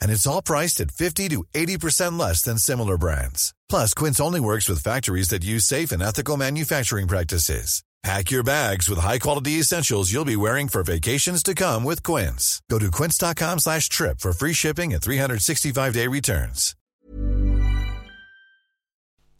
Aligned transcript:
And 0.00 0.10
it's 0.10 0.26
all 0.26 0.42
priced 0.42 0.80
at 0.80 0.90
50 0.90 1.28
to 1.28 1.44
80% 1.54 2.18
less 2.18 2.42
than 2.42 2.58
similar 2.58 2.98
brands. 2.98 3.54
Plus, 3.68 3.94
Quince 3.94 4.20
only 4.20 4.40
works 4.40 4.68
with 4.68 4.82
factories 4.82 5.28
that 5.28 5.44
use 5.44 5.64
safe 5.64 5.92
and 5.92 6.02
ethical 6.02 6.36
manufacturing 6.36 7.06
practices. 7.06 7.82
Pack 8.06 8.30
your 8.30 8.44
bags 8.44 8.88
with 8.88 9.00
high-quality 9.00 9.58
essentials 9.58 10.12
you'll 10.12 10.24
be 10.24 10.36
wearing 10.36 10.68
for 10.68 10.84
vacations 10.84 11.42
to 11.42 11.54
come 11.54 11.82
with 11.82 12.04
Quince. 12.04 12.62
Go 12.70 12.78
to 12.78 12.88
quince.com 12.88 13.58
slash 13.58 13.88
trip 13.88 14.20
for 14.20 14.32
free 14.32 14.52
shipping 14.52 14.94
and 14.94 15.02
365-day 15.02 16.06
returns. 16.06 16.76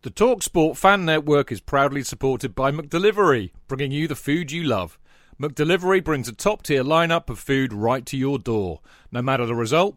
The 0.03 0.11
TalkSport 0.11 0.77
Fan 0.77 1.05
Network 1.05 1.53
is 1.53 1.61
proudly 1.61 2.03
supported 2.03 2.57
by 2.57 2.73
McDelivery, 2.73 3.53
bringing 3.69 3.93
you 3.93 4.09
the 4.09 4.17
food 4.17 4.51
you 4.51 4.65
love. 4.65 4.99
McDelivery 5.41 6.03
brings 6.03 6.29
a 6.29 6.33
top-tier 6.33 6.83
lineup 6.83 7.31
of 7.31 7.39
food 7.39 7.73
right 7.73 8.05
to 8.07 8.17
your 8.17 8.39
door. 8.39 8.81
No 9.13 9.23
matter 9.23 9.47
the 9.47 9.55
result, 9.55 9.97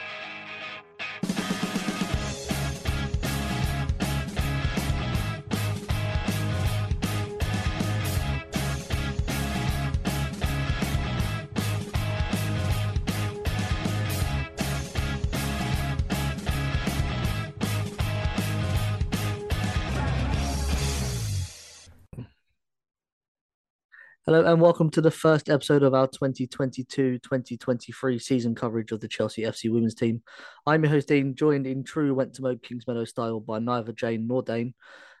Hello 24.27 24.45
and 24.45 24.61
welcome 24.61 24.91
to 24.91 25.01
the 25.01 25.09
first 25.09 25.49
episode 25.49 25.81
of 25.81 25.95
our 25.95 26.07
2022-2023 26.07 28.21
season 28.21 28.53
coverage 28.53 28.91
of 28.91 28.99
the 28.99 29.07
Chelsea 29.07 29.41
FC 29.41 29.71
women's 29.71 29.95
team. 29.95 30.21
I'm 30.67 30.83
your 30.83 30.91
host 30.91 31.07
Dean, 31.07 31.33
joined 31.33 31.65
in 31.65 31.83
true 31.83 32.13
Went 32.13 32.35
to 32.35 32.43
Mode 32.43 32.61
Kingsmeadow 32.61 33.07
style 33.07 33.39
by 33.39 33.57
neither 33.57 33.93
Jane 33.93 34.27
nor 34.27 34.43
Dane, 34.43 34.75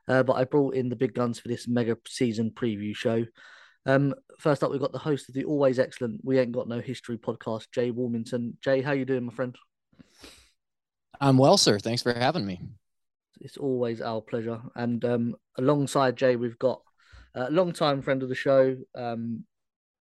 uh, 0.07 0.21
but 0.21 0.33
I 0.33 0.43
brought 0.43 0.75
in 0.75 0.87
the 0.87 0.95
big 0.95 1.15
guns 1.15 1.39
for 1.39 1.47
this 1.47 1.67
mega 1.67 1.97
season 2.07 2.51
preview 2.51 2.95
show. 2.95 3.25
Um, 3.87 4.13
first 4.37 4.63
up, 4.63 4.69
we've 4.69 4.79
got 4.79 4.91
the 4.91 4.99
host 4.99 5.29
of 5.29 5.33
the 5.33 5.45
always 5.45 5.79
excellent 5.79 6.21
We 6.23 6.37
Ain't 6.37 6.51
Got 6.51 6.67
No 6.67 6.79
History 6.79 7.17
podcast, 7.17 7.71
Jay 7.71 7.91
Warmington. 7.91 8.53
Jay, 8.61 8.83
how 8.83 8.91
you 8.91 9.05
doing, 9.05 9.25
my 9.25 9.33
friend? 9.33 9.57
I'm 11.19 11.39
well, 11.39 11.57
sir. 11.57 11.79
Thanks 11.79 12.03
for 12.03 12.13
having 12.13 12.45
me. 12.45 12.61
It's 13.39 13.57
always 13.57 13.99
our 13.99 14.21
pleasure. 14.21 14.61
And 14.75 15.03
um, 15.05 15.35
alongside 15.57 16.17
Jay, 16.17 16.35
we've 16.35 16.59
got 16.59 16.83
uh, 17.35 17.47
long 17.49 17.71
time 17.71 18.01
friend 18.01 18.23
of 18.23 18.29
the 18.29 18.35
show, 18.35 18.75
um, 18.95 19.43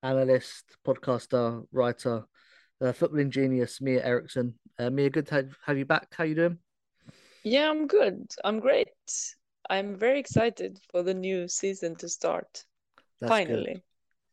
analyst, 0.03 0.77
podcaster, 0.85 1.65
writer, 1.71 2.25
uh, 2.81 2.91
footballing 2.91 3.29
genius, 3.29 3.81
Mia 3.81 4.03
Eriksson. 4.05 4.53
Uh, 4.79 4.89
Mia, 4.89 5.09
good 5.09 5.27
to 5.27 5.35
have, 5.35 5.57
have 5.65 5.77
you 5.77 5.85
back. 5.85 6.07
How 6.15 6.23
you 6.23 6.35
doing? 6.35 6.57
Yeah, 7.43 7.69
I'm 7.69 7.88
good. 7.88 8.31
I'm 8.43 8.59
great. 8.59 8.88
I'm 9.69 9.97
very 9.97 10.19
excited 10.19 10.79
for 10.91 11.03
the 11.03 11.13
new 11.13 11.47
season 11.47 11.95
to 11.97 12.09
start. 12.09 12.63
That's 13.19 13.29
Finally. 13.29 13.83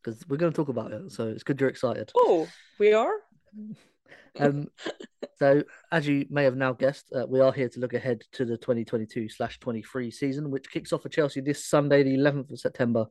Because 0.03 0.25
we're 0.27 0.37
going 0.37 0.51
to 0.51 0.55
talk 0.55 0.69
about 0.69 0.91
it. 0.91 1.11
So 1.11 1.27
it's 1.27 1.43
good 1.43 1.59
you're 1.59 1.69
excited. 1.69 2.11
Oh, 2.15 2.47
we 2.79 2.93
are? 2.93 3.13
Um, 4.39 4.67
so, 5.37 5.63
as 5.91 6.07
you 6.07 6.25
may 6.29 6.43
have 6.43 6.55
now 6.55 6.73
guessed, 6.73 7.11
uh, 7.15 7.25
we 7.27 7.39
are 7.39 7.51
here 7.51 7.69
to 7.69 7.79
look 7.79 7.93
ahead 7.93 8.21
to 8.33 8.45
the 8.45 8.57
2022 8.57 9.27
23 9.59 10.11
season, 10.11 10.51
which 10.51 10.69
kicks 10.69 10.93
off 10.93 11.03
for 11.03 11.09
Chelsea 11.09 11.41
this 11.41 11.65
Sunday, 11.65 12.03
the 12.03 12.17
11th 12.17 12.51
of 12.51 12.59
September, 12.59 13.05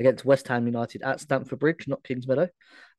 against 0.00 0.24
West 0.24 0.48
Ham 0.48 0.66
United 0.66 1.02
at 1.02 1.20
Stamford 1.20 1.58
Bridge, 1.58 1.86
not 1.86 2.04
Kingsmeadow. 2.04 2.48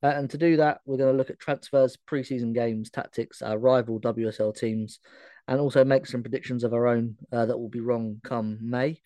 Uh, 0.04 0.08
and 0.08 0.30
to 0.30 0.38
do 0.38 0.58
that, 0.58 0.80
we're 0.86 0.98
going 0.98 1.12
to 1.12 1.18
look 1.18 1.30
at 1.30 1.40
transfers, 1.40 1.98
pre 2.06 2.24
season 2.24 2.54
games, 2.54 2.90
tactics, 2.90 3.42
our 3.42 3.58
rival 3.58 4.00
WSL 4.00 4.56
teams, 4.56 5.00
and 5.48 5.60
also 5.60 5.84
make 5.84 6.06
some 6.06 6.22
predictions 6.22 6.64
of 6.64 6.74
our 6.74 6.88
own 6.88 7.16
uh, 7.32 7.46
that 7.46 7.58
will 7.58 7.70
be 7.70 7.80
wrong 7.80 8.20
come 8.24 8.58
May. 8.62 9.02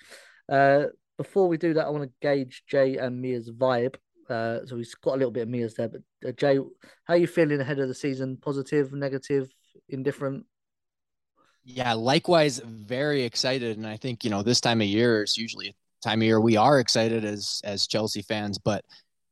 Uh, 0.50 0.86
before 1.18 1.48
we 1.48 1.58
do 1.58 1.76
that, 1.76 1.86
I 1.86 1.90
want 1.90 2.04
to 2.04 2.14
gauge 2.22 2.64
Jay 2.68 2.98
and 2.98 3.22
Mia's 3.22 3.50
vibe 3.50 3.96
uh, 4.30 4.66
so 4.66 4.78
he's 4.78 4.96
got 4.96 5.16
a 5.16 5.18
little 5.18 5.32
bit 5.32 5.44
of 5.44 5.50
Mia's 5.50 5.76
there. 5.76 5.90
But 5.90 6.02
uh, 6.28 6.32
Jay, 6.32 6.58
how 6.58 7.14
are 7.14 7.18
you 7.18 7.28
feeling 7.28 7.60
ahead 7.60 7.80
of 7.80 7.88
the 7.88 7.94
season? 7.94 8.38
Positive, 8.38 8.94
negative, 8.94 9.50
indifferent? 9.90 10.46
Yeah, 11.64 11.94
likewise, 11.94 12.60
very 12.60 13.24
excited. 13.24 13.78
And 13.78 13.88
I 13.88 13.98
think 13.98 14.24
you 14.24 14.30
know 14.30 14.44
this 14.44 14.62
time 14.62 14.82
of 14.82 14.88
year 14.88 15.24
is 15.24 15.38
usually 15.38 15.70
a 15.70 15.74
time 16.02 16.20
of 16.22 16.26
year 16.26 16.42
we 16.42 16.58
are 16.58 16.80
excited 16.80 17.24
as 17.24 17.62
as 17.64 17.88
Chelsea 17.88 18.22
fans, 18.22 18.58
but 18.58 18.84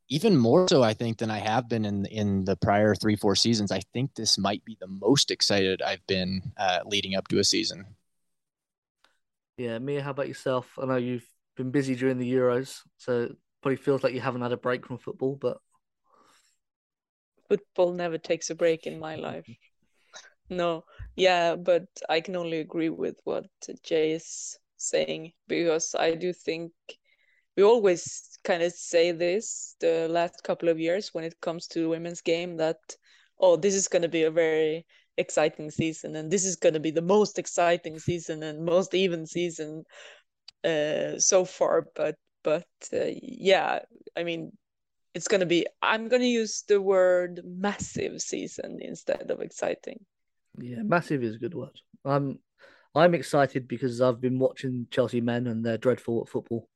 even 0.09 0.35
more 0.35 0.67
so, 0.67 0.83
I 0.83 0.93
think, 0.93 1.17
than 1.17 1.31
I 1.31 1.39
have 1.39 1.69
been 1.69 1.85
in 1.85 2.05
in 2.05 2.45
the 2.45 2.55
prior 2.57 2.95
three 2.95 3.15
four 3.15 3.35
seasons. 3.35 3.71
I 3.71 3.81
think 3.93 4.13
this 4.15 4.37
might 4.37 4.63
be 4.65 4.77
the 4.79 4.87
most 4.87 5.31
excited 5.31 5.81
I've 5.81 6.05
been 6.07 6.41
uh, 6.57 6.79
leading 6.85 7.15
up 7.15 7.27
to 7.29 7.39
a 7.39 7.43
season. 7.43 7.85
Yeah, 9.57 9.79
Mia, 9.79 10.01
how 10.01 10.11
about 10.11 10.27
yourself? 10.27 10.67
I 10.81 10.85
know 10.85 10.95
you've 10.95 11.27
been 11.55 11.71
busy 11.71 11.95
during 11.95 12.17
the 12.17 12.31
Euros, 12.31 12.79
so 12.97 13.29
probably 13.61 13.77
feels 13.77 14.03
like 14.03 14.13
you 14.13 14.21
haven't 14.21 14.41
had 14.41 14.51
a 14.51 14.57
break 14.57 14.85
from 14.85 14.97
football, 14.97 15.37
but 15.39 15.57
football 17.49 17.93
never 17.93 18.17
takes 18.17 18.49
a 18.49 18.55
break 18.55 18.87
in 18.87 18.99
my 18.99 19.15
life. 19.15 19.45
no, 20.49 20.83
yeah, 21.15 21.55
but 21.55 21.85
I 22.09 22.21
can 22.21 22.35
only 22.35 22.59
agree 22.59 22.89
with 22.89 23.17
what 23.23 23.45
Jay 23.83 24.11
is 24.11 24.57
saying 24.77 25.31
because 25.47 25.95
I 25.97 26.15
do 26.15 26.33
think 26.33 26.71
we 27.55 27.63
always 27.63 28.39
kind 28.43 28.63
of 28.63 28.71
say 28.71 29.11
this 29.11 29.75
the 29.79 30.07
last 30.09 30.43
couple 30.43 30.69
of 30.69 30.79
years 30.79 31.09
when 31.13 31.23
it 31.23 31.39
comes 31.41 31.67
to 31.67 31.89
women's 31.89 32.21
game 32.21 32.57
that 32.57 32.79
oh 33.39 33.55
this 33.55 33.75
is 33.75 33.87
going 33.87 34.01
to 34.01 34.09
be 34.09 34.23
a 34.23 34.31
very 34.31 34.85
exciting 35.17 35.69
season 35.69 36.15
and 36.15 36.31
this 36.31 36.45
is 36.45 36.55
going 36.55 36.73
to 36.73 36.79
be 36.79 36.91
the 36.91 37.01
most 37.01 37.37
exciting 37.37 37.99
season 37.99 38.43
and 38.43 38.65
most 38.65 38.93
even 38.95 39.25
season 39.25 39.83
uh, 40.63 41.19
so 41.19 41.43
far 41.45 41.85
but 41.95 42.15
but 42.43 42.65
uh, 42.93 43.11
yeah 43.21 43.79
i 44.17 44.23
mean 44.23 44.51
it's 45.13 45.27
going 45.27 45.39
to 45.39 45.45
be 45.45 45.65
i'm 45.81 46.07
going 46.07 46.21
to 46.21 46.27
use 46.27 46.63
the 46.67 46.81
word 46.81 47.41
massive 47.45 48.21
season 48.21 48.79
instead 48.81 49.29
of 49.29 49.41
exciting. 49.41 49.99
Yeah 50.57 50.83
massive 50.83 51.23
is 51.23 51.35
a 51.35 51.39
good 51.39 51.53
word. 51.53 51.77
I'm 52.05 52.39
i'm 52.95 53.13
excited 53.13 53.67
because 53.67 54.01
i've 54.01 54.19
been 54.19 54.39
watching 54.39 54.87
chelsea 54.91 55.21
men 55.21 55.47
and 55.47 55.65
they're 55.65 55.77
dreadful 55.77 56.21
at 56.21 56.29
football. 56.29 56.67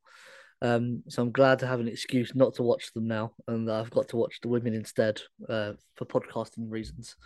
Um, 0.62 1.02
so 1.08 1.22
i'm 1.22 1.32
glad 1.32 1.58
to 1.60 1.66
have 1.66 1.80
an 1.80 1.88
excuse 1.88 2.34
not 2.34 2.54
to 2.54 2.62
watch 2.62 2.92
them 2.94 3.06
now 3.06 3.32
and 3.46 3.70
i've 3.70 3.90
got 3.90 4.08
to 4.08 4.16
watch 4.16 4.40
the 4.40 4.48
women 4.48 4.74
instead 4.74 5.20
uh, 5.48 5.72
for 5.94 6.06
podcasting 6.06 6.70
reasons. 6.70 7.16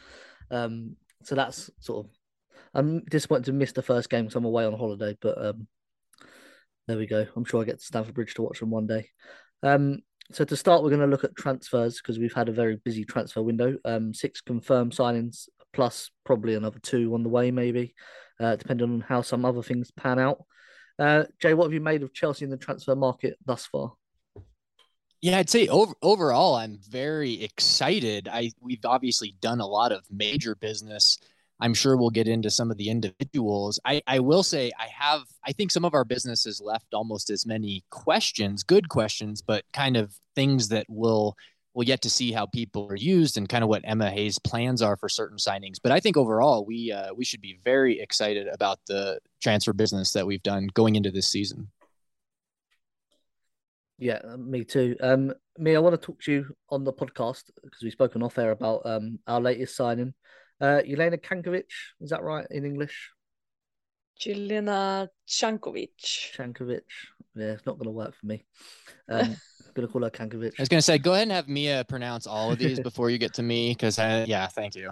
Um, 0.50 0.96
so 1.22 1.34
that's 1.34 1.70
sort 1.78 2.06
of 2.06 2.12
i'm 2.74 3.04
disappointed 3.04 3.44
to 3.44 3.52
miss 3.52 3.72
the 3.72 3.82
first 3.82 4.10
game 4.10 4.24
because 4.24 4.36
i'm 4.36 4.44
away 4.44 4.64
on 4.64 4.76
holiday 4.76 5.16
but 5.20 5.44
um, 5.44 5.66
there 6.90 6.98
we 6.98 7.06
go. 7.06 7.24
I'm 7.36 7.44
sure 7.44 7.62
I 7.62 7.64
get 7.64 7.78
to 7.78 7.84
Stamford 7.84 8.14
Bridge 8.14 8.34
to 8.34 8.42
watch 8.42 8.58
them 8.58 8.70
one 8.70 8.88
day. 8.88 9.08
Um, 9.62 10.00
so 10.32 10.44
to 10.44 10.56
start, 10.56 10.82
we're 10.82 10.90
going 10.90 11.02
to 11.02 11.06
look 11.06 11.22
at 11.22 11.36
transfers 11.36 12.00
because 12.00 12.18
we've 12.18 12.32
had 12.32 12.48
a 12.48 12.52
very 12.52 12.76
busy 12.84 13.04
transfer 13.04 13.42
window. 13.42 13.76
Um, 13.84 14.12
six 14.12 14.40
confirmed 14.40 14.92
signings 14.92 15.48
plus 15.72 16.10
probably 16.24 16.56
another 16.56 16.80
two 16.80 17.14
on 17.14 17.22
the 17.22 17.28
way, 17.28 17.52
maybe, 17.52 17.94
uh, 18.40 18.56
depending 18.56 18.90
on 18.90 19.00
how 19.02 19.22
some 19.22 19.44
other 19.44 19.62
things 19.62 19.92
pan 19.92 20.18
out. 20.18 20.44
Uh, 20.98 21.24
Jay, 21.40 21.54
what 21.54 21.66
have 21.66 21.72
you 21.72 21.80
made 21.80 22.02
of 22.02 22.12
Chelsea 22.12 22.44
in 22.44 22.50
the 22.50 22.56
transfer 22.56 22.96
market 22.96 23.38
thus 23.46 23.66
far? 23.66 23.92
Yeah, 25.20 25.38
I'd 25.38 25.48
say 25.48 25.68
over, 25.68 25.92
overall, 26.02 26.56
I'm 26.56 26.80
very 26.88 27.44
excited. 27.44 28.26
I 28.26 28.50
we've 28.60 28.84
obviously 28.84 29.36
done 29.40 29.60
a 29.60 29.66
lot 29.66 29.92
of 29.92 30.02
major 30.10 30.56
business 30.56 31.18
I'm 31.60 31.74
sure 31.74 31.96
we'll 31.96 32.10
get 32.10 32.28
into 32.28 32.50
some 32.50 32.70
of 32.70 32.76
the 32.76 32.88
individuals. 32.88 33.78
I, 33.84 34.02
I 34.06 34.20
will 34.20 34.42
say 34.42 34.72
I 34.78 34.86
have 34.86 35.22
I 35.44 35.52
think 35.52 35.70
some 35.70 35.84
of 35.84 35.94
our 35.94 36.04
businesses 36.04 36.60
left 36.60 36.94
almost 36.94 37.30
as 37.30 37.46
many 37.46 37.84
questions, 37.90 38.62
good 38.62 38.88
questions, 38.88 39.42
but 39.42 39.64
kind 39.72 39.96
of 39.96 40.14
things 40.34 40.68
that 40.68 40.86
will 40.88 41.36
we'll 41.74 41.86
yet 41.86 42.02
to 42.02 42.10
see 42.10 42.32
how 42.32 42.46
people 42.46 42.88
are 42.90 42.96
used 42.96 43.36
and 43.36 43.48
kind 43.48 43.62
of 43.62 43.68
what 43.68 43.82
Emma 43.84 44.10
Hayes' 44.10 44.38
plans 44.38 44.82
are 44.82 44.96
for 44.96 45.08
certain 45.08 45.38
signings. 45.38 45.76
But 45.82 45.92
I 45.92 46.00
think 46.00 46.16
overall 46.16 46.64
we 46.64 46.92
uh, 46.92 47.14
we 47.14 47.24
should 47.24 47.40
be 47.40 47.58
very 47.64 48.00
excited 48.00 48.48
about 48.48 48.78
the 48.86 49.20
transfer 49.42 49.72
business 49.72 50.12
that 50.12 50.26
we've 50.26 50.42
done 50.42 50.68
going 50.74 50.96
into 50.96 51.10
this 51.10 51.28
season. 51.28 51.68
Yeah, 53.98 54.20
me 54.38 54.64
too. 54.64 54.96
Um, 55.00 55.34
me, 55.58 55.76
I 55.76 55.78
want 55.78 56.00
to 56.00 56.06
talk 56.06 56.22
to 56.22 56.32
you 56.32 56.56
on 56.70 56.84
the 56.84 56.92
podcast 56.92 57.44
because 57.62 57.82
we've 57.82 57.92
spoken 57.92 58.22
off 58.22 58.38
air 58.38 58.50
about 58.50 58.82
um 58.86 59.18
our 59.26 59.40
latest 59.40 59.76
signing, 59.76 60.14
uh, 60.60 60.82
Jelena 60.86 61.20
Cankovic. 61.20 61.64
Is 62.00 62.10
that 62.10 62.22
right 62.22 62.46
in 62.50 62.64
English? 62.64 63.10
Jelena 64.20 65.08
Cankovic. 65.28 66.36
Cankovic. 66.36 66.80
Yeah, 67.34 67.52
it's 67.52 67.66
not 67.66 67.78
going 67.78 67.86
to 67.86 67.90
work 67.90 68.14
for 68.14 68.26
me. 68.26 68.44
Um, 69.08 69.20
I'm 69.70 69.74
going 69.74 69.86
to 69.86 69.92
call 69.92 70.02
her 70.02 70.10
Cankovic. 70.10 70.52
I 70.58 70.62
was 70.62 70.68
going 70.68 70.78
to 70.78 70.82
say, 70.82 70.98
go 70.98 71.12
ahead 71.12 71.24
and 71.24 71.32
have 71.32 71.48
Mia 71.48 71.84
pronounce 71.88 72.26
all 72.26 72.52
of 72.52 72.58
these 72.58 72.80
before 72.82 73.08
you 73.10 73.18
get 73.18 73.34
to 73.34 73.42
me, 73.42 73.70
because 73.70 73.98
yeah, 73.98 74.46
thank 74.48 74.74
you. 74.74 74.90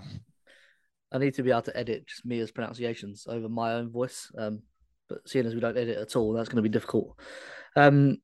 I 1.12 1.18
need 1.18 1.34
to 1.34 1.42
be 1.42 1.50
able 1.50 1.62
to 1.62 1.76
edit 1.76 2.06
just 2.06 2.24
Mia's 2.24 2.52
pronunciations 2.52 3.26
over 3.28 3.48
my 3.48 3.72
own 3.72 3.90
voice. 3.90 4.30
Um, 4.36 4.62
but 5.08 5.26
seeing 5.26 5.46
as 5.46 5.54
we 5.54 5.60
don't 5.60 5.76
edit 5.76 5.96
at 5.96 6.16
all, 6.16 6.32
that's 6.32 6.48
going 6.48 6.62
to 6.62 6.68
be 6.68 6.72
difficult. 6.72 7.18
Um, 7.76 8.18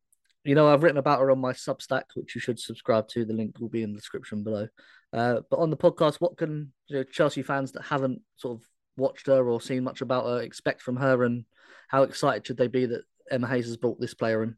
you 0.44 0.54
know, 0.54 0.68
I've 0.68 0.82
written 0.82 0.98
about 0.98 1.20
her 1.20 1.30
on 1.30 1.38
my 1.38 1.52
Substack, 1.52 2.02
which 2.14 2.34
you 2.34 2.40
should 2.40 2.58
subscribe 2.58 3.08
to. 3.08 3.24
The 3.24 3.32
link 3.32 3.58
will 3.58 3.70
be 3.70 3.82
in 3.82 3.92
the 3.92 3.98
description 3.98 4.44
below. 4.44 4.68
Uh, 5.14 5.40
but 5.48 5.60
on 5.60 5.70
the 5.70 5.76
podcast, 5.76 6.16
what 6.16 6.36
can 6.36 6.72
you 6.88 6.96
know, 6.96 7.02
Chelsea 7.04 7.42
fans 7.42 7.70
that 7.72 7.82
haven't 7.82 8.20
sort 8.34 8.58
of 8.58 8.64
watched 8.96 9.28
her 9.28 9.48
or 9.48 9.60
seen 9.60 9.84
much 9.84 10.00
about 10.00 10.26
her 10.26 10.42
expect 10.42 10.82
from 10.82 10.96
her, 10.96 11.22
and 11.22 11.44
how 11.88 12.02
excited 12.02 12.44
should 12.44 12.56
they 12.56 12.66
be 12.66 12.84
that 12.86 13.02
Emma 13.30 13.46
Hayes 13.46 13.66
has 13.66 13.76
brought 13.76 14.00
this 14.00 14.14
player 14.14 14.42
in? 14.42 14.56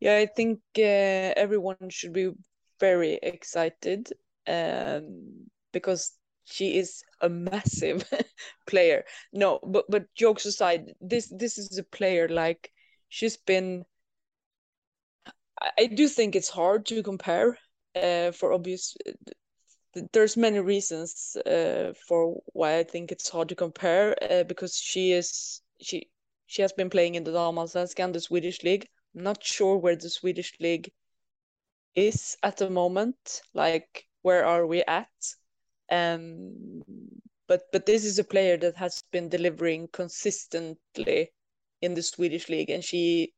Yeah, 0.00 0.16
I 0.16 0.26
think 0.26 0.60
uh, 0.76 1.32
everyone 1.36 1.88
should 1.88 2.12
be 2.12 2.32
very 2.78 3.18
excited 3.22 4.12
um, 4.46 5.46
because 5.72 6.12
she 6.44 6.76
is 6.76 7.02
a 7.22 7.28
massive 7.30 8.04
player. 8.66 9.04
No, 9.32 9.60
but 9.62 9.86
but 9.88 10.14
jokes 10.14 10.44
aside, 10.44 10.92
this 11.00 11.32
this 11.34 11.56
is 11.56 11.78
a 11.78 11.84
player 11.84 12.28
like 12.28 12.70
she's 13.08 13.38
been. 13.38 13.84
I 15.78 15.86
do 15.86 16.06
think 16.08 16.36
it's 16.36 16.48
hard 16.48 16.86
to 16.86 17.02
compare 17.02 17.58
uh, 17.94 18.32
for 18.32 18.52
obvious. 18.52 18.96
There's 20.12 20.36
many 20.36 20.60
reasons 20.60 21.36
uh, 21.46 21.92
for 22.06 22.40
why 22.52 22.78
I 22.78 22.84
think 22.84 23.10
it's 23.10 23.28
hard 23.28 23.48
to 23.48 23.56
compare 23.56 24.14
uh, 24.22 24.44
because 24.44 24.76
she 24.76 25.12
is 25.12 25.62
she 25.80 26.08
she 26.46 26.62
has 26.62 26.72
been 26.72 26.90
playing 26.90 27.16
in 27.16 27.24
the 27.24 27.32
Damallsvenskan, 27.32 28.12
the 28.12 28.20
Swedish 28.20 28.62
league 28.62 28.86
I'm 29.14 29.24
not 29.24 29.42
sure 29.42 29.76
where 29.76 29.96
the 29.96 30.08
Swedish 30.08 30.54
league 30.60 30.92
is 31.94 32.36
at 32.42 32.58
the 32.58 32.70
moment. 32.70 33.42
Like, 33.54 34.06
where 34.22 34.44
are 34.44 34.66
we 34.66 34.82
at? 34.84 35.08
Um, 35.90 36.82
but 37.48 37.62
but 37.72 37.86
this 37.86 38.04
is 38.04 38.18
a 38.18 38.24
player 38.24 38.56
that 38.58 38.76
has 38.76 39.02
been 39.10 39.28
delivering 39.28 39.88
consistently 39.88 41.32
in 41.82 41.94
the 41.94 42.02
Swedish 42.02 42.48
league, 42.48 42.70
and 42.70 42.84
she 42.84 43.34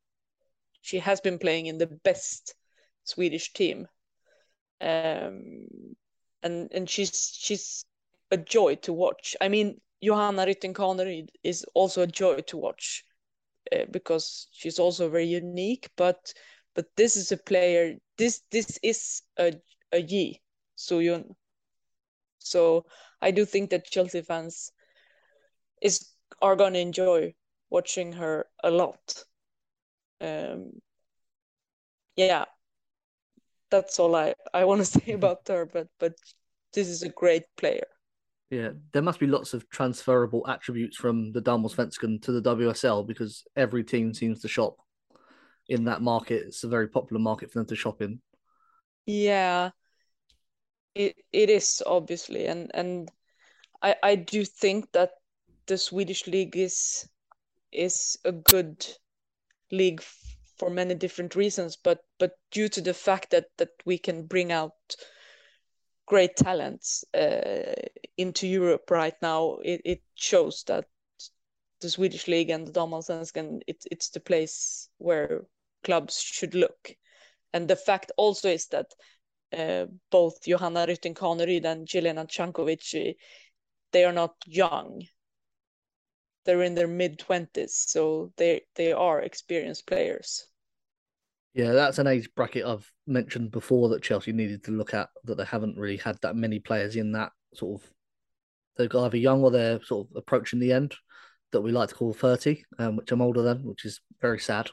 she 0.82 0.98
has 0.98 1.20
been 1.20 1.38
playing 1.38 1.66
in 1.66 1.78
the 1.78 1.86
best 1.86 2.54
Swedish 3.04 3.52
team. 3.54 3.88
Um, 4.82 5.66
and 6.42 6.70
and 6.72 6.90
she's 6.90 7.32
she's 7.38 7.84
a 8.30 8.36
joy 8.36 8.76
to 8.76 8.92
watch. 8.92 9.36
I 9.40 9.48
mean, 9.48 9.80
Johanna 10.02 10.46
Rytting 10.46 10.74
Kaneryd 10.74 11.28
is 11.42 11.64
also 11.74 12.02
a 12.02 12.06
joy 12.06 12.40
to 12.40 12.56
watch. 12.56 13.04
Uh, 13.72 13.86
because 13.90 14.48
she's 14.52 14.78
also 14.78 15.08
very 15.08 15.26
unique. 15.26 15.88
But 15.96 16.34
but 16.74 16.86
this 16.96 17.16
is 17.16 17.32
a 17.32 17.36
player. 17.36 17.94
This 18.18 18.42
this 18.50 18.78
is 18.82 19.22
a 19.38 19.54
a 19.92 20.02
Ji 20.02 20.42
So-yun. 20.74 21.36
So 22.38 22.86
I 23.20 23.30
do 23.30 23.44
think 23.44 23.70
that 23.70 23.86
Chelsea 23.86 24.22
fans 24.22 24.72
is 25.80 26.12
are 26.40 26.56
gonna 26.56 26.78
enjoy 26.80 27.34
watching 27.70 28.12
her 28.12 28.46
a 28.62 28.70
lot. 28.70 29.24
Um, 30.20 30.80
yeah, 32.16 32.44
that's 33.72 33.98
all 33.98 34.14
I 34.14 34.34
I 34.54 34.64
want 34.64 34.80
to 34.80 34.84
say 35.00 35.12
about 35.12 35.48
her. 35.48 35.66
But 35.66 35.88
but 35.98 36.14
this 36.72 36.88
is 36.88 37.02
a 37.02 37.08
great 37.08 37.44
player. 37.56 37.86
Yeah, 38.50 38.70
there 38.92 39.02
must 39.02 39.18
be 39.18 39.26
lots 39.26 39.54
of 39.54 39.68
transferable 39.70 40.46
attributes 40.46 40.98
from 40.98 41.32
the 41.32 41.40
Damallsvenskan 41.40 42.20
to 42.22 42.32
the 42.32 42.54
WSL 42.54 43.06
because 43.06 43.44
every 43.56 43.82
team 43.82 44.12
seems 44.12 44.42
to 44.42 44.48
shop 44.48 44.76
in 45.70 45.84
that 45.84 46.02
market. 46.02 46.44
It's 46.46 46.62
a 46.62 46.68
very 46.68 46.86
popular 46.86 47.18
market 47.18 47.50
for 47.50 47.60
them 47.60 47.68
to 47.68 47.76
shop 47.76 48.02
in. 48.02 48.20
Yeah, 49.06 49.70
it 50.94 51.16
it 51.32 51.50
is 51.50 51.82
obviously, 51.86 52.46
and 52.46 52.70
and 52.74 53.10
I 53.80 53.96
I 54.02 54.14
do 54.16 54.44
think 54.44 54.92
that 54.92 55.12
the 55.66 55.78
Swedish 55.78 56.26
league 56.26 56.56
is 56.56 57.08
is 57.72 58.18
a 58.24 58.32
good 58.32 58.86
league 59.70 60.02
for 60.58 60.70
many 60.70 60.94
different 60.94 61.34
reasons, 61.34 61.76
but 61.76 62.00
but 62.18 62.32
due 62.50 62.68
to 62.68 62.80
the 62.80 62.94
fact 62.94 63.30
that 63.30 63.46
that 63.58 63.70
we 63.84 63.98
can 63.98 64.26
bring 64.26 64.52
out 64.52 64.74
great 66.06 66.36
talents 66.36 67.04
uh, 67.14 67.74
into 68.16 68.46
Europe 68.46 68.90
right 68.90 69.14
now, 69.22 69.58
it, 69.64 69.80
it 69.84 70.02
shows 70.14 70.64
that 70.66 70.84
the 71.80 71.90
Swedish 71.90 72.28
league 72.28 72.50
and 72.50 72.66
the 72.66 72.72
Damallsvenskan, 72.72 73.60
it, 73.66 73.84
it's 73.90 74.10
the 74.10 74.20
place 74.20 74.88
where 74.98 75.42
clubs 75.84 76.20
should 76.20 76.54
look. 76.54 76.94
And 77.52 77.68
the 77.68 77.76
fact 77.76 78.12
also 78.16 78.48
is 78.48 78.66
that 78.68 78.86
uh, 79.56 79.86
both 80.10 80.42
Johanna 80.42 80.86
Rytting 80.86 81.64
and 81.64 81.86
Jelena 81.86 82.26
Cankovic, 82.26 83.14
they 83.92 84.04
are 84.04 84.12
not 84.12 84.34
young. 84.46 85.02
They're 86.44 86.62
in 86.62 86.74
their 86.74 86.88
mid 86.88 87.18
twenties, 87.18 87.84
so 87.86 88.32
they 88.36 88.62
they 88.74 88.92
are 88.92 89.20
experienced 89.20 89.86
players. 89.86 90.46
Yeah, 91.54 91.72
that's 91.72 91.98
an 91.98 92.06
age 92.06 92.30
bracket 92.34 92.64
I've 92.64 92.90
mentioned 93.06 93.50
before 93.50 93.90
that 93.90 94.02
Chelsea 94.02 94.32
needed 94.32 94.64
to 94.64 94.70
look 94.70 94.94
at 94.94 95.10
that 95.24 95.36
they 95.36 95.44
haven't 95.44 95.76
really 95.76 95.98
had 95.98 96.18
that 96.22 96.34
many 96.34 96.58
players 96.58 96.96
in 96.96 97.12
that 97.12 97.32
sort 97.54 97.82
of 97.82 97.90
they're 98.76 99.04
either 99.04 99.18
young 99.18 99.42
or 99.42 99.50
they're 99.50 99.82
sort 99.84 100.08
of 100.08 100.16
approaching 100.16 100.58
the 100.58 100.72
end 100.72 100.94
that 101.52 101.60
we 101.60 101.70
like 101.70 101.90
to 101.90 101.94
call 101.94 102.14
30, 102.14 102.64
um, 102.78 102.96
which 102.96 103.12
I'm 103.12 103.20
older 103.20 103.42
than, 103.42 103.64
which 103.64 103.84
is 103.84 104.00
very 104.20 104.38
sad. 104.38 104.70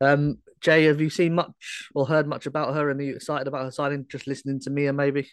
Um, 0.00 0.38
Jay, 0.60 0.84
have 0.84 1.00
you 1.00 1.10
seen 1.10 1.34
much 1.34 1.88
or 1.94 2.06
heard 2.06 2.26
much 2.26 2.46
about 2.46 2.74
her 2.74 2.90
and 2.90 3.00
are 3.00 3.04
you 3.04 3.16
excited 3.16 3.48
about 3.48 3.64
her 3.64 3.70
signing? 3.70 4.06
Just 4.08 4.26
listening 4.26 4.60
to 4.60 4.70
Mia, 4.70 4.92
maybe? 4.92 5.28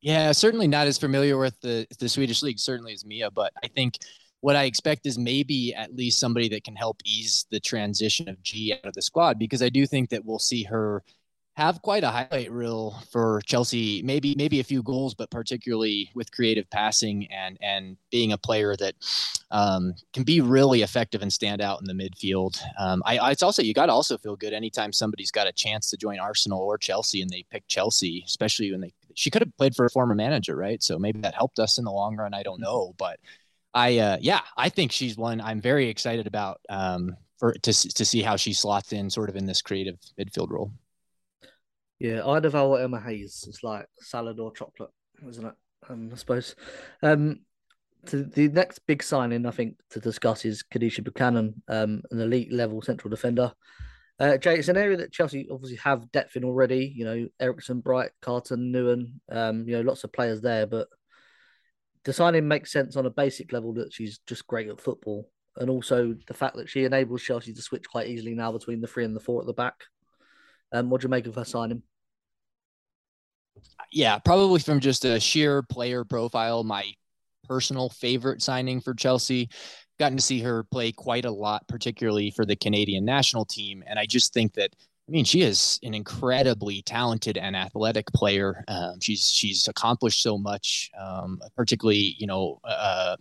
Yeah, 0.00 0.32
certainly 0.32 0.68
not 0.68 0.86
as 0.86 0.98
familiar 0.98 1.38
with 1.38 1.58
the, 1.60 1.86
the 1.98 2.08
Swedish 2.08 2.42
league, 2.42 2.58
certainly 2.58 2.92
as 2.92 3.04
Mia, 3.04 3.30
but 3.30 3.52
I 3.62 3.68
think 3.68 3.98
what 4.42 4.56
I 4.56 4.64
expect 4.64 5.06
is 5.06 5.16
maybe 5.16 5.72
at 5.72 5.94
least 5.94 6.18
somebody 6.18 6.48
that 6.50 6.64
can 6.64 6.74
help 6.74 7.00
ease 7.04 7.46
the 7.50 7.60
transition 7.60 8.28
of 8.28 8.42
Ji 8.42 8.74
out 8.74 8.84
of 8.84 8.92
the 8.92 9.00
squad 9.00 9.38
because 9.38 9.62
I 9.62 9.68
do 9.68 9.86
think 9.86 10.10
that 10.10 10.24
we'll 10.24 10.40
see 10.40 10.64
her 10.64 11.04
have 11.54 11.80
quite 11.82 12.02
a 12.02 12.08
highlight 12.08 12.50
reel 12.50 12.98
for 13.12 13.40
Chelsea. 13.44 14.02
Maybe 14.02 14.34
maybe 14.36 14.58
a 14.58 14.64
few 14.64 14.82
goals, 14.82 15.14
but 15.14 15.30
particularly 15.30 16.10
with 16.16 16.32
creative 16.32 16.68
passing 16.70 17.28
and 17.30 17.56
and 17.62 17.96
being 18.10 18.32
a 18.32 18.38
player 18.38 18.74
that 18.76 18.94
um, 19.52 19.94
can 20.12 20.24
be 20.24 20.40
really 20.40 20.82
effective 20.82 21.22
and 21.22 21.32
stand 21.32 21.60
out 21.60 21.80
in 21.80 21.86
the 21.86 21.92
midfield. 21.92 22.60
Um, 22.80 23.00
I, 23.06 23.18
I, 23.18 23.30
it's 23.30 23.44
also 23.44 23.62
you 23.62 23.74
got 23.74 23.86
to 23.86 23.92
also 23.92 24.18
feel 24.18 24.34
good 24.34 24.54
anytime 24.54 24.92
somebody's 24.92 25.30
got 25.30 25.46
a 25.46 25.52
chance 25.52 25.88
to 25.90 25.96
join 25.96 26.18
Arsenal 26.18 26.60
or 26.60 26.78
Chelsea 26.78 27.22
and 27.22 27.30
they 27.30 27.44
pick 27.48 27.68
Chelsea, 27.68 28.24
especially 28.26 28.72
when 28.72 28.80
they 28.80 28.92
she 29.14 29.30
could 29.30 29.42
have 29.42 29.56
played 29.56 29.76
for 29.76 29.84
a 29.84 29.90
former 29.90 30.16
manager, 30.16 30.56
right? 30.56 30.82
So 30.82 30.98
maybe 30.98 31.20
that 31.20 31.34
helped 31.34 31.60
us 31.60 31.78
in 31.78 31.84
the 31.84 31.92
long 31.92 32.16
run. 32.16 32.34
I 32.34 32.42
don't 32.42 32.60
know, 32.60 32.94
but 32.98 33.20
I 33.74 33.98
uh, 33.98 34.16
yeah, 34.20 34.40
I 34.56 34.68
think 34.68 34.92
she's 34.92 35.16
one 35.16 35.40
I'm 35.40 35.60
very 35.60 35.88
excited 35.88 36.26
about 36.26 36.60
um, 36.68 37.16
for 37.38 37.52
to 37.52 37.72
to 37.72 38.04
see 38.04 38.22
how 38.22 38.36
she 38.36 38.52
slots 38.52 38.92
in 38.92 39.10
sort 39.10 39.28
of 39.28 39.36
in 39.36 39.46
this 39.46 39.62
creative 39.62 39.98
midfield 40.18 40.50
role. 40.50 40.72
Yeah, 41.98 42.26
I 42.26 42.40
devour 42.40 42.80
Emma 42.80 43.00
Hayes. 43.00 43.44
It's 43.48 43.62
like 43.62 43.86
salad 44.00 44.40
or 44.40 44.52
chocolate, 44.52 44.90
isn't 45.26 45.46
it? 45.46 45.54
Um, 45.88 46.10
I 46.12 46.16
suppose. 46.16 46.56
Um, 47.02 47.40
to 48.06 48.24
the 48.24 48.48
next 48.48 48.80
big 48.86 49.02
signing, 49.02 49.46
I 49.46 49.52
think, 49.52 49.76
to 49.90 50.00
discuss 50.00 50.44
is 50.44 50.64
Kadeisha 50.74 51.04
Buchanan, 51.04 51.62
um, 51.68 52.02
an 52.10 52.20
elite 52.20 52.52
level 52.52 52.82
central 52.82 53.10
defender. 53.10 53.52
Uh, 54.18 54.36
Jay, 54.36 54.56
it's 54.56 54.68
an 54.68 54.76
area 54.76 54.96
that 54.96 55.12
Chelsea 55.12 55.48
obviously 55.50 55.78
have 55.78 56.10
depth 56.12 56.36
in 56.36 56.44
already. 56.44 56.92
You 56.94 57.04
know, 57.04 57.28
Eriksson, 57.40 57.80
Bright, 57.80 58.10
Carter, 58.20 58.56
Nouwen. 58.56 59.14
Um, 59.30 59.68
you 59.68 59.76
know, 59.76 59.82
lots 59.82 60.04
of 60.04 60.12
players 60.12 60.40
there, 60.40 60.66
but 60.66 60.88
the 62.04 62.12
signing 62.12 62.48
makes 62.48 62.72
sense 62.72 62.96
on 62.96 63.06
a 63.06 63.10
basic 63.10 63.52
level 63.52 63.72
that 63.74 63.92
she's 63.92 64.18
just 64.26 64.46
great 64.46 64.68
at 64.68 64.80
football, 64.80 65.30
and 65.56 65.70
also 65.70 66.14
the 66.26 66.34
fact 66.34 66.56
that 66.56 66.68
she 66.68 66.84
enables 66.84 67.22
Chelsea 67.22 67.52
to 67.52 67.62
switch 67.62 67.84
quite 67.88 68.08
easily 68.08 68.34
now 68.34 68.52
between 68.52 68.80
the 68.80 68.86
three 68.86 69.04
and 69.04 69.14
the 69.14 69.20
four 69.20 69.40
at 69.40 69.46
the 69.46 69.52
back. 69.52 69.74
Um, 70.72 70.90
what 70.90 71.00
do 71.00 71.06
you 71.06 71.10
make 71.10 71.26
of 71.26 71.34
her 71.34 71.44
signing? 71.44 71.82
Yeah, 73.92 74.18
probably 74.18 74.60
from 74.60 74.80
just 74.80 75.04
a 75.04 75.20
sheer 75.20 75.62
player 75.62 76.04
profile, 76.04 76.64
my 76.64 76.84
personal 77.44 77.90
favorite 77.90 78.42
signing 78.42 78.80
for 78.80 78.94
Chelsea. 78.94 79.50
Gotten 79.98 80.16
to 80.16 80.22
see 80.22 80.40
her 80.40 80.64
play 80.64 80.90
quite 80.90 81.26
a 81.26 81.30
lot, 81.30 81.68
particularly 81.68 82.30
for 82.30 82.46
the 82.46 82.56
Canadian 82.56 83.04
national 83.04 83.44
team. 83.44 83.84
And 83.86 83.98
I 83.98 84.06
just 84.06 84.32
think 84.32 84.54
that 84.54 84.74
I 85.08 85.10
mean, 85.10 85.24
she 85.24 85.42
is 85.42 85.80
an 85.82 85.94
incredibly 85.94 86.82
talented 86.82 87.36
and 87.36 87.56
athletic 87.56 88.06
player. 88.12 88.64
Um, 88.68 89.00
she's 89.00 89.30
she's 89.30 89.66
accomplished 89.66 90.22
so 90.22 90.38
much, 90.38 90.90
um, 90.98 91.40
particularly 91.56 92.14
you 92.18 92.26
know 92.26 92.60
uh, 92.64 93.16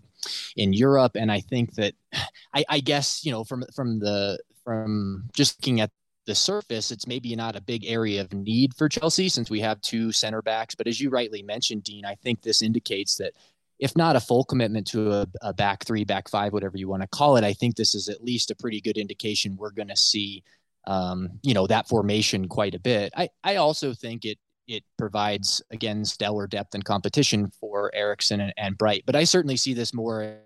in 0.56 0.74
Europe. 0.74 1.14
And 1.16 1.32
I 1.32 1.40
think 1.40 1.74
that 1.76 1.94
I, 2.54 2.64
I 2.70 2.80
guess 2.82 3.26
you 3.26 3.32
know 3.32 3.44
from 3.44 3.64
from 3.76 4.00
the 4.00 4.40
from 4.64 5.30
just 5.34 5.60
looking 5.60 5.82
at 5.82 5.90
the 6.28 6.36
surface, 6.36 6.92
it's 6.92 7.08
maybe 7.08 7.36
not 7.36 7.56
a 7.56 7.62
big 7.62 7.84
area 7.86 8.22
of 8.22 8.32
need 8.32 8.76
for 8.76 8.88
Chelsea 8.88 9.28
since 9.28 9.50
we 9.50 9.60
have 9.60 9.82
two 9.82 10.12
center 10.12 10.44
backs. 10.44 10.76
But 10.76 10.88
as 10.88 11.02
you 11.02 11.10
rightly 11.10 11.42
mentioned, 11.42 11.84
Dean, 11.84 12.06
I 12.06 12.14
think 12.16 12.42
this 12.42 12.62
indicates 12.62 13.18
that 13.18 13.34
if 13.80 13.98
not 13.98 14.16
a 14.16 14.20
full 14.20 14.44
commitment 14.44 14.86
to 14.88 15.12
a, 15.12 15.28
a 15.42 15.54
back 15.54 15.84
three, 15.84 16.04
back 16.04 16.30
five, 16.30 16.54
whatever 16.54 16.78
you 16.78 16.88
want 16.88 17.02
to 17.02 17.08
call 17.08 17.38
it, 17.38 17.44
I 17.44 17.54
think 17.54 17.76
this 17.76 17.96
is 17.96 18.08
at 18.08 18.24
least 18.24 18.52
a 18.52 18.56
pretty 18.56 18.80
good 18.80 18.98
indication 18.98 19.58
we're 19.58 19.72
going 19.72 19.88
to 19.88 19.96
see 19.96 20.44
um, 20.86 21.40
you 21.44 21.54
know, 21.54 21.68
that 21.68 21.88
formation 21.88 22.48
quite 22.48 22.76
a 22.76 22.80
bit. 22.80 23.14
I, 23.16 23.30
I 23.44 23.56
also 23.58 23.94
think 23.94 24.26
it 24.26 24.38
it 24.68 24.84
provides 24.98 25.62
again 25.72 26.06
stellar 26.06 26.48
depth 26.48 26.76
and 26.76 26.86
competition 26.86 27.52
for 27.60 27.94
Eriksson 27.94 28.42
and, 28.42 28.54
and 28.58 28.78
Bright. 28.78 29.04
But 29.06 29.16
I 29.16 29.24
certainly 29.24 29.58
see 29.58 29.74
this 29.74 29.94
more 29.94 30.38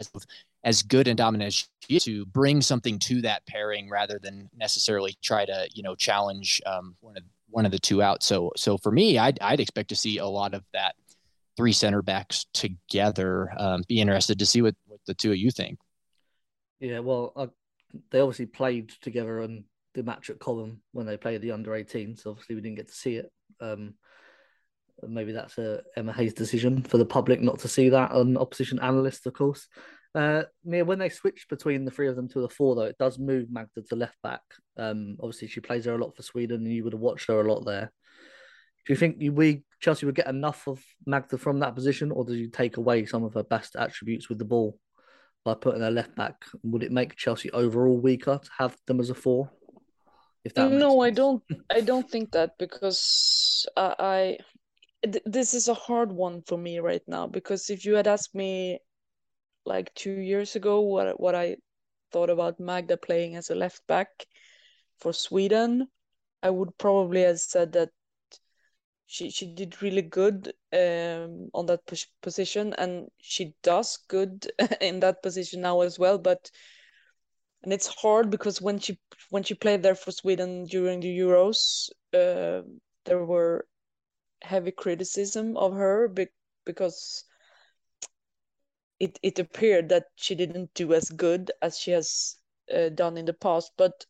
as 0.00 0.10
as 0.62 0.82
good 0.82 1.08
and 1.08 1.18
dominant 1.18 1.48
as 1.48 1.68
she 1.80 1.96
is 1.96 2.04
to 2.04 2.24
bring 2.26 2.62
something 2.62 2.98
to 2.98 3.20
that 3.22 3.44
pairing 3.46 3.90
rather 3.90 4.18
than 4.22 4.48
necessarily 4.56 5.16
try 5.22 5.44
to 5.44 5.68
you 5.74 5.82
know 5.82 5.94
challenge 5.94 6.60
um, 6.66 6.96
one 7.00 7.16
of 7.16 7.24
one 7.50 7.66
of 7.66 7.72
the 7.72 7.78
two 7.78 8.02
out. 8.02 8.22
So 8.22 8.52
so 8.56 8.78
for 8.78 8.92
me, 8.92 9.18
I'd 9.18 9.38
I'd 9.40 9.60
expect 9.60 9.88
to 9.90 9.96
see 9.96 10.18
a 10.18 10.26
lot 10.26 10.54
of 10.54 10.64
that 10.72 10.94
three 11.56 11.72
center 11.72 12.02
backs 12.02 12.46
together. 12.54 13.50
Um, 13.56 13.82
be 13.88 14.00
interested 14.00 14.38
to 14.38 14.46
see 14.46 14.62
what 14.62 14.74
what 14.86 15.00
the 15.06 15.14
two 15.14 15.32
of 15.32 15.38
you 15.38 15.50
think. 15.50 15.78
Yeah, 16.80 17.00
well, 17.00 17.32
uh, 17.36 17.46
they 18.10 18.20
obviously 18.20 18.46
played 18.46 18.90
together 19.00 19.40
and 19.40 19.64
the 19.94 20.02
match 20.02 20.30
at 20.30 20.38
Cobham 20.38 20.80
when 20.92 21.06
they 21.06 21.16
played 21.16 21.40
the 21.40 21.52
under 21.52 21.70
18s. 21.70 22.26
Obviously, 22.26 22.54
we 22.54 22.60
didn't 22.60 22.76
get 22.76 22.88
to 22.88 22.94
see 22.94 23.16
it. 23.16 23.32
Um, 23.60 23.94
maybe 25.02 25.32
that's 25.32 25.58
a 25.58 25.82
Emma 25.96 26.12
Hayes 26.12 26.34
decision 26.34 26.82
for 26.82 26.98
the 26.98 27.06
public 27.06 27.40
not 27.40 27.60
to 27.60 27.68
see 27.68 27.88
that. 27.90 28.12
An 28.12 28.36
opposition 28.36 28.78
analyst, 28.80 29.26
of 29.26 29.32
course. 29.32 29.66
Uh, 30.14 30.44
Mia, 30.64 30.84
when 30.84 31.00
they 31.00 31.08
switch 31.08 31.46
between 31.48 31.84
the 31.84 31.90
three 31.90 32.08
of 32.08 32.14
them 32.14 32.28
to 32.28 32.40
the 32.40 32.48
four, 32.48 32.76
though, 32.76 32.82
it 32.82 32.98
does 32.98 33.18
move 33.18 33.50
Magda 33.50 33.82
to 33.82 33.96
left 33.96 34.16
back. 34.22 34.42
Um, 34.76 35.16
obviously, 35.20 35.48
she 35.48 35.60
plays 35.60 35.84
there 35.84 35.94
a 35.94 35.98
lot 35.98 36.14
for 36.14 36.22
Sweden, 36.22 36.64
and 36.64 36.72
you 36.72 36.84
would 36.84 36.92
have 36.92 37.00
watched 37.00 37.26
her 37.28 37.40
a 37.40 37.52
lot 37.52 37.64
there. 37.64 37.92
Do 38.86 38.92
you 38.92 38.96
think 38.96 39.16
we 39.18 39.64
Chelsea 39.80 40.06
would 40.06 40.14
get 40.14 40.28
enough 40.28 40.68
of 40.68 40.82
Magda 41.06 41.38
from 41.38 41.58
that 41.60 41.74
position, 41.74 42.12
or 42.12 42.24
do 42.24 42.34
you 42.34 42.48
take 42.48 42.76
away 42.76 43.06
some 43.06 43.24
of 43.24 43.34
her 43.34 43.42
best 43.42 43.76
attributes 43.76 44.28
with 44.28 44.38
the 44.38 44.44
ball 44.44 44.78
by 45.44 45.54
putting 45.54 45.80
her 45.80 45.90
left 45.90 46.14
back? 46.14 46.44
Would 46.62 46.82
it 46.82 46.92
make 46.92 47.16
Chelsea 47.16 47.50
overall 47.50 47.98
weaker 47.98 48.38
to 48.42 48.50
have 48.58 48.76
them 48.86 49.00
as 49.00 49.10
a 49.10 49.14
four? 49.14 49.50
If 50.44 50.54
that 50.54 50.70
no, 50.70 51.00
I 51.00 51.10
don't. 51.10 51.42
I 51.70 51.80
don't 51.80 52.08
think 52.10 52.32
that 52.32 52.58
because 52.58 53.66
I, 53.76 53.94
I 53.98 55.08
th- 55.10 55.24
this 55.26 55.54
is 55.54 55.68
a 55.68 55.74
hard 55.74 56.12
one 56.12 56.42
for 56.42 56.58
me 56.58 56.78
right 56.78 57.02
now 57.06 57.26
because 57.26 57.70
if 57.70 57.84
you 57.84 57.94
had 57.94 58.06
asked 58.06 58.34
me 58.34 58.80
like 59.64 59.94
two 59.94 60.12
years 60.12 60.56
ago 60.56 60.80
what 60.80 61.18
what 61.18 61.34
I 61.34 61.56
thought 62.12 62.30
about 62.30 62.60
Magda 62.60 62.96
playing 62.96 63.36
as 63.36 63.50
a 63.50 63.54
left 63.54 63.86
back 63.86 64.08
for 64.98 65.12
Sweden, 65.12 65.88
I 66.42 66.50
would 66.50 66.76
probably 66.78 67.22
have 67.22 67.40
said 67.40 67.72
that 67.72 67.90
she 69.06 69.30
she 69.30 69.46
did 69.54 69.82
really 69.82 70.02
good 70.02 70.52
um, 70.72 71.50
on 71.54 71.66
that 71.66 71.80
position 72.22 72.74
and 72.78 73.08
she 73.20 73.54
does 73.62 73.98
good 74.08 74.50
in 74.80 75.00
that 75.00 75.22
position 75.22 75.60
now 75.62 75.80
as 75.80 75.98
well. 75.98 76.18
But 76.18 76.50
and 77.64 77.72
it's 77.72 77.88
hard 78.02 78.30
because 78.30 78.62
when 78.62 78.78
she 78.80 78.98
when 79.30 79.44
she 79.44 79.54
played 79.54 79.82
there 79.82 79.96
for 79.96 80.12
Sweden 80.12 80.66
during 80.66 81.00
the 81.00 81.18
Euros, 81.18 81.90
uh, 82.14 82.62
there 83.06 83.24
were 83.24 83.66
heavy 84.42 84.72
criticism 84.72 85.56
of 85.56 85.74
her 85.74 86.08
be- 86.08 86.28
because 86.66 87.24
it 89.00 89.18
it 89.22 89.38
appeared 89.38 89.88
that 89.90 90.06
she 90.16 90.34
didn't 90.34 90.74
do 90.74 90.94
as 90.94 91.10
good 91.10 91.50
as 91.62 91.78
she 91.78 91.92
has 91.92 92.38
uh, 92.74 92.88
done 92.90 93.16
in 93.18 93.26
the 93.26 93.34
past. 93.34 93.72
But 93.76 94.06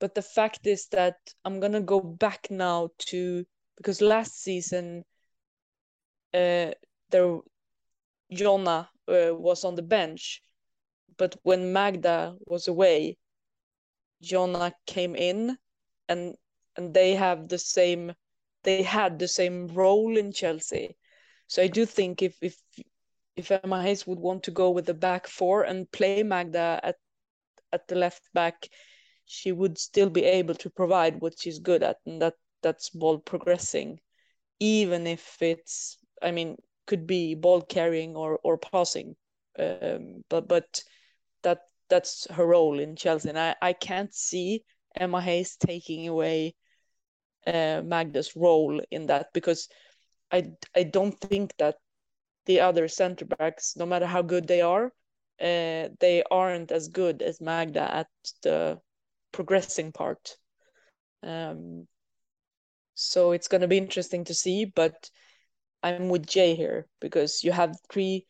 but 0.00 0.14
the 0.14 0.22
fact 0.22 0.66
is 0.66 0.88
that 0.88 1.16
I'm 1.44 1.60
gonna 1.60 1.80
go 1.82 2.00
back 2.00 2.48
now 2.50 2.90
to 3.10 3.44
because 3.76 4.00
last 4.00 4.40
season 4.42 5.04
uh, 6.34 6.72
there 7.10 7.38
Jonna 8.32 8.88
uh, 9.08 9.34
was 9.34 9.64
on 9.64 9.76
the 9.76 9.82
bench 9.82 10.42
but 11.16 11.36
when 11.42 11.72
Magda 11.72 12.36
was 12.46 12.68
away, 12.68 13.18
Jonna 14.22 14.72
came 14.86 15.14
in 15.16 15.58
and 16.08 16.36
and 16.76 16.94
they 16.94 17.14
have 17.14 17.48
the 17.48 17.58
same 17.58 18.14
they 18.64 18.82
had 18.82 19.18
the 19.18 19.28
same 19.28 19.68
role 19.68 20.16
in 20.16 20.32
Chelsea. 20.32 20.96
So 21.46 21.62
I 21.62 21.68
do 21.68 21.84
think 21.86 22.22
if 22.22 22.36
if 22.42 22.56
if 23.36 23.50
Emma 23.50 23.82
Hayes 23.82 24.06
would 24.06 24.20
want 24.20 24.44
to 24.44 24.50
go 24.50 24.70
with 24.70 24.86
the 24.86 24.94
back 24.94 25.26
four 25.26 25.62
and 25.64 25.90
play 25.90 26.22
Magda 26.22 26.80
at 26.82 26.96
at 27.72 27.88
the 27.88 27.94
left 27.96 28.22
back, 28.32 28.68
she 29.24 29.52
would 29.52 29.78
still 29.78 30.10
be 30.10 30.24
able 30.24 30.54
to 30.54 30.70
provide 30.70 31.20
what 31.20 31.38
she's 31.38 31.58
good 31.58 31.82
at, 31.82 31.98
and 32.06 32.22
that 32.22 32.34
that's 32.62 32.90
ball 32.90 33.18
progressing, 33.18 34.00
even 34.60 35.06
if 35.06 35.42
it's 35.42 35.98
I 36.22 36.30
mean 36.30 36.56
could 36.86 37.06
be 37.06 37.34
ball 37.34 37.62
carrying 37.62 38.16
or 38.16 38.38
or 38.42 38.58
passing, 38.58 39.16
um, 39.58 40.24
but 40.28 40.48
but 40.48 40.82
that's 41.92 42.26
her 42.30 42.46
role 42.46 42.80
in 42.80 42.96
Chelsea, 42.96 43.28
and 43.28 43.38
I, 43.38 43.54
I 43.60 43.74
can't 43.74 44.14
see 44.14 44.64
Emma 44.96 45.20
Hayes 45.20 45.56
taking 45.56 46.08
away 46.08 46.54
uh, 47.46 47.82
Magda's 47.84 48.34
role 48.34 48.80
in 48.90 49.06
that 49.08 49.26
because 49.34 49.68
I 50.30 50.52
I 50.74 50.84
don't 50.84 51.18
think 51.20 51.54
that 51.58 51.76
the 52.46 52.60
other 52.60 52.88
centre 52.88 53.26
backs, 53.26 53.76
no 53.76 53.84
matter 53.84 54.06
how 54.06 54.22
good 54.22 54.48
they 54.48 54.62
are, 54.62 54.86
uh, 55.38 55.88
they 56.00 56.22
aren't 56.30 56.72
as 56.72 56.88
good 56.88 57.20
as 57.20 57.42
Magda 57.42 57.94
at 57.94 58.08
the 58.42 58.80
progressing 59.30 59.92
part. 59.92 60.38
Um, 61.22 61.86
so 62.94 63.32
it's 63.32 63.48
going 63.48 63.60
to 63.60 63.68
be 63.68 63.76
interesting 63.76 64.24
to 64.24 64.34
see, 64.34 64.64
but 64.64 65.10
I'm 65.82 66.08
with 66.08 66.26
Jay 66.26 66.54
here 66.54 66.86
because 67.00 67.44
you 67.44 67.52
have 67.52 67.76
three 67.90 68.26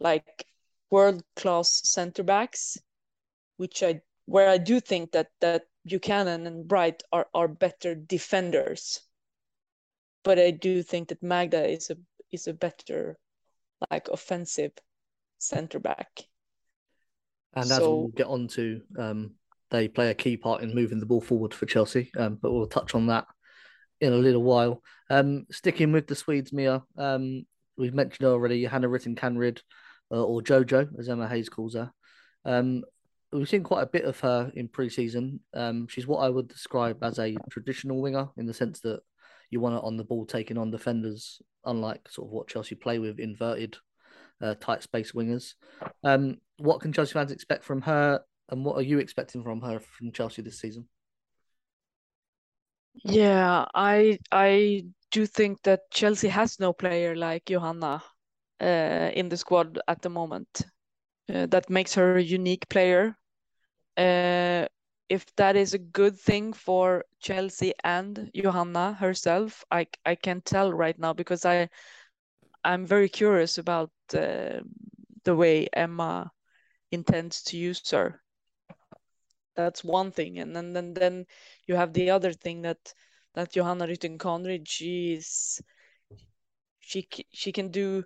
like 0.00 0.44
world 0.90 1.22
class 1.36 1.82
center 1.84 2.24
backs, 2.24 2.78
which 3.56 3.82
I 3.82 4.00
where 4.26 4.48
I 4.48 4.58
do 4.58 4.80
think 4.80 5.12
that 5.12 5.28
that 5.40 5.62
Buchanan 5.86 6.46
and 6.46 6.66
Bright 6.66 7.02
are 7.12 7.26
are 7.34 7.48
better 7.48 7.94
defenders. 7.94 9.00
But 10.24 10.38
I 10.38 10.50
do 10.50 10.82
think 10.82 11.08
that 11.08 11.22
Magda 11.22 11.68
is 11.68 11.90
a 11.90 11.96
is 12.32 12.46
a 12.46 12.52
better 12.52 13.18
like 13.90 14.08
offensive 14.08 14.72
center 15.38 15.78
back. 15.78 16.08
And 17.54 17.70
as 17.70 17.76
so, 17.76 17.94
we'll 17.94 18.08
get 18.08 18.26
on 18.26 18.48
to, 18.48 18.82
um, 18.98 19.34
they 19.70 19.88
play 19.88 20.10
a 20.10 20.14
key 20.14 20.36
part 20.36 20.62
in 20.62 20.74
moving 20.74 21.00
the 21.00 21.06
ball 21.06 21.20
forward 21.20 21.54
for 21.54 21.66
Chelsea, 21.66 22.10
um, 22.16 22.38
but 22.40 22.52
we'll 22.52 22.66
touch 22.66 22.94
on 22.94 23.06
that 23.06 23.26
in 24.00 24.12
a 24.12 24.16
little 24.16 24.42
while. 24.42 24.82
Um, 25.08 25.46
sticking 25.50 25.92
with 25.92 26.06
the 26.06 26.14
Swedes, 26.14 26.52
Mia, 26.52 26.82
um, 26.98 27.46
we've 27.78 27.94
mentioned 27.94 28.26
already 28.28 28.64
Hannah 28.64 28.88
Rytting-Kaneryd 28.88 29.60
uh, 30.10 30.22
or 30.22 30.42
Jojo, 30.42 30.88
as 30.98 31.08
Emma 31.08 31.28
Hayes 31.28 31.48
calls 31.48 31.74
her. 31.74 31.90
We've 33.32 33.48
seen 33.48 33.62
quite 33.62 33.82
a 33.82 33.86
bit 33.86 34.04
of 34.04 34.18
her 34.20 34.50
in 34.54 34.68
pre-season. 34.68 35.40
Um, 35.52 35.88
she's 35.88 36.06
what 36.06 36.18
I 36.18 36.28
would 36.28 36.48
describe 36.48 37.02
as 37.02 37.18
a 37.18 37.36
traditional 37.50 38.00
winger 38.00 38.28
in 38.36 38.46
the 38.46 38.54
sense 38.54 38.80
that 38.80 39.00
you 39.50 39.60
want 39.60 39.74
her 39.74 39.80
on 39.80 39.96
the 39.96 40.04
ball 40.04 40.26
taking 40.26 40.58
on 40.58 40.70
defenders, 40.70 41.40
unlike 41.64 42.08
sort 42.08 42.28
of 42.28 42.32
what 42.32 42.48
Chelsea 42.48 42.74
play 42.74 42.98
with 42.98 43.18
inverted, 43.18 43.76
uh, 44.40 44.54
tight 44.60 44.82
space 44.82 45.12
wingers. 45.12 45.54
Um, 46.04 46.38
what 46.58 46.80
can 46.80 46.92
Chelsea 46.92 47.12
fans 47.12 47.32
expect 47.32 47.64
from 47.64 47.82
her, 47.82 48.20
and 48.48 48.64
what 48.64 48.76
are 48.76 48.82
you 48.82 48.98
expecting 48.98 49.42
from 49.42 49.60
her 49.60 49.80
from 49.80 50.12
Chelsea 50.12 50.42
this 50.42 50.60
season? 50.60 50.88
Yeah, 53.04 53.66
I 53.74 54.18
I 54.32 54.84
do 55.10 55.26
think 55.26 55.62
that 55.62 55.90
Chelsea 55.90 56.28
has 56.28 56.58
no 56.58 56.72
player 56.72 57.14
like 57.14 57.44
Johanna 57.46 58.02
uh, 58.60 59.10
in 59.14 59.28
the 59.28 59.36
squad 59.36 59.78
at 59.86 60.02
the 60.02 60.10
moment. 60.10 60.62
Uh, 61.32 61.46
that 61.46 61.68
makes 61.70 61.94
her 61.94 62.16
a 62.16 62.22
unique 62.22 62.68
player. 62.68 63.16
Uh, 63.96 64.66
if 65.08 65.24
that 65.36 65.56
is 65.56 65.74
a 65.74 65.78
good 65.78 66.18
thing 66.18 66.52
for 66.52 67.04
Chelsea 67.20 67.72
and 67.84 68.30
Johanna 68.34 68.92
herself, 68.94 69.64
I 69.70 69.86
I 70.04 70.14
can't 70.16 70.44
tell 70.44 70.72
right 70.72 70.98
now 70.98 71.12
because 71.12 71.44
I 71.44 71.68
I'm 72.64 72.86
very 72.86 73.08
curious 73.08 73.58
about 73.58 73.90
uh, 74.14 74.60
the 75.24 75.34
way 75.36 75.68
Emma 75.72 76.30
intends 76.90 77.42
to 77.44 77.56
use 77.56 77.90
her. 77.90 78.20
That's 79.56 79.84
one 79.84 80.12
thing, 80.12 80.38
and 80.38 80.54
then 80.54 80.72
then 80.72 80.94
then 80.94 81.26
you 81.66 81.76
have 81.76 81.92
the 81.92 82.10
other 82.10 82.32
thing 82.32 82.62
that 82.62 82.92
that 83.34 83.52
Johanna 83.52 83.86
Rytting 83.86 84.18
Kaneryd 84.18 84.66
she's 84.68 85.60
she 86.80 87.08
she 87.32 87.52
can 87.52 87.70
do 87.70 88.04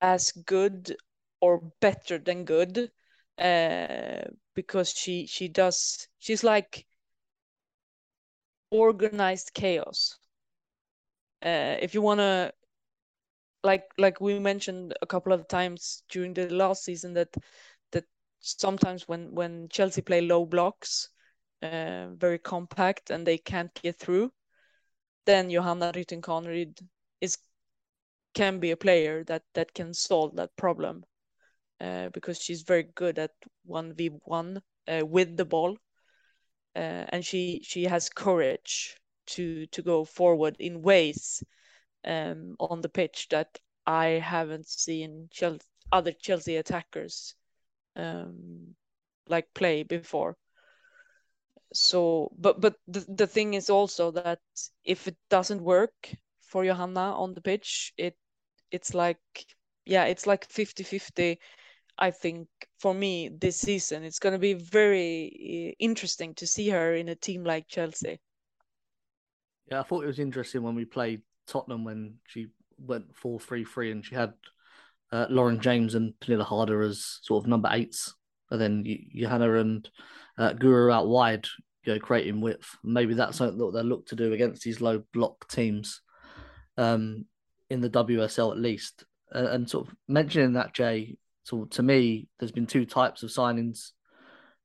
as 0.00 0.32
good 0.32 0.96
or 1.42 1.60
better 1.80 2.18
than 2.18 2.44
good 2.44 2.90
uh, 3.38 4.22
because 4.54 4.90
she 4.90 5.26
she 5.26 5.48
does 5.48 6.08
she's 6.18 6.44
like 6.44 6.86
organized 8.70 9.52
chaos. 9.52 10.16
Uh, 11.44 11.76
if 11.80 11.94
you 11.94 12.00
want 12.00 12.20
to 12.20 12.52
like 13.64 13.84
like 13.98 14.20
we 14.20 14.38
mentioned 14.38 14.94
a 15.02 15.06
couple 15.06 15.32
of 15.32 15.48
times 15.48 16.04
during 16.08 16.32
the 16.32 16.48
last 16.48 16.84
season 16.84 17.12
that 17.14 17.34
that 17.90 18.04
sometimes 18.40 19.08
when 19.08 19.34
when 19.34 19.68
Chelsea 19.68 20.02
play 20.02 20.20
low 20.20 20.46
blocks 20.46 21.08
uh, 21.62 22.08
very 22.14 22.38
compact 22.38 23.10
and 23.10 23.26
they 23.26 23.38
can't 23.38 23.74
get 23.82 23.98
through 23.98 24.32
then 25.26 25.50
Johanna 25.50 25.92
Rytting 25.92 26.22
Kaneryd 26.22 26.80
is 27.20 27.38
can 28.34 28.60
be 28.60 28.70
a 28.70 28.76
player 28.76 29.24
that 29.24 29.42
that 29.54 29.74
can 29.74 29.92
solve 29.92 30.36
that 30.36 30.56
problem 30.56 31.04
uh, 31.82 32.08
because 32.10 32.40
she's 32.40 32.62
very 32.62 32.84
good 32.94 33.18
at 33.18 33.32
1v1 33.68 34.60
uh, 34.88 35.04
with 35.04 35.36
the 35.36 35.44
ball 35.44 35.76
uh, 36.76 37.04
and 37.08 37.24
she 37.24 37.60
she 37.64 37.84
has 37.84 38.08
courage 38.08 38.96
to 39.26 39.66
to 39.66 39.82
go 39.82 40.04
forward 40.04 40.56
in 40.58 40.82
ways 40.82 41.42
um, 42.04 42.56
on 42.58 42.80
the 42.80 42.88
pitch 42.88 43.28
that 43.30 43.58
I 43.86 44.06
haven't 44.06 44.68
seen 44.68 45.28
Chelsea, 45.30 45.66
other 45.90 46.12
Chelsea 46.12 46.56
attackers 46.56 47.34
um, 47.96 48.74
like 49.28 49.52
play 49.54 49.82
before. 49.82 50.36
So, 51.72 52.30
but 52.38 52.60
but 52.60 52.76
the, 52.86 53.04
the 53.08 53.26
thing 53.26 53.54
is 53.54 53.70
also 53.70 54.10
that 54.12 54.40
if 54.84 55.08
it 55.08 55.16
doesn't 55.30 55.62
work 55.62 56.14
for 56.42 56.64
Johanna 56.64 57.14
on 57.16 57.34
the 57.34 57.40
pitch, 57.40 57.92
it 57.96 58.16
it's 58.70 58.94
like 58.94 59.20
yeah, 59.84 60.04
it's 60.04 60.26
like 60.26 60.46
50-50 60.48 61.38
I 61.98 62.10
think 62.10 62.48
for 62.78 62.94
me 62.94 63.28
this 63.28 63.58
season 63.58 64.02
it's 64.02 64.18
going 64.18 64.32
to 64.32 64.38
be 64.38 64.54
very 64.54 65.74
eh, 65.78 65.84
interesting 65.84 66.34
to 66.34 66.46
see 66.46 66.68
her 66.70 66.94
in 66.94 67.08
a 67.08 67.14
team 67.14 67.44
like 67.44 67.68
Chelsea. 67.68 68.20
Yeah, 69.70 69.80
I 69.80 69.82
thought 69.84 70.04
it 70.04 70.08
was 70.08 70.18
interesting 70.18 70.62
when 70.62 70.74
we 70.74 70.84
played 70.84 71.22
Tottenham 71.46 71.84
when 71.84 72.14
she 72.26 72.48
went 72.78 73.16
4 73.16 73.38
3 73.38 73.64
3 73.64 73.92
and 73.92 74.04
she 74.04 74.14
had 74.14 74.32
uh, 75.12 75.26
Lauren 75.28 75.60
James 75.60 75.94
and 75.94 76.14
Pernille 76.20 76.44
Harder 76.44 76.82
as 76.82 77.18
sort 77.22 77.44
of 77.44 77.48
number 77.48 77.68
eights. 77.72 78.14
And 78.50 78.60
then 78.60 78.84
Johanna 79.14 79.54
and 79.54 79.88
uh, 80.36 80.52
Guro 80.52 80.92
out 80.92 81.08
wide, 81.08 81.46
you 81.84 81.94
know, 81.94 82.00
creating 82.00 82.40
width. 82.40 82.76
Maybe 82.82 83.14
that's 83.14 83.38
something 83.38 83.58
that 83.58 83.72
they'll 83.72 83.84
look 83.84 84.06
to 84.08 84.16
do 84.16 84.32
against 84.32 84.62
these 84.62 84.80
low 84.80 85.02
block 85.12 85.48
teams 85.48 86.00
um, 86.76 87.26
in 87.70 87.80
the 87.80 87.90
WSL 87.90 88.52
at 88.52 88.58
least. 88.58 89.04
And 89.30 89.68
sort 89.68 89.88
of 89.88 89.94
mentioning 90.08 90.54
that, 90.54 90.74
Jay, 90.74 91.16
so 91.44 91.64
to 91.64 91.82
me, 91.82 92.28
there's 92.38 92.52
been 92.52 92.66
two 92.66 92.86
types 92.86 93.22
of 93.22 93.30
signings 93.30 93.90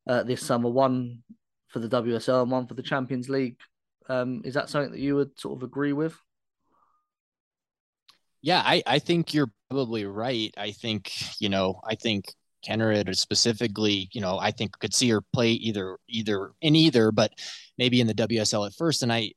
uh, 0.07 0.23
this 0.23 0.45
summer 0.45 0.69
one 0.69 1.23
for 1.67 1.79
the 1.79 1.89
WSL 1.89 2.43
and 2.43 2.51
one 2.51 2.67
for 2.67 2.75
the 2.75 2.83
Champions 2.83 3.29
League. 3.29 3.57
Um, 4.09 4.41
is 4.45 4.53
that 4.53 4.69
something 4.69 4.91
that 4.91 4.99
you 4.99 5.15
would 5.15 5.39
sort 5.39 5.57
of 5.57 5.63
agree 5.63 5.93
with? 5.93 6.15
Yeah, 8.41 8.61
I, 8.63 8.83
I 8.85 8.99
think 8.99 9.33
you're 9.33 9.51
probably 9.69 10.05
right. 10.05 10.53
I 10.57 10.71
think, 10.71 11.11
you 11.41 11.49
know, 11.49 11.81
I 11.83 11.95
think 11.95 12.33
Kaneryd 12.65 13.13
specifically, 13.15 14.09
you 14.13 14.21
know, 14.21 14.37
I 14.37 14.51
think 14.51 14.77
could 14.79 14.93
see 14.93 15.09
her 15.09 15.21
play 15.33 15.51
either 15.51 15.97
either 16.07 16.51
in 16.61 16.75
either, 16.75 17.11
but 17.11 17.31
maybe 17.77 17.99
in 17.99 18.07
the 18.07 18.13
WSL 18.13 18.67
at 18.67 18.75
first. 18.75 19.03
And 19.03 19.11
I 19.11 19.31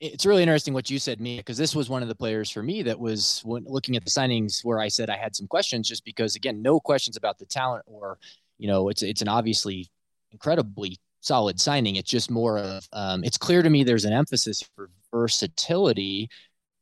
it's 0.00 0.26
really 0.26 0.42
interesting 0.42 0.74
what 0.74 0.90
you 0.90 0.98
said, 0.98 1.20
Mia, 1.20 1.38
because 1.38 1.56
this 1.56 1.74
was 1.74 1.88
one 1.88 2.02
of 2.02 2.08
the 2.08 2.14
players 2.14 2.50
for 2.50 2.62
me 2.62 2.82
that 2.82 2.98
was 2.98 3.40
when 3.44 3.64
looking 3.66 3.96
at 3.96 4.04
the 4.04 4.10
signings 4.10 4.64
where 4.64 4.78
I 4.78 4.88
said 4.88 5.08
I 5.08 5.16
had 5.16 5.34
some 5.34 5.46
questions, 5.46 5.88
just 5.88 6.04
because 6.04 6.36
again, 6.36 6.60
no 6.60 6.78
questions 6.78 7.16
about 7.16 7.38
the 7.38 7.46
talent 7.46 7.84
or, 7.86 8.18
you 8.58 8.68
know, 8.68 8.88
it's 8.88 9.02
it's 9.02 9.22
an 9.22 9.28
obviously 9.28 9.88
incredibly 10.32 10.98
solid 11.20 11.58
signing. 11.58 11.96
It's 11.96 12.10
just 12.10 12.30
more 12.30 12.58
of 12.58 12.86
um, 12.92 13.24
it's 13.24 13.38
clear 13.38 13.62
to 13.62 13.70
me 13.70 13.84
there's 13.84 14.04
an 14.04 14.12
emphasis 14.12 14.62
for 14.74 14.90
versatility, 15.10 16.28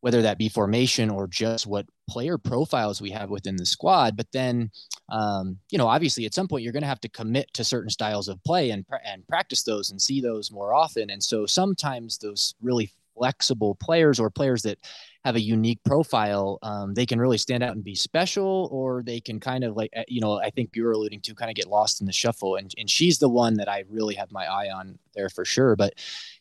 whether 0.01 0.23
that 0.23 0.39
be 0.39 0.49
formation 0.49 1.09
or 1.09 1.29
just 1.29 1.69
what 1.69 1.87
player 2.11 2.37
profiles 2.37 3.01
we 3.01 3.11
have 3.11 3.31
within 3.31 3.57
the 3.57 3.65
squad. 3.65 4.17
But 4.17 4.27
then, 4.33 4.71
um, 5.09 5.59
you 5.71 5.79
know, 5.79 5.87
obviously 5.87 6.27
at 6.27 6.35
some 6.35 6.49
point 6.49 6.65
you're 6.65 6.73
going 6.73 6.83
to 6.83 6.89
have 6.89 7.01
to 7.03 7.09
commit 7.09 7.53
to 7.55 7.63
certain 7.63 7.91
styles 7.91 8.27
of 8.27 8.43
play 8.43 8.71
and 8.71 8.85
and 9.05 9.27
practice 9.29 9.63
those 9.63 9.93
and 9.93 10.03
see 10.03 10.21
those 10.21 10.51
more 10.51 10.75
often. 10.75 11.11
And 11.11 11.23
so 11.23 11.47
sometimes 11.47 12.19
those 12.19 12.57
really 12.61 12.91
flexible 13.17 13.75
players 13.77 14.21
or 14.21 14.31
players 14.31 14.63
that 14.63 14.79
have 15.25 15.37
a 15.37 15.41
unique 15.41 15.83
profile, 15.85 16.59
um, 16.63 16.93
they 16.93 17.07
can 17.07 17.19
really 17.19 17.39
stand 17.39 17.63
out 17.63 17.75
and 17.75 17.83
be 17.83 17.95
special, 17.95 18.69
or 18.71 19.03
they 19.03 19.21
can 19.21 19.41
kind 19.41 19.65
of 19.65 19.75
like, 19.75 19.91
eh, 19.95 20.05
you 20.07 20.21
know, 20.21 20.39
I 20.39 20.51
think 20.51 20.71
you're 20.75 20.93
alluding 20.93 21.23
to 21.23 21.35
kind 21.35 21.51
of 21.51 21.57
get 21.57 21.67
lost 21.67 22.01
in 22.01 22.07
the 22.07 22.13
shuffle. 22.13 22.57
And, 22.57 22.73
and 22.77 22.91
she's 22.91 23.19
the 23.19 23.29
one 23.29 23.55
that 23.55 23.69
I 23.69 23.85
really 23.89 24.15
have 24.17 24.31
my 24.31 24.45
eye 24.45 24.69
on 24.69 24.99
there 25.15 25.31
for 25.31 25.45
sure. 25.45 25.77
But, 25.77 25.95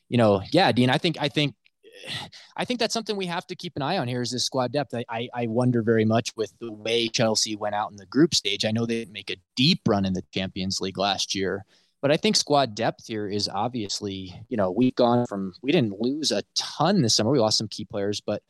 you 0.09 0.17
know, 0.17 0.41
yeah, 0.51 0.71
Dean, 0.73 0.89
I 0.89 0.97
think, 0.97 1.17
I 1.19 1.29
think, 1.29 1.55
I 2.57 2.65
think 2.65 2.79
that's 2.79 2.93
something 2.93 3.15
we 3.15 3.25
have 3.27 3.47
to 3.47 3.55
keep 3.55 3.73
an 3.77 3.81
eye 3.81 3.97
on 3.97 4.07
here 4.07 4.21
is 4.21 4.31
this 4.31 4.45
squad 4.45 4.73
depth. 4.73 4.93
I, 4.93 5.05
I, 5.09 5.29
I 5.33 5.47
wonder 5.47 5.81
very 5.81 6.05
much 6.05 6.35
with 6.35 6.53
the 6.59 6.71
way 6.71 7.07
Chelsea 7.07 7.55
went 7.55 7.75
out 7.75 7.91
in 7.91 7.97
the 7.97 8.05
group 8.07 8.35
stage. 8.35 8.65
I 8.65 8.71
know 8.71 8.85
they 8.85 8.99
didn't 8.99 9.13
make 9.13 9.29
a 9.29 9.37
deep 9.55 9.81
run 9.87 10.05
in 10.05 10.13
the 10.13 10.23
Champions 10.33 10.81
League 10.81 10.97
last 10.97 11.33
year, 11.33 11.65
but 12.03 12.11
I 12.11 12.17
think 12.17 12.35
squad 12.35 12.75
depth 12.75 13.07
here 13.07 13.29
is 13.29 13.47
obviously, 13.47 14.35
you 14.49 14.57
know, 14.57 14.71
we've 14.71 14.93
gone 14.93 15.25
from, 15.25 15.53
we 15.61 15.71
didn't 15.71 16.01
lose 16.01 16.33
a 16.33 16.43
ton 16.53 17.01
this 17.01 17.15
summer. 17.15 17.31
We 17.31 17.39
lost 17.39 17.57
some 17.57 17.69
key 17.69 17.85
players, 17.85 18.19
but 18.19 18.43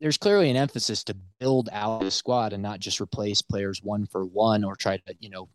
there's 0.00 0.16
clearly 0.16 0.48
an 0.48 0.56
emphasis 0.56 1.04
to 1.04 1.16
build 1.38 1.68
out 1.72 2.00
the 2.00 2.10
squad 2.10 2.54
and 2.54 2.62
not 2.62 2.80
just 2.80 2.98
replace 2.98 3.42
players 3.42 3.82
one 3.82 4.06
for 4.06 4.24
one 4.24 4.64
or 4.64 4.76
try 4.76 4.96
to, 4.96 5.14
you 5.20 5.28
know, 5.28 5.46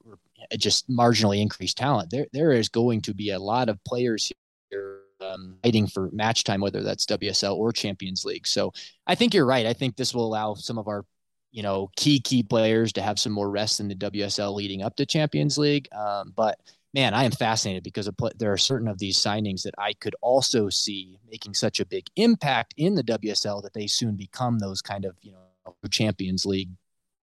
just 0.56 0.88
marginally 0.88 1.42
increase 1.42 1.74
talent. 1.74 2.12
There, 2.12 2.28
there 2.32 2.52
is 2.52 2.70
going 2.70 3.02
to 3.02 3.16
be 3.16 3.32
a 3.32 3.40
lot 3.40 3.70
of 3.70 3.84
players 3.86 4.32
here 4.70 5.00
um, 5.20 5.58
fighting 5.64 5.88
for 5.88 6.12
match 6.12 6.44
time, 6.44 6.62
whether 6.62 6.84
that's 6.84 7.08
WSL 7.08 7.56
or 7.56 7.72
Champions 7.72 8.24
League. 8.24 8.46
So 8.46 8.72
I 9.08 9.16
think 9.16 9.34
you're 9.34 9.48
right. 9.48 9.66
I 9.66 9.74
think 9.74 9.96
this 9.96 10.14
will 10.14 10.28
allow 10.28 10.54
some 10.54 10.78
of 10.78 10.88
our 10.88 11.04
you 11.52 11.64
know 11.64 11.90
key 11.96 12.20
key 12.20 12.44
players 12.44 12.92
to 12.94 13.02
have 13.02 13.18
some 13.18 13.32
more 13.32 13.50
rest 13.50 13.80
in 13.80 13.88
the 13.88 13.96
WSL 13.96 14.54
leading 14.54 14.84
up 14.84 14.96
to 14.98 15.06
Champions 15.06 15.58
League. 15.58 15.88
Um, 15.96 16.34
but 16.36 16.60
man, 16.96 17.14
I 17.14 17.26
am 17.26 17.32
fascinated 17.32 17.84
because 17.84 18.10
there 18.38 18.54
are 18.54 18.58
certain 18.58 18.88
of 18.88 18.98
these 18.98 19.18
signings 19.20 19.64
that 19.64 19.76
I 19.78 19.92
could 19.94 20.16
also 20.22 20.70
see 20.70 21.20
making 21.30 21.54
such 21.54 21.82
a 21.82 21.86
big 21.86 22.06
impact 22.16 22.74
in 22.78 22.96
the 22.96 23.04
WSL 23.04 23.62
that 23.64 23.74
they 23.74 23.86
soon 23.86 24.16
become 24.16 24.58
those 24.58 24.82
kind 24.82 25.04
of 25.04 25.16
you 25.22 25.34
know 25.34 25.76
Champions 25.92 26.46
League 26.46 26.70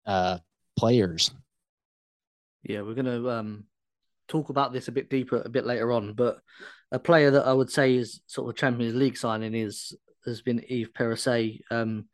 uh, 0.07 0.39
players. 0.75 1.31
Yeah, 2.63 2.81
we're 2.81 2.95
going 2.95 3.05
to 3.05 3.29
um, 3.29 3.65
talk 4.27 4.49
about 4.49 4.73
this 4.73 4.87
a 4.87 4.91
bit 4.91 5.09
deeper 5.09 5.41
a 5.45 5.49
bit 5.49 5.67
later 5.67 5.91
on, 5.91 6.13
but 6.13 6.39
a 6.91 6.97
player 6.97 7.29
that 7.31 7.45
I 7.45 7.53
would 7.53 7.71
say 7.71 7.95
is 7.95 8.21
sort 8.25 8.49
of 8.49 8.57
Champions 8.57 8.95
League 8.95 9.17
signing 9.17 9.53
is 9.53 9.95
has 10.25 10.41
been 10.41 10.65
Eve 10.67 10.89
Perisset. 10.97 11.61
Um, 11.69 12.05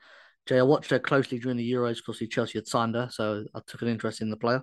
Jay, 0.45 0.59
I 0.59 0.63
watched 0.63 0.91
her 0.91 0.99
closely 0.99 1.39
during 1.39 1.57
the 1.57 1.71
Euros 1.71 1.97
because 2.05 2.21
Chelsea 2.29 2.59
had 2.59 2.67
signed 2.67 2.95
her, 2.95 3.07
so 3.09 3.45
I 3.55 3.61
took 3.65 3.81
an 3.81 3.87
interest 3.87 4.21
in 4.21 4.29
the 4.29 4.37
player 4.37 4.61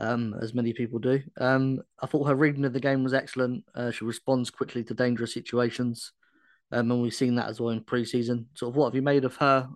um, 0.00 0.34
as 0.40 0.54
many 0.54 0.72
people 0.72 0.98
do. 0.98 1.22
Um, 1.38 1.80
I 2.00 2.06
thought 2.06 2.26
her 2.26 2.34
reading 2.34 2.64
of 2.64 2.72
the 2.72 2.80
game 2.80 3.02
was 3.02 3.14
excellent. 3.14 3.64
Uh, 3.74 3.90
she 3.90 4.04
responds 4.04 4.50
quickly 4.50 4.84
to 4.84 4.94
dangerous 4.94 5.34
situations, 5.34 6.12
um, 6.72 6.90
and 6.90 7.02
we've 7.02 7.14
seen 7.14 7.34
that 7.36 7.48
as 7.48 7.60
well 7.60 7.70
in 7.70 7.82
pre-season. 7.82 8.46
Sort 8.54 8.70
of, 8.70 8.76
what 8.76 8.86
have 8.86 8.94
you 8.94 9.02
made 9.02 9.24
of 9.24 9.36
her 9.36 9.68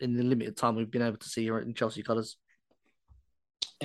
in 0.00 0.16
the 0.16 0.22
limited 0.22 0.56
time 0.56 0.76
we've 0.76 0.90
been 0.90 1.02
able 1.02 1.18
to 1.18 1.28
see 1.28 1.46
her 1.46 1.60
in 1.60 1.74
Chelsea 1.74 2.02
colours? 2.02 2.36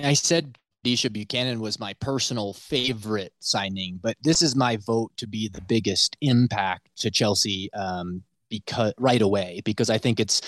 I 0.02 0.14
said 0.14 0.58
Deesha 0.84 1.12
Buchanan 1.12 1.60
was 1.60 1.78
my 1.78 1.94
personal 1.94 2.52
favorite 2.52 3.32
signing, 3.40 3.98
but 4.02 4.16
this 4.22 4.42
is 4.42 4.56
my 4.56 4.76
vote 4.76 5.12
to 5.16 5.26
be 5.26 5.48
the 5.48 5.62
biggest 5.62 6.16
impact 6.20 6.90
to 6.96 7.10
Chelsea 7.10 7.72
um, 7.72 8.22
because 8.50 8.92
right 8.98 9.22
away 9.22 9.62
because 9.64 9.88
I 9.88 9.98
think 9.98 10.20
it's 10.20 10.42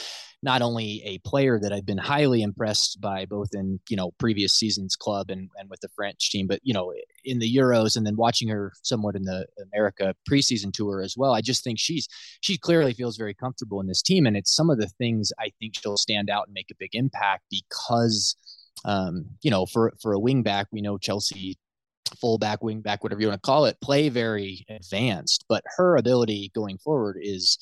not 0.47 0.63
only 0.63 1.03
a 1.05 1.19
player 1.29 1.59
that 1.59 1.73
I've 1.73 1.85
been 1.85 1.99
highly 1.99 2.41
impressed 2.41 3.01
by 3.01 3.27
both 3.27 3.49
in, 3.53 3.81
you 3.89 3.97
know, 3.97 4.13
previous 4.13 4.55
seasons 4.55 4.95
club 4.95 5.29
and, 5.29 5.51
and 5.59 5.69
with 5.69 5.81
the 5.81 5.89
French 5.89 6.31
team, 6.31 6.47
but, 6.47 6.61
you 6.63 6.73
know, 6.73 6.95
in 7.25 7.41
the 7.41 7.53
Euros 7.53 7.97
and 7.97 8.07
then 8.07 8.15
watching 8.15 8.47
her 8.47 8.73
somewhat 8.85 9.17
in 9.17 9.25
the 9.25 9.45
America 9.73 10.15
preseason 10.31 10.73
tour 10.73 11.03
as 11.03 11.17
well. 11.17 11.35
I 11.35 11.41
just 11.41 11.65
think 11.65 11.81
she's, 11.81 12.07
she 12.43 12.57
clearly 12.57 12.95
feels 12.95 13.17
very 13.17 13.35
comfortable 13.35 13.81
in 13.81 13.89
this 13.89 14.03
team. 14.03 14.25
And 14.25 14.37
it's 14.37 14.55
some 14.55 14.71
of 14.71 14.79
the 14.79 14.87
things 14.87 15.33
I 15.41 15.51
think 15.59 15.75
she'll 15.75 15.97
stand 15.97 16.31
out 16.31 16.47
and 16.47 16.55
make 16.55 16.71
a 16.71 16.77
big 16.79 16.95
impact 16.95 17.43
because, 17.51 18.37
um, 18.85 19.27
you 19.43 19.51
know, 19.51 19.67
for, 19.67 19.95
for 20.01 20.13
a 20.13 20.21
wing 20.21 20.45
back, 20.45 20.69
we 20.71 20.81
know 20.81 20.97
Chelsea 20.97 21.59
fullback, 22.21 22.63
wing 22.63 22.83
back, 22.83 23.03
whatever 23.03 23.21
you 23.21 23.27
want 23.27 23.43
to 23.43 23.45
call 23.45 23.65
it, 23.65 23.81
play 23.83 24.11
very 24.11 24.65
advanced. 24.69 25.45
But 25.49 25.65
her 25.77 25.97
ability 25.97 26.53
going 26.55 26.79
forward 26.79 27.17
is 27.21 27.59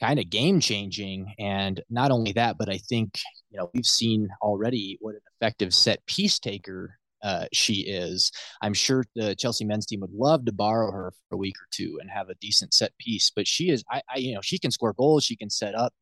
kind 0.00 0.18
of 0.18 0.30
game 0.30 0.60
changing. 0.60 1.34
And 1.38 1.80
not 1.90 2.10
only 2.10 2.32
that, 2.32 2.56
but 2.58 2.68
I 2.68 2.78
think, 2.78 3.18
you 3.50 3.58
know, 3.58 3.70
we've 3.74 3.86
seen 3.86 4.28
already 4.42 4.98
what 5.00 5.14
an 5.14 5.20
effective 5.40 5.74
set 5.74 6.04
piece 6.06 6.38
taker 6.38 6.98
uh, 7.22 7.46
she 7.52 7.82
is. 7.82 8.32
I'm 8.62 8.74
sure 8.74 9.04
the 9.14 9.34
Chelsea 9.34 9.64
men's 9.64 9.86
team 9.86 10.00
would 10.00 10.12
love 10.12 10.46
to 10.46 10.52
borrow 10.52 10.90
her 10.90 11.12
for 11.28 11.34
a 11.34 11.38
week 11.38 11.56
or 11.56 11.68
two 11.70 11.98
and 12.00 12.10
have 12.10 12.30
a 12.30 12.34
decent 12.36 12.72
set 12.72 12.92
piece, 12.98 13.30
but 13.34 13.46
she 13.46 13.68
is, 13.68 13.84
I, 13.90 14.00
I 14.12 14.18
you 14.18 14.34
know, 14.34 14.40
she 14.42 14.58
can 14.58 14.70
score 14.70 14.94
goals, 14.94 15.24
she 15.24 15.36
can 15.36 15.50
set 15.50 15.74
up 15.74 15.92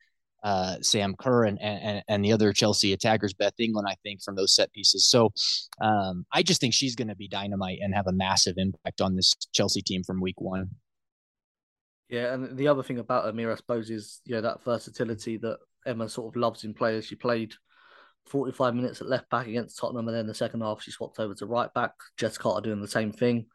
uh, 0.44 0.76
Sam 0.82 1.14
Kerr 1.18 1.44
and, 1.44 1.60
and 1.60 2.02
and 2.08 2.24
the 2.24 2.32
other 2.32 2.52
Chelsea 2.52 2.92
attackers, 2.92 3.34
Beth 3.34 3.58
England, 3.58 3.88
I 3.90 3.96
think, 4.02 4.22
from 4.22 4.36
those 4.36 4.54
set 4.54 4.72
pieces. 4.72 5.08
So 5.08 5.32
um, 5.80 6.24
I 6.32 6.42
just 6.42 6.60
think 6.60 6.74
she's 6.74 6.94
going 6.94 7.08
to 7.08 7.16
be 7.16 7.28
dynamite 7.28 7.78
and 7.82 7.94
have 7.94 8.06
a 8.06 8.12
massive 8.12 8.54
impact 8.56 9.00
on 9.00 9.16
this 9.16 9.34
Chelsea 9.52 9.82
team 9.82 10.04
from 10.04 10.20
week 10.20 10.40
one. 10.40 10.70
Yeah, 12.08 12.32
and 12.32 12.56
the 12.56 12.68
other 12.68 12.82
thing 12.82 12.98
about 12.98 13.28
Amir, 13.28 13.52
I 13.52 13.56
suppose, 13.56 13.90
is 13.90 14.20
you 14.24 14.34
know 14.34 14.40
that 14.40 14.64
versatility 14.64 15.36
that 15.38 15.58
Emma 15.86 16.08
sort 16.08 16.32
of 16.32 16.40
loves 16.40 16.64
in 16.64 16.74
players. 16.74 17.04
She 17.04 17.16
played 17.16 17.54
45 18.26 18.74
minutes 18.74 19.00
at 19.00 19.08
left 19.08 19.28
back 19.30 19.46
against 19.46 19.78
Tottenham, 19.78 20.08
and 20.08 20.16
then 20.16 20.26
the 20.26 20.34
second 20.34 20.62
half 20.62 20.82
she 20.82 20.90
swapped 20.90 21.20
over 21.20 21.34
to 21.34 21.46
right 21.46 21.72
back. 21.74 21.92
Jess 22.16 22.38
Carter 22.38 22.68
doing 22.68 22.80
the 22.80 22.88
same 22.88 23.12
thing. 23.12 23.46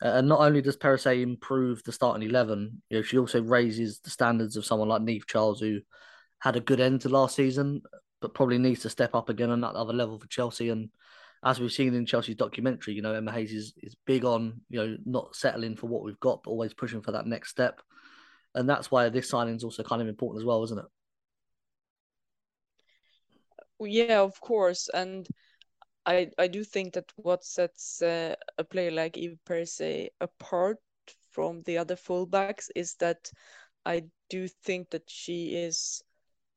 And 0.00 0.28
not 0.28 0.40
only 0.40 0.60
does 0.60 0.76
Perisset 0.76 1.22
improve 1.22 1.82
the 1.84 1.92
starting 1.92 2.28
eleven, 2.28 2.82
you 2.88 2.98
know, 2.98 3.02
she 3.02 3.18
also 3.18 3.42
raises 3.42 4.00
the 4.00 4.10
standards 4.10 4.56
of 4.56 4.64
someone 4.64 4.88
like 4.88 5.02
Niamh 5.02 5.26
Charles, 5.26 5.60
who 5.60 5.80
had 6.40 6.56
a 6.56 6.60
good 6.60 6.80
end 6.80 7.02
to 7.02 7.08
last 7.08 7.36
season, 7.36 7.82
but 8.20 8.34
probably 8.34 8.58
needs 8.58 8.80
to 8.82 8.90
step 8.90 9.14
up 9.14 9.28
again 9.28 9.50
on 9.50 9.60
that 9.60 9.74
other 9.74 9.92
level 9.92 10.18
for 10.18 10.26
Chelsea. 10.26 10.70
And 10.70 10.88
as 11.44 11.60
we've 11.60 11.72
seen 11.72 11.94
in 11.94 12.06
Chelsea's 12.06 12.36
documentary, 12.36 12.94
you 12.94 13.02
know, 13.02 13.12
Emma 13.12 13.30
Hayes 13.30 13.52
is, 13.52 13.74
is 13.82 13.94
big 14.06 14.24
on, 14.24 14.62
you 14.70 14.78
know, 14.80 14.96
not 15.04 15.36
settling 15.36 15.76
for 15.76 15.86
what 15.88 16.02
we've 16.02 16.20
got, 16.20 16.42
but 16.42 16.50
always 16.50 16.72
pushing 16.72 17.02
for 17.02 17.12
that 17.12 17.26
next 17.26 17.50
step. 17.50 17.82
And 18.54 18.68
that's 18.68 18.90
why 18.90 19.08
this 19.10 19.28
signing 19.28 19.56
is 19.56 19.64
also 19.64 19.82
kind 19.82 20.00
of 20.00 20.08
important 20.08 20.40
as 20.40 20.46
well, 20.46 20.62
isn't 20.64 20.78
it? 20.78 20.84
Yeah, 23.80 24.20
of 24.20 24.40
course. 24.40 24.88
And 24.94 25.26
I 26.06 26.30
I 26.38 26.46
do 26.46 26.64
think 26.64 26.94
that 26.94 27.12
what 27.16 27.44
sets 27.44 28.00
uh, 28.00 28.36
a 28.56 28.64
player 28.64 28.90
like 28.90 29.18
Eve 29.18 29.38
Perisset 29.44 30.08
apart 30.20 30.78
from 31.32 31.62
the 31.62 31.76
other 31.78 31.96
fullbacks 31.96 32.70
is 32.74 32.94
that 33.00 33.30
I 33.84 34.04
do 34.30 34.48
think 34.48 34.90
that 34.90 35.10
she 35.10 35.56
is 35.56 36.02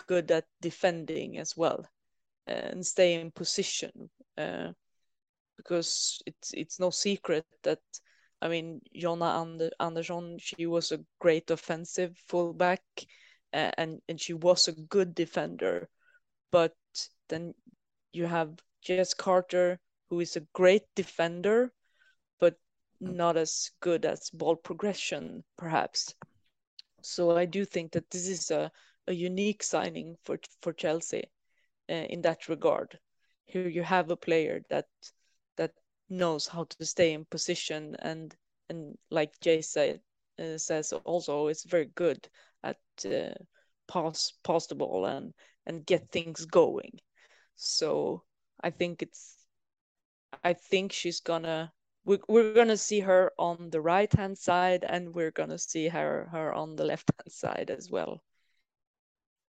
good 0.05 0.31
at 0.31 0.45
defending 0.61 1.39
as 1.39 1.57
well 1.57 1.85
and 2.47 2.85
stay 2.85 3.15
in 3.15 3.31
position 3.31 4.09
uh, 4.37 4.71
because 5.57 6.21
it's 6.25 6.53
it's 6.53 6.79
no 6.79 6.89
secret 6.89 7.45
that 7.63 7.81
I 8.41 8.49
mean 8.49 8.81
Jonna 8.95 9.41
Ander- 9.41 9.75
Andersson 9.79 10.39
she 10.39 10.65
was 10.65 10.91
a 10.91 11.03
great 11.19 11.51
offensive 11.51 12.17
fullback 12.27 12.83
uh, 13.53 13.71
and 13.77 14.01
and 14.09 14.19
she 14.19 14.33
was 14.33 14.67
a 14.67 14.73
good 14.73 15.15
defender. 15.15 15.89
But 16.51 16.75
then 17.29 17.55
you 18.13 18.25
have 18.27 18.59
Jess 18.81 19.13
Carter 19.13 19.79
who 20.09 20.19
is 20.21 20.35
a 20.37 20.47
great 20.53 20.83
defender 20.95 21.71
but 22.39 22.57
not 22.99 23.37
as 23.37 23.71
good 23.81 24.05
as 24.05 24.29
ball 24.31 24.55
progression 24.55 25.43
perhaps. 25.57 26.15
So 27.01 27.31
I 27.31 27.45
do 27.45 27.65
think 27.65 27.91
that 27.93 28.09
this 28.11 28.27
is 28.27 28.51
a, 28.51 28.71
a 29.07 29.13
unique 29.13 29.63
signing 29.63 30.17
for 30.23 30.39
for 30.61 30.73
Chelsea 30.73 31.29
in 31.93 32.21
that 32.21 32.47
regard. 32.49 32.99
Here 33.45 33.67
you 33.67 33.83
have 33.83 34.09
a 34.11 34.17
player 34.17 34.61
that 34.69 34.87
that 35.55 35.71
knows 36.09 36.47
how 36.47 36.65
to 36.65 36.85
stay 36.85 37.13
in 37.13 37.25
position 37.25 37.95
and 37.99 38.35
and 38.69 38.97
like 39.09 39.39
Jay 39.41 39.61
said 39.61 40.01
uh, 40.39 40.57
says 40.57 40.93
also 40.93 41.47
is 41.47 41.63
very 41.63 41.89
good 41.95 42.27
at 42.63 42.77
uh, 43.05 43.33
pass 43.87 44.33
pass 44.43 44.67
the 44.67 44.75
ball 44.75 45.05
and 45.05 45.33
and 45.65 45.85
get 45.85 46.11
things 46.11 46.45
going. 46.45 46.99
So 47.55 48.23
I 48.61 48.69
think 48.69 49.01
it's 49.01 49.37
I 50.43 50.53
think 50.53 50.91
she's 50.91 51.19
gonna 51.21 51.71
we're, 52.05 52.19
we're 52.27 52.53
gonna 52.53 52.77
see 52.77 52.99
her 53.01 53.31
on 53.37 53.69
the 53.69 53.81
right 53.81 54.11
hand 54.13 54.37
side 54.37 54.85
and 54.87 55.13
we're 55.13 55.31
gonna 55.31 55.57
see 55.57 55.87
her 55.87 56.27
her 56.31 56.53
on 56.53 56.75
the 56.75 56.85
left 56.85 57.11
hand 57.17 57.31
side 57.31 57.69
as 57.69 57.89
well. 57.89 58.21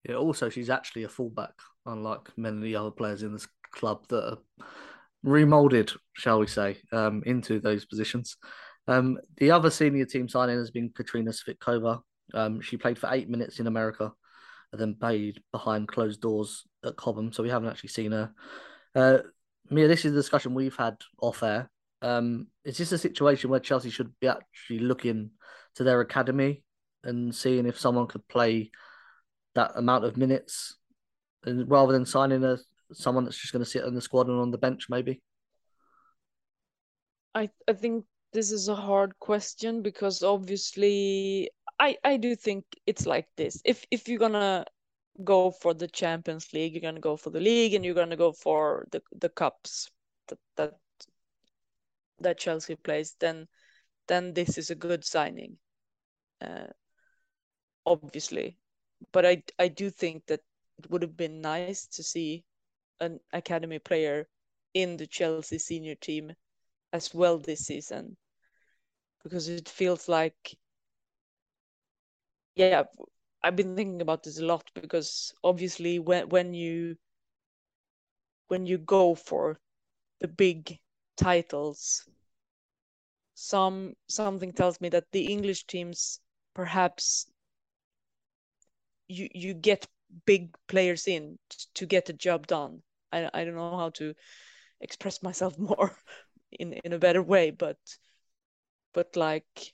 Yeah, 0.03 0.15
also 0.15 0.49
she's 0.49 0.69
actually 0.69 1.03
a 1.03 1.09
fullback, 1.09 1.53
unlike 1.85 2.29
many 2.37 2.57
of 2.57 2.63
the 2.63 2.75
other 2.75 2.91
players 2.91 3.23
in 3.23 3.33
this 3.33 3.47
club 3.71 4.07
that 4.09 4.33
are 4.33 4.37
remolded, 5.23 5.91
shall 6.13 6.39
we 6.39 6.47
say, 6.47 6.77
um, 6.91 7.23
into 7.25 7.59
those 7.59 7.85
positions. 7.85 8.37
Um, 8.87 9.17
the 9.37 9.51
other 9.51 9.69
senior 9.69 10.05
team 10.05 10.29
signing 10.29 10.57
has 10.57 10.71
been 10.71 10.91
Katrina 10.95 11.31
Svitkova. 11.31 12.01
Um, 12.33 12.61
she 12.61 12.77
played 12.77 12.97
for 12.97 13.09
eight 13.11 13.29
minutes 13.29 13.59
in 13.59 13.67
America 13.67 14.11
and 14.71 14.81
then 14.81 14.95
played 14.95 15.41
behind 15.51 15.87
closed 15.87 16.21
doors 16.21 16.65
at 16.85 16.95
Cobham, 16.95 17.31
so 17.31 17.43
we 17.43 17.49
haven't 17.49 17.69
actually 17.69 17.89
seen 17.89 18.11
her. 18.11 18.31
Uh, 18.95 19.19
Mia, 19.69 19.87
this 19.87 20.05
is 20.05 20.13
a 20.13 20.15
discussion 20.15 20.53
we've 20.53 20.75
had 20.75 20.95
off 21.21 21.43
air. 21.43 21.69
Um, 22.01 22.47
is 22.63 22.77
this 22.77 22.91
a 22.91 22.97
situation 22.97 23.49
where 23.49 23.59
Chelsea 23.59 23.89
should 23.89 24.13
be 24.19 24.27
actually 24.27 24.79
looking 24.79 25.31
to 25.75 25.83
their 25.83 26.01
academy 26.01 26.63
and 27.03 27.33
seeing 27.33 27.65
if 27.65 27.79
someone 27.79 28.07
could 28.07 28.27
play 28.27 28.71
that 29.57 29.71
amount 29.75 30.05
of 30.05 30.17
minutes, 30.17 30.77
and 31.43 31.69
rather 31.69 31.91
than 31.91 32.05
signing 32.05 32.43
a 32.43 32.57
someone 32.93 33.25
that's 33.25 33.37
just 33.37 33.51
going 33.51 33.63
to 33.63 33.69
sit 33.69 33.83
in 33.83 33.93
the 33.93 34.01
squad 34.01 34.27
and 34.27 34.39
on 34.39 34.51
the 34.51 34.57
bench, 34.57 34.85
maybe. 34.89 35.21
I 37.35 37.49
I 37.67 37.73
think 37.73 38.05
this 38.33 38.51
is 38.51 38.69
a 38.69 38.75
hard 38.75 39.17
question 39.19 39.81
because 39.81 40.23
obviously 40.23 41.49
I 41.79 41.97
I 42.03 42.17
do 42.17 42.35
think 42.35 42.65
it's 42.85 43.05
like 43.05 43.27
this. 43.35 43.61
If 43.65 43.85
if 43.91 44.07
you're 44.07 44.19
gonna 44.19 44.65
go 45.23 45.51
for 45.51 45.73
the 45.73 45.87
Champions 45.87 46.53
League, 46.53 46.73
you're 46.73 46.89
gonna 46.89 46.99
go 46.99 47.17
for 47.17 47.31
the 47.31 47.39
league, 47.39 47.73
and 47.73 47.83
you're 47.83 48.01
gonna 48.01 48.15
go 48.15 48.31
for 48.31 48.87
the 48.91 49.01
the 49.11 49.29
cups 49.29 49.89
that 50.27 50.39
that 50.55 50.73
that 52.19 52.39
Chelsea 52.39 52.75
plays, 52.75 53.15
then 53.19 53.47
then 54.07 54.33
this 54.33 54.57
is 54.57 54.69
a 54.69 54.75
good 54.75 55.03
signing. 55.03 55.57
Uh, 56.41 56.67
obviously, 57.85 58.57
but 59.11 59.25
I 59.25 59.43
I 59.59 59.67
do 59.69 59.89
think 59.89 60.25
that 60.27 60.41
it 60.77 60.89
would 60.89 61.01
have 61.01 61.17
been 61.17 61.41
nice 61.41 61.87
to 61.87 62.03
see 62.03 62.45
an 62.99 63.19
academy 63.33 63.79
player 63.79 64.27
in 64.73 64.97
the 64.97 65.07
Chelsea 65.07 65.57
senior 65.59 65.95
team 65.95 66.29
as 66.93 67.13
well 67.13 67.37
this 67.37 67.65
season 67.65 68.17
because 69.23 69.47
it 69.49 69.67
feels 69.69 70.07
like 70.07 70.57
yeah 72.55 72.83
I've 73.43 73.55
been 73.55 73.75
thinking 73.75 74.01
about 74.01 74.23
this 74.23 74.39
a 74.39 74.45
lot 74.45 74.69
because 74.73 75.33
obviously 75.43 75.99
when 75.99 76.29
when 76.29 76.53
you 76.53 76.97
when 78.47 78.65
you 78.65 78.77
go 78.77 79.15
for 79.15 79.59
the 80.19 80.27
big 80.27 80.79
titles 81.17 82.07
some 83.35 83.95
something 84.07 84.51
tells 84.51 84.81
me 84.81 84.89
that 84.89 85.11
the 85.11 85.25
English 85.31 85.65
teams 85.65 86.19
perhaps 86.53 87.31
you 89.07 89.29
you 89.33 89.53
get 89.53 89.87
big 90.25 90.55
players 90.67 91.07
in 91.07 91.37
to 91.75 91.85
get 91.85 92.05
the 92.05 92.13
job 92.13 92.47
done. 92.47 92.81
I 93.11 93.29
I 93.33 93.45
don't 93.45 93.55
know 93.55 93.77
how 93.77 93.89
to 93.91 94.13
express 94.81 95.23
myself 95.23 95.57
more 95.69 95.95
in 96.51 96.73
in 96.73 96.93
a 96.93 96.99
better 96.99 97.21
way, 97.23 97.51
but 97.51 97.77
but 98.93 99.15
like 99.15 99.73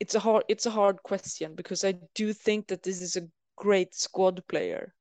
it's 0.00 0.14
a 0.14 0.20
hard 0.20 0.44
it's 0.48 0.66
a 0.66 0.70
hard 0.70 1.02
question 1.02 1.54
because 1.54 1.84
I 1.84 1.92
do 2.14 2.32
think 2.32 2.68
that 2.68 2.82
this 2.82 3.02
is 3.02 3.16
a 3.16 3.28
great 3.56 3.94
squad 3.94 4.46
player. 4.48 4.94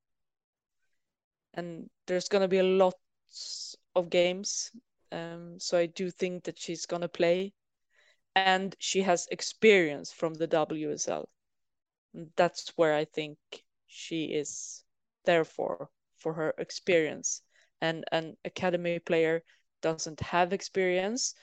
And 1.54 1.90
there's 2.06 2.30
gonna 2.30 2.48
be 2.48 2.60
a 2.60 2.64
lot 2.64 2.96
of 3.96 4.10
games. 4.10 4.72
Um, 5.12 5.60
so 5.60 5.78
I 5.78 5.88
do 5.88 6.12
think 6.12 6.44
that 6.44 6.60
she's 6.60 6.86
gonna 6.86 7.08
play. 7.08 7.54
And 8.36 8.76
she 8.80 9.02
has 9.02 9.28
experience 9.32 10.12
from 10.12 10.36
the 10.36 10.48
WSL 10.48 11.28
that's 12.36 12.72
where 12.76 12.96
I 12.96 13.06
think 13.06 13.38
she 13.88 14.26
is 14.26 14.84
there 15.26 15.44
for 15.44 15.90
for 16.18 16.34
her 16.34 16.54
experience. 16.58 17.42
And 17.82 18.04
an 18.12 18.38
academy 18.44 19.00
player 19.00 19.44
doesn't 19.82 20.20
have 20.22 20.52
experience, 20.54 21.36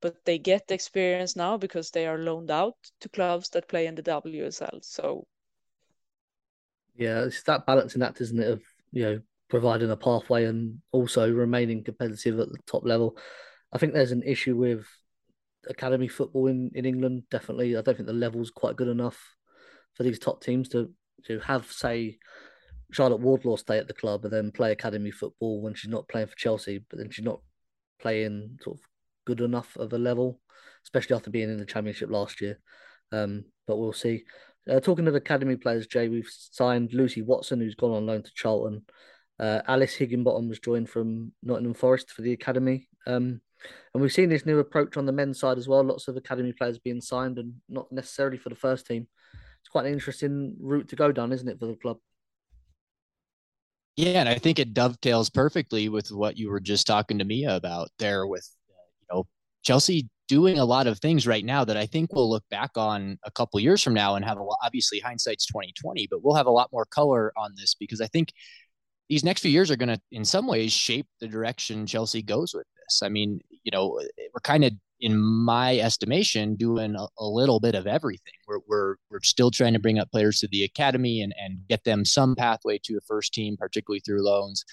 but 0.00 0.24
they 0.24 0.38
get 0.38 0.70
experience 0.70 1.34
now 1.34 1.56
because 1.56 1.90
they 1.90 2.06
are 2.06 2.18
loaned 2.18 2.50
out 2.50 2.76
to 3.00 3.08
clubs 3.08 3.48
that 3.50 3.68
play 3.68 3.86
in 3.86 3.94
the 3.96 4.02
WSL. 4.02 4.80
So 4.82 5.26
yeah, 6.94 7.24
it's 7.24 7.42
that 7.44 7.66
balancing 7.66 8.02
act, 8.02 8.20
isn't 8.20 8.38
it? 8.38 8.48
Of 8.48 8.62
you 8.92 9.02
know 9.04 9.20
providing 9.48 9.90
a 9.90 9.96
pathway 9.96 10.44
and 10.44 10.78
also 10.92 11.30
remaining 11.30 11.84
competitive 11.84 12.38
at 12.38 12.50
the 12.50 12.58
top 12.66 12.84
level. 12.84 13.16
I 13.72 13.78
think 13.78 13.92
there's 13.92 14.12
an 14.12 14.22
issue 14.22 14.56
with 14.56 14.86
academy 15.68 16.08
football 16.08 16.46
in, 16.46 16.70
in 16.74 16.84
England. 16.84 17.24
Definitely, 17.30 17.76
I 17.76 17.82
don't 17.82 17.96
think 17.96 18.06
the 18.06 18.12
level's 18.12 18.50
quite 18.50 18.76
good 18.76 18.88
enough 18.88 19.18
for 19.94 20.02
these 20.02 20.18
top 20.18 20.42
teams 20.42 20.68
to 20.70 20.90
to 21.26 21.38
have 21.40 21.70
say 21.70 22.18
Charlotte 22.92 23.20
Wardlaw 23.20 23.56
stay 23.56 23.78
at 23.78 23.88
the 23.88 23.94
club 23.94 24.24
and 24.24 24.32
then 24.32 24.50
play 24.52 24.72
academy 24.72 25.10
football 25.10 25.60
when 25.60 25.74
she's 25.74 25.90
not 25.90 26.08
playing 26.08 26.28
for 26.28 26.36
Chelsea, 26.36 26.84
but 26.90 26.98
then 26.98 27.10
she's 27.10 27.24
not 27.24 27.40
playing 28.00 28.58
sort 28.62 28.78
of 28.78 28.84
good 29.24 29.40
enough 29.40 29.76
of 29.76 29.92
a 29.92 29.98
level, 29.98 30.40
especially 30.84 31.16
after 31.16 31.30
being 31.30 31.48
in 31.48 31.58
the 31.58 31.64
championship 31.64 32.10
last 32.10 32.40
year. 32.40 32.58
Um, 33.10 33.44
but 33.66 33.76
we'll 33.76 33.92
see. 33.92 34.24
Uh, 34.70 34.80
talking 34.80 35.08
of 35.08 35.14
academy 35.14 35.56
players, 35.56 35.86
Jay, 35.86 36.08
we've 36.08 36.28
signed 36.28 36.92
Lucy 36.92 37.22
Watson, 37.22 37.60
who's 37.60 37.74
gone 37.74 37.92
on 37.92 38.06
loan 38.06 38.22
to 38.22 38.30
Charlton. 38.34 38.82
Uh, 39.38 39.60
Alice 39.66 39.94
Higginbottom 39.94 40.48
was 40.48 40.60
joined 40.60 40.88
from 40.88 41.32
Nottingham 41.42 41.74
Forest 41.74 42.10
for 42.10 42.22
the 42.22 42.32
academy. 42.32 42.88
Um, 43.06 43.40
and 43.94 44.02
we've 44.02 44.12
seen 44.12 44.28
this 44.28 44.46
new 44.46 44.58
approach 44.58 44.96
on 44.96 45.06
the 45.06 45.12
men's 45.12 45.40
side 45.40 45.58
as 45.58 45.66
well. 45.66 45.82
Lots 45.82 46.08
of 46.08 46.16
academy 46.16 46.52
players 46.52 46.78
being 46.78 47.00
signed 47.00 47.38
and 47.38 47.54
not 47.68 47.90
necessarily 47.90 48.38
for 48.38 48.50
the 48.50 48.54
first 48.54 48.86
team. 48.86 49.08
Quite 49.72 49.86
an 49.86 49.92
interesting 49.92 50.56
route 50.60 50.88
to 50.88 50.96
go 50.96 51.10
down, 51.10 51.32
isn't 51.32 51.48
it, 51.48 51.58
for 51.58 51.66
the 51.66 51.74
club? 51.74 51.96
Yeah, 53.96 54.20
and 54.20 54.28
I 54.28 54.36
think 54.38 54.58
it 54.58 54.72
dovetails 54.72 55.28
perfectly 55.28 55.88
with 55.88 56.10
what 56.10 56.38
you 56.38 56.50
were 56.50 56.60
just 56.60 56.86
talking 56.86 57.18
to 57.18 57.24
Mia 57.24 57.56
about 57.56 57.90
there 57.98 58.26
with 58.26 58.48
you 58.68 59.06
know 59.10 59.26
Chelsea 59.62 60.08
doing 60.28 60.58
a 60.58 60.64
lot 60.64 60.86
of 60.86 60.98
things 60.98 61.26
right 61.26 61.44
now 61.44 61.62
that 61.64 61.76
I 61.76 61.84
think 61.84 62.12
we'll 62.12 62.30
look 62.30 62.44
back 62.50 62.70
on 62.76 63.18
a 63.24 63.30
couple 63.30 63.60
years 63.60 63.82
from 63.82 63.92
now 63.92 64.14
and 64.14 64.24
have 64.24 64.38
a 64.38 64.42
lot, 64.42 64.56
obviously 64.64 64.98
hindsight's 64.98 65.46
2020, 65.46 66.06
but 66.10 66.24
we'll 66.24 66.36
have 66.36 66.46
a 66.46 66.50
lot 66.50 66.70
more 66.72 66.86
color 66.86 67.32
on 67.36 67.52
this 67.56 67.74
because 67.74 68.00
I 68.00 68.06
think 68.06 68.32
these 69.10 69.24
next 69.24 69.42
few 69.42 69.50
years 69.50 69.70
are 69.70 69.76
going 69.76 69.90
to 69.90 70.00
in 70.10 70.24
some 70.24 70.46
ways 70.46 70.72
shape 70.72 71.06
the 71.20 71.28
direction 71.28 71.86
Chelsea 71.86 72.22
goes 72.22 72.54
with 72.54 72.66
this. 72.76 73.02
I 73.02 73.10
mean, 73.10 73.40
you 73.62 73.70
know, 73.70 74.00
we're 74.32 74.40
kind 74.42 74.64
of 74.64 74.72
in 75.02 75.20
my 75.20 75.78
estimation, 75.78 76.54
doing 76.54 76.94
a, 76.94 77.06
a, 77.18 77.26
little 77.26 77.58
bit 77.58 77.74
of 77.74 77.88
everything. 77.88 78.32
We're, 78.46 78.60
we're, 78.68 78.94
we're 79.10 79.20
still 79.22 79.50
trying 79.50 79.72
to 79.72 79.80
bring 79.80 79.98
up 79.98 80.10
players 80.12 80.38
to 80.40 80.48
the 80.48 80.62
academy 80.62 81.22
and, 81.22 81.34
and 81.44 81.58
get 81.68 81.82
them 81.82 82.04
some 82.04 82.36
pathway 82.36 82.78
to 82.84 82.96
a 82.96 83.00
first 83.00 83.34
team, 83.34 83.56
particularly 83.58 84.00
through 84.00 84.24
loans. 84.24 84.64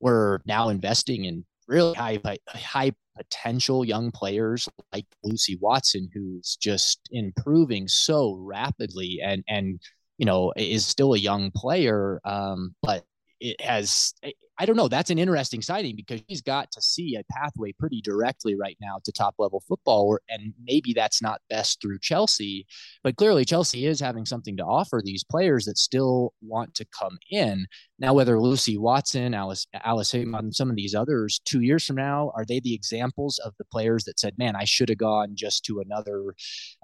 We're 0.00 0.38
now 0.46 0.70
investing 0.70 1.26
in 1.26 1.44
really 1.68 1.92
high, 1.94 2.20
high 2.48 2.92
potential 3.18 3.84
young 3.84 4.10
players 4.10 4.66
like 4.94 5.04
Lucy 5.22 5.58
Watson, 5.60 6.08
who's 6.14 6.56
just 6.56 7.00
improving 7.10 7.86
so 7.86 8.36
rapidly 8.40 9.20
and, 9.22 9.44
and, 9.46 9.78
you 10.16 10.24
know, 10.24 10.54
is 10.56 10.86
still 10.86 11.12
a 11.12 11.18
young 11.18 11.50
player. 11.54 12.18
Um, 12.24 12.74
but 12.82 13.04
it 13.40 13.60
has 13.60 14.14
I 14.60 14.66
don't 14.66 14.76
know. 14.76 14.88
That's 14.88 15.08
an 15.08 15.18
interesting 15.18 15.62
sighting 15.62 15.96
because 15.96 16.20
he's 16.28 16.42
got 16.42 16.70
to 16.72 16.82
see 16.82 17.16
a 17.16 17.24
pathway 17.32 17.72
pretty 17.72 18.02
directly 18.02 18.54
right 18.54 18.76
now 18.78 18.98
to 19.04 19.10
top 19.10 19.36
level 19.38 19.62
football, 19.66 20.18
and 20.28 20.52
maybe 20.62 20.92
that's 20.92 21.22
not 21.22 21.40
best 21.48 21.80
through 21.80 21.98
Chelsea, 22.00 22.66
but 23.02 23.16
clearly 23.16 23.46
Chelsea 23.46 23.86
is 23.86 24.00
having 24.00 24.26
something 24.26 24.58
to 24.58 24.62
offer 24.62 25.00
these 25.02 25.24
players 25.24 25.64
that 25.64 25.78
still 25.78 26.34
want 26.42 26.74
to 26.74 26.84
come 26.98 27.16
in. 27.30 27.64
Now, 27.98 28.12
whether 28.12 28.38
Lucy 28.38 28.76
Watson, 28.76 29.32
Alice, 29.32 29.66
Alice 29.82 30.14
some 30.50 30.68
of 30.68 30.76
these 30.76 30.94
others, 30.94 31.40
two 31.46 31.62
years 31.62 31.86
from 31.86 31.96
now, 31.96 32.30
are 32.36 32.44
they 32.44 32.60
the 32.60 32.74
examples 32.74 33.38
of 33.38 33.54
the 33.58 33.64
players 33.64 34.04
that 34.04 34.20
said, 34.20 34.36
"Man, 34.36 34.56
I 34.56 34.64
should 34.64 34.90
have 34.90 34.98
gone 34.98 35.36
just 35.36 35.64
to 35.64 35.80
another, 35.80 36.34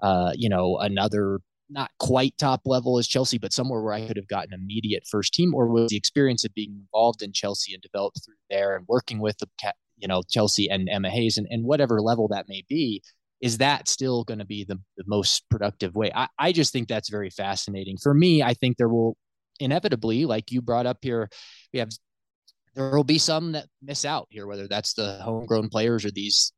uh, 0.01 0.33
you 0.35 0.49
know, 0.49 0.79
another 0.79 1.41
not 1.69 1.91
quite 1.99 2.37
top 2.37 2.61
level 2.65 2.97
as 2.97 3.07
Chelsea, 3.07 3.37
but 3.37 3.53
somewhere 3.53 3.81
where 3.81 3.93
I 3.93 4.05
could 4.05 4.17
have 4.17 4.27
gotten 4.27 4.53
immediate 4.53 5.03
first 5.09 5.33
team, 5.33 5.53
or 5.53 5.67
was 5.67 5.89
the 5.89 5.97
experience 5.97 6.45
of 6.45 6.53
being 6.53 6.71
involved 6.71 7.21
in 7.21 7.33
Chelsea 7.33 7.73
and 7.73 7.81
developed 7.81 8.23
through 8.23 8.35
there 8.49 8.75
and 8.75 8.85
working 8.87 9.19
with 9.19 9.37
the 9.39 9.47
you 9.97 10.07
know 10.07 10.21
Chelsea 10.29 10.69
and 10.69 10.87
Emma 10.89 11.09
Hayes 11.09 11.37
and, 11.37 11.47
and 11.49 11.65
whatever 11.65 12.01
level 12.01 12.27
that 12.29 12.47
may 12.47 12.63
be, 12.69 13.01
is 13.41 13.57
that 13.59 13.87
still 13.87 14.23
going 14.23 14.39
to 14.39 14.45
be 14.45 14.63
the, 14.63 14.79
the 14.97 15.03
most 15.07 15.47
productive 15.49 15.95
way? 15.95 16.11
I, 16.13 16.27
I 16.39 16.51
just 16.51 16.73
think 16.73 16.87
that's 16.87 17.09
very 17.09 17.29
fascinating. 17.29 17.97
For 18.01 18.13
me, 18.13 18.41
I 18.41 18.53
think 18.53 18.77
there 18.77 18.89
will 18.89 19.17
inevitably, 19.59 20.25
like 20.25 20.51
you 20.51 20.61
brought 20.61 20.85
up 20.85 20.99
here, 21.01 21.29
we 21.73 21.79
have 21.79 21.89
there 22.75 22.91
will 22.91 23.03
be 23.03 23.17
some 23.17 23.53
that 23.53 23.67
miss 23.81 24.05
out 24.05 24.27
here, 24.29 24.45
whether 24.45 24.67
that's 24.67 24.93
the 24.93 25.19
homegrown 25.23 25.69
players 25.69 26.05
or 26.05 26.11
these 26.11 26.53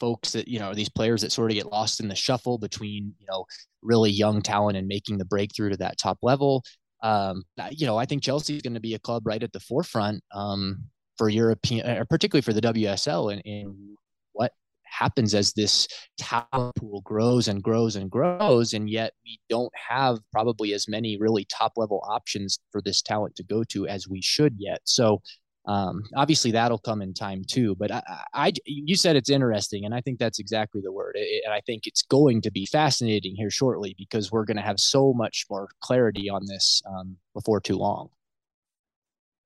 folks 0.00 0.32
that 0.32 0.48
you 0.48 0.58
know 0.58 0.74
these 0.74 0.88
players 0.88 1.22
that 1.22 1.32
sort 1.32 1.50
of 1.50 1.54
get 1.54 1.70
lost 1.70 2.00
in 2.00 2.08
the 2.08 2.14
shuffle 2.14 2.58
between 2.58 3.14
you 3.18 3.26
know 3.30 3.44
really 3.82 4.10
young 4.10 4.42
talent 4.42 4.76
and 4.76 4.86
making 4.88 5.18
the 5.18 5.24
breakthrough 5.24 5.70
to 5.70 5.76
that 5.76 5.98
top 5.98 6.18
level. 6.22 6.62
Um 7.02 7.44
you 7.70 7.86
know 7.86 7.96
i 7.96 8.04
think 8.04 8.24
chelsea 8.24 8.56
is 8.56 8.62
going 8.62 8.74
to 8.74 8.80
be 8.80 8.94
a 8.94 8.98
club 8.98 9.24
right 9.24 9.42
at 9.42 9.52
the 9.52 9.60
forefront 9.60 10.20
um 10.34 10.82
for 11.16 11.28
european 11.28 11.88
or 11.88 12.04
particularly 12.04 12.42
for 12.42 12.52
the 12.52 12.60
wsl 12.60 13.32
and, 13.32 13.40
and 13.44 13.96
what 14.32 14.50
happens 14.84 15.34
as 15.34 15.52
this 15.52 15.86
talent 16.18 16.74
pool 16.76 17.00
grows 17.02 17.46
and 17.46 17.62
grows 17.62 17.94
and 17.94 18.10
grows 18.10 18.72
and 18.72 18.90
yet 18.90 19.12
we 19.24 19.38
don't 19.48 19.72
have 19.76 20.18
probably 20.32 20.72
as 20.74 20.88
many 20.88 21.16
really 21.18 21.44
top 21.44 21.72
level 21.76 22.02
options 22.08 22.58
for 22.72 22.80
this 22.82 23.00
talent 23.02 23.36
to 23.36 23.44
go 23.44 23.62
to 23.64 23.86
as 23.86 24.08
we 24.08 24.20
should 24.20 24.54
yet. 24.58 24.80
So 24.84 25.20
um, 25.68 26.02
obviously, 26.16 26.50
that'll 26.52 26.78
come 26.78 27.02
in 27.02 27.12
time 27.12 27.44
too. 27.46 27.74
But 27.74 27.92
I, 27.92 28.02
I, 28.32 28.52
you 28.64 28.96
said 28.96 29.16
it's 29.16 29.28
interesting, 29.28 29.84
and 29.84 29.94
I 29.94 30.00
think 30.00 30.18
that's 30.18 30.38
exactly 30.38 30.80
the 30.82 30.90
word. 30.90 31.12
It, 31.14 31.42
and 31.44 31.52
I 31.52 31.60
think 31.60 31.86
it's 31.86 32.02
going 32.02 32.40
to 32.42 32.50
be 32.50 32.64
fascinating 32.64 33.36
here 33.36 33.50
shortly 33.50 33.94
because 33.98 34.32
we're 34.32 34.46
going 34.46 34.56
to 34.56 34.62
have 34.62 34.80
so 34.80 35.12
much 35.12 35.44
more 35.50 35.68
clarity 35.80 36.30
on 36.30 36.46
this 36.46 36.82
um, 36.88 37.18
before 37.34 37.60
too 37.60 37.76
long. 37.76 38.08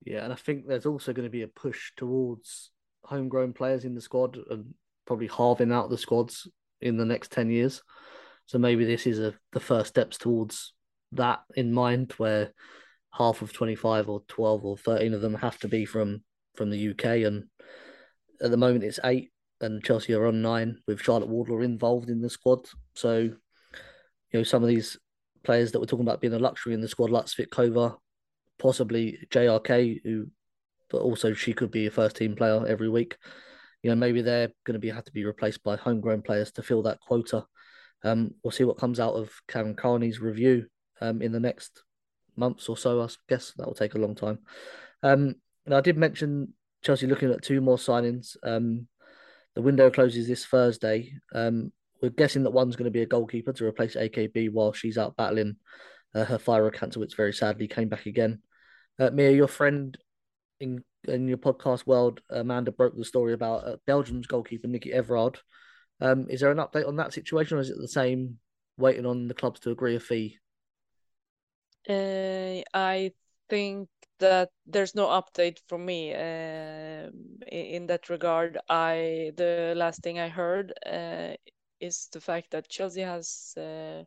Yeah, 0.04 0.22
and 0.22 0.32
I 0.32 0.36
think 0.36 0.66
there's 0.66 0.86
also 0.86 1.12
going 1.12 1.26
to 1.26 1.30
be 1.30 1.42
a 1.42 1.48
push 1.48 1.90
towards 1.96 2.70
homegrown 3.04 3.52
players 3.52 3.84
in 3.84 3.96
the 3.96 4.00
squad 4.00 4.38
and 4.48 4.74
probably 5.06 5.26
halving 5.26 5.72
out 5.72 5.90
the 5.90 5.98
squads 5.98 6.46
in 6.80 6.96
the 6.96 7.04
next 7.04 7.32
10 7.32 7.50
years. 7.50 7.82
So 8.46 8.58
maybe 8.58 8.84
this 8.84 9.08
is 9.08 9.18
a, 9.18 9.34
the 9.52 9.60
first 9.60 9.88
steps 9.88 10.18
towards 10.18 10.72
that 11.12 11.40
in 11.56 11.72
mind, 11.72 12.12
where 12.16 12.52
half 13.14 13.42
of 13.42 13.52
25 13.52 14.08
or 14.08 14.22
12 14.28 14.64
or 14.64 14.76
13 14.76 15.14
of 15.14 15.20
them 15.20 15.34
have 15.34 15.58
to 15.58 15.68
be 15.68 15.84
from 15.84 16.22
from 16.54 16.70
the 16.70 16.90
UK 16.90 17.04
and 17.26 17.44
at 18.42 18.50
the 18.50 18.56
moment 18.56 18.84
it's 18.84 19.00
eight 19.04 19.30
and 19.60 19.82
Chelsea 19.84 20.12
are 20.12 20.26
on 20.26 20.42
nine 20.42 20.78
with 20.86 21.00
Charlotte 21.00 21.28
Wardlaw 21.28 21.60
involved 21.60 22.10
in 22.10 22.20
the 22.20 22.28
squad. 22.28 22.66
So 22.94 23.18
you 23.18 23.34
know 24.32 24.42
some 24.42 24.62
of 24.62 24.68
these 24.68 24.98
players 25.44 25.72
that 25.72 25.80
we're 25.80 25.86
talking 25.86 26.04
about 26.04 26.20
being 26.20 26.34
a 26.34 26.38
luxury 26.38 26.74
in 26.74 26.80
the 26.80 26.88
squad 26.88 27.10
like 27.10 27.26
Svitkova 27.26 27.96
possibly 28.58 29.18
JRK 29.30 30.00
who 30.04 30.26
but 30.90 31.02
also 31.02 31.32
she 31.32 31.52
could 31.52 31.70
be 31.70 31.86
a 31.86 31.90
first 31.90 32.16
team 32.16 32.36
player 32.36 32.64
every 32.66 32.88
week. 32.88 33.16
You 33.82 33.90
know 33.90 33.96
maybe 33.96 34.22
they're 34.22 34.52
going 34.64 34.74
to 34.74 34.78
be 34.78 34.90
have 34.90 35.04
to 35.04 35.12
be 35.12 35.24
replaced 35.24 35.62
by 35.62 35.76
homegrown 35.76 36.22
players 36.22 36.52
to 36.52 36.62
fill 36.62 36.82
that 36.82 37.00
quota. 37.00 37.44
Um, 38.04 38.32
we'll 38.42 38.50
see 38.50 38.64
what 38.64 38.78
comes 38.78 39.00
out 39.00 39.14
of 39.14 39.30
Karen 39.48 39.74
Carney's 39.74 40.20
review 40.20 40.66
um, 41.00 41.22
in 41.22 41.32
the 41.32 41.40
next 41.40 41.82
months 42.36 42.68
or 42.68 42.76
so. 42.76 43.02
I 43.02 43.08
guess 43.28 43.52
that 43.56 43.66
will 43.66 43.74
take 43.74 43.94
a 43.94 43.98
long 43.98 44.14
time. 44.14 44.38
Um, 45.02 45.36
and 45.66 45.74
I 45.74 45.80
did 45.80 45.96
mention 45.96 46.54
Chelsea 46.82 47.06
looking 47.06 47.30
at 47.30 47.42
two 47.42 47.60
more 47.60 47.76
signings. 47.76 48.36
Um, 48.42 48.88
the 49.54 49.62
window 49.62 49.90
closes 49.90 50.26
this 50.28 50.46
Thursday. 50.46 51.12
Um, 51.34 51.72
we're 52.00 52.10
guessing 52.10 52.42
that 52.42 52.50
one's 52.50 52.76
going 52.76 52.86
to 52.86 52.90
be 52.90 53.02
a 53.02 53.06
goalkeeper 53.06 53.52
to 53.52 53.66
replace 53.66 53.94
AKB 53.94 54.50
while 54.52 54.72
she's 54.72 54.98
out 54.98 55.16
battling 55.16 55.56
uh, 56.14 56.24
her 56.24 56.38
thyroid 56.38 56.74
cancer, 56.74 56.98
which 56.98 57.16
very 57.16 57.32
sadly 57.32 57.68
came 57.68 57.88
back 57.88 58.06
again. 58.06 58.40
Uh, 58.98 59.10
Mia, 59.10 59.30
your 59.30 59.48
friend 59.48 59.96
in 60.60 60.82
in 61.08 61.26
your 61.26 61.38
podcast 61.38 61.86
world, 61.86 62.20
Amanda 62.30 62.70
broke 62.70 62.96
the 62.96 63.04
story 63.04 63.32
about 63.32 63.66
uh, 63.66 63.76
Belgium's 63.86 64.26
goalkeeper 64.26 64.68
Nicky 64.68 64.90
Evrard. 64.90 65.36
Um, 66.00 66.26
is 66.30 66.40
there 66.40 66.50
an 66.50 66.58
update 66.58 66.86
on 66.86 66.96
that 66.96 67.12
situation, 67.12 67.58
or 67.58 67.60
is 67.60 67.70
it 67.70 67.76
the 67.80 67.88
same, 67.88 68.38
waiting 68.76 69.06
on 69.06 69.28
the 69.28 69.34
clubs 69.34 69.60
to 69.60 69.70
agree 69.70 69.96
a 69.96 70.00
fee 70.00 70.38
uh, 71.88 72.62
I 72.74 73.12
think 73.48 73.88
that 74.18 74.50
there's 74.66 74.94
no 74.94 75.08
update 75.08 75.58
from 75.68 75.84
me 75.84 76.12
uh, 76.14 77.10
in 77.48 77.86
that 77.88 78.08
regard. 78.08 78.58
I 78.68 79.32
the 79.36 79.74
last 79.76 80.02
thing 80.02 80.18
I 80.18 80.28
heard 80.28 80.72
uh, 80.86 81.34
is 81.80 82.08
the 82.12 82.20
fact 82.20 82.50
that 82.52 82.68
Chelsea 82.68 83.02
has 83.02 83.54
uh, 83.56 84.04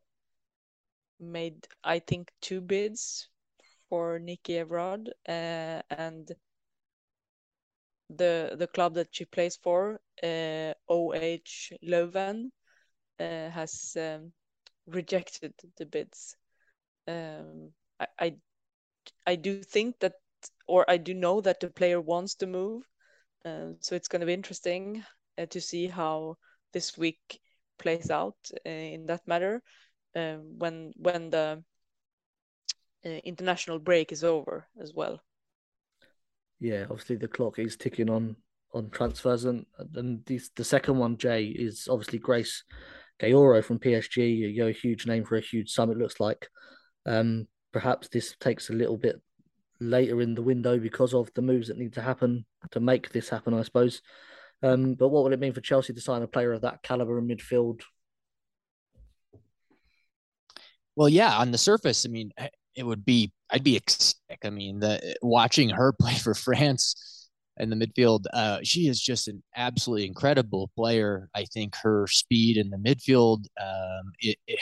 made, 1.20 1.68
I 1.84 2.00
think, 2.00 2.32
two 2.42 2.62
bids 2.62 3.28
for 3.90 4.20
Nicky 4.20 4.54
Evrard, 4.54 5.10
uh, 5.28 5.82
and 5.90 6.32
the 8.10 8.56
the 8.58 8.68
club 8.68 8.94
that 8.96 9.10
she 9.12 9.26
plays 9.26 9.58
for, 9.58 10.00
OH 10.24 11.72
Leuven, 11.84 12.52
has 13.20 13.98
um, 14.00 14.32
rejected 14.88 15.54
the 15.78 15.86
bids 15.86 16.36
um, 17.08 17.72
I, 18.00 18.08
I 18.20 18.36
I 19.28 19.36
do 19.36 19.62
think 19.62 20.00
that, 20.00 20.14
or 20.68 20.86
I 20.90 20.98
do 20.98 21.14
know 21.14 21.42
that 21.42 21.60
the 21.60 21.70
player 21.70 22.02
wants 22.02 22.36
to 22.36 22.48
move. 22.48 22.84
Uh, 23.44 23.74
so 23.80 23.96
it's 23.96 24.08
going 24.08 24.22
to 24.22 24.26
be 24.26 24.34
interesting 24.34 25.04
uh, 25.38 25.46
to 25.48 25.62
see 25.62 25.88
how 25.88 26.38
this 26.74 26.98
week 26.98 27.40
plays 27.78 28.10
out 28.10 28.38
uh, 28.66 28.70
in 28.70 29.06
that 29.06 29.22
matter 29.28 29.62
um, 30.16 30.58
when 30.58 30.94
when 30.98 31.30
the 31.30 31.64
uh, 33.06 33.10
international 33.24 33.80
break 33.80 34.12
is 34.12 34.24
over 34.24 34.68
as 34.82 34.94
well. 34.94 35.22
Yeah, 36.60 36.86
obviously 36.90 37.18
the 37.18 37.28
clock 37.28 37.60
is 37.60 37.78
ticking 37.78 38.10
on 38.10 38.36
on 38.74 38.90
transfers, 38.90 39.46
and 39.46 39.66
and 39.96 40.26
the 40.26 40.40
the 40.56 40.64
second 40.64 40.98
one, 40.98 41.18
Jay, 41.18 41.46
is 41.46 41.88
obviously 41.90 42.20
Grace 42.20 42.64
Geyoro 43.22 43.64
from 43.64 43.80
PSG. 43.80 44.38
You 44.38 44.64
know, 44.64 44.68
a 44.68 44.72
huge 44.72 45.06
name 45.06 45.24
for 45.24 45.38
a 45.38 45.42
huge 45.42 45.70
sum. 45.72 45.92
It 45.92 45.98
looks 45.98 46.20
like. 46.20 46.48
Um, 47.06 47.48
perhaps 47.72 48.08
this 48.08 48.36
takes 48.40 48.70
a 48.70 48.74
little 48.74 48.98
bit 48.98 49.22
later 49.80 50.22
in 50.22 50.36
the 50.36 50.42
window 50.42 50.80
because 50.80 51.14
of 51.14 51.32
the 51.34 51.42
moves 51.42 51.68
that 51.68 51.78
need 51.78 51.94
to 51.94 52.02
happen 52.02 52.46
to 52.72 52.80
make 52.80 53.12
this 53.12 53.30
happen, 53.30 53.54
I 53.54 53.64
suppose. 53.64 54.02
Um, 54.64 54.96
but 54.96 55.10
what 55.10 55.24
would 55.24 55.34
it 55.34 55.40
mean 55.40 55.54
for 55.54 55.62
Chelsea 55.62 55.94
to 55.94 56.02
sign 56.02 56.22
a 56.22 56.28
player 56.28 56.54
of 56.54 56.62
that 56.62 56.82
caliber 56.82 57.20
in 57.20 57.28
midfield? 57.28 57.82
Well, 60.96 61.10
yeah, 61.10 61.38
on 61.38 61.52
the 61.52 61.58
surface, 61.58 62.06
I 62.06 62.10
mean, 62.10 62.32
it 62.76 62.84
would 62.84 63.06
be 63.06 63.34
I'd 63.50 63.64
be 63.64 63.76
ecstatic. 63.76 64.40
I 64.44 64.50
mean, 64.50 64.80
the 64.80 65.18
watching 65.22 65.70
her 65.70 65.94
play 66.00 66.16
for 66.16 66.34
France 66.34 66.96
in 67.58 67.70
the 67.70 67.76
midfield, 67.76 68.26
uh, 68.34 68.60
she 68.64 68.88
is 68.88 69.00
just 69.00 69.28
an 69.28 69.42
absolutely 69.56 70.08
incredible 70.08 70.70
player. 70.76 71.30
I 71.34 71.46
think 71.46 71.76
her 71.82 72.08
speed 72.08 72.58
in 72.58 72.70
the 72.70 72.78
midfield, 72.78 73.46
um, 73.62 74.12
it, 74.20 74.38
it, 74.48 74.60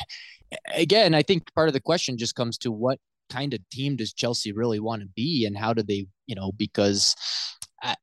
again, 0.74 1.14
I 1.14 1.24
think 1.24 1.54
part 1.56 1.70
of 1.70 1.74
the 1.74 1.80
question 1.80 2.18
just 2.18 2.36
comes 2.36 2.58
to 2.60 2.72
what 2.72 3.00
kind 3.30 3.54
of 3.54 3.68
team 3.70 3.96
does 3.96 4.14
Chelsea 4.14 4.52
really 4.52 4.80
want 4.80 5.02
to 5.02 5.08
be, 5.16 5.46
and 5.46 5.58
how 5.58 5.74
do 5.74 5.84
they, 5.84 6.08
you 6.28 6.36
know, 6.36 6.52
because. 6.58 7.16
Uh, 7.84 7.96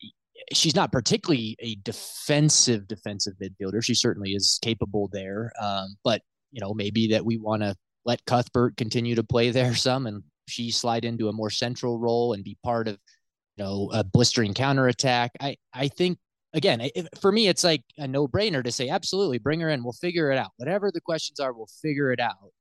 she's 0.53 0.75
not 0.75 0.91
particularly 0.91 1.57
a 1.61 1.77
defensive 1.85 2.89
defensive 2.89 3.35
midfielder. 3.41 3.83
She 3.83 3.95
certainly 3.95 4.33
is 4.33 4.59
capable 4.61 5.09
there, 5.13 5.53
um, 5.61 5.97
but 6.03 6.23
you 6.51 6.61
know 6.61 6.75
maybe 6.75 7.09
that 7.09 7.25
we 7.25 7.39
want 7.39 7.63
to 7.63 7.75
let 8.05 8.25
Cuthbert 8.25 8.77
continue 8.77 9.15
to 9.15 9.23
play 9.23 9.51
there 9.51 9.75
some 9.75 10.07
and 10.07 10.23
she 10.49 10.71
slide 10.71 11.05
into 11.05 11.29
a 11.29 11.33
more 11.33 11.51
central 11.51 11.99
role 11.99 12.33
and 12.33 12.45
be 12.45 12.59
part 12.65 12.89
of 12.89 12.99
know 13.61 13.91
a 13.93 14.03
blistering 14.03 14.55
counterattack. 14.55 15.31
I 15.41 15.57
I 15.73 15.89
think 15.89 16.19
again 16.53 16.83
for 17.21 17.31
me 17.31 17.47
it's 17.47 17.63
like 17.63 17.85
a 17.99 18.09
no 18.09 18.27
brainer 18.27 18.65
to 18.65 18.73
say 18.73 18.89
absolutely 18.89 19.39
bring 19.39 19.61
her 19.61 19.71
in. 19.71 19.85
We'll 19.85 19.93
figure 19.93 20.33
it 20.33 20.39
out. 20.39 20.51
Whatever 20.57 20.91
the 20.91 21.01
questions 21.01 21.39
are, 21.39 21.53
we'll 21.53 21.69
figure 21.81 22.13
it 22.13 22.21
out. 22.21 22.53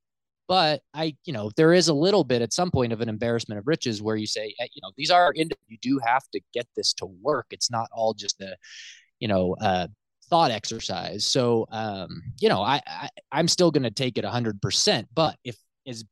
But 0.48 0.82
I, 0.96 1.16
you 1.26 1.34
know, 1.34 1.52
there 1.58 1.74
is 1.74 1.90
a 1.90 1.94
little 1.94 2.24
bit 2.24 2.42
at 2.42 2.54
some 2.54 2.72
point 2.72 2.92
of 2.92 3.02
an 3.02 3.10
embarrassment 3.10 3.60
of 3.60 3.68
riches 3.68 4.02
where 4.02 4.16
you 4.16 4.26
say, 4.26 4.56
you 4.60 4.82
know, 4.82 4.92
these 4.98 5.12
are, 5.12 5.32
you 5.36 5.78
do 5.80 6.00
have 6.04 6.24
to 6.34 6.42
get 6.56 6.66
this 6.76 6.92
to 6.96 7.06
work. 7.06 7.46
It's 7.52 7.70
not 7.70 7.88
all 7.94 8.16
just 8.16 8.42
a, 8.42 8.58
you 9.20 9.28
know, 9.28 9.56
uh, 9.62 9.88
thought 10.30 10.50
exercise. 10.50 11.24
So, 11.24 11.68
um, 11.72 12.24
you 12.40 12.50
know, 12.50 12.62
I, 12.64 12.82
I 12.88 13.10
I'm 13.32 13.48
still 13.48 13.70
going 13.70 13.84
to 13.84 13.92
take 13.92 14.18
it 14.18 14.26
hundred 14.26 14.60
percent. 14.60 15.08
But 15.14 15.36
if 15.44 15.56
as 15.86 16.04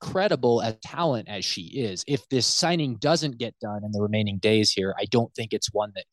incredible 0.00 0.62
as 0.62 0.76
talent 0.82 1.28
as 1.28 1.44
she 1.44 1.62
is, 1.62 2.04
if 2.06 2.28
this 2.28 2.46
signing 2.46 2.96
doesn't 2.96 3.38
get 3.38 3.54
done 3.60 3.84
in 3.84 3.92
the 3.92 4.00
remaining 4.00 4.38
days 4.38 4.72
here, 4.72 4.94
I 4.98 5.04
don't 5.06 5.32
think 5.34 5.52
it's 5.52 5.72
one 5.72 5.92
that 5.94 6.04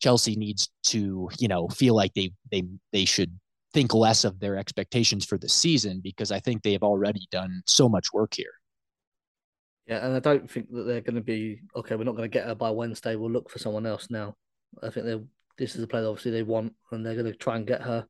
Chelsea 0.00 0.36
needs 0.36 0.68
to, 0.86 1.28
you 1.38 1.48
know, 1.48 1.68
feel 1.68 1.94
like 1.94 2.12
they 2.14 2.32
they 2.50 2.64
they 2.92 3.04
should 3.04 3.38
think 3.72 3.94
less 3.94 4.24
of 4.24 4.38
their 4.40 4.56
expectations 4.56 5.24
for 5.24 5.38
the 5.38 5.48
season 5.48 6.00
because 6.02 6.30
I 6.30 6.40
think 6.40 6.62
they 6.62 6.72
have 6.72 6.82
already 6.82 7.26
done 7.30 7.62
so 7.66 7.88
much 7.88 8.12
work 8.12 8.34
here. 8.34 8.52
Yeah, 9.86 10.04
and 10.04 10.14
I 10.14 10.20
don't 10.20 10.50
think 10.50 10.70
that 10.70 10.84
they're 10.84 11.00
going 11.00 11.16
to 11.16 11.22
be 11.22 11.60
okay. 11.76 11.96
We're 11.96 12.04
not 12.04 12.16
going 12.16 12.30
to 12.30 12.38
get 12.38 12.46
her 12.46 12.54
by 12.54 12.70
Wednesday. 12.70 13.16
We'll 13.16 13.30
look 13.30 13.50
for 13.50 13.58
someone 13.58 13.86
else 13.86 14.08
now. 14.10 14.34
I 14.82 14.90
think 14.90 15.06
they 15.06 15.20
this 15.58 15.76
is 15.76 15.82
a 15.82 15.86
player 15.86 16.06
obviously 16.06 16.30
they 16.30 16.42
want, 16.42 16.74
and 16.90 17.04
they're 17.04 17.14
going 17.14 17.26
to 17.26 17.34
try 17.34 17.56
and 17.56 17.66
get 17.66 17.82
her. 17.82 18.06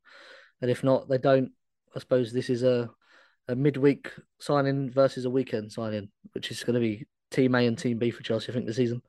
And 0.61 0.69
if 0.71 0.83
not, 0.83 1.09
they 1.09 1.17
don't. 1.17 1.51
I 1.95 1.99
suppose 1.99 2.31
this 2.31 2.49
is 2.49 2.63
a 2.63 2.89
a 3.47 3.55
midweek 3.55 4.11
signing 4.39 4.89
versus 4.89 5.25
a 5.25 5.29
weekend 5.29 5.71
signing, 5.71 6.09
which 6.33 6.51
is 6.51 6.63
going 6.63 6.75
to 6.75 6.79
be 6.79 7.05
Team 7.31 7.55
A 7.55 7.67
and 7.67 7.77
Team 7.77 7.97
B 7.97 8.11
for 8.11 8.23
Chelsea. 8.23 8.51
I 8.51 8.53
think 8.53 8.65
the 8.65 8.73
season. 8.73 9.01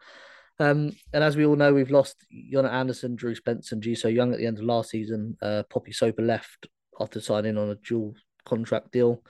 Um, 0.60 0.92
and 1.12 1.24
as 1.24 1.36
we 1.36 1.44
all 1.44 1.56
know, 1.56 1.74
we've 1.74 1.90
lost 1.90 2.24
Jonna 2.52 2.70
Andersson, 2.70 3.16
Drew 3.16 3.34
Spence, 3.34 3.72
and 3.72 3.82
Ji 3.82 3.94
So-yun 3.94 4.32
at 4.32 4.38
the 4.38 4.46
end 4.46 4.58
of 4.58 4.64
last 4.64 4.90
season. 4.90 5.36
Uh, 5.42 5.64
Poppy 5.68 5.92
Soper 5.92 6.22
left 6.22 6.68
after 7.00 7.20
signing 7.20 7.58
on 7.58 7.70
a 7.70 7.74
dual 7.76 8.14
contract 8.44 8.92
deal. 8.92 9.22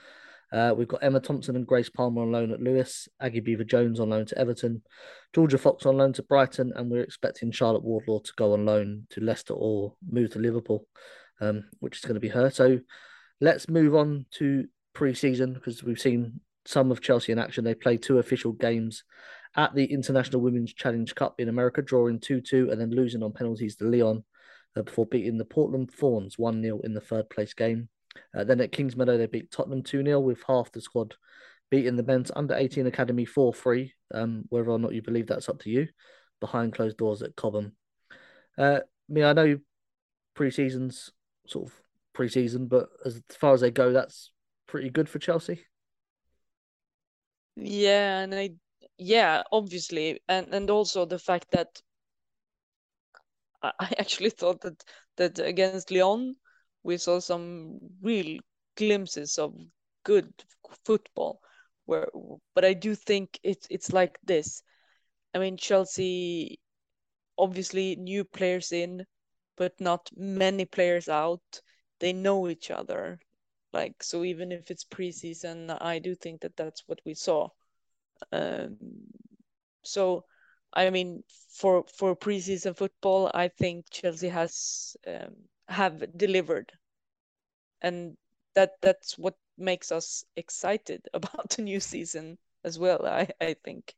Uh, 0.53 0.73
we've 0.77 0.87
got 0.87 1.03
Emma 1.03 1.19
Thompson 1.19 1.55
and 1.55 1.65
Grace 1.65 1.89
Palmer 1.89 2.21
on 2.21 2.31
loan 2.31 2.51
at 2.51 2.61
Lewes, 2.61 3.09
Aggie 3.19 3.41
Beever-Jones 3.41 3.99
on 3.99 4.11
loan 4.11 4.25
to 4.27 4.37
Everton, 4.37 4.83
Georgia 5.33 5.57
Fox 5.57 5.85
on 5.85 5.97
loan 5.97 6.13
to 6.13 6.23
Brighton, 6.23 6.71
and 6.75 6.89
we're 6.89 7.01
expecting 7.01 7.51
Charlotte 7.51 7.83
Wardlaw 7.83 8.19
to 8.19 8.31
go 8.37 8.53
on 8.53 8.65
loan 8.65 9.07
to 9.09 9.21
Leicester 9.21 9.55
or 9.55 9.95
move 10.07 10.31
to 10.31 10.39
Liverpool, 10.39 10.85
um, 11.41 11.65
which 11.79 11.97
is 11.97 12.05
going 12.05 12.13
to 12.13 12.21
be 12.21 12.29
her. 12.29 12.51
So 12.51 12.79
let's 13.41 13.67
move 13.67 13.95
on 13.95 14.27
to 14.35 14.67
pre 14.95 15.13
season 15.13 15.53
because 15.53 15.83
we've 15.83 15.99
seen 15.99 16.39
some 16.65 16.91
of 16.91 17.01
Chelsea 17.01 17.31
in 17.31 17.37
action. 17.37 17.63
They 17.63 17.75
played 17.75 18.01
two 18.01 18.17
official 18.17 18.51
games 18.53 19.03
at 19.55 19.75
the 19.75 19.85
International 19.85 20.41
Women's 20.41 20.73
Challenge 20.73 21.13
Cup 21.13 21.35
in 21.39 21.49
America, 21.49 21.81
drawing 21.81 22.19
2 22.19 22.41
2 22.41 22.71
and 22.71 22.81
then 22.81 22.89
losing 22.89 23.21
on 23.21 23.31
penalties 23.31 23.75
to 23.77 23.85
Lyon 23.85 24.23
uh, 24.75 24.81
before 24.81 25.05
beating 25.05 25.37
the 25.37 25.45
Portland 25.45 25.91
Thorns 25.91 26.37
1 26.39 26.61
0 26.61 26.79
in 26.83 26.93
the 26.93 27.01
third 27.01 27.29
place 27.29 27.53
game. 27.53 27.89
Uh, 28.35 28.43
then 28.43 28.61
at 28.61 28.71
Kingsmeadow, 28.71 29.17
they 29.17 29.27
beat 29.27 29.51
Tottenham 29.51 29.83
2 29.83 30.03
0 30.03 30.19
with 30.19 30.43
half 30.47 30.71
the 30.71 30.81
squad 30.81 31.15
beating 31.71 31.95
the 31.95 32.03
men's 32.03 32.31
under 32.35 32.55
18 32.55 32.87
academy 32.87 33.25
4 33.25 33.53
3. 33.53 33.93
Um, 34.13 34.45
whether 34.49 34.69
or 34.69 34.79
not 34.79 34.93
you 34.93 35.01
believe 35.01 35.27
that's 35.27 35.49
up 35.49 35.59
to 35.61 35.69
you, 35.69 35.87
behind 36.39 36.73
closed 36.73 36.97
doors 36.97 37.21
at 37.21 37.35
Cobham. 37.35 37.73
Uh, 38.57 38.79
I 38.83 39.13
mean, 39.13 39.23
I 39.23 39.33
know 39.33 39.59
pre 40.33 40.51
season's 40.51 41.11
sort 41.47 41.67
of 41.67 41.73
pre 42.13 42.29
season, 42.29 42.67
but 42.67 42.89
as 43.05 43.21
far 43.29 43.53
as 43.53 43.61
they 43.61 43.71
go, 43.71 43.91
that's 43.91 44.31
pretty 44.67 44.89
good 44.89 45.09
for 45.09 45.19
Chelsea. 45.19 45.65
Yeah, 47.55 48.19
and 48.19 48.35
I 48.35 48.51
yeah, 48.97 49.43
obviously, 49.51 50.21
and 50.27 50.53
and 50.53 50.69
also 50.69 51.05
the 51.05 51.19
fact 51.19 51.51
that 51.51 51.81
I 53.63 53.93
actually 53.97 54.29
thought 54.29 54.61
that 54.61 54.83
that 55.17 55.39
against 55.39 55.91
Lyon 55.91 56.35
we 56.83 56.97
saw 56.97 57.19
some 57.19 57.79
real 58.01 58.39
glimpses 58.75 59.37
of 59.39 59.55
good 60.03 60.31
football. 60.85 61.41
Where, 61.85 62.07
but 62.53 62.65
I 62.65 62.73
do 62.73 62.95
think 62.95 63.39
it's 63.43 63.67
it's 63.69 63.93
like 63.93 64.19
this. 64.23 64.61
I 65.33 65.39
mean, 65.39 65.57
Chelsea 65.57 66.59
obviously 67.37 67.95
new 67.95 68.23
players 68.23 68.71
in, 68.71 69.05
but 69.57 69.79
not 69.79 70.09
many 70.15 70.65
players 70.65 71.09
out. 71.09 71.61
They 71.99 72.13
know 72.13 72.47
each 72.49 72.71
other, 72.71 73.19
like 73.75 74.01
so. 74.01 74.23
Even 74.23 74.51
if 74.51 74.71
it's 74.71 74.85
preseason, 74.85 75.77
I 75.81 75.99
do 75.99 76.15
think 76.15 76.41
that 76.41 76.57
that's 76.57 76.83
what 76.87 76.99
we 77.05 77.13
saw. 77.13 77.49
Um, 78.31 78.77
so, 79.83 80.25
I 80.73 80.89
mean, 80.89 81.23
for 81.51 81.83
for 81.97 82.15
preseason 82.15 82.75
football, 82.75 83.29
I 83.33 83.49
think 83.49 83.85
Chelsea 83.91 84.29
has 84.29 84.95
um, 85.05 85.35
have 85.67 86.17
delivered, 86.17 86.71
and 87.81 88.17
that 88.55 88.71
that's 88.81 89.17
what 89.17 89.35
makes 89.57 89.91
us 89.91 90.23
excited 90.35 91.07
about 91.13 91.49
the 91.51 91.61
new 91.61 91.79
season 91.79 92.37
as 92.63 92.79
well. 92.79 93.05
I 93.05 93.27
I 93.41 93.55
think. 93.63 93.93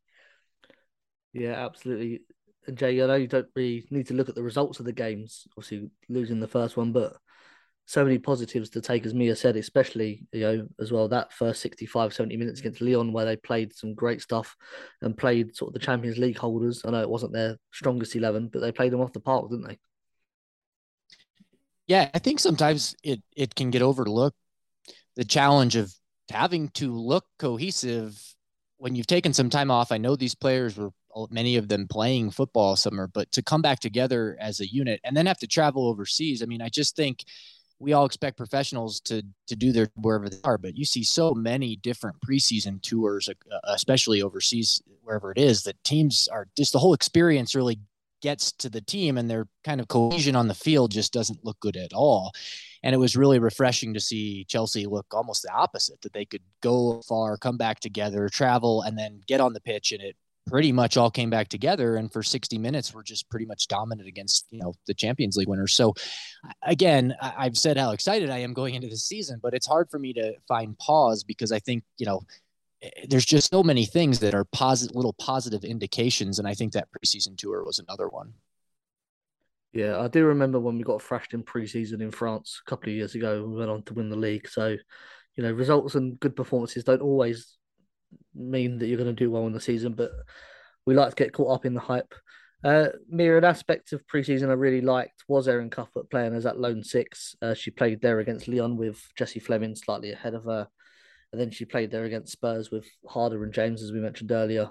Yeah, 1.33 1.65
absolutely. 1.65 2.21
And 2.65 2.77
Jay, 2.77 3.01
I 3.01 3.07
know 3.07 3.15
you 3.15 3.27
don't 3.27 3.47
really 3.55 3.87
need 3.91 4.07
to 4.07 4.13
look 4.13 4.27
at 4.27 4.35
the 4.35 4.43
results 4.43 4.79
of 4.79 4.85
the 4.85 4.91
games. 4.91 5.47
Obviously, 5.57 5.89
losing 6.09 6.39
the 6.39 6.47
first 6.47 6.75
one, 6.75 6.91
but 6.91 7.15
so 7.87 8.03
many 8.03 8.19
positives 8.19 8.69
to 8.69 8.81
take, 8.81 9.05
as 9.05 9.13
Mia 9.13 9.33
said, 9.33 9.55
especially, 9.55 10.27
you 10.33 10.41
know, 10.41 10.67
as 10.77 10.91
well, 10.91 11.07
that 11.07 11.31
first 11.31 11.61
65, 11.61 12.13
70 12.13 12.35
minutes 12.35 12.59
against 12.59 12.81
Lyon, 12.81 13.13
where 13.13 13.23
they 13.23 13.37
played 13.37 13.73
some 13.73 13.93
great 13.93 14.21
stuff 14.21 14.57
and 15.01 15.17
played 15.17 15.55
sort 15.55 15.69
of 15.69 15.73
the 15.73 15.85
Champions 15.85 16.17
League 16.17 16.37
holders. 16.37 16.83
I 16.85 16.91
know 16.91 17.01
it 17.01 17.09
wasn't 17.09 17.31
their 17.31 17.55
strongest 17.71 18.13
11, 18.13 18.49
but 18.51 18.59
they 18.59 18.73
played 18.73 18.91
them 18.91 18.99
off 18.99 19.13
the 19.13 19.21
park, 19.21 19.49
didn't 19.49 19.69
they? 19.69 19.77
Yeah, 21.87 22.09
I 22.13 22.19
think 22.19 22.41
sometimes 22.41 22.93
it, 23.03 23.23
it 23.37 23.55
can 23.55 23.71
get 23.71 23.81
overlooked 23.81 24.35
the 25.15 25.23
challenge 25.23 25.77
of 25.77 25.93
having 26.29 26.67
to 26.71 26.93
look 26.93 27.23
cohesive 27.39 28.21
when 28.79 28.95
you've 28.95 29.07
taken 29.07 29.31
some 29.31 29.49
time 29.49 29.71
off. 29.71 29.93
I 29.93 29.97
know 29.97 30.17
these 30.17 30.35
players 30.35 30.75
were 30.75 30.89
uh, 31.15 31.25
many 31.29 31.55
of 31.55 31.69
them 31.69 31.87
playing 31.87 32.31
football 32.31 32.75
summer, 32.75 33.07
but 33.07 33.31
to 33.31 33.41
come 33.41 33.61
back 33.61 33.79
together 33.79 34.35
as 34.41 34.59
a 34.59 34.67
unit 34.67 34.99
and 35.05 35.15
then 35.15 35.25
have 35.25 35.39
to 35.39 35.47
travel 35.47 35.87
overseas. 35.87 36.43
I 36.43 36.47
mean, 36.47 36.61
I 36.61 36.67
just 36.67 36.97
think 36.97 37.23
we 37.79 37.93
all 37.93 38.05
expect 38.05 38.37
professionals 38.37 38.99
to 39.01 39.23
to 39.47 39.55
do 39.55 39.71
their 39.71 39.87
wherever 39.95 40.29
they 40.29 40.37
are, 40.43 40.57
but 40.57 40.75
you 40.75 40.85
see 40.85 41.03
so 41.03 41.33
many 41.33 41.75
different 41.77 42.17
preseason 42.27 42.81
tours, 42.81 43.29
uh, 43.29 43.57
especially 43.65 44.21
overseas, 44.21 44.81
wherever 45.03 45.31
it 45.31 45.37
is, 45.37 45.63
that 45.63 45.83
teams 45.83 46.27
are 46.31 46.47
just 46.57 46.73
the 46.73 46.79
whole 46.79 46.93
experience 46.93 47.55
really 47.55 47.79
gets 48.21 48.51
to 48.51 48.69
the 48.69 48.81
team 48.81 49.17
and 49.17 49.29
their 49.29 49.47
kind 49.63 49.79
of 49.79 49.87
cohesion 49.87 50.35
on 50.35 50.47
the 50.47 50.55
field 50.55 50.91
just 50.91 51.13
doesn't 51.13 51.45
look 51.45 51.59
good 51.59 51.77
at 51.77 51.93
all. 51.93 52.33
And 52.83 52.93
it 52.95 52.97
was 52.97 53.15
really 53.15 53.37
refreshing 53.37 53.93
to 53.93 53.99
see 53.99 54.43
Chelsea 54.45 54.85
look 54.85 55.05
almost 55.13 55.43
the 55.43 55.51
opposite 55.51 56.01
that 56.01 56.13
they 56.13 56.25
could 56.25 56.41
go 56.61 57.01
far, 57.07 57.37
come 57.37 57.57
back 57.57 57.79
together, 57.79 58.27
travel, 58.29 58.81
and 58.81 58.97
then 58.97 59.21
get 59.27 59.39
on 59.41 59.53
the 59.53 59.61
pitch 59.61 59.91
and 59.91 60.01
it 60.01 60.15
pretty 60.47 60.71
much 60.71 60.97
all 60.97 61.11
came 61.11 61.29
back 61.29 61.47
together 61.47 61.95
and 61.97 62.11
for 62.11 62.23
60 62.23 62.57
minutes 62.57 62.93
we're 62.93 63.03
just 63.03 63.29
pretty 63.29 63.45
much 63.45 63.67
dominant 63.67 64.07
against 64.07 64.47
you 64.49 64.59
know 64.59 64.73
the 64.87 64.93
champions 64.93 65.37
league 65.37 65.47
winners. 65.47 65.73
So 65.73 65.93
again 66.63 67.15
i've 67.21 67.57
said 67.57 67.77
how 67.77 67.91
excited 67.91 68.29
i 68.29 68.37
am 68.37 68.53
going 68.53 68.75
into 68.75 68.87
the 68.87 68.97
season 68.97 69.39
but 69.41 69.53
it's 69.53 69.67
hard 69.67 69.89
for 69.89 69.99
me 69.99 70.13
to 70.13 70.33
find 70.47 70.77
pause 70.77 71.23
because 71.23 71.51
i 71.51 71.59
think 71.59 71.83
you 71.97 72.05
know 72.05 72.21
eh, 72.81 72.89
there's 73.09 73.25
just 73.25 73.49
so 73.49 73.63
many 73.63 73.85
things 73.85 74.19
that 74.19 74.33
are 74.33 74.45
positive 74.45 74.95
little 74.95 75.13
positive 75.13 75.63
indications 75.63 76.39
and 76.39 76.47
i 76.47 76.53
think 76.53 76.73
that 76.73 76.87
preseason 76.91 77.37
tour 77.37 77.63
was 77.63 77.79
another 77.79 78.07
one. 78.07 78.33
Yeah 79.73 79.99
i 79.99 80.07
do 80.07 80.25
remember 80.25 80.59
when 80.59 80.77
we 80.77 80.83
got 80.83 81.01
thrashed 81.01 81.33
in 81.33 81.43
preseason 81.43 82.01
in 82.01 82.11
france 82.11 82.61
a 82.65 82.69
couple 82.69 82.89
of 82.89 82.95
years 82.95 83.15
ago 83.15 83.45
we 83.45 83.57
went 83.57 83.69
on 83.69 83.83
to 83.83 83.93
win 83.93 84.09
the 84.09 84.15
league. 84.15 84.47
So 84.47 84.75
you 85.35 85.43
know 85.43 85.51
results 85.51 85.95
and 85.95 86.19
good 86.19 86.35
performances 86.35 86.83
don't 86.83 87.01
always 87.01 87.57
mean 88.33 88.79
that 88.79 88.87
you're 88.87 88.97
going 88.97 89.15
to 89.15 89.23
do 89.23 89.31
well 89.31 89.47
in 89.47 89.53
the 89.53 89.61
season, 89.61 89.93
but 89.93 90.11
we 90.85 90.95
like 90.95 91.09
to 91.09 91.23
get 91.23 91.33
caught 91.33 91.53
up 91.53 91.65
in 91.65 91.73
the 91.73 91.79
hype. 91.79 92.13
Uh, 92.63 92.87
mirrored 93.07 93.45
aspect 93.45 93.93
of 93.93 94.05
preseason 94.07 94.49
I 94.49 94.53
really 94.53 94.81
liked 94.81 95.23
was 95.27 95.47
Erin 95.47 95.69
Cuthbert 95.69 96.09
playing 96.09 96.33
as 96.33 96.43
that 96.43 96.59
lone 96.59 96.83
six. 96.83 97.35
Uh, 97.41 97.53
she 97.53 97.69
played 97.69 98.01
there 98.01 98.19
against 98.19 98.47
Lyon 98.47 98.77
with 98.77 98.99
Jessie 99.15 99.39
Fleming 99.39 99.75
slightly 99.75 100.11
ahead 100.11 100.33
of 100.33 100.45
her, 100.45 100.67
and 101.31 101.39
then 101.39 101.51
she 101.51 101.65
played 101.65 101.91
there 101.91 102.05
against 102.05 102.31
Spurs 102.31 102.71
with 102.71 102.85
Harder 103.07 103.43
and 103.43 103.53
James, 103.53 103.83
as 103.83 103.91
we 103.91 103.99
mentioned 103.99 104.31
earlier. 104.31 104.69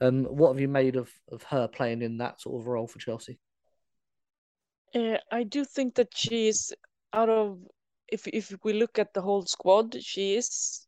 Um, 0.00 0.24
what 0.24 0.48
have 0.48 0.60
you 0.60 0.68
made 0.68 0.96
of 0.96 1.10
of 1.30 1.42
her 1.44 1.68
playing 1.68 2.00
in 2.00 2.18
that 2.18 2.40
sort 2.40 2.60
of 2.60 2.66
role 2.66 2.86
for 2.86 2.98
Chelsea? 2.98 3.38
Uh, 4.94 5.18
I 5.30 5.42
do 5.42 5.64
think 5.64 5.96
that 5.96 6.16
she 6.16 6.48
is 6.48 6.74
out 7.12 7.28
of 7.28 7.58
if 8.08 8.26
if 8.28 8.54
we 8.64 8.72
look 8.72 8.98
at 8.98 9.12
the 9.12 9.20
whole 9.20 9.44
squad, 9.44 9.96
she 10.00 10.36
is 10.36 10.86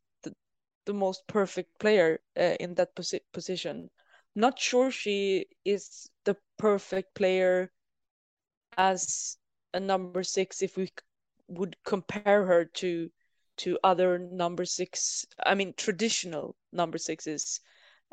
the, 0.85 0.93
most 0.93 1.27
perfect 1.27 1.79
player 1.79 2.19
uh, 2.37 2.55
in 2.59 2.75
that 2.75 2.95
posi- 2.95 3.21
position. 3.31 3.89
Not 4.35 4.59
sure 4.59 4.91
she 4.91 5.47
is 5.65 6.09
the 6.25 6.35
perfect 6.57 7.13
player 7.15 7.71
as 8.77 9.37
a 9.73 9.79
number 9.79 10.23
six 10.23 10.61
if 10.61 10.77
we 10.77 10.89
would 11.47 11.75
compare 11.83 12.45
her 12.45 12.65
to 12.65 13.09
to 13.55 13.77
other 13.83 14.17
number 14.17 14.65
six. 14.65 15.25
I 15.45 15.55
mean 15.55 15.73
traditional 15.77 16.55
number 16.71 16.97
sixes. 16.97 17.59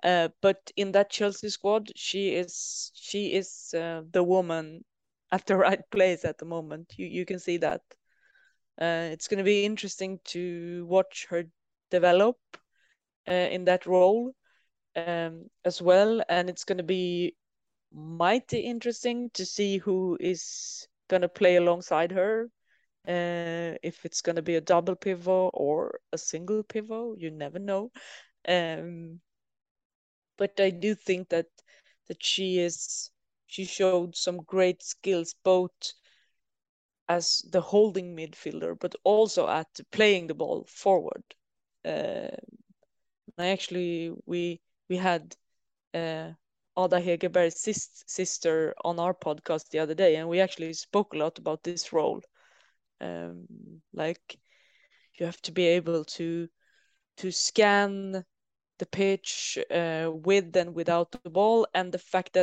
Uh, 0.03 0.29
but 0.41 0.71
in 0.77 0.93
that 0.93 1.11
Chelsea 1.11 1.49
squad, 1.51 1.91
she 1.97 2.35
is 2.35 2.91
she 2.95 3.35
is 3.35 3.75
uh, 3.75 4.03
the 4.11 4.23
woman 4.23 4.85
at 5.33 5.47
the 5.47 5.57
right 5.67 5.83
place 5.91 6.25
at 6.25 6.39
the 6.39 6.45
moment. 6.45 6.95
You 6.97 7.07
you 7.07 7.25
can 7.25 7.39
see 7.39 7.59
that. 7.59 7.83
Uh, 8.81 9.11
it's 9.13 9.29
going 9.29 9.39
to 9.39 9.45
be 9.45 9.65
interesting 9.65 10.19
to 10.25 10.87
watch 10.89 11.27
her 11.29 11.45
develop 11.91 12.39
in 13.27 13.65
that 13.65 13.87
role 13.87 14.35
um, 14.95 15.43
as 15.65 15.75
well, 15.75 16.23
and 16.29 16.49
it's 16.49 16.59
going 16.65 16.79
to 16.79 16.85
be 16.85 17.35
mighty 17.93 18.59
interesting 18.61 19.31
to 19.35 19.45
see 19.45 19.79
who 19.79 20.17
is 20.21 20.89
going 21.09 21.23
to 21.23 21.29
play 21.29 21.57
alongside 21.57 22.13
her. 22.13 22.51
Uh, 23.07 23.77
if 23.83 24.05
it's 24.05 24.21
going 24.23 24.37
to 24.37 24.43
be 24.43 24.57
a 24.57 24.61
double 24.61 24.95
pivot 24.97 25.51
or 25.55 26.01
a 26.13 26.19
single 26.19 26.63
pivot, 26.63 27.19
you 27.19 27.31
never 27.31 27.59
know. 27.59 27.91
Um, 28.49 29.21
but 30.39 30.59
I 30.61 30.71
do 30.71 30.95
think 30.95 31.29
that 31.31 31.47
that 32.09 32.23
she 32.25 32.59
is 32.59 33.11
she 33.47 33.65
showed 33.65 34.11
some 34.11 34.39
great 34.39 34.77
skills 34.77 35.35
both 35.39 35.87
as 37.09 37.43
the 37.51 37.61
holding 37.61 38.17
midfielder, 38.17 38.79
but 38.79 38.95
also 39.05 39.49
at 39.49 39.69
playing 39.91 40.27
the 40.27 40.35
ball 40.35 40.65
forward. 40.67 41.23
Uh, 41.85 42.29
actually 43.47 44.13
we 44.27 44.61
we 44.89 44.97
had 44.97 45.37
uh, 45.95 46.33
Ada 46.79 47.01
Hegerberg's 47.01 47.61
sis- 47.61 48.05
sister 48.07 48.75
on 48.85 48.99
our 48.99 49.15
podcast 49.15 49.71
the 49.71 49.79
other 49.81 49.95
day, 49.95 50.17
and 50.17 50.29
we 50.29 50.41
actually 50.41 50.73
spoke 50.75 51.15
a 51.15 51.19
lot 51.19 51.39
about 51.39 51.63
this 51.65 51.93
role. 51.93 52.21
Um, 53.01 53.47
like 53.93 54.39
you 55.19 55.27
have 55.27 55.41
to 55.43 55.53
be 55.53 55.67
able 55.67 56.05
to 56.05 56.49
to 57.19 57.31
scan 57.31 58.25
the 58.79 58.87
pitch 58.87 59.59
uh, 59.71 60.11
with 60.13 60.57
and 60.57 60.75
without 60.75 61.13
the 61.13 61.21
ball, 61.21 61.67
and 61.75 61.93
the 61.93 61.99
fact 61.99 62.25
that 62.35 62.41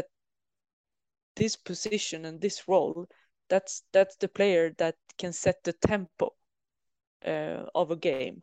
this 1.36 1.56
position 1.56 2.26
and 2.26 2.42
this 2.42 2.68
role 2.68 3.08
that's 3.50 3.84
that's 3.92 4.16
the 4.18 4.28
player 4.28 4.74
that 4.78 4.96
can 5.18 5.32
set 5.34 5.64
the 5.64 5.74
tempo 5.74 6.34
uh, 7.26 7.66
of 7.76 7.92
a 7.92 7.96
game. 7.96 8.42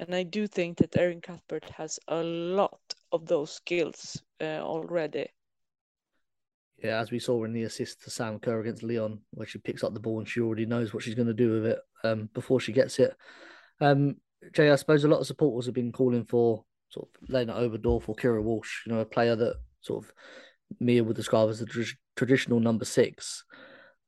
And 0.00 0.14
I 0.14 0.22
do 0.22 0.46
think 0.46 0.78
that 0.78 0.96
Erin 0.96 1.20
Cuthbert 1.20 1.68
has 1.76 1.98
a 2.08 2.22
lot 2.22 2.80
of 3.12 3.26
those 3.26 3.52
skills 3.52 4.20
uh, 4.40 4.60
already. 4.62 5.26
Yeah, 6.82 7.00
as 7.00 7.10
we 7.10 7.18
saw 7.18 7.44
in 7.44 7.52
the 7.52 7.64
assist 7.64 8.02
to 8.02 8.10
Sam 8.10 8.38
Kerr 8.38 8.60
against 8.60 8.82
Lyon, 8.82 9.20
where 9.32 9.46
she 9.46 9.58
picks 9.58 9.84
up 9.84 9.92
the 9.92 10.00
ball 10.00 10.18
and 10.18 10.26
she 10.26 10.40
already 10.40 10.64
knows 10.64 10.94
what 10.94 11.02
she's 11.02 11.14
going 11.14 11.28
to 11.28 11.34
do 11.34 11.52
with 11.52 11.66
it 11.66 11.78
um, 12.02 12.30
before 12.32 12.60
she 12.60 12.72
gets 12.72 12.98
it. 12.98 13.14
Um, 13.82 14.16
Jay, 14.54 14.70
I 14.70 14.76
suppose 14.76 15.04
a 15.04 15.08
lot 15.08 15.20
of 15.20 15.26
supporters 15.26 15.66
have 15.66 15.74
been 15.74 15.92
calling 15.92 16.24
for 16.24 16.64
sort 16.88 17.06
of 17.06 17.28
Lena 17.28 17.52
Oberdorf 17.52 18.08
or 18.08 18.14
Keira 18.14 18.42
Walsh, 18.42 18.86
you 18.86 18.94
know, 18.94 19.00
a 19.00 19.04
player 19.04 19.36
that 19.36 19.56
sort 19.82 20.02
of 20.02 20.14
Mia 20.80 21.04
would 21.04 21.16
describe 21.16 21.50
as 21.50 21.58
the 21.58 21.66
tr- 21.66 21.82
traditional 22.16 22.58
number 22.58 22.86
six. 22.86 23.44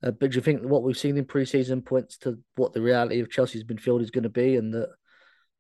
Uh, 0.03 0.11
but 0.11 0.31
do 0.31 0.37
you 0.37 0.43
think 0.43 0.63
what 0.63 0.83
we've 0.83 0.97
seen 0.97 1.19
in 1.19 1.27
preseason 1.27 1.85
points 1.85 2.17
to 2.17 2.39
what 2.57 2.73
the 2.73 2.81
reality 2.81 3.21
of 3.21 3.31
Chelsea's 3.31 3.65
midfield 3.65 4.01
is 4.01 4.11
going 4.11 4.23
to 4.23 4.31
be, 4.31 4.57
and 4.57 4.73
that 4.73 4.89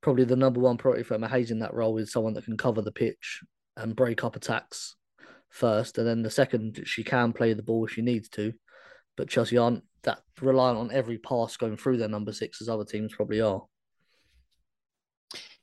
probably 0.02 0.24
the 0.24 0.36
number 0.36 0.60
one 0.60 0.76
priority 0.76 1.04
for 1.04 1.14
Emma 1.14 1.28
in 1.36 1.60
that 1.60 1.74
role 1.74 1.96
is 1.96 2.12
someone 2.12 2.34
that 2.34 2.44
can 2.44 2.56
cover 2.56 2.82
the 2.82 2.92
pitch 2.92 3.40
and 3.76 3.96
break 3.96 4.22
up 4.24 4.36
attacks 4.36 4.96
first, 5.48 5.96
and 5.96 6.06
then 6.06 6.22
the 6.22 6.30
second 6.30 6.82
she 6.84 7.04
can 7.04 7.32
play 7.32 7.54
the 7.54 7.62
ball 7.62 7.86
if 7.86 7.92
she 7.92 8.02
needs 8.02 8.28
to. 8.30 8.52
But 9.16 9.28
Chelsea 9.28 9.56
aren't 9.56 9.84
that 10.02 10.20
reliant 10.40 10.78
on 10.78 10.90
every 10.92 11.18
pass 11.18 11.56
going 11.56 11.76
through 11.76 11.98
their 11.98 12.08
number 12.08 12.32
six 12.32 12.60
as 12.60 12.68
other 12.68 12.84
teams 12.84 13.14
probably 13.14 13.40
are. 13.40 13.62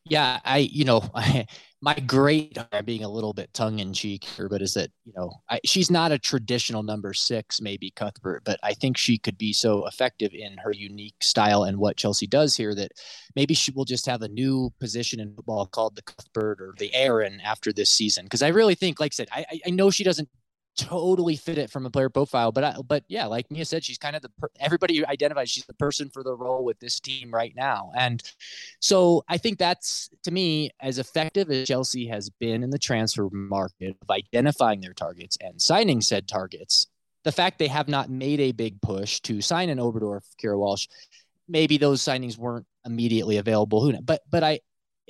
Yeah, 0.06 0.40
I 0.44 0.58
you 0.60 0.86
know 0.86 1.04
I, 1.14 1.46
my 1.82 1.94
great 1.96 2.58
being 2.86 3.04
a 3.04 3.10
little 3.10 3.34
bit 3.34 3.54
tongue 3.54 3.80
in 3.80 3.94
cheek 3.94 4.24
here, 4.24 4.50
but 4.50 4.62
is 4.62 4.74
that 4.74 4.90
you 5.06 5.14
know 5.16 5.32
I, 5.50 5.60
she's 5.66 5.92
not 5.92 6.12
a 6.12 6.18
traditional 6.18 6.84
number 6.84 7.14
six, 7.14 7.62
maybe 7.62 7.92
Cuthbert, 7.92 8.44
but 8.44 8.60
I 8.64 8.74
think 8.74 8.98
she 8.98 9.18
could 9.18 9.38
be 9.38 9.54
so 9.54 9.86
effective 9.86 10.34
in 10.34 10.58
her 10.58 10.72
unique 10.72 11.16
style 11.22 11.64
and 11.64 11.78
what 11.78 11.98
Chelsea 11.98 12.28
does 12.28 12.56
here 12.56 12.74
that 12.76 12.92
maybe 13.36 13.54
she 13.54 13.72
will 13.72 13.86
just 13.86 14.06
have 14.08 14.22
a 14.22 14.28
new 14.30 14.72
position 14.80 15.20
in 15.20 15.36
football 15.36 15.68
called 15.68 15.96
the 15.96 16.02
Cuthbert 16.02 16.60
or 16.62 16.74
the 16.78 16.94
Erin 16.94 17.40
after 17.42 17.72
this 17.72 17.90
season. 17.90 18.26
Because 18.26 18.42
I 18.42 18.50
really 18.50 18.76
think, 18.76 19.00
like 19.00 19.14
I 19.14 19.16
said, 19.16 19.30
I, 19.32 19.46
I 19.66 19.70
know 19.70 19.90
she 19.92 20.04
doesn't 20.04 20.30
totally 20.80 21.36
fit 21.36 21.58
it 21.58 21.70
from 21.70 21.86
a 21.86 21.90
player 21.90 22.10
profile. 22.10 22.52
But 22.52 22.64
I, 22.64 22.76
but 22.88 23.04
yeah, 23.08 23.26
like 23.26 23.52
Mia 23.52 23.66
said, 23.66 23.84
she's 23.84 23.98
kind 23.98 24.16
of 24.16 24.22
the 24.22 24.30
per- 24.30 24.50
everybody 24.60 25.06
identifies 25.06 25.50
she's 25.50 25.66
the 25.66 25.74
person 25.74 26.10
for 26.10 26.24
the 26.24 26.34
role 26.34 26.64
with 26.64 26.80
this 26.80 27.00
team 27.00 27.32
right 27.32 27.54
now. 27.56 27.92
And 27.96 28.24
so 28.80 29.24
I 29.28 29.38
think 29.38 29.58
that's 29.58 30.10
to 30.24 30.32
me 30.32 30.72
as 30.80 30.98
effective 30.98 31.50
as 31.52 31.68
Chelsea 31.68 32.08
has 32.08 32.30
been 32.30 32.64
in 32.64 32.70
the 32.70 32.80
transfer 32.80 33.30
market 33.32 33.98
of 34.02 34.10
identifying 34.10 34.82
their 34.82 34.94
targets 34.94 35.38
and 35.42 35.62
signing 35.62 36.02
said 36.02 36.28
targets. 36.28 36.88
The 37.24 37.32
fact 37.34 37.60
they 37.60 37.68
have 37.68 37.90
not 37.90 38.10
made 38.10 38.40
a 38.40 38.54
big 38.54 38.82
push 38.82 39.20
to 39.22 39.42
sign 39.42 39.70
an 39.70 39.78
Oberdorf, 39.78 40.24
Keira 40.42 40.58
Walsh, 40.58 40.88
maybe 41.50 41.78
those 41.78 42.02
signings 42.02 42.38
weren't 42.38 42.66
immediately 42.86 43.38
available. 43.38 43.82
Who 43.82 43.92
knows? 43.92 44.02
But 44.02 44.22
but 44.30 44.44
I 44.44 44.62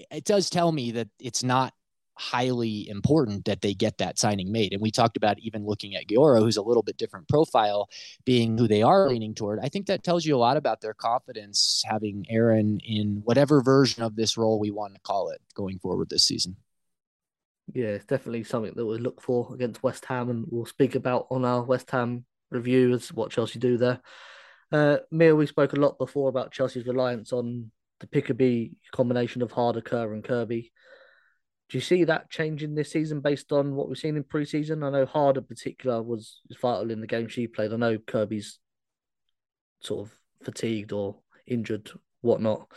it 0.09 0.23
does 0.23 0.49
tell 0.49 0.71
me 0.71 0.91
that 0.91 1.09
it's 1.19 1.43
not 1.43 1.73
highly 2.19 2.89
important 2.89 3.45
that 3.45 3.61
they 3.61 3.73
get 3.73 3.97
that 3.97 4.19
signing 4.19 4.51
made. 4.51 4.73
And 4.73 4.81
we 4.81 4.91
talked 4.91 5.15
about 5.15 5.39
even 5.39 5.65
looking 5.65 5.95
at 5.95 6.07
Geyoro, 6.07 6.41
who's 6.41 6.57
a 6.57 6.61
little 6.61 6.83
bit 6.83 6.97
different 6.97 7.29
profile, 7.29 7.89
being 8.25 8.57
who 8.57 8.67
they 8.67 8.81
are 8.81 9.07
leaning 9.07 9.33
toward. 9.33 9.59
I 9.63 9.69
think 9.69 9.85
that 9.85 10.03
tells 10.03 10.25
you 10.25 10.35
a 10.35 10.37
lot 10.37 10.57
about 10.57 10.81
their 10.81 10.93
confidence 10.93 11.81
having 11.87 12.25
Erin 12.29 12.81
in 12.85 13.21
whatever 13.23 13.61
version 13.61 14.03
of 14.03 14.17
this 14.17 14.37
role 14.37 14.59
we 14.59 14.69
want 14.69 14.95
to 14.95 14.99
call 15.01 15.29
it 15.29 15.41
going 15.53 15.79
forward 15.79 16.09
this 16.09 16.23
season. 16.23 16.57
Yeah, 17.73 17.87
it's 17.87 18.05
definitely 18.05 18.43
something 18.43 18.73
that 18.75 18.85
we 18.85 18.97
look 18.97 19.21
for 19.21 19.53
against 19.53 19.81
West 19.81 20.03
Ham, 20.05 20.29
and 20.29 20.45
we'll 20.49 20.65
speak 20.65 20.95
about 20.95 21.27
on 21.29 21.45
our 21.45 21.63
West 21.63 21.89
Ham 21.91 22.25
review 22.51 22.93
as 22.93 23.13
what 23.13 23.31
Chelsea 23.31 23.59
do 23.59 23.77
there. 23.77 24.01
Uh, 24.71 24.97
Mia, 25.09 25.35
we 25.35 25.45
spoke 25.45 25.73
a 25.73 25.79
lot 25.79 25.97
before 25.97 26.27
about 26.29 26.51
Chelsea's 26.51 26.85
reliance 26.85 27.31
on 27.31 27.71
the 27.99 28.07
PKB 28.07 28.73
combination 28.91 29.41
of 29.41 29.51
Harder, 29.51 29.81
Kerr, 29.81 30.13
and 30.13 30.23
Kirby. 30.23 30.71
Do 31.69 31.77
you 31.77 31.81
see 31.81 32.03
that 32.05 32.31
changing 32.31 32.73
this 32.73 32.91
season 32.91 33.21
based 33.21 33.51
on 33.51 33.75
what 33.75 33.87
we've 33.87 33.97
seen 33.97 34.17
in 34.17 34.23
preseason? 34.23 34.83
I 34.83 34.89
know 34.89 35.05
Hard 35.05 35.37
in 35.37 35.43
particular 35.43 36.01
was 36.01 36.41
vital 36.59 36.89
in 36.89 36.99
the 36.99 37.07
game 37.07 37.27
she 37.27 37.47
played. 37.47 37.71
I 37.71 37.75
know 37.75 37.99
Kirby's 37.99 38.57
sort 39.81 40.07
of 40.07 40.13
fatigued 40.43 40.91
or 40.91 41.19
injured, 41.45 41.91
whatnot. 42.21 42.67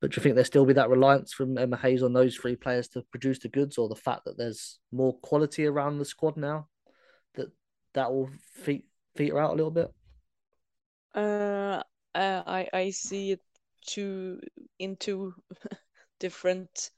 But 0.00 0.10
do 0.10 0.16
you 0.18 0.22
think 0.22 0.34
there 0.34 0.44
still 0.44 0.66
be 0.66 0.72
that 0.74 0.90
reliance 0.90 1.32
from 1.32 1.58
Emma 1.58 1.76
Hayes 1.76 2.02
on 2.02 2.12
those 2.12 2.36
three 2.36 2.56
players 2.56 2.88
to 2.88 3.02
produce 3.10 3.38
the 3.38 3.48
goods, 3.48 3.78
or 3.78 3.88
the 3.88 3.94
fact 3.96 4.24
that 4.24 4.36
there's 4.36 4.80
more 4.92 5.16
quality 5.18 5.66
around 5.66 5.98
the 5.98 6.04
squad 6.04 6.36
now 6.36 6.68
that 7.34 7.48
that 7.94 8.12
will 8.12 8.30
feed 8.54 8.82
her 9.16 9.38
out 9.38 9.52
a 9.52 9.56
little 9.56 9.70
bit? 9.70 9.92
Uh, 11.14 11.82
I 12.14 12.68
I 12.72 12.90
see 12.90 13.32
it 13.32 13.40
two 13.86 14.40
in 14.78 14.96
two 14.96 15.34
different 16.20 16.90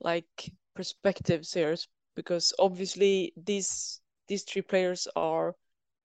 like 0.00 0.52
perspectives 0.74 1.52
here 1.54 1.76
because 2.14 2.52
obviously 2.58 3.32
these 3.36 4.00
these 4.28 4.42
three 4.44 4.62
players 4.62 5.08
are 5.16 5.54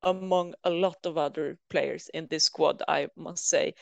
among 0.04 0.48
a 0.58 0.70
lot 0.70 0.98
of 1.06 1.18
other 1.18 1.52
players 1.70 2.10
in 2.14 2.28
this 2.28 2.46
squad 2.46 2.82
i 2.88 3.08
must 3.16 3.48
say. 3.48 3.74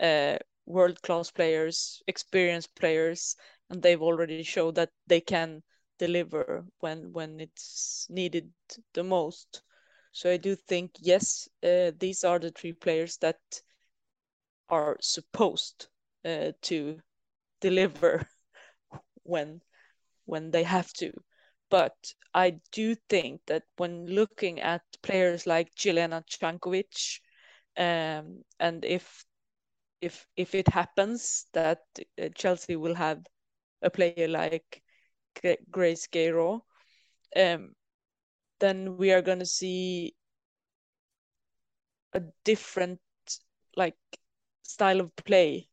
Uh, 0.00 0.36
world 0.66 1.00
class 1.02 1.30
players 1.30 2.02
experienced 2.06 2.74
players 2.76 3.36
and 3.70 3.82
they've 3.82 4.02
already 4.02 4.42
showed 4.42 4.74
that 4.74 4.90
they 5.06 5.20
can 5.20 5.62
deliver 5.98 6.64
when 6.80 7.12
when 7.12 7.40
it's 7.40 8.06
needed 8.10 8.50
the 8.94 9.02
most. 9.02 9.62
So 10.12 10.30
i 10.30 10.36
do 10.36 10.54
think 10.54 10.92
yes 11.00 11.48
uh, 11.62 11.92
these 11.98 12.24
are 12.24 12.38
the 12.38 12.50
three 12.50 12.72
players 12.72 13.16
that 13.18 13.38
are 14.68 14.96
supposed 15.00 15.88
uh, 16.24 16.52
to 16.62 17.00
deliver 17.60 18.26
when 19.28 19.62
when 20.26 20.50
they 20.50 20.64
have 20.64 20.92
to. 20.94 21.12
But 21.70 21.96
I 22.34 22.60
do 22.72 22.94
think 23.08 23.42
that 23.46 23.64
when 23.76 24.06
looking 24.06 24.60
at 24.60 24.82
players 25.02 25.46
like 25.46 25.74
Jelena 25.74 26.22
Cankovic, 26.26 27.20
um, 27.76 28.44
and 28.60 28.84
if 28.84 29.24
if 30.00 30.26
if 30.36 30.54
it 30.54 30.68
happens 30.68 31.46
that 31.52 31.82
uh, 32.20 32.28
Chelsea 32.34 32.76
will 32.76 32.94
have 32.96 33.24
a 33.82 33.90
player 33.90 34.28
like 34.28 34.82
Grace 35.70 36.08
Geyoro, 36.08 36.62
um, 37.36 37.74
then 38.60 38.96
we 38.96 39.12
are 39.12 39.22
going 39.22 39.40
to 39.40 39.46
see 39.46 40.14
a 42.14 42.20
different 42.44 43.00
like 43.76 43.96
style 44.62 45.00
of 45.00 45.14
play 45.16 45.68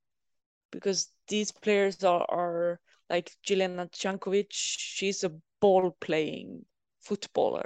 because 0.71 1.11
these 1.27 1.51
players 1.51 2.03
are, 2.03 2.25
are 2.29 2.79
like 3.09 3.31
Jelena 3.45 3.89
Cankovic, 3.91 4.47
she's 4.51 5.23
a 5.23 5.31
ball 5.59 5.95
playing 5.99 6.65
footballer. 7.01 7.65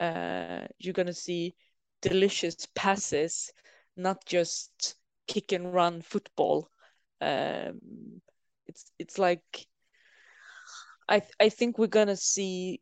Uh, 0.00 0.66
you're 0.78 0.94
gonna 0.94 1.12
see 1.12 1.54
delicious 2.02 2.56
passes, 2.74 3.52
not 3.96 4.24
just 4.26 4.96
kick 5.26 5.52
and 5.52 5.72
run 5.72 6.02
football. 6.02 6.68
Um, 7.20 7.80
it's 8.66 8.92
it's 8.98 9.18
like 9.18 9.66
I 11.08 11.22
I 11.40 11.48
think 11.48 11.78
we're 11.78 11.88
gonna 11.88 12.16
see 12.16 12.80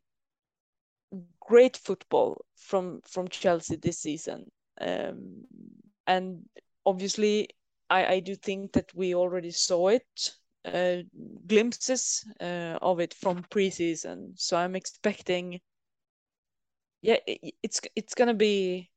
great 1.41 1.77
football 1.77 2.45
from 2.57 3.01
from 3.03 3.29
Chelsea 3.29 3.77
this 3.77 3.99
season. 4.01 4.51
Um, 4.81 5.45
and 6.07 6.49
obviously, 6.87 7.49
I 7.91 8.07
I 8.15 8.21
do 8.21 8.35
think 8.35 8.73
that 8.73 8.95
we 8.95 9.15
already 9.15 9.51
saw 9.51 9.89
it, 9.89 10.35
uh, 10.65 11.03
glimpses 11.47 12.25
uh, 12.41 12.79
of 12.83 13.01
it 13.01 13.15
from 13.15 13.45
preseason. 13.45 14.39
So 14.39 14.57
I'm 14.57 14.77
expecting. 14.77 15.61
Yeah, 17.03 17.19
it, 17.27 17.55
it's 17.63 17.81
it's 17.95 18.15
gonna 18.15 18.35
be. 18.35 18.91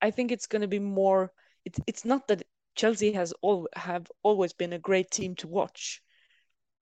I 0.00 0.10
think 0.10 0.32
it's 0.32 0.46
gonna 0.46 0.68
be 0.68 0.78
more. 0.78 1.32
It's 1.66 1.78
it's 1.86 2.04
not 2.04 2.28
that 2.28 2.42
Chelsea 2.76 3.12
has 3.12 3.32
all 3.42 3.68
have 3.76 4.10
always 4.22 4.52
been 4.54 4.72
a 4.72 4.78
great 4.78 5.10
team 5.10 5.34
to 5.36 5.48
watch, 5.48 6.02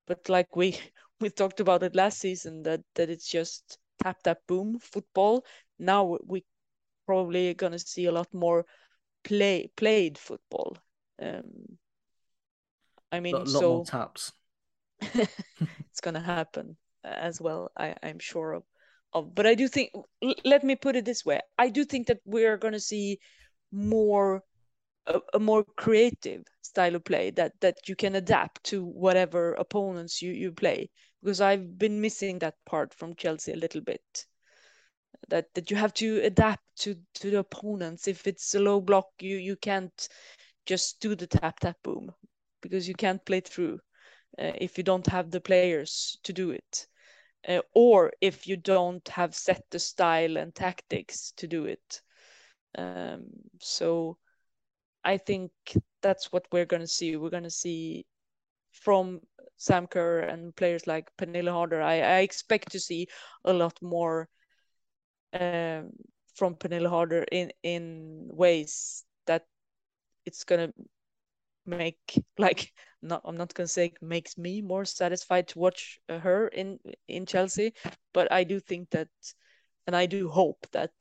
but 0.07 0.29
like 0.29 0.57
we 0.57 0.79
we 1.21 1.31
talked 1.31 1.61
about 1.61 1.83
it 1.83 1.95
last 1.97 2.19
season 2.21 2.63
that 2.65 2.83
that 2.95 3.11
it's 3.11 3.29
just 3.29 3.79
tap 4.03 4.23
tap 4.23 4.41
boom 4.49 4.79
football. 4.81 5.45
Now 5.79 6.19
we 6.27 6.45
probably 7.07 7.55
gonna 7.55 7.79
see 7.81 8.07
a 8.07 8.13
lot 8.13 8.33
more 8.35 8.67
play 9.25 9.69
played 9.77 10.19
football. 10.19 10.79
Um, 11.21 11.79
I 13.15 13.21
mean, 13.21 13.35
a 13.35 13.39
lot, 13.39 13.49
so 13.49 13.75
more 13.77 13.85
taps. 13.85 14.33
it's 15.01 16.01
gonna 16.03 16.21
happen 16.21 16.77
as 17.05 17.41
well. 17.41 17.71
I 17.77 17.95
I'm 18.03 18.19
sure 18.19 18.53
of. 18.53 18.65
Of, 19.13 19.35
but 19.35 19.47
I 19.47 19.55
do 19.55 19.69
think. 19.69 19.93
Let 20.45 20.65
me 20.65 20.75
put 20.75 20.97
it 20.97 21.05
this 21.05 21.25
way: 21.25 21.41
I 21.57 21.69
do 21.69 21.85
think 21.85 22.09
that 22.09 22.19
we 22.25 22.45
are 22.47 22.57
gonna 22.57 22.81
see 22.81 23.21
more 23.71 24.43
a, 25.07 25.21
a, 25.35 25.39
more 25.39 25.65
creative 25.77 26.43
style 26.63 26.95
of 26.95 27.05
play 27.05 27.31
that 27.31 27.53
that 27.61 27.89
you 27.89 27.97
can 27.97 28.15
adapt 28.17 28.65
to 28.65 28.85
whatever 28.85 29.55
opponents 29.55 30.23
you 30.23 30.33
you 30.33 30.53
play 30.53 30.91
because 31.23 31.41
I've 31.41 31.79
been 31.79 32.01
missing 32.01 32.39
that 32.41 32.55
part 32.65 32.95
from 32.95 33.15
Chelsea 33.15 33.53
a 33.53 33.57
little 33.57 33.81
bit 33.81 34.27
that 35.29 35.47
that 35.55 35.71
you 35.71 35.77
have 35.77 35.95
to 35.95 36.21
adapt 36.23 36.63
to 36.77 36.97
to 37.15 37.31
the 37.31 37.39
opponents 37.39 38.09
if 38.09 38.27
it's 38.27 38.55
a 38.55 38.61
low 38.61 38.81
block 38.81 39.09
you 39.21 39.37
you 39.37 39.57
can't 39.57 40.09
just 40.67 41.01
do 41.01 41.15
the 41.15 41.27
tap 41.27 41.61
tap 41.61 41.77
boom 41.83 42.13
because 42.65 42.89
you 42.89 42.95
can't 42.95 43.25
play 43.27 43.41
through 43.41 43.79
uh, 44.39 44.53
if 44.57 44.79
you 44.79 44.85
don't 44.85 45.07
have 45.07 45.31
the 45.31 45.41
players 45.41 46.19
to 46.25 46.33
do 46.33 46.51
it. 46.51 46.87
Uh, 47.47 47.61
or 47.75 48.11
if 48.23 48.47
you 48.47 48.57
don't 48.57 49.07
have 49.09 49.35
set 49.35 49.63
the 49.71 49.79
style 49.79 50.39
and 50.39 50.55
tactics 50.55 51.35
to 51.37 51.47
do 51.47 51.67
it. 51.67 52.01
Um, 52.79 53.27
so 53.61 54.17
I 55.05 55.19
think 55.19 55.51
that's 56.01 56.33
what 56.33 56.47
we're 56.51 56.65
going 56.65 56.81
to 56.81 56.89
see. 56.89 57.17
We're 57.17 57.29
going 57.29 57.43
to 57.43 57.51
see 57.51 58.07
from 58.73 59.21
Sam 59.59 59.87
Kerr 59.87 60.21
and 60.21 60.57
players 60.57 60.87
like 60.87 61.11
Pernille 61.19 61.53
Harder. 61.53 61.83
I, 61.83 62.01
I 62.01 62.19
expect 62.21 62.73
to 62.73 62.81
see 62.81 63.09
a 63.45 63.53
lot 63.53 63.77
more 63.83 64.29
um, 65.35 65.91
from 66.35 66.55
Pernille 66.55 66.89
Harder 66.89 67.25
in 67.31 67.53
in 67.63 68.29
ways 68.33 69.05
that 69.27 69.45
it's 70.25 70.45
gonna 70.45 70.73
make 71.67 72.23
like 72.39 72.73
not 73.03 73.23
I'm 73.25 73.37
not 73.37 73.55
gonna 73.55 73.67
say 73.69 73.93
makes 74.01 74.39
me 74.39 74.63
more 74.63 74.85
satisfied 74.85 75.49
to 75.49 75.59
watch 75.59 76.01
uh, 76.09 76.19
her 76.19 76.49
in 76.49 76.79
in 77.09 77.27
Chelsea, 77.27 77.75
but 78.13 78.31
I 78.33 78.45
do 78.45 78.61
think 78.61 78.91
that, 78.91 79.09
and 79.87 79.95
I 79.95 80.07
do 80.07 80.29
hope 80.29 80.67
that 80.73 80.93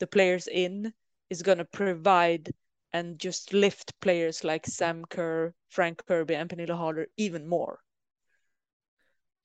the 0.00 0.06
players 0.06 0.48
in 0.48 0.92
is 1.30 1.42
gonna 1.42 1.64
provide 1.64 2.52
and 2.92 3.18
just 3.18 3.52
lift 3.52 3.98
players 4.00 4.44
like 4.44 4.66
Sam 4.66 5.04
Kerr, 5.08 5.52
Fran 5.68 5.96
Kirby, 5.96 6.34
and 6.34 6.48
Pernille 6.48 6.76
Harder 6.76 7.08
even 7.16 7.46
more. 7.46 7.80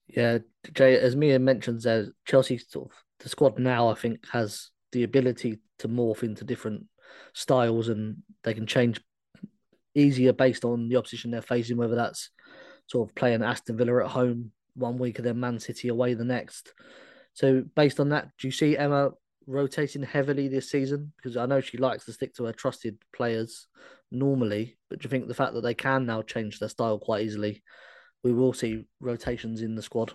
Yeah, 0.07 0.39
Jay, 0.73 0.97
as 0.97 1.15
Mia 1.15 1.39
mentions, 1.39 1.87
Chelsea 2.25 2.57
sort 2.57 2.91
of 2.91 2.97
the 3.19 3.29
squad 3.29 3.59
now, 3.59 3.89
I 3.89 3.95
think, 3.95 4.25
has 4.31 4.69
the 4.91 5.03
ability 5.03 5.59
to 5.79 5.87
morph 5.87 6.23
into 6.23 6.43
different 6.43 6.85
styles 7.33 7.87
and 7.87 8.17
they 8.43 8.53
can 8.53 8.67
change 8.67 9.01
easier 9.95 10.33
based 10.33 10.65
on 10.65 10.89
the 10.89 10.97
opposition 10.97 11.31
they're 11.31 11.41
facing, 11.41 11.77
whether 11.77 11.95
that's 11.95 12.29
sort 12.87 13.09
of 13.09 13.15
playing 13.15 13.43
Aston 13.43 13.77
Villa 13.77 14.03
at 14.03 14.11
home 14.11 14.51
one 14.75 14.97
week 14.97 15.17
and 15.17 15.25
then 15.25 15.39
Man 15.39 15.59
City 15.59 15.89
away 15.89 16.13
the 16.13 16.23
next. 16.23 16.73
So, 17.33 17.63
based 17.75 17.99
on 17.99 18.09
that, 18.09 18.29
do 18.39 18.47
you 18.47 18.51
see 18.51 18.77
Emma 18.77 19.11
rotating 19.47 20.03
heavily 20.03 20.47
this 20.47 20.69
season? 20.69 21.13
Because 21.15 21.37
I 21.37 21.45
know 21.45 21.61
she 21.61 21.77
likes 21.77 22.05
to 22.05 22.13
stick 22.13 22.33
to 22.35 22.45
her 22.45 22.53
trusted 22.53 22.97
players 23.13 23.67
normally, 24.11 24.77
but 24.89 24.99
do 24.99 25.05
you 25.05 25.09
think 25.09 25.27
the 25.27 25.33
fact 25.33 25.53
that 25.53 25.61
they 25.61 25.73
can 25.73 26.05
now 26.05 26.21
change 26.21 26.59
their 26.59 26.69
style 26.69 26.99
quite 26.99 27.23
easily, 27.23 27.63
we 28.23 28.33
will 28.33 28.53
see 28.53 28.85
rotations 28.99 29.61
in 29.61 29.75
the 29.75 29.81
squad? 29.81 30.13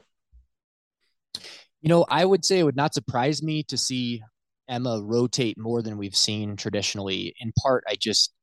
You 1.80 1.88
know, 1.88 2.04
I 2.08 2.24
would 2.24 2.44
say 2.44 2.58
it 2.58 2.64
would 2.64 2.76
not 2.76 2.94
surprise 2.94 3.42
me 3.42 3.62
to 3.64 3.76
see 3.76 4.22
Emma 4.68 5.00
rotate 5.02 5.58
more 5.58 5.82
than 5.82 5.98
we've 5.98 6.16
seen 6.16 6.56
traditionally. 6.56 7.34
In 7.40 7.52
part, 7.62 7.84
I 7.88 7.94
just, 7.94 8.34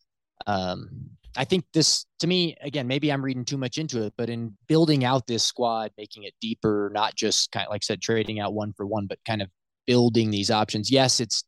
um, 0.48 1.10
I 1.36 1.46
think 1.46 1.66
this 1.74 2.06
to 2.20 2.28
me 2.28 2.56
again. 2.62 2.88
Maybe 2.88 3.12
I'm 3.12 3.24
reading 3.24 3.46
too 3.46 3.58
much 3.58 3.78
into 3.78 4.04
it, 4.04 4.14
but 4.18 4.30
in 4.30 4.56
building 4.68 5.04
out 5.04 5.26
this 5.28 5.44
squad, 5.44 5.92
making 5.98 6.24
it 6.24 6.34
deeper, 6.42 6.92
not 6.94 7.16
just 7.16 7.52
kind 7.52 7.66
of 7.66 7.72
like 7.72 7.82
I 7.84 7.86
said, 7.86 8.02
trading 8.02 8.40
out 8.40 8.54
one 8.54 8.74
for 8.74 8.86
one, 8.86 9.08
but 9.08 9.20
kind 9.26 9.42
of 9.42 9.50
building 9.88 10.30
these 10.32 10.52
options. 10.52 10.92
Yes, 10.92 11.20
it's 11.20 11.44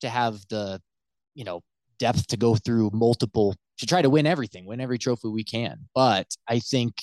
to 0.00 0.08
have 0.08 0.40
the, 0.50 0.80
you 1.34 1.44
know, 1.44 1.62
depth 1.98 2.28
to 2.28 2.36
go 2.36 2.54
through 2.54 2.90
multiple 2.92 3.54
to 3.78 3.86
try 3.86 4.02
to 4.02 4.10
win 4.10 4.26
everything, 4.26 4.66
win 4.66 4.80
every 4.80 4.98
trophy 4.98 5.28
we 5.28 5.44
can. 5.44 5.88
But 5.94 6.26
I 6.48 6.58
think, 6.58 6.94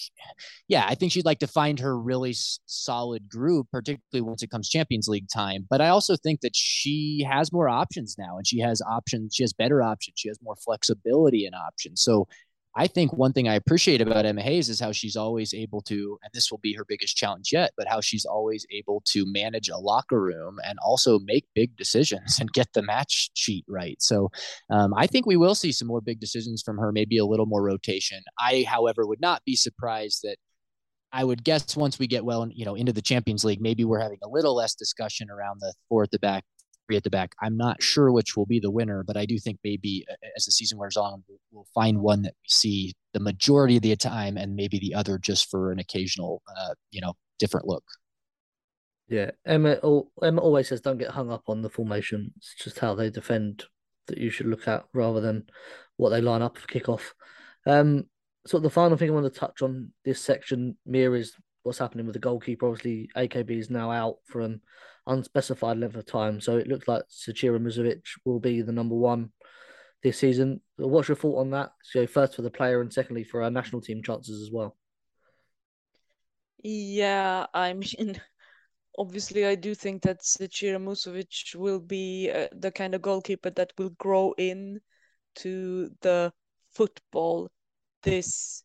yeah, 0.68 0.86
I 0.88 0.96
think 0.96 1.12
she'd 1.12 1.26
like 1.26 1.40
to 1.40 1.48
find 1.48 1.80
her 1.80 1.98
really 1.98 2.32
s- 2.32 2.60
solid 2.66 3.30
group, 3.30 3.68
particularly 3.72 4.22
once 4.22 4.44
it 4.44 4.50
comes 4.50 4.70
Champions 4.70 5.08
League 5.08 5.28
time. 5.34 5.66
But 5.70 5.82
I 5.82 5.90
also 5.90 6.16
think 6.16 6.42
that 6.42 6.56
she 6.56 7.26
has 7.30 7.54
more 7.54 7.70
options 7.70 8.16
now, 8.18 8.38
and 8.38 8.46
she 8.46 8.60
has 8.60 8.82
options. 8.82 9.36
She 9.36 9.44
has 9.44 9.54
better 9.54 9.82
options. 9.82 10.16
She 10.18 10.28
has 10.28 10.40
more 10.42 10.56
flexibility 10.58 11.46
in 11.46 11.54
options. 11.54 12.02
So 12.02 12.28
I 12.78 12.88
think 12.88 13.14
one 13.14 13.32
thing 13.32 13.48
I 13.48 13.56
appreciate 13.56 14.02
about 14.02 14.26
Emma 14.26 14.42
Hayes 14.42 14.68
is 14.68 14.82
how 14.82 14.92
she's 14.92 15.16
always 15.16 15.54
able 15.54 15.82
to, 15.84 16.20
and 16.24 16.32
this 16.34 16.52
will 16.52 16.58
be 16.58 16.74
her 16.74 16.84
biggest 16.84 17.16
challenge 17.16 17.54
yet, 17.54 17.72
but 17.78 17.88
how 17.88 18.02
she's 18.02 18.26
always 18.26 18.66
able 18.70 19.02
to 19.06 19.26
manage 19.26 19.70
a 19.70 19.78
locker 19.78 20.22
room 20.22 20.60
and 20.66 20.78
also 20.86 21.20
make 21.20 21.46
big 21.56 21.78
decisions 21.78 22.38
and 22.40 22.52
get 22.52 22.68
the 22.74 22.82
match 22.82 23.32
sheet 23.34 23.64
right. 23.70 24.02
So 24.02 24.30
um, 24.70 24.94
I 24.94 25.08
think 25.08 25.26
we 25.26 25.38
will 25.38 25.56
see 25.56 25.72
some 25.72 25.88
more 25.88 26.02
big 26.02 26.20
decisions 26.20 26.62
from 26.62 26.78
her, 26.78 26.92
maybe 26.92 27.18
a 27.18 27.26
little 27.26 27.46
more 27.46 27.64
rotation. 27.64 28.22
I, 28.38 28.66
however, 28.68 29.08
would 29.08 29.22
not 29.22 29.42
be 29.46 29.56
surprised 29.56 30.20
that 30.24 30.36
I 31.14 31.24
would 31.24 31.46
guess 31.46 31.78
once 31.78 31.98
we 31.98 32.08
get 32.08 32.26
well, 32.26 32.46
you 32.54 32.66
know, 32.66 32.76
into 32.76 32.92
the 32.92 33.02
Champions 33.02 33.46
League, 33.46 33.62
maybe 33.62 33.86
we're 33.86 34.02
having 34.02 34.20
a 34.22 34.30
little 34.30 34.54
less 34.54 34.76
discussion 34.76 35.30
around 35.30 35.62
the 35.62 35.74
four 35.88 36.04
at 36.04 36.12
the 36.12 36.20
back 36.20 36.44
at 36.90 37.04
the 37.04 37.10
back. 37.10 37.34
I'm 37.42 37.58
not 37.58 37.82
sure 37.82 38.12
which 38.12 38.38
will 38.38 38.46
be 38.46 38.60
the 38.60 38.72
winner, 38.72 39.04
but 39.04 39.18
I 39.18 39.26
do 39.26 39.40
think 39.40 39.60
maybe 39.64 40.06
as 40.36 40.46
the 40.46 40.52
season 40.52 40.78
wears 40.78 40.98
on, 40.98 41.24
we'll 41.52 41.68
find 41.74 42.00
one 42.00 42.22
that 42.24 42.36
we 42.44 42.48
see 42.48 42.94
the 43.14 43.20
majority 43.20 43.78
of 43.78 43.82
the 43.82 43.96
time, 43.96 44.38
and 44.38 44.56
maybe 44.56 44.78
the 44.78 44.94
other 44.94 45.18
just 45.18 45.50
for 45.50 45.72
an 45.72 45.80
occasional, 45.80 46.44
uh, 46.58 46.76
you 46.92 47.02
know, 47.02 47.14
different 47.40 47.68
look. 47.68 47.84
Yeah, 49.08 49.32
Emma. 49.46 49.78
Emma 50.22 50.42
always 50.42 50.68
says, 50.68 50.82
"Don't 50.82 50.98
get 50.98 51.12
hung 51.12 51.32
up 51.32 51.44
on 51.48 51.62
the 51.62 51.70
formation. 51.70 52.34
It's 52.38 52.56
just 52.56 52.80
how 52.80 52.96
they 52.96 53.10
defend 53.10 53.66
that 54.08 54.18
you 54.18 54.30
should 54.30 54.48
look 54.48 54.68
at 54.68 54.86
rather 54.94 55.22
than 55.22 55.48
what 55.98 56.10
they 56.10 56.22
line 56.22 56.42
up 56.42 56.58
for 56.58 56.68
kickoff." 56.68 57.14
Um, 57.66 58.06
so 58.46 58.60
the 58.60 58.70
final 58.70 58.98
thing 58.98 59.10
I 59.10 59.14
want 59.14 59.32
to 59.32 59.40
touch 59.40 59.62
on 59.62 59.92
this 60.04 60.22
section, 60.22 60.78
Mia, 60.86 61.12
is 61.14 61.36
what's 61.64 61.80
happening 61.80 62.06
with 62.06 62.14
the 62.14 62.20
goalkeeper. 62.20 62.68
Obviously, 62.68 63.10
AKB 63.16 63.58
is 63.58 63.70
now 63.70 63.92
out 63.92 64.18
an 64.42 64.62
unspecified 65.08 65.78
length 65.78 65.96
of 65.96 66.06
time, 66.06 66.42
so 66.42 66.58
it 66.58 66.68
looks 66.68 66.88
like 66.88 67.04
Zecira 67.10 67.60
Musovic 67.60 68.04
will 68.26 68.40
be 68.40 68.62
the 68.62 68.72
number 68.72 68.96
one 68.96 69.32
this 70.04 70.20
season. 70.20 70.62
What's 70.78 71.08
your 71.08 71.16
thought 71.16 71.40
on 71.40 71.52
that? 71.52 71.72
So 71.84 72.06
first 72.08 72.36
for 72.36 72.42
the 72.42 72.50
player, 72.50 72.82
and 72.82 72.92
secondly 72.92 73.24
for 73.24 73.44
our 73.44 73.52
national 73.52 73.82
team 73.82 74.04
chances 74.04 74.42
as 74.42 74.52
well. 74.52 74.76
Yeah, 76.64 77.46
I 77.54 77.74
mean, 77.74 78.20
obviously, 78.98 79.46
I 79.46 79.56
do 79.56 79.76
think 79.76 80.02
that 80.04 80.22
Zecira 80.22 80.80
Musovic 80.80 81.56
will 81.56 81.80
be 81.80 82.32
uh, 82.34 82.48
the 82.54 82.72
kind 82.72 82.96
of 82.96 83.02
goalkeeper 83.02 83.50
that 83.52 83.74
will 83.78 83.92
grow 83.92 84.34
in 84.38 84.80
to 85.36 85.90
the 86.02 86.32
football 86.72 87.50
this 88.04 88.64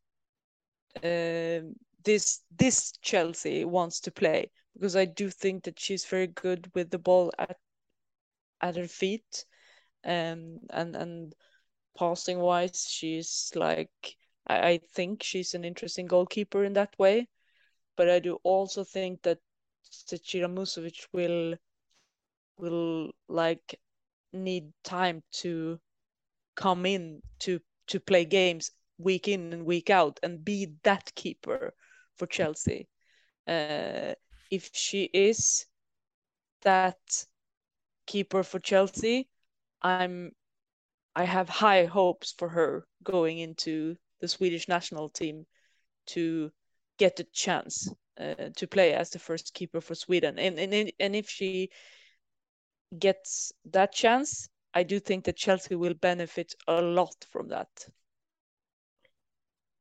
uh, 0.97 1.61
this 2.05 2.41
this 2.57 2.93
Chelsea 3.03 3.65
wants 3.65 4.01
to 4.01 4.11
play 4.11 4.51
because 4.75 4.97
I 4.97 5.05
do 5.05 5.31
think 5.31 5.65
that 5.65 5.79
she's 5.79 6.05
very 6.05 6.27
good 6.29 6.71
with 6.75 6.91
the 6.91 6.99
ball 6.99 7.33
at 7.39 7.59
at 8.61 8.77
her 8.77 8.89
feet, 8.89 9.45
um, 10.05 10.61
and 10.71 10.97
and 10.97 11.35
passing 11.99 12.39
wise, 12.39 12.87
she's 12.89 13.53
like 13.55 14.17
I, 14.47 14.69
I 14.71 14.79
think 14.95 15.23
she's 15.23 15.55
an 15.55 15.65
interesting 15.65 16.07
goalkeeper 16.07 16.65
in 16.65 16.75
that 16.75 16.99
way, 16.99 17.29
but 17.97 18.09
I 18.09 18.19
do 18.19 18.39
also 18.43 18.85
think 18.85 19.23
that 19.23 19.39
Zecira 19.91 20.49
Musovic 20.49 21.07
will 21.13 21.57
will 22.59 23.13
like 23.29 23.81
need 24.33 24.73
time 24.85 25.23
to 25.33 25.81
come 26.55 26.87
in 26.87 27.23
to 27.41 27.61
to 27.89 28.01
play 28.01 28.25
games 28.25 28.71
week 28.99 29.29
in 29.29 29.53
and 29.53 29.65
week 29.65 29.91
out 29.91 30.21
and 30.23 30.45
be 30.45 30.75
that 30.85 31.13
keeper 31.15 31.75
for 32.17 32.27
Chelsea. 32.27 32.87
Uh, 33.47 34.15
if 34.51 34.71
she 34.73 35.05
is 35.05 35.67
that 36.63 36.99
keeper 38.07 38.43
for 38.43 38.59
Chelsea, 38.59 39.29
I'm 39.83 40.33
I 41.17 41.25
have 41.25 41.49
high 41.49 41.87
hopes 41.87 42.35
for 42.39 42.49
her 42.49 42.87
going 43.03 43.39
into 43.39 43.97
the 44.21 44.29
Swedish 44.29 44.69
national 44.69 45.09
team 45.09 45.47
to 46.07 46.51
get 46.99 47.21
a 47.21 47.25
chance 47.33 47.93
uh, 48.19 48.51
to 48.57 48.67
play 48.67 48.93
as 48.95 49.11
the 49.11 49.19
first 49.19 49.55
keeper 49.55 49.81
for 49.81 49.95
Sweden. 49.95 50.39
And, 50.39 50.59
and 50.59 50.93
and 50.99 51.17
if 51.17 51.29
she 51.29 51.71
gets 52.99 53.53
that 53.71 53.93
chance, 53.93 54.49
I 54.75 54.83
do 54.83 55.01
think 55.01 55.25
that 55.25 55.37
Chelsea 55.37 55.75
will 55.75 55.95
benefit 55.95 56.55
a 56.69 56.81
lot 56.81 57.27
from 57.31 57.49
that. 57.49 57.69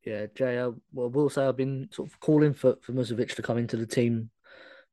Yeah, 0.06 0.28
Jay, 0.34 0.60
I 0.60 0.72
will 0.94 1.30
say 1.30 1.46
I've 1.46 1.58
been 1.58 1.90
sort 1.92 2.10
of 2.10 2.20
calling 2.20 2.54
for, 2.54 2.78
for 2.82 2.94
Musovic 2.94 3.36
to 3.36 3.42
come 3.42 3.58
into 3.58 3.78
the 3.78 3.86
team, 3.86 4.30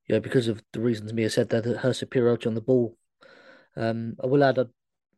you 0.07 0.15
know, 0.15 0.21
because 0.21 0.49
of 0.49 0.63
the 0.73 0.81
reasons 0.81 1.13
Mia 1.13 1.31
said 1.31 1.49
that 1.51 1.65
her 1.65 1.93
superiority 1.93 2.49
on 2.49 2.55
the 2.55 2.61
ball. 2.61 2.97
Um, 3.77 4.15
I 4.23 4.27
will 4.27 4.45
add, 4.45 4.59
I 4.59 4.65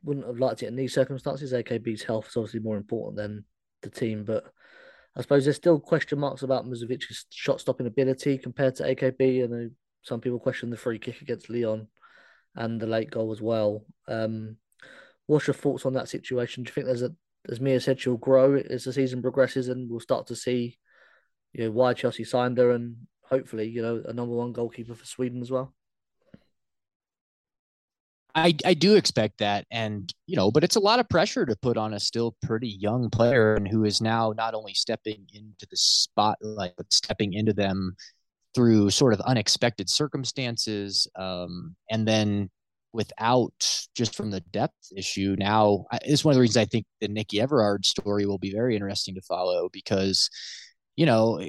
wouldn't 0.03 0.27
have 0.27 0.39
liked 0.39 0.63
it 0.63 0.67
in 0.67 0.77
these 0.77 0.95
circumstances. 0.95 1.53
AKB's 1.53 2.03
health 2.03 2.29
is 2.29 2.37
obviously 2.37 2.61
more 2.61 2.77
important 2.77 3.17
than 3.17 3.45
the 3.83 3.91
team, 3.91 4.25
but 4.25 4.45
I 5.17 5.23
suppose 5.23 5.45
there's 5.45 5.57
still 5.57 5.79
question 5.79 6.19
marks 6.19 6.43
about 6.43 6.67
Musovic's 6.67 7.27
shot 7.31 7.61
stopping 7.61 7.87
ability 7.87 8.39
compared 8.39 8.77
to 8.77 8.95
AKB. 8.95 9.45
And 9.45 9.73
some 10.03 10.21
people 10.21 10.39
question 10.39 10.71
the 10.71 10.77
free 10.77 10.99
kick 10.99 11.21
against 11.23 11.51
Lyon 11.51 11.89
and 12.55 12.81
the 12.81 12.87
late 12.87 13.11
goal 13.11 13.33
as 13.33 13.43
well. 13.43 13.85
Um, 14.07 14.57
what's 15.27 15.47
your 15.47 15.55
thoughts 15.55 15.87
on 15.87 15.93
that 15.95 16.09
situation? 16.09 16.63
Do 16.63 16.69
you 16.71 16.73
think 16.73 16.87
there's 16.87 17.03
a, 17.03 17.11
as 17.49 17.61
Mia 17.61 17.81
said, 17.81 18.01
she'll 18.01 18.17
grow 18.17 18.57
as 18.57 18.85
the 18.85 18.93
season 18.93 19.23
progresses, 19.23 19.69
and 19.69 19.89
we'll 19.89 20.01
start 20.01 20.27
to 20.29 20.37
see, 20.37 20.79
you 21.53 21.65
know, 21.65 21.71
why 21.71 21.95
Chelsea 21.95 22.25
signed 22.25 22.59
her, 22.59 22.73
and 22.73 22.97
hopefully, 23.29 23.69
you 23.69 23.83
know, 23.83 24.03
a 24.07 24.13
number 24.13 24.35
one 24.35 24.53
goalkeeper 24.53 24.95
for 24.95 25.05
Sweden 25.05 25.41
as 25.43 25.51
well. 25.51 25.75
I, 28.35 28.55
I 28.65 28.75
do 28.75 28.95
expect 28.95 29.39
that. 29.39 29.67
And, 29.71 30.13
you 30.27 30.37
know, 30.37 30.51
but 30.51 30.63
it's 30.63 30.77
a 30.77 30.81
lot 30.81 31.01
of 31.01 31.09
pressure 31.09 31.45
to 31.45 31.57
put 31.57 31.77
on 31.77 31.95
a 31.95 32.01
still 32.01 32.37
pretty 32.43 32.69
young 32.69 33.11
player 33.11 33.55
and 33.55 33.67
who 33.67 33.85
is 33.85 34.01
now 34.01 34.33
not 34.37 34.55
only 34.55 34.75
stepping 34.75 35.27
into 35.33 35.67
the 35.69 35.77
spotlight, 35.77 36.75
but 36.77 36.93
stepping 36.93 37.33
into 37.33 37.53
them 37.53 37.97
through 38.55 38.91
sort 38.91 39.13
of 39.13 39.21
unexpected 39.23 39.91
circumstances. 39.91 41.09
Um, 41.17 41.75
and 41.91 42.07
then 42.07 42.51
without 42.93 43.87
just 43.95 44.15
from 44.15 44.31
the 44.31 44.41
depth 44.41 44.93
issue, 44.97 45.35
now 45.39 45.87
it's 46.03 46.25
one 46.25 46.33
of 46.33 46.37
the 46.37 46.43
reasons 46.43 46.59
I 46.59 46.67
think 46.67 46.87
the 47.01 47.09
Nicky 47.09 47.39
Evrard 47.39 47.85
story 47.85 48.25
will 48.25 48.39
be 48.39 48.53
very 48.53 48.75
interesting 48.75 49.15
to 49.17 49.23
follow 49.23 49.69
because, 49.73 50.31
you 50.97 51.07
know, 51.07 51.41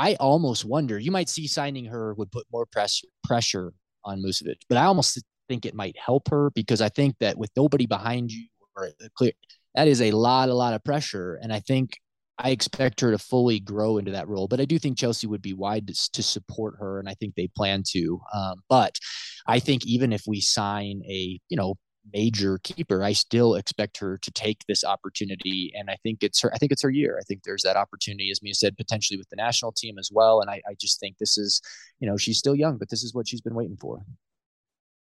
I 0.00 0.14
almost 0.14 0.64
wonder 0.64 0.98
you 0.98 1.10
might 1.10 1.28
see 1.28 1.46
signing 1.46 1.84
her 1.84 2.14
would 2.14 2.32
put 2.32 2.46
more 2.50 2.64
press 2.64 3.02
pressure 3.22 3.74
on 4.02 4.22
Musovic, 4.22 4.62
but 4.66 4.78
I 4.78 4.84
almost 4.84 5.22
think 5.46 5.66
it 5.66 5.74
might 5.74 5.94
help 5.98 6.30
her 6.30 6.50
because 6.54 6.80
I 6.80 6.88
think 6.88 7.16
that 7.20 7.36
with 7.36 7.50
nobody 7.54 7.84
behind 7.84 8.32
you 8.32 8.46
or 8.74 8.88
clear, 9.14 9.32
that 9.74 9.88
is 9.88 10.00
a 10.00 10.12
lot, 10.12 10.48
a 10.48 10.54
lot 10.54 10.72
of 10.72 10.82
pressure. 10.84 11.38
And 11.42 11.52
I 11.52 11.60
think 11.60 11.98
I 12.38 12.48
expect 12.48 13.02
her 13.02 13.10
to 13.10 13.18
fully 13.18 13.60
grow 13.60 13.98
into 13.98 14.12
that 14.12 14.26
role. 14.26 14.48
But 14.48 14.58
I 14.60 14.64
do 14.64 14.78
think 14.78 14.96
Chelsea 14.96 15.26
would 15.26 15.42
be 15.42 15.52
wide 15.52 15.88
to, 15.88 16.10
to 16.12 16.22
support 16.22 16.76
her, 16.78 16.98
and 16.98 17.06
I 17.06 17.12
think 17.12 17.34
they 17.34 17.48
plan 17.54 17.82
to. 17.88 18.20
Um, 18.32 18.54
but 18.70 18.98
I 19.46 19.58
think 19.58 19.84
even 19.84 20.14
if 20.14 20.22
we 20.26 20.40
sign 20.40 21.02
a 21.06 21.38
you 21.50 21.58
know 21.58 21.74
major 22.12 22.58
keeper, 22.58 23.02
I 23.02 23.12
still 23.12 23.54
expect 23.54 23.98
her 23.98 24.18
to 24.18 24.30
take 24.30 24.64
this 24.66 24.84
opportunity, 24.84 25.72
and 25.74 25.90
I 25.90 25.96
think 26.02 26.22
it's 26.22 26.40
her. 26.42 26.52
I 26.54 26.58
think 26.58 26.72
it's 26.72 26.82
her 26.82 26.90
year. 26.90 27.18
I 27.20 27.24
think 27.24 27.42
there's 27.42 27.62
that 27.62 27.76
opportunity, 27.76 28.30
as 28.30 28.42
Mia 28.42 28.54
said, 28.54 28.76
potentially 28.76 29.18
with 29.18 29.28
the 29.28 29.36
national 29.36 29.72
team 29.72 29.98
as 29.98 30.10
well. 30.12 30.40
And 30.40 30.50
I, 30.50 30.62
I 30.68 30.74
just 30.80 31.00
think 31.00 31.18
this 31.18 31.38
is, 31.38 31.60
you 31.98 32.08
know, 32.08 32.16
she's 32.16 32.38
still 32.38 32.54
young, 32.54 32.78
but 32.78 32.90
this 32.90 33.02
is 33.02 33.14
what 33.14 33.28
she's 33.28 33.40
been 33.40 33.54
waiting 33.54 33.76
for. 33.76 34.00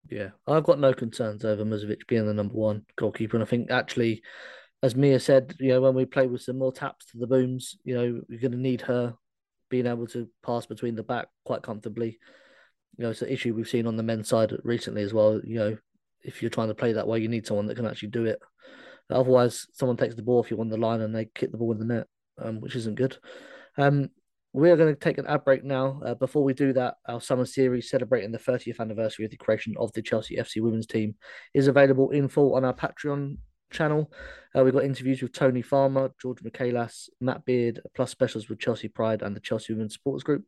Yeah, 0.09 0.29
I've 0.47 0.63
got 0.63 0.79
no 0.79 0.93
concerns 0.93 1.45
over 1.45 1.63
Musovic 1.63 2.07
being 2.07 2.25
the 2.25 2.33
number 2.33 2.55
one 2.55 2.85
goalkeeper, 2.95 3.37
and 3.37 3.43
I 3.43 3.47
think 3.47 3.69
actually, 3.69 4.21
as 4.81 4.95
Mia 4.95 5.19
said, 5.19 5.55
you 5.59 5.69
know, 5.69 5.81
when 5.81 5.93
we 5.93 6.05
play 6.05 6.27
with 6.27 6.41
some 6.41 6.57
more 6.57 6.71
taps 6.71 7.07
to 7.07 7.17
the 7.17 7.27
booms, 7.27 7.77
you 7.83 7.95
know, 7.95 8.21
we're 8.29 8.39
going 8.39 8.53
to 8.53 8.57
need 8.57 8.81
her 8.81 9.15
being 9.69 9.85
able 9.85 10.07
to 10.07 10.27
pass 10.43 10.65
between 10.65 10.95
the 10.95 11.03
back 11.03 11.27
quite 11.45 11.61
comfortably. 11.61 12.17
You 12.97 13.03
know, 13.03 13.11
it's 13.11 13.21
an 13.21 13.29
issue 13.29 13.53
we've 13.53 13.67
seen 13.67 13.87
on 13.87 13.97
the 13.97 14.03
men's 14.03 14.29
side 14.29 14.53
recently 14.63 15.03
as 15.03 15.13
well. 15.13 15.39
You 15.43 15.59
know, 15.59 15.77
if 16.23 16.41
you're 16.41 16.49
trying 16.49 16.67
to 16.67 16.75
play 16.75 16.93
that 16.93 17.07
way, 17.07 17.19
you 17.19 17.27
need 17.27 17.47
someone 17.47 17.65
that 17.67 17.75
can 17.75 17.85
actually 17.85 18.09
do 18.09 18.25
it. 18.25 18.39
Otherwise, 19.09 19.67
someone 19.73 19.97
takes 19.97 20.15
the 20.15 20.21
ball 20.21 20.43
if 20.43 20.51
you're 20.51 20.59
on 20.59 20.69
the 20.69 20.77
line 20.77 21.01
and 21.01 21.15
they 21.15 21.25
kick 21.33 21.51
the 21.51 21.57
ball 21.57 21.71
in 21.71 21.79
the 21.79 21.85
net, 21.85 22.07
um, 22.37 22.61
which 22.61 22.75
isn't 22.75 22.95
good. 22.95 23.17
Um, 23.77 24.09
we 24.53 24.71
are 24.71 24.77
going 24.77 24.93
to 24.93 24.99
take 24.99 25.17
an 25.17 25.27
ad 25.27 25.43
break 25.45 25.63
now. 25.63 26.01
Uh, 26.03 26.15
before 26.15 26.43
we 26.43 26.53
do 26.53 26.73
that, 26.73 26.95
our 27.07 27.21
summer 27.21 27.45
series 27.45 27.89
celebrating 27.89 28.31
the 28.31 28.39
30th 28.39 28.79
anniversary 28.79 29.25
of 29.25 29.31
the 29.31 29.37
creation 29.37 29.75
of 29.77 29.91
the 29.93 30.01
Chelsea 30.01 30.37
FC 30.37 30.61
women's 30.61 30.87
team 30.87 31.15
is 31.53 31.67
available 31.67 32.09
in 32.11 32.27
full 32.27 32.55
on 32.55 32.65
our 32.65 32.73
Patreon 32.73 33.37
channel. 33.71 34.11
Uh, 34.55 34.63
we've 34.63 34.73
got 34.73 34.83
interviews 34.83 35.21
with 35.21 35.33
Tony 35.33 35.61
Farmer, 35.61 36.11
George 36.19 36.41
Michaelis, 36.43 37.09
Matt 37.21 37.45
Beard, 37.45 37.81
plus 37.95 38.09
specials 38.09 38.49
with 38.49 38.59
Chelsea 38.59 38.87
Pride 38.87 39.21
and 39.21 39.35
the 39.35 39.39
Chelsea 39.39 39.73
Women's 39.73 39.93
Supporters 39.93 40.23
Group. 40.23 40.45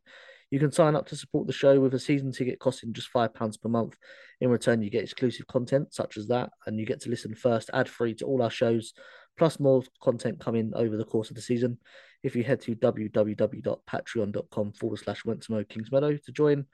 You 0.51 0.59
can 0.59 0.71
sign 0.71 0.95
up 0.95 1.07
to 1.07 1.15
support 1.15 1.47
the 1.47 1.53
show 1.53 1.79
with 1.79 1.93
a 1.93 1.99
season 1.99 2.31
ticket 2.31 2.59
costing 2.59 2.93
just 2.93 3.11
£5 3.13 3.33
per 3.61 3.69
month. 3.69 3.95
In 4.41 4.49
return, 4.49 4.81
you 4.81 4.89
get 4.89 5.03
exclusive 5.03 5.47
content 5.47 5.93
such 5.93 6.17
as 6.17 6.27
that, 6.27 6.51
and 6.67 6.77
you 6.79 6.85
get 6.85 6.99
to 7.01 7.09
listen 7.09 7.33
first 7.33 7.69
ad 7.73 7.87
free 7.87 8.13
to 8.15 8.25
all 8.25 8.41
our 8.41 8.49
shows, 8.49 8.93
plus 9.37 9.59
more 9.59 9.81
content 10.03 10.39
coming 10.39 10.73
over 10.75 10.97
the 10.97 11.05
course 11.05 11.29
of 11.29 11.35
the 11.35 11.41
season 11.41 11.77
if 12.23 12.35
you 12.35 12.43
head 12.43 12.61
to 12.61 12.75
www.patreon.com 12.75 14.71
forward 14.73 14.99
slash 14.99 15.23
Wentzamo 15.23 15.65
Kingsmeadow 15.67 16.21
to 16.23 16.31
join. 16.31 16.65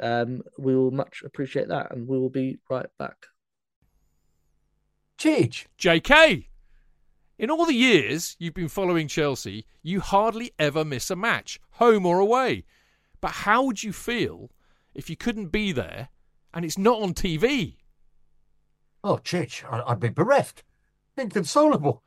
Um, 0.00 0.42
we 0.58 0.76
will 0.76 0.90
much 0.90 1.22
appreciate 1.24 1.68
that 1.68 1.90
and 1.90 2.06
we 2.06 2.18
will 2.18 2.30
be 2.30 2.58
right 2.68 2.86
back. 2.98 3.16
Cheech. 5.18 5.64
JK! 5.78 6.48
In 7.38 7.50
all 7.50 7.66
the 7.66 7.74
years 7.74 8.36
you've 8.38 8.54
been 8.54 8.68
following 8.68 9.08
Chelsea, 9.08 9.66
you 9.82 10.00
hardly 10.00 10.52
ever 10.58 10.84
miss 10.84 11.10
a 11.10 11.16
match, 11.16 11.58
home 11.72 12.06
or 12.06 12.18
away. 12.18 12.64
But 13.20 13.32
how 13.32 13.64
would 13.64 13.82
you 13.82 13.92
feel 13.92 14.50
if 14.94 15.10
you 15.10 15.16
couldn't 15.16 15.48
be 15.48 15.72
there 15.72 16.08
and 16.54 16.64
it's 16.64 16.78
not 16.78 17.02
on 17.02 17.14
TV? 17.14 17.76
Oh, 19.04 19.18
Chich, 19.18 19.62
I'd 19.70 20.00
be 20.00 20.08
bereft, 20.08 20.64
inconsolable. 21.16 22.02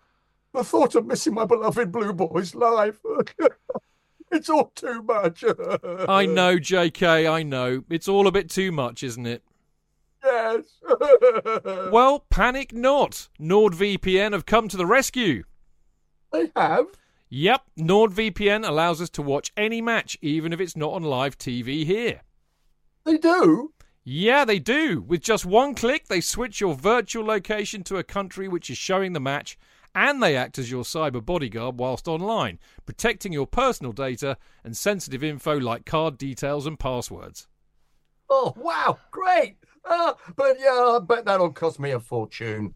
The 0.53 0.63
thought 0.63 0.95
of 0.95 1.05
missing 1.05 1.35
my 1.35 1.45
beloved 1.45 1.91
Blue 1.91 2.11
Boys 2.11 2.55
live. 2.55 2.99
it's 4.31 4.49
all 4.49 4.71
too 4.75 5.03
much. 5.03 5.43
I 6.09 6.25
know, 6.25 6.57
JK, 6.57 7.31
I 7.31 7.43
know. 7.43 7.83
It's 7.89 8.07
all 8.07 8.27
a 8.27 8.31
bit 8.31 8.49
too 8.49 8.71
much, 8.71 9.03
isn't 9.03 9.25
it? 9.25 9.43
Yes. 10.23 10.63
well, 11.91 12.25
panic 12.29 12.73
not. 12.73 13.29
NordVPN 13.39 14.33
have 14.33 14.45
come 14.45 14.67
to 14.67 14.77
the 14.77 14.85
rescue. 14.85 15.43
They 16.31 16.51
have? 16.55 16.87
Yep, 17.29 17.61
NordVPN 17.77 18.67
allows 18.67 19.01
us 19.01 19.09
to 19.11 19.21
watch 19.21 19.51
any 19.55 19.81
match, 19.81 20.17
even 20.21 20.51
if 20.51 20.59
it's 20.59 20.75
not 20.75 20.93
on 20.93 21.03
live 21.03 21.37
TV 21.37 21.85
here. 21.85 22.21
They 23.05 23.17
do? 23.17 23.71
Yeah, 24.03 24.45
they 24.45 24.57
do. 24.57 25.01
With 25.01 25.21
just 25.21 25.45
one 25.45 25.75
click, 25.75 26.07
they 26.07 26.21
switch 26.21 26.59
your 26.59 26.73
virtual 26.73 27.23
location 27.25 27.83
to 27.83 27.97
a 27.97 28.03
country 28.03 28.47
which 28.47 28.71
is 28.71 28.77
showing 28.77 29.13
the 29.13 29.19
match 29.19 29.57
and 29.93 30.21
they 30.21 30.35
act 30.35 30.57
as 30.57 30.71
your 30.71 30.83
cyber 30.83 31.23
bodyguard 31.23 31.77
whilst 31.79 32.07
online, 32.07 32.59
protecting 32.85 33.33
your 33.33 33.47
personal 33.47 33.91
data 33.91 34.37
and 34.63 34.75
sensitive 34.75 35.23
info 35.23 35.59
like 35.59 35.85
card 35.85 36.17
details 36.17 36.65
and 36.65 36.79
passwords. 36.79 37.47
Oh, 38.29 38.53
wow, 38.57 38.99
great! 39.11 39.57
Uh, 39.83 40.13
but 40.35 40.57
yeah, 40.59 40.95
I 40.95 40.99
bet 40.99 41.25
that'll 41.25 41.51
cost 41.51 41.79
me 41.79 41.91
a 41.91 41.99
fortune. 41.99 42.75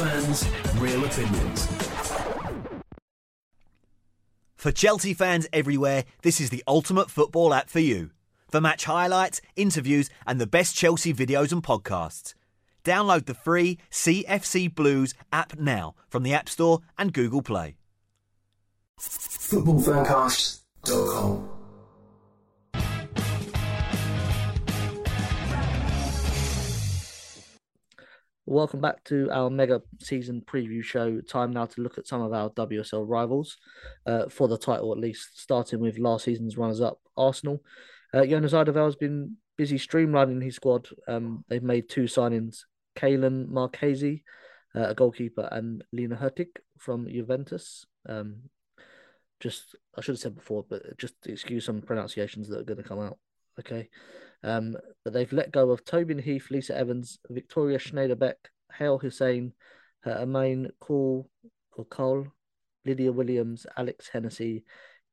fans, 0.00 0.48
real 0.78 1.04
opinions. 1.04 1.68
For 4.56 4.72
Chelsea 4.72 5.14
fans 5.14 5.46
everywhere, 5.52 6.04
this 6.22 6.40
is 6.40 6.48
the 6.50 6.64
ultimate 6.66 7.10
football 7.10 7.52
app 7.52 7.68
for 7.68 7.80
you. 7.80 8.10
For 8.50 8.62
match 8.62 8.86
highlights, 8.86 9.42
interviews, 9.56 10.08
and 10.26 10.40
the 10.40 10.46
best 10.46 10.74
Chelsea 10.74 11.12
videos 11.12 11.52
and 11.52 11.62
podcasts. 11.62 12.32
Download 12.82 13.26
the 13.26 13.34
free 13.34 13.76
CFC 13.90 14.74
Blues 14.74 15.12
app 15.32 15.58
now 15.58 15.94
from 16.08 16.22
the 16.22 16.32
App 16.32 16.48
Store 16.48 16.80
and 16.98 17.12
Google 17.12 17.42
Play. 17.42 17.76
Footballfancast.com. 18.98 21.59
Welcome 28.50 28.80
back 28.80 29.04
to 29.04 29.30
our 29.30 29.48
mega 29.48 29.80
season 30.00 30.42
preview 30.44 30.82
show. 30.82 31.20
Time 31.20 31.52
now 31.52 31.66
to 31.66 31.80
look 31.82 31.98
at 31.98 32.08
some 32.08 32.20
of 32.20 32.32
our 32.32 32.50
WSL 32.50 33.04
rivals 33.08 33.56
uh, 34.06 34.28
for 34.28 34.48
the 34.48 34.58
title, 34.58 34.90
at 34.90 34.98
least, 34.98 35.40
starting 35.40 35.78
with 35.78 36.00
last 36.00 36.24
season's 36.24 36.58
runners 36.58 36.80
up, 36.80 36.98
Arsenal. 37.16 37.62
Uh, 38.12 38.26
Jonas 38.26 38.52
Eidevall 38.52 38.86
has 38.86 38.96
been 38.96 39.36
busy 39.56 39.78
streamlining 39.78 40.42
his 40.42 40.56
squad. 40.56 40.88
Um, 41.06 41.44
they've 41.48 41.62
made 41.62 41.88
two 41.88 42.06
signings 42.06 42.64
Kaylan 42.96 43.46
Marckese, 43.50 44.24
uh, 44.74 44.88
a 44.88 44.94
goalkeeper, 44.96 45.48
and 45.52 45.84
Lina 45.92 46.16
Hurtig 46.16 46.48
from 46.76 47.06
Juventus. 47.06 47.86
Um, 48.08 48.50
just, 49.38 49.76
I 49.96 50.00
should 50.00 50.14
have 50.14 50.18
said 50.18 50.34
before, 50.34 50.64
but 50.68 50.98
just 50.98 51.14
excuse 51.24 51.64
some 51.64 51.82
pronunciations 51.82 52.48
that 52.48 52.58
are 52.58 52.64
going 52.64 52.82
to 52.82 52.88
come 52.88 52.98
out. 52.98 53.16
Okay. 53.60 53.90
Um, 54.42 54.76
but 55.04 55.12
they've 55.12 55.32
let 55.32 55.52
go 55.52 55.70
of 55.70 55.84
Tobin 55.84 56.18
Heath, 56.18 56.50
Lisa 56.50 56.76
Evans, 56.76 57.18
Viktoria 57.30 57.78
Schnaderbeck, 57.78 58.34
Halle 58.70 58.98
Houssein, 58.98 59.52
uh, 60.06 60.22
Amain 60.22 60.70
Cole 60.80 61.28
or 61.72 61.84
Cole, 61.84 62.26
Lydia 62.84 63.12
Williams, 63.12 63.66
Alex 63.76 64.08
Hennessy, 64.12 64.64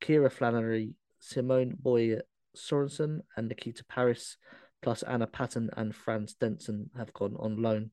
Kira 0.01 0.31
Flannery, 0.31 0.95
Simone 1.19 1.75
Boye 1.77 2.21
Sorensen, 2.55 3.21
and 3.35 3.49
Nikita 3.49 3.83
Parris, 3.85 4.37
plus 4.81 5.03
Anna 5.03 5.27
Patten 5.27 5.69
and 5.75 5.93
Franz 5.93 6.35
Denson 6.35 6.89
have 6.97 7.13
gone 7.13 7.35
on 7.39 7.61
loan. 7.61 7.91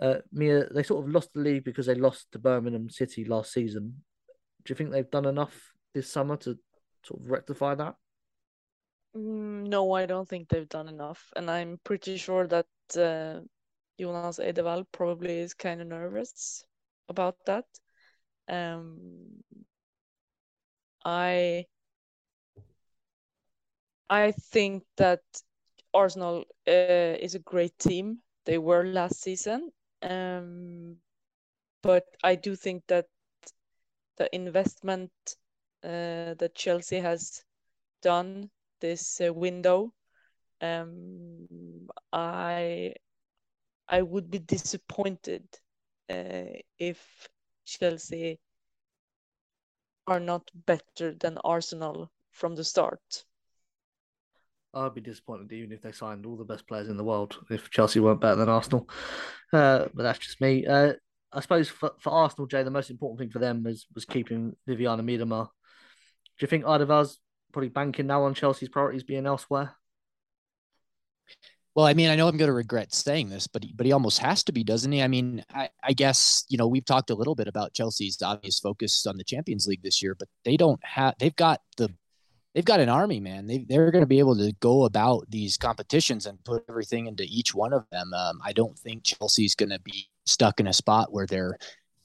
Uh, 0.00 0.16
Mia, 0.32 0.66
they 0.72 0.82
sort 0.82 1.04
of 1.04 1.12
lost 1.12 1.32
the 1.34 1.40
league 1.40 1.64
because 1.64 1.86
they 1.86 1.94
lost 1.94 2.32
to 2.32 2.38
Birmingham 2.38 2.88
City 2.88 3.24
last 3.24 3.52
season. 3.52 4.02
Do 4.64 4.70
you 4.72 4.74
think 4.74 4.90
they've 4.90 5.10
done 5.10 5.26
enough 5.26 5.72
this 5.94 6.10
summer 6.10 6.36
to 6.38 6.58
sort 7.04 7.20
of 7.20 7.30
rectify 7.30 7.74
that? 7.74 7.94
Mm, 9.16 9.68
No, 9.68 9.92
I 9.92 10.06
don't 10.06 10.28
think 10.28 10.48
they've 10.48 10.68
done 10.68 10.88
enough, 10.88 11.32
and 11.36 11.50
I'm 11.50 11.78
pretty 11.84 12.16
sure 12.16 12.46
that 12.48 12.66
uh, 12.96 13.40
Jonas 13.98 14.38
Eidevall 14.38 14.86
probably 14.92 15.38
is 15.38 15.54
kind 15.54 15.80
of 15.80 15.88
nervous 15.88 16.64
about 17.08 17.36
that. 17.46 17.66
Um, 18.48 19.42
I 21.04 21.66
I 24.10 24.30
think 24.32 24.84
that 24.96 25.22
Arsenal 25.94 26.44
uh, 26.68 27.16
is 27.20 27.34
a 27.34 27.38
great 27.40 27.78
team. 27.78 28.22
They 28.44 28.58
were 28.58 28.84
last 28.84 29.20
season, 29.20 29.72
um, 30.02 30.96
but 31.82 32.04
I 32.24 32.36
do 32.36 32.56
think 32.56 32.84
that 32.88 33.06
the 34.16 34.34
investment 34.34 35.12
uh, 35.84 36.34
that 36.34 36.52
Chelsea 36.54 36.98
has 37.00 37.44
done 38.02 38.50
this 38.82 39.20
uh, 39.26 39.32
window, 39.32 39.94
um, 40.60 41.46
I 42.12 42.92
I 43.88 44.02
would 44.02 44.30
be 44.30 44.38
disappointed 44.38 45.44
uh, 46.10 46.60
if 46.78 47.28
Chelsea 47.64 48.38
are 50.06 50.20
not 50.20 50.50
better 50.66 51.14
than 51.14 51.38
Arsenal 51.44 52.10
from 52.30 52.54
the 52.54 52.64
start. 52.64 53.24
I'd 54.74 54.94
be 54.94 55.00
disappointed 55.00 55.52
even 55.52 55.72
if 55.72 55.82
they 55.82 55.92
signed 55.92 56.24
all 56.24 56.36
the 56.36 56.44
best 56.44 56.66
players 56.66 56.88
in 56.88 56.96
the 56.96 57.04
world 57.04 57.38
if 57.50 57.70
Chelsea 57.70 58.00
weren't 58.00 58.20
better 58.20 58.36
than 58.36 58.48
Arsenal. 58.48 58.88
Uh, 59.52 59.86
but 59.94 60.02
that's 60.02 60.18
just 60.18 60.40
me. 60.40 60.66
Uh, 60.66 60.94
I 61.30 61.40
suppose 61.40 61.68
for, 61.68 61.92
for 61.98 62.10
Arsenal, 62.10 62.46
Jay, 62.46 62.62
the 62.62 62.70
most 62.70 62.90
important 62.90 63.18
thing 63.18 63.30
for 63.30 63.38
them 63.38 63.62
was 63.62 63.86
was 63.94 64.04
keeping 64.04 64.56
Viviana 64.66 65.02
Miedema. 65.02 65.44
Do 65.44 66.44
you 66.44 66.48
think 66.48 66.64
Eidevall's 66.64 67.18
probably 67.52 67.68
banking 67.68 68.06
now 68.06 68.24
on 68.24 68.34
Chelsea's 68.34 68.68
priorities 68.68 69.04
being 69.04 69.26
elsewhere? 69.26 69.76
Well, 71.74 71.86
I 71.86 71.94
mean, 71.94 72.10
I 72.10 72.16
know 72.16 72.28
I'm 72.28 72.36
going 72.36 72.48
to 72.50 72.54
regret 72.54 72.92
saying 72.92 73.30
this, 73.30 73.46
but 73.46 73.64
he, 73.64 73.72
but 73.72 73.86
he 73.86 73.92
almost 73.92 74.18
has 74.18 74.44
to 74.44 74.52
be, 74.52 74.62
doesn't 74.62 74.92
he? 74.92 75.02
I 75.02 75.08
mean, 75.08 75.42
I, 75.54 75.70
I 75.82 75.94
guess 75.94 76.44
you 76.48 76.58
know 76.58 76.66
we've 76.66 76.84
talked 76.84 77.10
a 77.10 77.14
little 77.14 77.34
bit 77.34 77.48
about 77.48 77.72
Chelsea's 77.72 78.20
obvious 78.22 78.58
focus 78.58 79.06
on 79.06 79.16
the 79.16 79.24
Champions 79.24 79.66
League 79.66 79.82
this 79.82 80.02
year, 80.02 80.14
but 80.14 80.28
they 80.44 80.58
don't 80.58 80.84
have. 80.84 81.14
They've 81.18 81.34
got 81.34 81.62
the, 81.78 81.88
they've 82.54 82.64
got 82.64 82.80
an 82.80 82.90
army, 82.90 83.20
man. 83.20 83.46
They 83.46 83.64
they're 83.66 83.90
going 83.90 84.02
to 84.02 84.06
be 84.06 84.18
able 84.18 84.36
to 84.36 84.52
go 84.60 84.84
about 84.84 85.30
these 85.30 85.56
competitions 85.56 86.26
and 86.26 86.44
put 86.44 86.62
everything 86.68 87.06
into 87.06 87.24
each 87.24 87.54
one 87.54 87.72
of 87.72 87.86
them. 87.90 88.12
Um, 88.12 88.40
I 88.44 88.52
don't 88.52 88.78
think 88.78 89.04
Chelsea's 89.04 89.54
going 89.54 89.70
to 89.70 89.80
be 89.80 90.10
stuck 90.26 90.60
in 90.60 90.66
a 90.66 90.74
spot 90.74 91.10
where 91.10 91.26
they're 91.26 91.56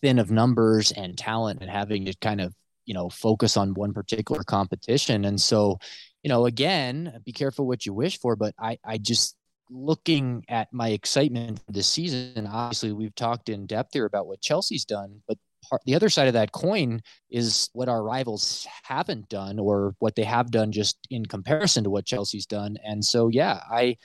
thin 0.01 0.17
of 0.17 0.31
numbers 0.31 0.93
and 0.93 1.17
talent 1.17 1.61
and 1.61 1.69
having 1.69 2.05
to 2.05 2.13
kind 2.21 2.39
of 2.39 2.53
you 2.87 2.95
know 2.95 3.09
focus 3.09 3.57
on 3.57 3.75
one 3.75 3.93
particular 3.93 4.43
competition. 4.43 5.25
And 5.25 5.39
so, 5.39 5.77
you 6.23 6.29
know, 6.29 6.47
again, 6.47 7.21
be 7.23 7.33
careful 7.33 7.67
what 7.67 7.85
you 7.85 7.93
wish 7.93 8.19
for. 8.19 8.35
But 8.35 8.55
I 8.59 8.79
I 8.83 8.97
just 8.97 9.35
looking 9.69 10.45
at 10.47 10.71
my 10.73 10.89
excitement 10.89 11.59
for 11.65 11.71
this 11.71 11.87
season, 11.87 12.47
obviously 12.47 12.93
we've 12.93 13.15
talked 13.15 13.49
in 13.49 13.67
depth 13.67 13.93
here 13.93 14.05
about 14.05 14.25
what 14.25 14.41
Chelsea's 14.41 14.85
done, 14.85 15.21
but 15.27 15.37
part, 15.69 15.81
the 15.85 15.95
other 15.95 16.09
side 16.09 16.27
of 16.27 16.33
that 16.33 16.51
coin 16.51 17.01
is 17.29 17.69
what 17.73 17.89
our 17.89 18.03
rivals 18.03 18.65
haven't 18.83 19.29
done 19.29 19.59
or 19.59 19.95
what 19.99 20.15
they 20.15 20.23
have 20.23 20.51
done 20.51 20.71
just 20.71 20.97
in 21.09 21.25
comparison 21.25 21.83
to 21.83 21.89
what 21.89 22.05
Chelsea's 22.05 22.45
done. 22.45 22.77
And 22.85 23.03
so, 23.03 23.27
yeah, 23.27 23.59
I, 23.69 23.97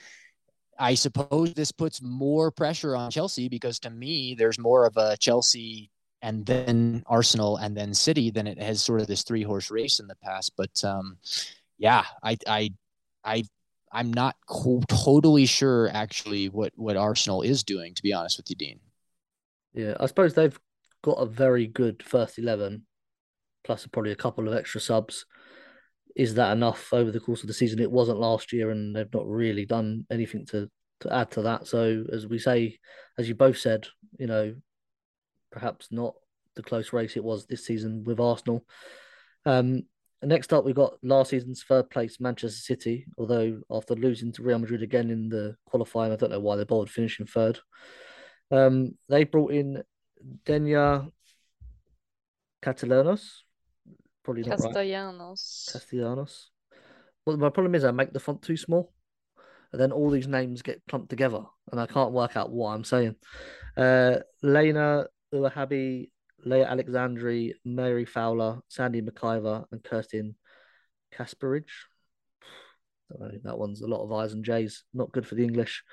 I 0.77 0.95
suppose 0.95 1.53
this 1.53 1.71
puts 1.71 2.01
more 2.01 2.51
pressure 2.51 2.95
on 2.95 3.11
Chelsea 3.11 3.47
because 3.47 3.79
to 3.79 3.89
me, 3.89 4.35
there's 4.37 4.59
more 4.59 4.85
of 4.85 4.97
a 4.97 5.17
Chelsea 5.17 5.91
and 6.23 6.45
then 6.45 7.03
Arsenal 7.05 7.57
and 7.57 7.75
then 7.75 7.93
City 7.93 8.31
than 8.31 8.47
it 8.47 8.59
has 8.59 8.81
sort 8.81 9.01
of 9.01 9.07
this 9.07 9.23
three 9.23 9.43
horse 9.43 9.69
race 9.69 9.99
in 9.99 10.07
the 10.07 10.15
past. 10.15 10.53
But 10.57 10.83
um, 10.83 11.17
yeah, 11.77 12.05
I, 12.23 12.37
I, 12.47 12.69
I 13.23 13.43
I'm 13.91 14.11
not 14.11 14.35
co- 14.47 14.81
totally 14.87 15.45
sure 15.45 15.89
actually 15.93 16.47
what 16.47 16.71
what 16.75 16.97
Arsenal 16.97 17.43
is 17.43 17.63
doing. 17.63 17.93
To 17.93 18.01
be 18.01 18.13
honest 18.13 18.37
with 18.37 18.49
you, 18.49 18.55
Dean. 18.55 18.79
Yeah, 19.73 19.95
I 19.99 20.05
suppose 20.07 20.33
they've 20.33 20.57
got 21.03 21.15
a 21.15 21.25
very 21.25 21.67
good 21.67 22.01
first 22.01 22.39
eleven, 22.39 22.87
plus 23.65 23.85
probably 23.85 24.13
a 24.13 24.15
couple 24.15 24.47
of 24.47 24.55
extra 24.55 24.79
subs. 24.81 25.25
Is 26.15 26.35
that 26.35 26.53
enough 26.53 26.93
over 26.93 27.11
the 27.11 27.19
course 27.19 27.41
of 27.41 27.47
the 27.47 27.53
season? 27.53 27.79
It 27.79 27.91
wasn't 27.91 28.19
last 28.19 28.53
year, 28.53 28.71
and 28.71 28.95
they've 28.95 29.13
not 29.13 29.27
really 29.27 29.65
done 29.65 30.05
anything 30.09 30.45
to 30.47 30.69
to 31.01 31.13
add 31.13 31.31
to 31.31 31.41
that. 31.41 31.67
So, 31.67 32.05
as 32.13 32.27
we 32.27 32.39
say, 32.39 32.79
as 33.17 33.27
you 33.27 33.35
both 33.35 33.57
said, 33.57 33.87
you 34.17 34.27
know, 34.27 34.55
perhaps 35.53 35.87
not 35.91 36.15
the 36.55 36.63
close 36.63 36.91
race 36.91 37.15
it 37.15 37.23
was 37.23 37.45
this 37.45 37.65
season 37.65 38.03
with 38.03 38.19
Arsenal. 38.19 38.65
Um, 39.45 39.83
next 40.21 40.51
up, 40.51 40.65
we've 40.65 40.75
got 40.75 40.97
last 41.03 41.29
season's 41.29 41.63
third 41.63 41.89
place 41.89 42.19
Manchester 42.19 42.59
City. 42.59 43.05
Although 43.17 43.61
after 43.69 43.95
losing 43.95 44.31
to 44.33 44.43
Real 44.43 44.59
Madrid 44.59 44.81
again 44.81 45.09
in 45.09 45.29
the 45.29 45.55
qualifying, 45.65 46.11
I 46.11 46.15
don't 46.15 46.31
know 46.31 46.39
why 46.39 46.55
they 46.55 46.63
bothered 46.63 46.89
finishing 46.89 47.27
third. 47.27 47.59
Um, 48.51 48.97
they 49.09 49.23
brought 49.23 49.51
in 49.51 49.83
Deyna 50.45 51.11
Catalanos, 52.63 53.27
probably 54.23 54.43
not 54.43 54.59
right. 54.59 54.73
Castellanos. 54.73 55.69
Castellanos. 55.71 56.49
Well, 57.25 57.37
my 57.37 57.49
problem 57.49 57.75
is 57.75 57.83
I 57.83 57.91
make 57.91 58.13
the 58.13 58.19
font 58.19 58.41
too 58.41 58.57
small, 58.57 58.93
and 59.71 59.81
then 59.81 59.91
all 59.91 60.09
these 60.09 60.27
names 60.27 60.61
get 60.61 60.81
clumped 60.87 61.09
together, 61.09 61.43
and 61.71 61.79
I 61.79 61.85
can't 61.85 62.11
work 62.11 62.37
out 62.37 62.51
what 62.51 62.73
I'm 62.73 62.83
saying. 62.83 63.15
Uh, 63.75 64.17
Lena 64.41 65.07
Ouahabi, 65.33 66.09
Leah 66.45 66.67
Aleixandri, 66.67 67.53
Mary 67.65 68.05
Fowler, 68.05 68.59
Sandy 68.67 69.01
MacIver, 69.01 69.65
and 69.71 69.83
Kirsten 69.83 70.35
Kasperich. 71.13 71.65
Know, 73.19 73.31
that 73.43 73.59
one's 73.59 73.81
a 73.81 73.87
lot 73.87 74.03
of 74.03 74.11
I's 74.11 74.33
and 74.33 74.43
J's. 74.43 74.83
Not 74.93 75.11
good 75.11 75.27
for 75.27 75.35
the 75.35 75.43
English. 75.43 75.83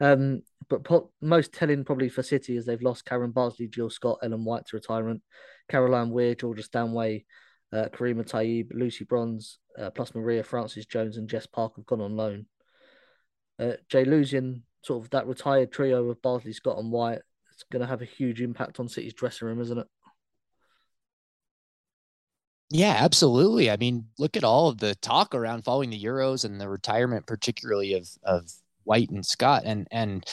Um, 0.00 0.42
but 0.68 0.84
po- 0.84 1.10
most 1.20 1.52
telling 1.52 1.84
probably 1.84 2.08
for 2.08 2.22
City 2.22 2.56
is 2.56 2.66
they've 2.66 2.82
lost 2.82 3.04
Karen 3.04 3.30
Bardsley, 3.30 3.68
Jill 3.68 3.90
Scott, 3.90 4.18
Ellen 4.22 4.44
White 4.44 4.66
to 4.66 4.76
retirement, 4.76 5.22
Caroline 5.68 6.10
Weir, 6.10 6.34
Georgia 6.34 6.62
Stanway, 6.62 7.24
uh, 7.72 7.86
Karima 7.92 8.24
Taib, 8.24 8.70
Lucy 8.74 9.04
Bronze, 9.04 9.58
uh, 9.78 9.90
plus 9.90 10.14
Maria 10.14 10.42
Francis 10.42 10.86
Jones 10.86 11.16
and 11.16 11.28
Jess 11.28 11.46
Park 11.46 11.76
have 11.76 11.86
gone 11.86 12.00
on 12.00 12.16
loan. 12.16 12.46
Uh, 13.58 13.72
Jay 13.88 14.04
losing 14.04 14.62
sort 14.82 15.04
of 15.04 15.10
that 15.10 15.26
retired 15.26 15.72
trio 15.72 16.08
of 16.08 16.22
Bardsley, 16.22 16.52
Scott, 16.52 16.78
and 16.78 16.92
White. 16.92 17.22
It's 17.58 17.64
going 17.72 17.80
to 17.80 17.88
have 17.88 18.02
a 18.02 18.04
huge 18.04 18.40
impact 18.40 18.78
on 18.78 18.88
City's 18.88 19.14
dressing 19.14 19.48
room, 19.48 19.60
isn't 19.60 19.78
it? 19.78 19.88
Yeah, 22.70 22.94
absolutely. 23.00 23.68
I 23.68 23.76
mean, 23.76 24.06
look 24.16 24.36
at 24.36 24.44
all 24.44 24.68
of 24.68 24.78
the 24.78 24.94
talk 24.96 25.34
around 25.34 25.64
following 25.64 25.90
the 25.90 26.00
Euros 26.00 26.44
and 26.44 26.60
the 26.60 26.68
retirement, 26.68 27.26
particularly 27.26 27.94
of 27.94 28.08
of 28.22 28.48
White 28.84 29.10
and 29.10 29.26
Scott, 29.26 29.62
and 29.64 29.88
and 29.90 30.24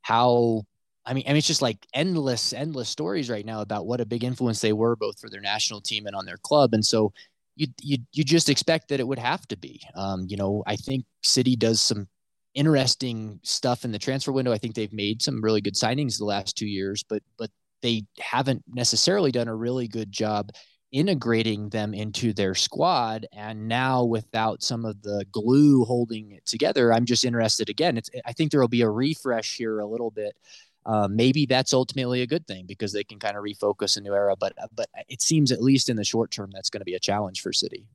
how 0.00 0.64
I 1.06 1.14
mean, 1.14 1.22
I 1.26 1.30
mean, 1.30 1.36
it's 1.36 1.46
just 1.46 1.62
like 1.62 1.86
endless, 1.94 2.52
endless 2.52 2.88
stories 2.88 3.30
right 3.30 3.46
now 3.46 3.60
about 3.60 3.86
what 3.86 4.00
a 4.00 4.04
big 4.06 4.24
influence 4.24 4.60
they 4.60 4.72
were 4.72 4.96
both 4.96 5.20
for 5.20 5.30
their 5.30 5.40
national 5.40 5.82
team 5.82 6.06
and 6.06 6.16
on 6.16 6.26
their 6.26 6.36
club. 6.38 6.74
And 6.74 6.84
so 6.84 7.12
you 7.54 7.68
you 7.80 7.98
you 8.12 8.24
just 8.24 8.48
expect 8.48 8.88
that 8.88 8.98
it 8.98 9.06
would 9.06 9.20
have 9.20 9.46
to 9.48 9.56
be. 9.56 9.80
Um, 9.94 10.26
you 10.28 10.36
know, 10.36 10.64
I 10.66 10.74
think 10.74 11.04
City 11.22 11.54
does 11.54 11.80
some 11.80 12.08
interesting 12.54 13.40
stuff 13.42 13.84
in 13.84 13.92
the 13.92 13.98
transfer 13.98 14.32
window. 14.32 14.52
I 14.52 14.58
think 14.58 14.74
they've 14.74 14.92
made 14.92 15.22
some 15.22 15.42
really 15.42 15.60
good 15.60 15.74
signings 15.74 16.18
the 16.18 16.24
last 16.24 16.56
two 16.56 16.66
years, 16.66 17.02
but 17.08 17.22
but 17.38 17.50
they 17.82 18.04
haven't 18.18 18.62
necessarily 18.72 19.32
done 19.32 19.48
a 19.48 19.54
really 19.54 19.88
good 19.88 20.12
job 20.12 20.50
integrating 20.92 21.70
them 21.70 21.94
into 21.94 22.32
their 22.34 22.54
squad. 22.54 23.26
And 23.32 23.66
now 23.66 24.04
without 24.04 24.62
some 24.62 24.84
of 24.84 25.00
the 25.02 25.24
glue 25.32 25.84
holding 25.84 26.32
it 26.32 26.44
together 26.44 26.92
i'm 26.92 27.06
just 27.06 27.24
interested 27.24 27.68
again. 27.70 27.96
It's 27.96 28.10
i 28.26 28.32
think 28.32 28.50
there 28.50 28.60
will 28.60 28.68
be 28.68 28.82
a 28.82 28.90
refresh 28.90 29.56
here 29.56 29.80
a 29.80 29.86
little 29.86 30.10
bit. 30.10 30.36
Uh, 30.84 31.06
maybe 31.08 31.46
that's 31.46 31.72
ultimately 31.72 32.22
a 32.22 32.26
good 32.26 32.46
thing 32.46 32.66
because 32.66 32.92
they 32.92 33.04
can 33.04 33.18
kind 33.20 33.36
of 33.36 33.44
refocus 33.44 33.96
a 33.96 34.00
new 34.00 34.12
era 34.14 34.34
but 34.38 34.52
but 34.74 34.88
it 35.08 35.22
seems 35.22 35.52
at 35.52 35.62
least 35.62 35.88
in 35.88 35.96
the 35.96 36.04
short 36.04 36.30
term 36.30 36.50
that's 36.52 36.70
going 36.70 36.80
to 36.80 36.84
be 36.84 36.94
a 36.94 37.00
challenge 37.00 37.40
for 37.40 37.52
city. 37.52 37.86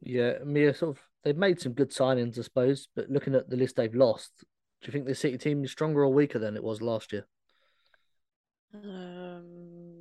Yeah 0.00 0.38
mia 0.44 0.74
sort 0.74 0.96
of 0.96 1.11
they've 1.24 1.36
made 1.36 1.60
some 1.60 1.72
good 1.72 1.90
signings 1.90 2.38
i 2.38 2.42
suppose 2.42 2.88
but 2.94 3.08
looking 3.08 3.34
at 3.34 3.48
the 3.48 3.56
list 3.56 3.76
they've 3.76 3.94
lost 3.94 4.32
do 4.38 4.86
you 4.86 4.92
think 4.92 5.06
the 5.06 5.14
city 5.14 5.38
team 5.38 5.64
is 5.64 5.70
stronger 5.70 6.02
or 6.02 6.12
weaker 6.12 6.38
than 6.38 6.56
it 6.56 6.64
was 6.64 6.80
last 6.80 7.12
year 7.12 7.26
um 8.74 9.92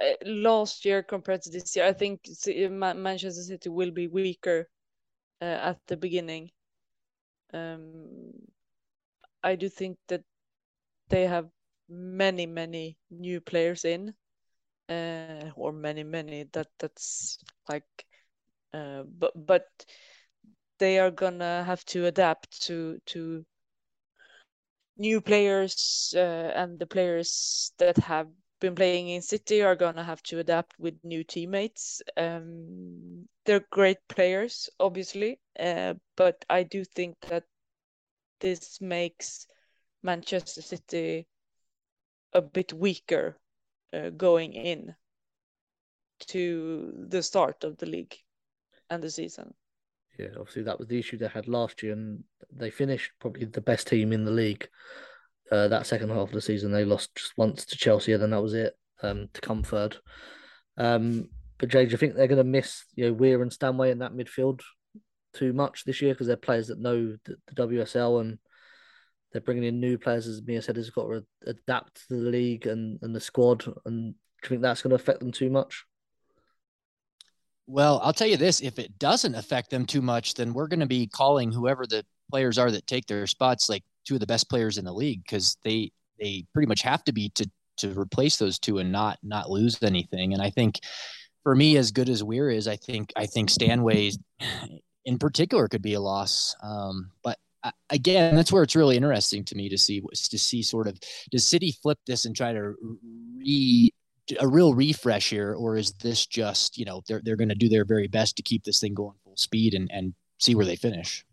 uh, 0.00 0.14
last 0.24 0.84
year 0.84 1.02
compared 1.02 1.42
to 1.42 1.50
this 1.50 1.76
year. 1.76 1.84
I 1.84 1.92
think 1.92 2.20
Manchester 2.50 3.42
City 3.42 3.68
will 3.68 3.92
be 3.92 4.08
weaker 4.08 4.68
uh, 5.40 5.44
at 5.44 5.78
the 5.86 5.96
beginning. 5.96 6.50
Um, 7.52 8.32
I 9.42 9.54
do 9.54 9.68
think 9.68 9.98
that 10.08 10.22
they 11.10 11.26
have 11.26 11.48
many, 11.88 12.46
many 12.46 12.96
new 13.10 13.40
players 13.40 13.84
in, 13.84 14.14
uh, 14.88 15.50
or 15.54 15.72
many, 15.72 16.02
many. 16.02 16.44
That 16.52 16.68
that's 16.78 17.38
like, 17.68 17.84
uh, 18.74 19.04
but 19.18 19.32
but 19.46 19.68
they 20.78 20.98
are 20.98 21.10
gonna 21.10 21.64
have 21.64 21.84
to 21.86 22.06
adapt 22.06 22.62
to 22.66 23.00
to 23.06 23.44
new 24.96 25.20
players 25.20 26.14
uh, 26.16 26.52
and 26.54 26.78
the 26.78 26.86
players 26.86 27.72
that 27.78 27.96
have 27.98 28.28
been 28.60 28.74
playing 28.74 29.08
in 29.08 29.22
City 29.22 29.62
are 29.62 29.76
to 29.76 30.04
have 30.04 30.22
to 30.22 30.38
adapt 30.38 30.78
with 30.78 30.94
new 31.04 31.24
teammates. 31.24 32.02
Um, 32.16 33.28
they're 33.44 33.66
great 33.70 33.98
players, 34.08 34.70
obviously, 34.80 35.40
uh, 35.58 35.94
but 36.16 36.44
I 36.48 36.62
do 36.64 36.84
think 36.84 37.16
that 37.28 37.44
this 38.40 38.80
makes 38.80 39.46
Manchester 40.02 40.62
City 40.62 41.26
a 42.32 42.42
bit 42.42 42.72
weaker 42.72 43.38
uh, 43.92 44.10
going 44.10 44.54
in 44.54 44.94
to 46.20 46.92
the 47.08 47.22
start 47.22 47.64
of 47.64 47.78
the 47.78 47.86
league 47.86 48.23
and 48.94 49.02
the 49.02 49.10
season. 49.10 49.52
Yeah, 50.18 50.28
obviously 50.38 50.62
that 50.62 50.78
was 50.78 50.88
the 50.88 50.98
issue 50.98 51.18
they 51.18 51.28
had 51.28 51.48
last 51.48 51.82
year, 51.82 51.92
and 51.92 52.22
they 52.52 52.70
finished 52.70 53.10
probably 53.20 53.46
the 53.46 53.60
best 53.60 53.88
team 53.88 54.12
in 54.12 54.24
the 54.24 54.30
league 54.30 54.68
uh, 55.50 55.68
that 55.68 55.86
second 55.86 56.10
half 56.10 56.28
of 56.28 56.32
the 56.32 56.40
season. 56.40 56.72
They 56.72 56.84
lost 56.84 57.14
just 57.16 57.32
once 57.36 57.64
to 57.66 57.76
Chelsea, 57.76 58.12
and 58.12 58.22
then 58.22 58.30
that 58.30 58.42
was 58.42 58.54
it 58.54 58.74
um, 59.02 59.28
to 59.32 59.40
come 59.40 59.62
third. 59.62 59.96
Um, 60.76 61.28
but 61.58 61.68
Jay, 61.68 61.84
do 61.84 61.92
you 61.92 61.96
think 61.96 62.14
they're 62.14 62.28
going 62.28 62.38
to 62.38 62.44
miss 62.44 62.84
you 62.94 63.06
know 63.06 63.12
Weir 63.12 63.42
and 63.42 63.52
Stanway 63.52 63.90
in 63.90 63.98
that 63.98 64.12
midfield 64.12 64.60
too 65.34 65.52
much 65.52 65.84
this 65.84 66.00
year 66.00 66.14
because 66.14 66.26
they're 66.26 66.36
players 66.36 66.68
that 66.68 66.80
know 66.80 67.16
the, 67.24 67.36
the, 67.48 67.66
WSL 67.66 68.20
and 68.20 68.38
they're 69.32 69.42
bringing 69.42 69.64
in 69.64 69.80
new 69.80 69.98
players, 69.98 70.28
as 70.28 70.42
Mia 70.42 70.62
said, 70.62 70.76
has 70.76 70.90
got 70.90 71.08
to 71.08 71.24
adapt 71.46 72.06
to 72.08 72.14
the 72.14 72.30
league 72.30 72.66
and, 72.68 73.00
and 73.02 73.14
the 73.14 73.20
squad. 73.20 73.64
And 73.84 74.12
do 74.12 74.18
you 74.44 74.48
think 74.48 74.62
that's 74.62 74.82
going 74.82 74.90
to 74.90 74.96
affect 74.96 75.18
them 75.18 75.32
too 75.32 75.50
much? 75.50 75.84
Well, 77.66 78.00
I'll 78.02 78.12
tell 78.12 78.26
you 78.26 78.36
this: 78.36 78.60
if 78.60 78.78
it 78.78 78.98
doesn't 78.98 79.34
affect 79.34 79.70
them 79.70 79.86
too 79.86 80.02
much, 80.02 80.34
then 80.34 80.52
we're 80.52 80.68
going 80.68 80.80
to 80.80 80.86
be 80.86 81.06
calling 81.06 81.50
whoever 81.50 81.86
the 81.86 82.04
players 82.30 82.58
are 82.58 82.70
that 82.70 82.86
take 82.86 83.06
their 83.06 83.26
spots 83.26 83.68
like 83.68 83.82
two 84.06 84.14
of 84.14 84.20
the 84.20 84.26
best 84.26 84.50
players 84.50 84.78
in 84.78 84.84
the 84.84 84.92
league 84.92 85.22
because 85.24 85.56
they 85.64 85.90
they 86.18 86.44
pretty 86.52 86.66
much 86.66 86.82
have 86.82 87.04
to 87.04 87.12
be 87.12 87.30
to 87.30 87.50
to 87.78 87.98
replace 87.98 88.36
those 88.36 88.58
two 88.58 88.78
and 88.78 88.92
not 88.92 89.18
not 89.22 89.50
lose 89.50 89.82
anything. 89.82 90.32
And 90.32 90.42
I 90.42 90.50
think 90.50 90.80
for 91.42 91.54
me, 91.54 91.76
as 91.76 91.90
good 91.90 92.08
as 92.08 92.22
Weir 92.22 92.50
is, 92.50 92.68
I 92.68 92.76
think 92.76 93.12
I 93.16 93.26
think 93.26 93.50
Stanway 93.50 94.12
in 95.04 95.18
particular 95.18 95.68
could 95.68 95.82
be 95.82 95.94
a 95.94 96.00
loss. 96.00 96.54
Um, 96.62 97.10
but 97.22 97.38
again, 97.90 98.36
that's 98.36 98.52
where 98.52 98.62
it's 98.62 98.76
really 98.76 98.96
interesting 98.96 99.44
to 99.44 99.54
me 99.54 99.68
to 99.68 99.78
see 99.78 100.02
to 100.12 100.38
see 100.38 100.62
sort 100.62 100.86
of 100.86 100.98
does 101.30 101.46
City 101.46 101.74
flip 101.82 101.98
this 102.06 102.24
and 102.24 102.36
try 102.36 102.52
to 102.52 102.74
re 103.38 103.92
a 104.40 104.48
real 104.48 104.74
refresh 104.74 105.30
here, 105.30 105.54
or 105.54 105.76
is 105.76 105.92
this 105.94 106.26
just 106.26 106.78
you 106.78 106.84
know 106.84 107.02
they're 107.06 107.20
they're 107.24 107.36
going 107.36 107.48
to 107.48 107.54
do 107.54 107.68
their 107.68 107.84
very 107.84 108.08
best 108.08 108.36
to 108.36 108.42
keep 108.42 108.64
this 108.64 108.80
thing 108.80 108.94
going 108.94 109.16
full 109.24 109.36
speed 109.36 109.74
and 109.74 109.90
and 109.92 110.14
see 110.38 110.54
where 110.54 110.66
they 110.66 110.76
finish. 110.76 111.24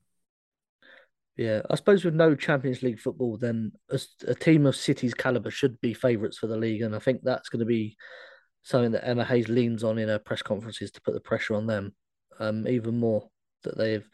Yeah, 1.37 1.61
I 1.69 1.75
suppose 1.75 2.03
with 2.03 2.13
no 2.13 2.35
Champions 2.35 2.83
League 2.83 2.99
football, 2.99 3.37
then 3.37 3.71
a, 3.89 3.99
a 4.27 4.35
team 4.35 4.65
of 4.65 4.75
City's 4.75 5.13
caliber 5.13 5.49
should 5.49 5.79
be 5.81 5.93
favourites 5.93 6.37
for 6.37 6.47
the 6.47 6.57
league, 6.57 6.81
and 6.81 6.95
I 6.95 6.99
think 6.99 7.21
that's 7.23 7.49
going 7.49 7.61
to 7.61 7.65
be 7.65 7.97
something 8.63 8.91
that 8.91 9.07
Emma 9.07 9.25
Hayes 9.25 9.49
leans 9.49 9.83
on 9.83 9.97
in 9.97 10.09
her 10.09 10.19
press 10.19 10.41
conferences 10.41 10.91
to 10.91 11.01
put 11.01 11.13
the 11.13 11.19
pressure 11.19 11.55
on 11.55 11.65
them 11.67 11.95
um, 12.39 12.67
even 12.67 12.99
more. 12.99 13.29
That 13.63 13.77
they've 13.77 14.07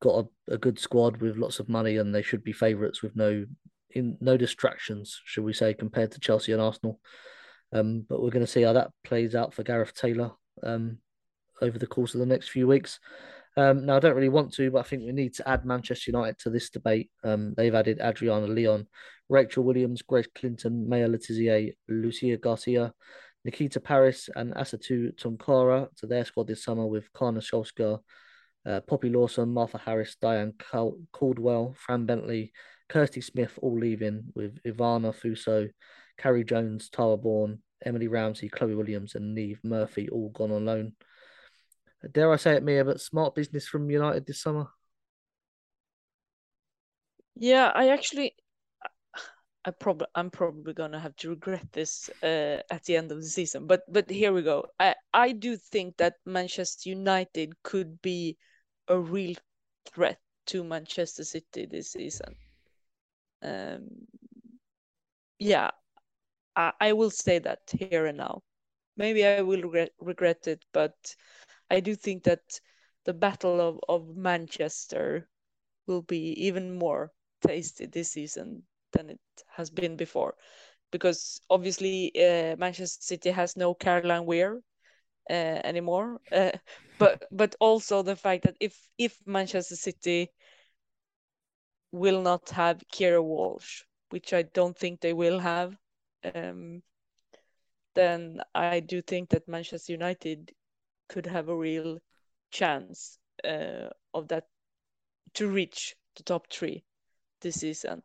got 0.00 0.26
a, 0.48 0.54
a 0.54 0.58
good 0.58 0.78
squad 0.78 1.16
with 1.18 1.36
lots 1.36 1.58
of 1.58 1.68
money, 1.68 1.96
and 1.96 2.14
they 2.14 2.22
should 2.22 2.44
be 2.44 2.52
favourites 2.52 3.02
with 3.02 3.16
no 3.16 3.46
in 3.90 4.18
no 4.20 4.36
distractions, 4.36 5.20
should 5.24 5.44
we 5.44 5.54
say, 5.54 5.72
compared 5.72 6.12
to 6.12 6.20
Chelsea 6.20 6.52
and 6.52 6.60
Arsenal. 6.60 7.00
Um, 7.72 8.06
but 8.08 8.22
we're 8.22 8.30
going 8.30 8.44
to 8.44 8.50
see 8.50 8.62
how 8.62 8.72
that 8.74 8.90
plays 9.04 9.34
out 9.34 9.54
for 9.54 9.62
Gareth 9.62 9.94
Taylor 9.94 10.32
um, 10.62 10.98
over 11.60 11.78
the 11.78 11.86
course 11.86 12.14
of 12.14 12.20
the 12.20 12.26
next 12.26 12.50
few 12.50 12.66
weeks. 12.66 13.00
Um, 13.56 13.86
now, 13.86 13.96
I 13.96 14.00
don't 14.00 14.14
really 14.14 14.28
want 14.28 14.52
to, 14.54 14.70
but 14.70 14.80
I 14.80 14.82
think 14.82 15.02
we 15.02 15.12
need 15.12 15.34
to 15.34 15.48
add 15.48 15.64
Manchester 15.64 16.10
United 16.10 16.38
to 16.40 16.50
this 16.50 16.68
debate. 16.68 17.10
Um, 17.24 17.54
they've 17.56 17.74
added 17.74 18.00
Adriana 18.00 18.46
Leon, 18.46 18.86
Rachel 19.28 19.64
Williams, 19.64 20.02
Grace 20.02 20.28
Clinton, 20.34 20.88
Maya 20.88 21.08
Le 21.08 21.18
Tissier, 21.18 21.74
Lucia 21.88 22.36
Garcia, 22.36 22.92
Nikita 23.44 23.80
Parris, 23.80 24.28
and 24.36 24.54
Asatou 24.54 25.16
Tounkara 25.16 25.88
to 25.96 26.06
their 26.06 26.24
squad 26.24 26.48
this 26.48 26.64
summer 26.64 26.86
with 26.86 27.10
Kana 27.14 27.40
Solskjaer, 27.40 28.00
uh, 28.66 28.80
Poppy 28.80 29.08
Lawson, 29.08 29.54
Martha 29.54 29.78
Harris, 29.78 30.16
Diane 30.20 30.52
Caldwell, 31.12 31.74
Fran 31.78 32.04
Bentley, 32.04 32.52
Kirsty 32.88 33.20
Smith 33.20 33.58
all 33.62 33.78
leaving 33.78 34.32
with 34.34 34.62
Ivana 34.64 35.14
Fuso, 35.14 35.70
Carrie 36.18 36.44
Jones, 36.44 36.88
Tara 36.88 37.16
Bourne, 37.16 37.60
Emily 37.84 38.08
Ramsey, 38.08 38.48
Chloe 38.48 38.74
Williams, 38.74 39.14
and 39.14 39.34
Neve 39.34 39.60
Murphy 39.62 40.08
all 40.08 40.30
gone 40.30 40.52
on 40.52 40.64
loan 40.64 40.92
dare 42.12 42.32
I 42.32 42.36
say 42.36 42.54
it, 42.54 42.62
Mia, 42.62 42.84
but 42.84 43.00
smart 43.00 43.34
business 43.34 43.66
from 43.66 43.90
United 43.90 44.26
this 44.26 44.40
summer. 44.40 44.68
Yeah, 47.34 47.70
I 47.74 47.88
actually, 47.88 48.34
I 49.64 49.70
probably, 49.70 50.06
I'm 50.14 50.30
probably 50.30 50.72
gonna 50.72 51.00
have 51.00 51.16
to 51.16 51.30
regret 51.30 51.66
this 51.72 52.08
uh, 52.22 52.62
at 52.70 52.84
the 52.84 52.96
end 52.96 53.12
of 53.12 53.18
the 53.20 53.28
season. 53.28 53.66
But 53.66 53.82
but 53.88 54.08
here 54.08 54.32
we 54.32 54.42
go. 54.42 54.66
I 54.80 54.94
I 55.12 55.32
do 55.32 55.56
think 55.56 55.98
that 55.98 56.14
Manchester 56.24 56.88
United 56.90 57.62
could 57.62 58.00
be 58.00 58.38
a 58.88 58.98
real 58.98 59.34
threat 59.92 60.18
to 60.46 60.64
Manchester 60.64 61.24
City 61.24 61.66
this 61.66 61.92
season. 61.92 62.36
Um, 63.42 63.88
yeah, 65.38 65.70
I, 66.56 66.92
will 66.92 67.10
say 67.10 67.38
that 67.40 67.60
here 67.78 68.06
and 68.06 68.18
now. 68.18 68.42
Maybe 68.96 69.26
I 69.26 69.42
will 69.42 69.60
regret 69.62 69.90
regret 70.00 70.46
it, 70.46 70.64
but 70.72 70.94
I 71.70 71.80
do 71.80 71.94
think 71.94 72.24
that 72.24 72.40
the 73.04 73.12
Battle 73.12 73.60
of, 73.60 73.80
of 73.88 74.16
Manchester 74.16 75.28
will 75.86 76.02
be 76.02 76.32
even 76.46 76.78
more 76.78 77.12
tasty 77.46 77.86
this 77.86 78.12
season 78.12 78.62
than 78.92 79.10
it 79.10 79.20
has 79.48 79.70
been 79.70 79.96
before, 79.96 80.34
because 80.90 81.40
obviously 81.50 82.10
uh, 82.16 82.56
Manchester 82.56 83.02
City 83.02 83.30
has 83.30 83.56
no 83.56 83.74
Caroline 83.74 84.24
Weir 84.24 84.60
uh, 85.28 85.60
anymore, 85.64 86.20
uh, 86.32 86.52
but 86.98 87.24
but 87.30 87.54
also 87.60 88.02
the 88.02 88.16
fact 88.16 88.44
that 88.44 88.56
if 88.60 88.88
if 88.96 89.18
Manchester 89.26 89.76
City 89.76 90.32
will 91.92 92.22
not 92.22 92.50
have 92.50 92.82
Keira 92.92 93.22
Walsh, 93.22 93.82
which 94.10 94.32
I 94.32 94.42
don't 94.42 94.76
think 94.76 95.00
they 95.00 95.12
will 95.12 95.38
have, 95.38 95.76
um, 96.34 96.82
then 97.94 98.40
I 98.54 98.80
do 98.80 99.02
think 99.02 99.30
that 99.30 99.48
Manchester 99.48 99.92
United 99.92 100.52
could 101.08 101.26
have 101.26 101.48
a 101.48 101.56
real 101.56 101.98
chance 102.50 103.18
uh, 103.44 103.88
of 104.14 104.28
that 104.28 104.46
to 105.34 105.48
reach 105.48 105.96
the 106.16 106.22
top 106.22 106.50
three 106.50 106.84
this 107.40 107.60
season. 107.60 108.02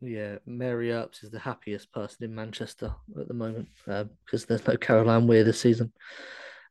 Yeah, 0.00 0.36
Mary 0.46 0.92
Earps 0.92 1.24
is 1.24 1.30
the 1.30 1.40
happiest 1.40 1.92
person 1.92 2.24
in 2.24 2.34
Manchester 2.34 2.94
at 3.18 3.26
the 3.26 3.34
moment 3.34 3.68
uh, 3.88 4.04
because 4.24 4.44
there's 4.44 4.66
no 4.66 4.76
Caroline 4.76 5.26
Weir 5.26 5.42
this 5.42 5.60
season. 5.60 5.92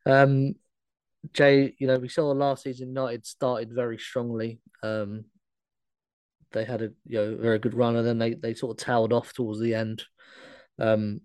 Um, 0.06 0.54
Jay, 1.34 1.74
you 1.78 1.86
know, 1.86 1.98
we 1.98 2.08
saw 2.08 2.30
last 2.30 2.62
season 2.62 2.88
United 2.88 3.26
started 3.26 3.72
very 3.72 3.98
strongly. 3.98 4.60
Um, 4.82 5.26
they 6.52 6.64
had 6.64 6.82
a 6.82 6.90
you 7.06 7.18
know 7.18 7.36
very 7.36 7.58
good 7.58 7.74
run, 7.74 7.96
and 7.96 8.06
then 8.06 8.18
they, 8.18 8.34
they 8.34 8.54
sort 8.54 8.78
of 8.78 8.84
tailed 8.84 9.12
off 9.12 9.32
towards 9.32 9.60
the 9.60 9.74
end, 9.74 10.04
um, 10.78 11.20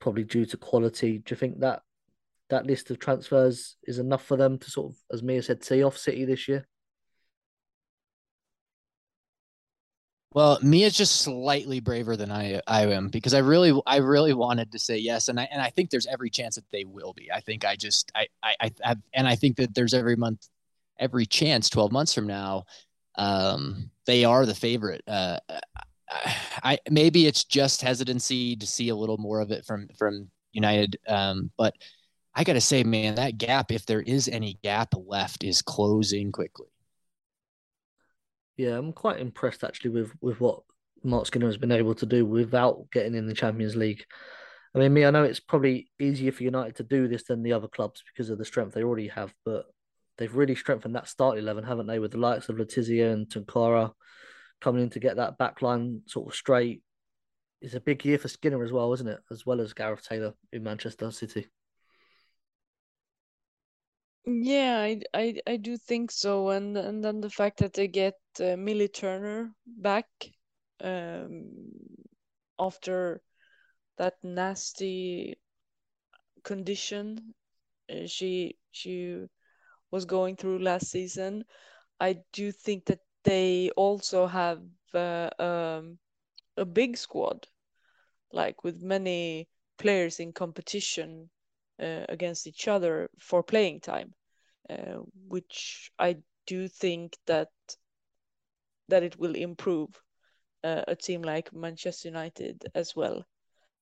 probably 0.00 0.24
due 0.24 0.46
to 0.46 0.56
quality. 0.56 1.18
Do 1.18 1.32
you 1.32 1.36
think 1.36 1.60
that 1.60 1.82
that 2.48 2.66
list 2.66 2.90
of 2.90 2.98
transfers 2.98 3.76
is 3.84 3.98
enough 3.98 4.24
for 4.24 4.36
them 4.36 4.58
to 4.58 4.70
sort 4.70 4.92
of, 4.92 4.96
as 5.12 5.22
Mia 5.22 5.42
said, 5.42 5.64
see 5.64 5.82
off 5.82 5.98
City 5.98 6.24
this 6.24 6.48
year? 6.48 6.66
Well, 10.32 10.58
Mia's 10.62 10.94
just 10.94 11.22
slightly 11.22 11.80
braver 11.80 12.14
than 12.14 12.30
I 12.30 12.60
I 12.66 12.82
am 12.88 13.08
because 13.08 13.32
I 13.32 13.38
really 13.38 13.80
I 13.86 13.96
really 13.96 14.34
wanted 14.34 14.70
to 14.72 14.78
say 14.78 14.98
yes, 14.98 15.28
and 15.28 15.40
I 15.40 15.48
and 15.50 15.62
I 15.62 15.70
think 15.70 15.88
there's 15.88 16.06
every 16.06 16.28
chance 16.28 16.56
that 16.56 16.70
they 16.70 16.84
will 16.84 17.14
be. 17.14 17.32
I 17.32 17.40
think 17.40 17.64
I 17.64 17.74
just 17.74 18.12
I 18.14 18.26
I, 18.42 18.54
I 18.60 18.70
have, 18.82 18.98
and 19.14 19.26
I 19.26 19.34
think 19.34 19.56
that 19.56 19.74
there's 19.74 19.94
every 19.94 20.14
month, 20.14 20.46
every 20.98 21.24
chance, 21.24 21.70
twelve 21.70 21.90
months 21.90 22.12
from 22.12 22.26
now, 22.26 22.64
um, 23.14 23.90
they 24.06 24.24
are 24.24 24.46
the 24.46 24.54
favorite. 24.54 25.02
Uh, 25.06 25.38
I 26.62 26.78
maybe 26.90 27.26
it's 27.26 27.44
just 27.44 27.82
hesitancy 27.82 28.56
to 28.56 28.66
see 28.66 28.88
a 28.88 28.96
little 28.96 29.18
more 29.18 29.40
of 29.40 29.50
it 29.50 29.64
from 29.64 29.88
from 29.98 30.30
United, 30.52 30.98
um, 31.08 31.50
but 31.56 31.74
I 32.34 32.44
got 32.44 32.52
to 32.52 32.60
say, 32.60 32.84
man, 32.84 33.16
that 33.16 33.38
gap, 33.38 33.72
if 33.72 33.86
there 33.86 34.02
is 34.02 34.28
any 34.28 34.58
gap 34.62 34.94
left, 34.94 35.42
is 35.42 35.62
closing 35.62 36.32
quickly. 36.32 36.66
Yeah, 38.56 38.78
I'm 38.78 38.92
quite 38.92 39.20
impressed 39.20 39.64
actually 39.64 39.90
with 39.90 40.12
with 40.20 40.40
what 40.40 40.62
Mark 41.02 41.26
Skinner 41.26 41.46
has 41.46 41.58
been 41.58 41.72
able 41.72 41.94
to 41.96 42.06
do 42.06 42.24
without 42.24 42.86
getting 42.92 43.14
in 43.14 43.26
the 43.26 43.34
Champions 43.34 43.76
League. 43.76 44.04
I 44.74 44.78
mean, 44.78 44.92
me, 44.92 45.06
I 45.06 45.10
know 45.10 45.24
it's 45.24 45.40
probably 45.40 45.88
easier 45.98 46.32
for 46.32 46.42
United 46.42 46.76
to 46.76 46.82
do 46.82 47.08
this 47.08 47.24
than 47.24 47.42
the 47.42 47.54
other 47.54 47.68
clubs 47.68 48.02
because 48.12 48.28
of 48.28 48.38
the 48.38 48.44
strength 48.44 48.74
they 48.74 48.82
already 48.82 49.08
have, 49.08 49.32
but 49.44 49.64
they've 50.18 50.34
really 50.34 50.54
strengthened 50.54 50.94
that 50.94 51.08
start 51.08 51.38
eleven, 51.38 51.64
haven't 51.64 51.86
they? 51.86 51.98
With 51.98 52.12
the 52.12 52.18
likes 52.18 52.48
of 52.48 52.58
Le 52.58 52.64
Tissier 52.64 53.12
and 53.12 53.28
Tounkara 53.28 53.92
coming 54.60 54.82
in 54.82 54.90
to 54.90 55.00
get 55.00 55.16
that 55.16 55.38
back 55.38 55.62
line 55.62 56.02
sort 56.06 56.28
of 56.28 56.34
straight. 56.34 56.82
It's 57.60 57.74
a 57.74 57.80
big 57.80 58.04
year 58.04 58.18
for 58.18 58.28
Skinner 58.28 58.62
as 58.62 58.72
well, 58.72 58.92
isn't 58.92 59.08
it? 59.08 59.20
As 59.30 59.46
well 59.46 59.60
as 59.60 59.72
Gareth 59.72 60.06
Taylor 60.06 60.34
in 60.52 60.62
Manchester 60.62 61.10
City. 61.10 61.46
Yeah, 64.26 64.78
I, 64.80 65.00
I, 65.14 65.36
I 65.46 65.56
do 65.56 65.76
think 65.76 66.10
so, 66.10 66.50
and 66.50 66.76
and 66.76 67.04
then 67.04 67.20
the 67.20 67.30
fact 67.30 67.58
that 67.58 67.74
they 67.74 67.86
get 67.86 68.14
uh, 68.40 68.56
Millie 68.56 68.88
Turner 68.88 69.52
back 69.66 70.06
um, 70.82 71.50
after 72.58 73.22
that 73.98 74.14
nasty 74.22 75.38
condition 76.42 77.34
uh, 77.90 78.06
she 78.06 78.56
she 78.70 79.26
was 79.96 80.04
going 80.04 80.36
through 80.36 80.58
last 80.58 80.90
season, 80.90 81.44
I 82.00 82.18
do 82.32 82.52
think 82.52 82.84
that 82.86 83.00
they 83.24 83.70
also 83.76 84.26
have 84.26 84.60
uh, 84.94 85.30
um, 85.38 85.98
a 86.56 86.64
big 86.66 86.96
squad, 86.98 87.48
like 88.32 88.62
with 88.62 88.82
many 88.82 89.48
players 89.78 90.20
in 90.20 90.32
competition 90.32 91.30
uh, 91.80 92.04
against 92.08 92.46
each 92.46 92.68
other 92.68 93.08
for 93.18 93.42
playing 93.42 93.80
time, 93.80 94.12
uh, 94.68 94.98
which 95.28 95.90
I 95.98 96.16
do 96.46 96.68
think 96.68 97.16
that 97.26 97.48
that 98.88 99.02
it 99.02 99.18
will 99.18 99.34
improve 99.34 99.90
uh, 100.62 100.82
a 100.86 100.94
team 100.94 101.22
like 101.22 101.52
Manchester 101.52 102.08
United 102.08 102.64
as 102.74 102.94
well. 102.94 103.24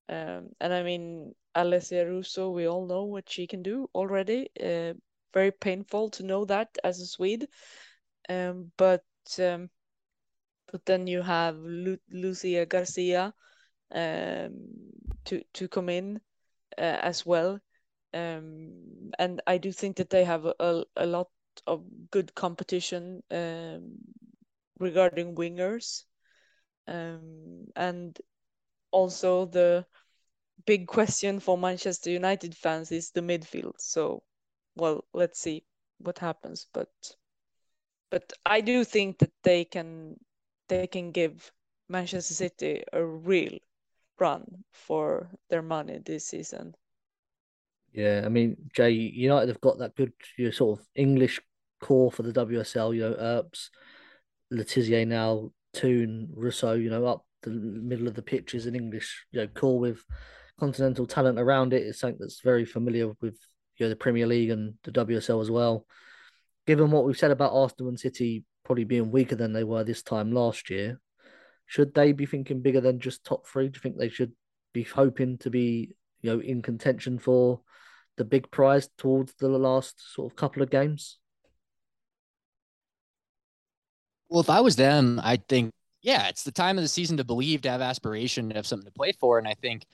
Um, 0.08 0.50
and 0.60 0.72
I 0.72 0.82
mean, 0.82 1.34
Alessia 1.56 2.06
Russo, 2.06 2.50
we 2.50 2.68
all 2.68 2.86
know 2.86 3.04
what 3.04 3.28
she 3.28 3.46
can 3.46 3.62
do 3.62 3.88
already. 3.94 4.48
Uh, 4.62 4.94
very 5.34 5.52
painful 5.52 6.10
to 6.12 6.24
know 6.24 6.46
that 6.46 6.78
as 6.84 7.00
a 7.00 7.06
Swede. 7.06 7.48
Um, 8.28 8.72
but 8.78 9.04
um, 9.40 9.70
but 10.72 10.84
then 10.86 11.06
you 11.06 11.22
have 11.22 11.56
Lu- 11.58 11.98
Lucia 12.10 12.66
Garcia 12.66 13.34
um, 13.94 14.52
to 15.24 15.42
to 15.54 15.68
come 15.68 15.88
in 15.88 16.20
uh, 16.78 16.98
as 17.02 17.26
well. 17.26 17.60
Um, 18.14 19.10
and 19.18 19.40
I 19.46 19.58
do 19.58 19.72
think 19.72 19.96
that 19.96 20.10
they 20.10 20.24
have 20.24 20.46
a, 20.46 20.84
a 20.96 21.06
lot 21.06 21.28
of 21.66 21.84
good 22.10 22.34
competition 22.34 23.22
um, 23.30 23.96
regarding 24.78 25.34
wingers. 25.36 26.04
Um, 26.86 27.66
and 27.76 28.18
also 28.90 29.46
the 29.46 29.86
big 30.66 30.86
question 30.86 31.40
for 31.40 31.58
Manchester 31.58 32.10
United 32.10 32.54
fans 32.56 32.92
is 32.92 33.10
the 33.10 33.20
midfield. 33.20 33.74
So, 33.78 34.22
well, 34.76 35.04
let's 35.12 35.40
see 35.40 35.64
what 35.98 36.18
happens. 36.18 36.66
But 36.72 36.90
but 38.10 38.32
I 38.44 38.60
do 38.60 38.84
think 38.84 39.18
that 39.18 39.32
they 39.42 39.64
can 39.64 40.16
they 40.68 40.86
can 40.86 41.10
give 41.10 41.52
Manchester 41.88 42.34
City 42.34 42.82
a 42.92 43.04
real 43.04 43.58
run 44.18 44.64
for 44.72 45.30
their 45.50 45.62
money 45.62 45.98
this 46.04 46.26
season. 46.26 46.74
Yeah, 47.92 48.22
I 48.24 48.28
mean, 48.28 48.56
Jay, 48.74 48.90
United 48.90 49.48
have 49.48 49.60
got 49.60 49.78
that 49.78 49.94
good 49.94 50.12
you 50.36 50.46
know, 50.46 50.50
sort 50.50 50.80
of 50.80 50.86
English 50.96 51.40
core 51.80 52.10
for 52.10 52.22
the 52.22 52.32
WSL. 52.32 52.94
You 52.94 53.02
know, 53.02 53.16
Earps, 53.16 53.70
Le 54.50 54.64
Tissier 54.64 55.06
now, 55.06 55.50
Toone, 55.72 56.28
Russo. 56.34 56.74
You 56.74 56.90
know, 56.90 57.06
up 57.06 57.24
the 57.42 57.50
middle 57.50 58.08
of 58.08 58.14
the 58.14 58.22
pitch 58.22 58.54
is 58.54 58.66
an 58.66 58.74
English 58.74 59.26
you 59.30 59.40
know 59.40 59.46
core 59.48 59.78
with 59.78 60.02
continental 60.58 61.06
talent 61.06 61.38
around 61.38 61.72
it. 61.72 61.82
It's 61.82 62.00
something 62.00 62.18
that's 62.20 62.40
very 62.40 62.64
familiar 62.64 63.12
with 63.20 63.38
you 63.76 63.86
know 63.86 63.90
the 63.90 63.96
Premier 63.96 64.26
League 64.26 64.50
and 64.50 64.74
the 64.84 64.92
WSL 64.92 65.42
as 65.42 65.50
well. 65.50 65.86
Given 66.66 66.90
what 66.90 67.04
we've 67.04 67.18
said 67.18 67.30
about 67.30 67.52
Arsenal 67.52 67.88
and 67.88 68.00
City 68.00 68.44
probably 68.64 68.84
being 68.84 69.10
weaker 69.10 69.36
than 69.36 69.52
they 69.52 69.64
were 69.64 69.84
this 69.84 70.02
time 70.02 70.32
last 70.32 70.70
year, 70.70 71.00
should 71.66 71.94
they 71.94 72.12
be 72.12 72.26
thinking 72.26 72.62
bigger 72.62 72.80
than 72.80 73.00
just 73.00 73.24
top 73.24 73.46
three? 73.46 73.68
Do 73.68 73.76
you 73.76 73.80
think 73.80 73.98
they 73.98 74.08
should 74.08 74.32
be 74.72 74.82
hoping 74.82 75.38
to 75.38 75.50
be 75.50 75.94
you 76.22 76.32
know 76.32 76.40
in 76.40 76.62
contention 76.62 77.18
for 77.18 77.60
the 78.16 78.24
big 78.24 78.50
prize 78.50 78.88
towards 78.96 79.34
the 79.34 79.48
last 79.48 80.14
sort 80.14 80.30
of 80.30 80.36
couple 80.36 80.62
of 80.62 80.70
games? 80.70 81.18
Well, 84.28 84.40
if 84.40 84.50
I 84.50 84.60
was 84.60 84.76
them, 84.76 85.20
I'd 85.22 85.46
think, 85.48 85.72
yeah, 86.02 86.28
it's 86.28 86.44
the 86.44 86.52
time 86.52 86.78
of 86.78 86.82
the 86.82 86.88
season 86.88 87.18
to 87.18 87.24
believe, 87.24 87.62
to 87.62 87.70
have 87.70 87.80
aspiration, 87.80 88.48
to 88.48 88.54
have 88.56 88.66
something 88.66 88.86
to 88.86 88.92
play 88.92 89.12
for. 89.12 89.38
And 89.38 89.46
I 89.46 89.54
think, 89.54 89.84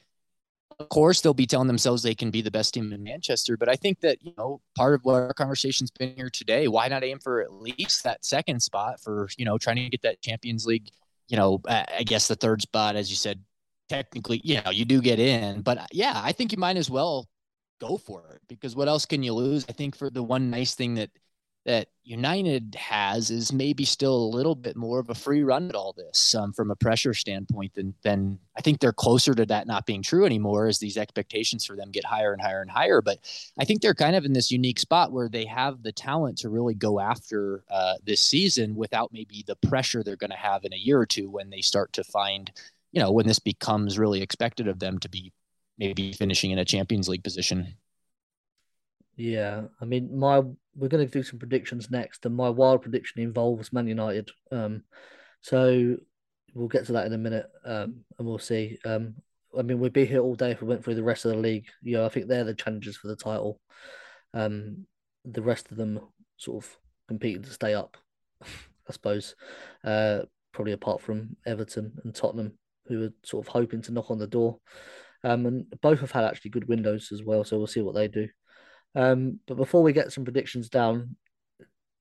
of 0.79 0.89
course, 0.89 1.21
they'll 1.21 1.35
be 1.35 1.47
telling 1.47 1.67
themselves 1.67 2.03
they 2.03 2.15
can 2.15 2.31
be 2.31 2.43
the 2.43 2.51
best 2.51 2.75
team 2.75 2.93
in 2.93 3.03
Manchester. 3.03 3.57
But 3.57 3.69
I 3.69 3.75
think 3.75 4.01
that, 4.01 4.25
you 4.25 4.33
know, 4.39 4.61
part 4.77 4.95
of 4.95 5.05
what 5.05 5.15
our 5.15 5.35
conversation's 5.35 5.91
been 5.91 6.15
here 6.15 6.31
today, 6.31 6.69
why 6.69 6.89
not 6.89 7.05
aim 7.05 7.19
for 7.19 7.41
at 7.41 7.53
least 7.53 8.05
that 8.05 8.25
second 8.25 8.63
spot 8.63 9.01
for, 9.01 9.29
you 9.37 9.45
know, 9.45 9.59
trying 9.59 9.77
to 9.77 9.89
get 9.89 10.03
that 10.03 10.23
Champions 10.23 10.67
League, 10.67 10.89
you 11.29 11.37
know, 11.37 11.61
I 11.69 12.03
guess 12.05 12.29
the 12.29 12.37
third 12.37 12.63
spot, 12.63 12.97
as 12.97 13.11
you 13.11 13.17
said, 13.17 13.41
technically, 13.89 14.41
you 14.45 14.61
know, 14.63 14.71
you 14.71 14.85
do 14.85 15.01
get 15.01 15.19
in. 15.19 15.63
But 15.63 15.79
uh, 15.79 15.87
yeah, 15.93 16.21
I 16.23 16.33
think 16.33 16.53
you 16.53 16.59
might 16.59 16.77
as 16.77 16.89
well 16.89 17.29
go 17.81 17.97
for 17.97 18.25
it 18.35 18.41
because 18.49 18.77
what 18.77 18.89
else 18.89 19.07
can 19.07 19.23
you 19.23 19.35
lose? 19.35 19.67
I 19.69 19.73
think 19.73 19.97
for 19.97 20.11
the 20.11 20.23
one 20.23 20.51
nice 20.51 20.75
thing 20.75 20.95
that 20.95 21.11
that 21.67 21.89
United 22.05 22.75
has 22.75 23.31
is 23.31 23.53
maybe 23.53 23.85
still 23.85 24.17
a 24.17 24.35
little 24.35 24.55
bit 24.55 24.77
more 24.77 24.99
of 24.99 25.11
a 25.11 25.15
free 25.15 25.43
run 25.43 25.69
at 25.69 25.75
all 25.75 25.93
this 25.93 26.35
um, 26.35 26.53
from 26.53 26.71
a 26.71 26.77
pressure 26.77 27.13
standpoint 27.13 27.75
than 27.75 27.95
than 28.03 28.39
I 28.57 28.63
think 28.63 28.81
they're 28.81 28.93
closer 28.93 29.35
to 29.35 29.45
that 29.47 29.67
not 29.67 29.85
being 29.85 30.03
true 30.03 30.25
anymore 30.25 30.67
as 30.67 30.79
these 30.79 30.97
expectations 30.97 31.67
for 31.67 31.77
them 31.77 31.91
get 31.91 32.05
higher 32.05 32.33
and 32.33 32.41
higher 32.41 32.63
and 32.63 32.71
higher. 32.71 33.03
But 33.03 33.19
I 33.59 33.65
think 33.65 33.83
they're 33.83 33.95
kind 33.95 34.17
of 34.17 34.25
in 34.25 34.33
this 34.33 34.51
unique 34.51 34.79
spot 34.79 35.13
where 35.13 35.29
they 35.29 35.45
have 35.45 35.83
the 35.83 35.93
talent 35.93 36.39
to 36.39 36.49
really 36.49 36.75
go 36.75 36.99
after 36.99 37.63
uh, 37.71 37.95
this 38.05 38.23
season 38.23 38.75
without 38.75 39.13
maybe 39.13 39.45
the 39.47 39.57
pressure 39.57 40.03
they're 40.03 40.17
going 40.17 40.31
to 40.31 40.37
have 40.37 40.65
in 40.65 40.73
a 40.73 40.77
year 40.77 40.99
or 40.99 41.07
two 41.07 41.29
when 41.29 41.51
they 41.51 41.61
start 41.61 41.93
to 41.93 42.05
find, 42.05 42.51
you 42.93 43.01
know, 43.01 43.13
when 43.13 43.27
this 43.27 43.39
becomes 43.39 43.99
really 43.99 44.23
expected 44.23 44.67
of 44.67 44.79
them 44.79 44.99
to 44.99 45.09
be 45.09 45.33
maybe 45.79 46.13
finishing 46.15 46.51
in 46.51 46.59
a 46.59 46.65
Champions 46.65 47.09
League 47.09 47.25
position. 47.25 47.75
Yeah, 49.21 49.65
I 49.79 49.85
mean, 49.85 50.19
my 50.19 50.39
we're 50.75 50.89
going 50.89 51.07
to 51.07 51.13
do 51.13 51.23
some 51.23 51.39
predictions 51.39 51.91
next, 51.91 52.25
and 52.25 52.35
my 52.35 52.49
wild 52.49 52.81
prediction 52.81 53.21
involves 53.21 53.71
Man 53.71 53.87
United. 53.87 54.31
Um, 54.51 54.83
so 55.43 55.99
we'll 56.55 56.69
get 56.69 56.87
to 56.87 56.93
that 56.93 57.05
in 57.05 57.13
a 57.13 57.19
minute, 57.19 57.47
um, 57.67 57.97
and 58.19 58.27
we'll 58.27 58.39
see. 58.39 58.79
Um, 58.87 59.17
I 59.59 59.61
mean, 59.61 59.79
we'd 59.79 59.93
be 59.93 60.07
here 60.07 60.21
all 60.21 60.35
day 60.35 60.53
if 60.53 60.63
we 60.63 60.69
went 60.69 60.83
through 60.83 60.95
the 60.95 61.03
rest 61.03 61.27
of 61.27 61.33
the 61.33 61.37
league. 61.37 61.67
You 61.83 61.99
know, 61.99 62.07
I 62.07 62.09
think 62.09 62.29
they're 62.29 62.45
the 62.45 62.55
challengers 62.55 62.97
for 62.97 63.09
the 63.09 63.17
title. 63.17 63.61
Um, 64.33 64.87
the 65.27 65.43
rest 65.43 65.71
of 65.71 65.77
them 65.77 66.01
sort 66.39 66.65
of 66.65 66.79
competing 67.07 67.43
to 67.43 67.51
stay 67.51 67.75
up, 67.75 67.99
I 68.43 68.93
suppose. 68.93 69.37
Uh, 69.85 70.21
probably 70.53 70.73
apart 70.73 71.03
from 71.03 71.37
Everton 71.47 71.93
and 72.05 72.15
Tottenham, 72.15 72.55
who 72.87 73.05
are 73.05 73.13
sort 73.23 73.47
of 73.47 73.53
hoping 73.53 73.83
to 73.83 73.93
knock 73.93 74.11
on 74.11 74.19
the 74.19 74.27
door. 74.27 74.61
Um, 75.25 75.45
and 75.45 75.81
both 75.83 76.01
have 76.01 76.13
had 76.13 76.25
actually 76.25 76.53
good 76.53 76.69
windows 76.69 77.13
as 77.13 77.23
well, 77.23 77.45
so 77.45 77.59
we'll 77.59 77.67
see 77.67 77.83
what 77.83 77.95
they 77.95 78.09
do. 78.09 78.27
Um, 78.95 79.41
but 79.47 79.57
before 79.57 79.83
we 79.83 79.93
get 79.93 80.13
some 80.13 80.25
predictions 80.25 80.69
down, 80.69 81.17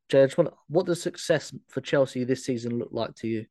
Jay, 0.09 0.23
I 0.23 0.25
just 0.25 0.37
want, 0.37 0.53
what 0.67 0.87
does 0.87 1.01
success 1.01 1.53
for 1.67 1.81
Chelsea 1.81 2.23
this 2.23 2.45
season 2.45 2.79
look 2.79 2.89
like 2.91 3.13
to 3.15 3.27
you? 3.27 3.45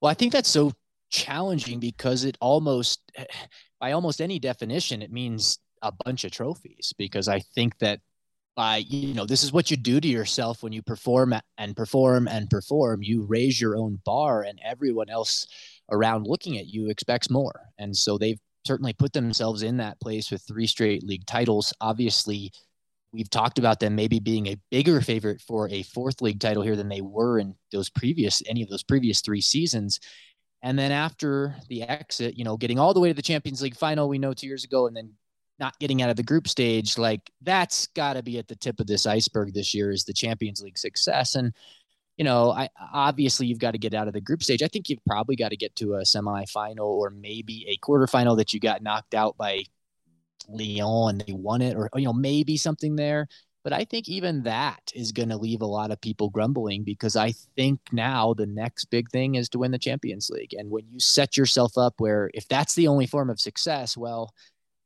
Well, 0.00 0.10
I 0.10 0.14
think 0.14 0.32
that's 0.32 0.50
so 0.50 0.72
challenging 1.10 1.80
because 1.80 2.24
it 2.24 2.36
almost, 2.40 3.00
by 3.80 3.92
almost 3.92 4.20
any 4.20 4.38
definition, 4.38 5.02
it 5.02 5.12
means 5.12 5.58
a 5.82 5.92
bunch 6.04 6.24
of 6.24 6.30
trophies. 6.30 6.92
Because 6.98 7.28
I 7.28 7.40
think 7.40 7.78
that 7.78 8.00
by, 8.54 8.78
you 8.78 9.14
know, 9.14 9.26
this 9.26 9.42
is 9.42 9.52
what 9.52 9.70
you 9.70 9.76
do 9.76 10.00
to 10.00 10.08
yourself 10.08 10.62
when 10.62 10.72
you 10.72 10.82
perform 10.82 11.34
and 11.58 11.76
perform 11.76 12.26
and 12.28 12.48
perform. 12.50 13.02
You 13.02 13.24
raise 13.24 13.60
your 13.60 13.76
own 13.76 14.00
bar, 14.04 14.42
and 14.42 14.58
everyone 14.64 15.10
else 15.10 15.46
around 15.90 16.26
looking 16.26 16.58
at 16.58 16.66
you 16.66 16.88
expects 16.88 17.30
more. 17.30 17.60
And 17.78 17.96
so 17.96 18.18
they've 18.18 18.40
certainly 18.66 18.92
put 18.92 19.12
themselves 19.12 19.62
in 19.62 19.76
that 19.78 20.00
place 20.00 20.30
with 20.30 20.42
three 20.42 20.66
straight 20.66 21.02
league 21.04 21.26
titles. 21.26 21.72
Obviously, 21.80 22.52
we've 23.12 23.30
talked 23.30 23.58
about 23.58 23.80
them 23.80 23.94
maybe 23.94 24.18
being 24.18 24.48
a 24.48 24.60
bigger 24.70 25.00
favorite 25.00 25.40
for 25.40 25.68
a 25.70 25.82
fourth 25.84 26.20
league 26.20 26.40
title 26.40 26.62
here 26.62 26.76
than 26.76 26.88
they 26.88 27.00
were 27.00 27.38
in 27.38 27.54
those 27.72 27.88
previous 27.88 28.42
any 28.46 28.62
of 28.62 28.68
those 28.68 28.82
previous 28.82 29.20
three 29.20 29.40
seasons. 29.40 30.00
And 30.62 30.78
then 30.78 30.92
after 30.92 31.54
the 31.68 31.82
exit, 31.82 32.36
you 32.36 32.44
know, 32.44 32.56
getting 32.56 32.78
all 32.78 32.92
the 32.92 33.00
way 33.00 33.08
to 33.08 33.14
the 33.14 33.22
Champions 33.22 33.62
League 33.62 33.76
final, 33.76 34.08
we 34.08 34.18
know 34.18 34.34
two 34.34 34.46
years 34.46 34.64
ago, 34.64 34.86
and 34.86 34.96
then 34.96 35.12
not 35.58 35.78
getting 35.78 36.02
out 36.02 36.10
of 36.10 36.16
the 36.16 36.22
group 36.22 36.48
stage, 36.48 36.98
like 36.98 37.30
that's 37.42 37.86
got 37.88 38.14
to 38.14 38.22
be 38.22 38.38
at 38.38 38.48
the 38.48 38.56
tip 38.56 38.80
of 38.80 38.86
this 38.86 39.06
iceberg 39.06 39.54
this 39.54 39.74
year 39.74 39.90
is 39.90 40.04
the 40.04 40.12
Champions 40.12 40.60
League 40.60 40.78
success. 40.78 41.34
And, 41.34 41.52
you 42.16 42.24
know, 42.24 42.50
I 42.50 42.70
obviously 42.92 43.46
you've 43.46 43.58
got 43.58 43.72
to 43.72 43.78
get 43.78 43.94
out 43.94 44.08
of 44.08 44.14
the 44.14 44.20
group 44.20 44.42
stage. 44.42 44.62
I 44.62 44.68
think 44.68 44.88
you've 44.88 45.04
probably 45.06 45.36
got 45.36 45.50
to 45.50 45.56
get 45.56 45.76
to 45.76 45.94
a 45.94 46.02
semifinal 46.02 46.86
or 46.86 47.10
maybe 47.10 47.66
a 47.68 47.76
quarterfinal 47.84 48.36
that 48.38 48.54
you 48.54 48.60
got 48.60 48.82
knocked 48.82 49.14
out 49.14 49.36
by 49.36 49.64
Lyon 50.48 51.10
and 51.10 51.20
they 51.20 51.32
won 51.32 51.62
it, 51.62 51.76
or 51.76 51.90
you 51.96 52.04
know 52.04 52.12
maybe 52.12 52.56
something 52.56 52.96
there. 52.96 53.28
But 53.64 53.72
I 53.72 53.84
think 53.84 54.08
even 54.08 54.44
that 54.44 54.92
is 54.94 55.10
going 55.10 55.30
to 55.30 55.36
leave 55.36 55.60
a 55.60 55.66
lot 55.66 55.90
of 55.90 56.00
people 56.00 56.30
grumbling 56.30 56.84
because 56.84 57.16
I 57.16 57.32
think 57.56 57.80
now 57.90 58.32
the 58.32 58.46
next 58.46 58.84
big 58.86 59.10
thing 59.10 59.34
is 59.34 59.48
to 59.48 59.58
win 59.58 59.72
the 59.72 59.78
Champions 59.78 60.30
League. 60.30 60.54
And 60.54 60.70
when 60.70 60.84
you 60.88 61.00
set 61.00 61.36
yourself 61.36 61.76
up 61.76 61.94
where 61.98 62.30
if 62.32 62.46
that's 62.46 62.76
the 62.76 62.86
only 62.86 63.06
form 63.06 63.28
of 63.28 63.40
success, 63.40 63.96
well, 63.96 64.32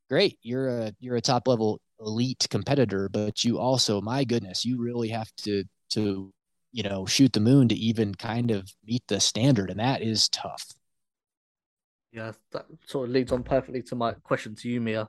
great, 0.09 0.39
you're 0.43 0.69
a 0.69 0.95
you're 0.99 1.17
a 1.17 1.21
top 1.21 1.47
level 1.47 1.81
elite 2.01 2.47
competitor, 2.51 3.11
but 3.11 3.45
you 3.45 3.59
also, 3.59 4.01
my 4.01 4.25
goodness, 4.25 4.65
you 4.65 4.81
really 4.81 5.11
have 5.11 5.31
to 5.43 5.65
to 5.91 6.33
you 6.73 6.83
know 6.83 7.07
shoot 7.07 7.33
the 7.33 7.41
moon 7.41 7.69
to 7.69 7.75
even 7.75 8.15
kind 8.15 8.51
of 8.51 8.71
meet 8.85 9.03
the 9.09 9.21
standard, 9.21 9.71
and 9.71 9.81
that 9.81 10.03
is 10.03 10.29
tough. 10.29 10.67
Yeah, 12.13 12.33
that 12.53 12.67
sort 12.87 13.09
of 13.09 13.15
leads 13.15 13.33
on 13.33 13.43
perfectly 13.43 13.83
to 13.83 13.95
my 13.95 14.13
question 14.13 14.55
to 14.57 14.69
you, 14.69 14.81
Mia. 14.81 15.09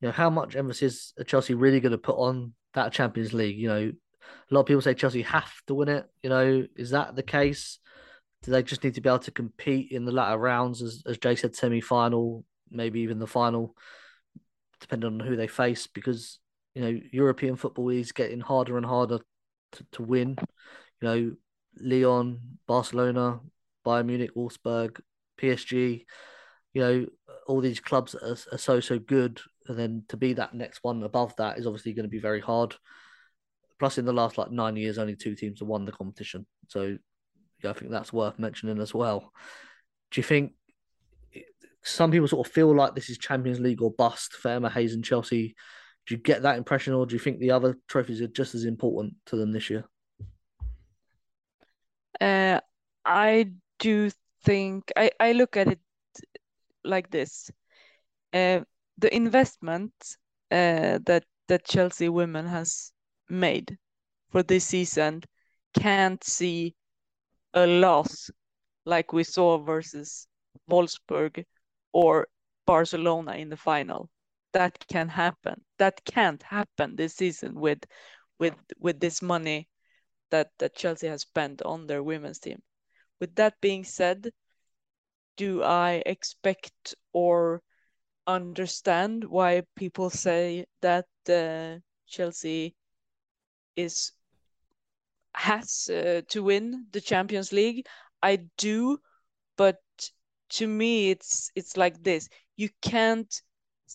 You 0.00 0.08
know, 0.08 0.12
how 0.12 0.30
much 0.30 0.56
emphasis 0.56 1.12
are 1.18 1.24
Chelsea 1.24 1.54
really 1.54 1.80
going 1.80 1.92
to 1.92 1.98
put 1.98 2.16
on 2.16 2.54
that 2.74 2.92
Champions 2.92 3.32
League? 3.32 3.58
You 3.58 3.68
know, 3.68 3.92
a 3.92 4.54
lot 4.54 4.60
of 4.60 4.66
people 4.66 4.80
say 4.80 4.94
Chelsea 4.94 5.22
have 5.22 5.52
to 5.66 5.74
win 5.74 5.88
it. 5.88 6.06
You 6.22 6.30
know, 6.30 6.66
is 6.76 6.90
that 6.90 7.16
the 7.16 7.22
case? 7.22 7.78
Do 8.42 8.52
they 8.52 8.62
just 8.62 8.82
need 8.82 8.94
to 8.94 9.00
be 9.00 9.08
able 9.08 9.18
to 9.20 9.30
compete 9.30 9.92
in 9.92 10.04
the 10.04 10.12
latter 10.12 10.38
rounds, 10.38 10.82
as 10.82 11.02
as 11.06 11.18
Jay 11.18 11.34
said, 11.36 11.54
semi 11.54 11.80
final, 11.80 12.44
maybe 12.70 13.00
even 13.00 13.18
the 13.18 13.26
final, 13.26 13.74
depending 14.80 15.20
on 15.20 15.20
who 15.20 15.36
they 15.36 15.48
face? 15.48 15.86
Because 15.86 16.38
you 16.74 16.82
know, 16.82 17.00
European 17.12 17.56
football 17.56 17.90
is 17.90 18.12
getting 18.12 18.40
harder 18.40 18.76
and 18.76 18.86
harder 18.86 19.18
to, 19.72 19.86
to 19.92 20.02
win. 20.02 20.36
You 21.00 21.08
know, 21.08 21.32
Lyon, 21.80 22.58
Barcelona, 22.66 23.40
Bayern 23.86 24.06
Munich, 24.06 24.34
Wolfsburg, 24.36 25.00
PSG, 25.40 26.04
you 26.72 26.82
know, 26.82 27.06
all 27.46 27.60
these 27.60 27.80
clubs 27.80 28.14
are, 28.14 28.36
are 28.52 28.58
so 28.58 28.80
so 28.80 28.98
good, 28.98 29.40
and 29.66 29.78
then 29.78 30.04
to 30.08 30.16
be 30.16 30.34
that 30.34 30.54
next 30.54 30.80
one 30.82 31.02
above 31.02 31.34
that 31.36 31.58
is 31.58 31.66
obviously 31.66 31.92
going 31.92 32.04
to 32.04 32.10
be 32.10 32.20
very 32.20 32.40
hard. 32.40 32.74
Plus, 33.78 33.98
in 33.98 34.04
the 34.04 34.12
last 34.12 34.38
like 34.38 34.50
nine 34.50 34.76
years, 34.76 34.98
only 34.98 35.16
two 35.16 35.34
teams 35.34 35.60
have 35.60 35.68
won 35.68 35.84
the 35.84 35.92
competition, 35.92 36.46
so 36.68 36.96
yeah, 37.62 37.70
I 37.70 37.72
think 37.72 37.90
that's 37.90 38.12
worth 38.12 38.38
mentioning 38.38 38.80
as 38.80 38.94
well. 38.94 39.32
Do 40.10 40.20
you 40.20 40.22
think 40.22 40.52
some 41.82 42.10
people 42.10 42.28
sort 42.28 42.46
of 42.46 42.52
feel 42.52 42.74
like 42.74 42.94
this 42.94 43.10
is 43.10 43.18
Champions 43.18 43.60
League 43.60 43.82
or 43.82 43.90
bust 43.90 44.34
for 44.34 44.50
Emma 44.50 44.70
Hayes 44.70 44.94
and 44.94 45.04
Chelsea? 45.04 45.54
Do 46.10 46.16
you 46.16 46.22
get 46.22 46.42
that 46.42 46.58
impression, 46.58 46.92
or 46.92 47.06
do 47.06 47.14
you 47.14 47.20
think 47.20 47.38
the 47.38 47.52
other 47.52 47.78
trophies 47.86 48.20
are 48.20 48.26
just 48.26 48.56
as 48.56 48.64
important 48.64 49.14
to 49.26 49.36
them 49.36 49.52
this 49.52 49.70
year? 49.70 49.84
Uh, 52.20 52.58
I 53.04 53.52
do 53.78 54.10
think 54.42 54.90
I, 54.96 55.12
I 55.20 55.30
look 55.30 55.56
at 55.56 55.68
it 55.68 55.78
like 56.82 57.12
this. 57.12 57.48
Uh, 58.32 58.62
the 58.98 59.14
investment 59.14 59.92
uh, 60.50 60.98
that 61.06 61.22
that 61.46 61.64
Chelsea 61.64 62.08
women 62.08 62.44
has 62.44 62.90
made 63.28 63.78
for 64.32 64.42
this 64.42 64.64
season 64.64 65.22
can't 65.74 66.24
see 66.24 66.74
a 67.54 67.68
loss 67.68 68.32
like 68.84 69.12
we 69.12 69.22
saw 69.22 69.58
versus 69.58 70.26
Wolfsburg 70.68 71.44
or 71.92 72.26
Barcelona 72.66 73.34
in 73.34 73.48
the 73.48 73.56
final. 73.56 74.10
That 74.52 74.86
can 74.88 75.08
happen. 75.08 75.64
That 75.78 76.04
can't 76.04 76.42
happen 76.42 76.96
this 76.96 77.14
season 77.16 77.58
with 77.60 77.84
with 78.38 78.54
with 78.78 79.00
this 79.00 79.22
money 79.22 79.68
that 80.30 80.50
that 80.58 80.74
Chelsea 80.74 81.08
has 81.08 81.22
spent 81.22 81.62
on 81.62 81.86
their 81.86 82.02
women's 82.02 82.38
team. 82.38 82.62
With 83.20 83.34
that 83.36 83.60
being 83.60 83.84
said, 83.84 84.32
do 85.36 85.62
I 85.62 86.02
expect 86.06 86.94
or 87.12 87.62
understand 88.26 89.24
why 89.24 89.62
people 89.76 90.10
say 90.10 90.66
that 90.80 91.06
uh, 91.28 91.80
Chelsea 92.06 92.76
is 93.76 94.12
has 95.34 95.88
uh, 95.88 96.22
to 96.28 96.42
win 96.42 96.86
the 96.92 97.00
Champions 97.00 97.52
League? 97.52 97.86
I 98.22 98.36
do, 98.56 98.98
but 99.56 99.78
to 100.50 100.66
me 100.66 101.10
it's 101.10 101.50
it's 101.54 101.76
like 101.76 102.02
this. 102.02 102.28
You 102.56 102.68
can't 102.82 103.42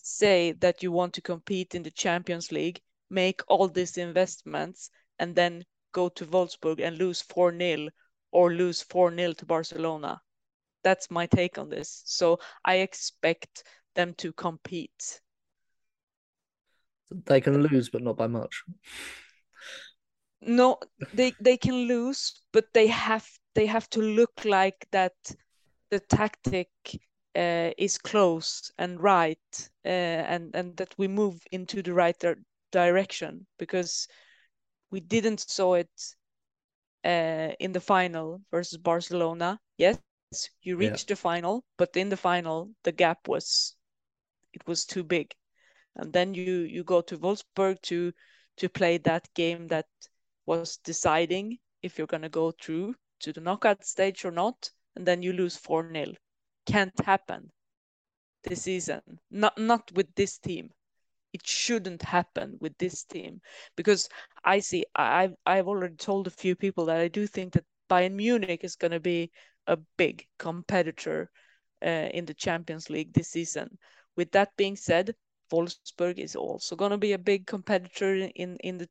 say 0.02 0.52
that 0.52 0.82
you 0.82 0.92
want 0.92 1.14
to 1.14 1.22
compete 1.22 1.74
in 1.74 1.82
the 1.82 1.90
Champions 1.90 2.52
League, 2.52 2.80
make 3.10 3.40
all 3.48 3.68
these 3.68 3.96
investments 3.96 4.90
and 5.18 5.34
then 5.34 5.64
go 5.92 6.08
to 6.10 6.26
Wolfsburg 6.26 6.80
and 6.80 6.98
lose 6.98 7.22
4-0 7.22 7.88
or 8.32 8.52
lose 8.52 8.82
4 8.82 9.14
0 9.16 9.32
to 9.32 9.46
Barcelona. 9.46 10.20
That's 10.84 11.10
my 11.10 11.26
take 11.26 11.58
on 11.58 11.68
this. 11.68 12.02
So 12.04 12.38
I 12.64 12.76
expect 12.76 13.64
them 13.94 14.14
to 14.18 14.32
compete. 14.32 15.20
They 17.10 17.40
can 17.40 17.62
lose, 17.62 17.88
but 17.88 18.02
not 18.02 18.16
by 18.16 18.26
much. 18.26 18.62
No, 20.42 20.78
they 21.14 21.32
they 21.40 21.56
can 21.56 21.88
lose, 21.88 22.42
but 22.52 22.66
they 22.74 22.88
have 22.88 23.26
they 23.54 23.66
have 23.66 23.88
to 23.90 24.00
look 24.00 24.44
like 24.44 24.86
that. 24.92 25.14
The 25.90 26.00
tactic 26.00 26.68
uh, 27.36 27.70
is 27.78 27.98
close 27.98 28.72
and 28.78 29.00
right, 29.00 29.70
uh, 29.84 29.88
and 29.88 30.54
and 30.54 30.76
that 30.78 30.94
we 30.98 31.08
move 31.08 31.42
into 31.52 31.82
the 31.82 31.94
right 31.94 32.18
di- 32.18 32.34
direction 32.72 33.46
because 33.58 34.08
we 34.90 35.00
didn't 35.00 35.40
saw 35.40 35.74
it 35.74 36.16
uh, 37.04 37.52
in 37.60 37.72
the 37.72 37.80
final 37.80 38.40
versus 38.50 38.78
Barcelona. 38.78 39.60
Yes, 39.78 40.00
you 40.62 40.76
reached 40.76 41.08
yeah. 41.08 41.14
the 41.14 41.16
final, 41.16 41.64
but 41.78 41.96
in 41.96 42.08
the 42.08 42.16
final 42.16 42.70
the 42.84 42.92
gap 42.92 43.28
was 43.28 43.76
it 44.52 44.66
was 44.66 44.86
too 44.86 45.04
big, 45.04 45.34
and 45.96 46.12
then 46.12 46.34
you 46.34 46.52
you 46.60 46.84
go 46.84 47.02
to 47.02 47.18
Wolfsburg 47.18 47.80
to 47.82 48.12
to 48.56 48.68
play 48.68 48.98
that 48.98 49.28
game 49.34 49.68
that 49.68 49.86
was 50.46 50.78
deciding 50.78 51.58
if 51.82 51.98
you're 51.98 52.06
gonna 52.06 52.28
go 52.28 52.50
through 52.52 52.94
to 53.20 53.32
the 53.32 53.40
knockout 53.40 53.84
stage 53.84 54.24
or 54.24 54.32
not, 54.32 54.70
and 54.96 55.06
then 55.06 55.22
you 55.22 55.32
lose 55.32 55.56
four 55.56 55.92
0 55.92 56.14
Can't 56.66 56.98
happen 57.04 57.50
this 58.44 58.62
season. 58.62 59.00
Not 59.30 59.58
not 59.58 59.90
with 59.92 60.14
this 60.14 60.38
team 60.38 60.70
it 61.36 61.46
shouldn't 61.46 62.00
happen 62.02 62.56
with 62.62 62.76
this 62.78 63.04
team 63.04 63.42
because 63.76 64.08
I 64.42 64.60
see 64.60 64.86
I've 64.94 65.34
I've 65.44 65.68
already 65.68 65.96
told 65.96 66.26
a 66.26 66.38
few 66.42 66.56
people 66.56 66.86
that 66.86 66.96
I 66.96 67.08
do 67.08 67.26
think 67.26 67.52
that 67.52 67.66
Bayern 67.90 68.14
Munich 68.14 68.64
is 68.64 68.76
going 68.76 68.92
to 68.92 69.00
be 69.00 69.30
a 69.66 69.76
big 69.98 70.26
competitor 70.38 71.30
uh, 71.84 72.08
in 72.14 72.24
the 72.24 72.32
Champions 72.32 72.88
League 72.88 73.12
this 73.12 73.28
season. 73.28 73.76
With 74.16 74.30
that 74.32 74.56
being 74.56 74.76
said, 74.76 75.14
Wolfsburg 75.52 76.18
is 76.18 76.36
also 76.36 76.74
going 76.74 76.92
to 76.92 76.96
be 76.96 77.12
a 77.12 77.18
big 77.18 77.46
competitor 77.46 78.14
in 78.14 78.56
in 78.60 78.78
the 78.78 78.88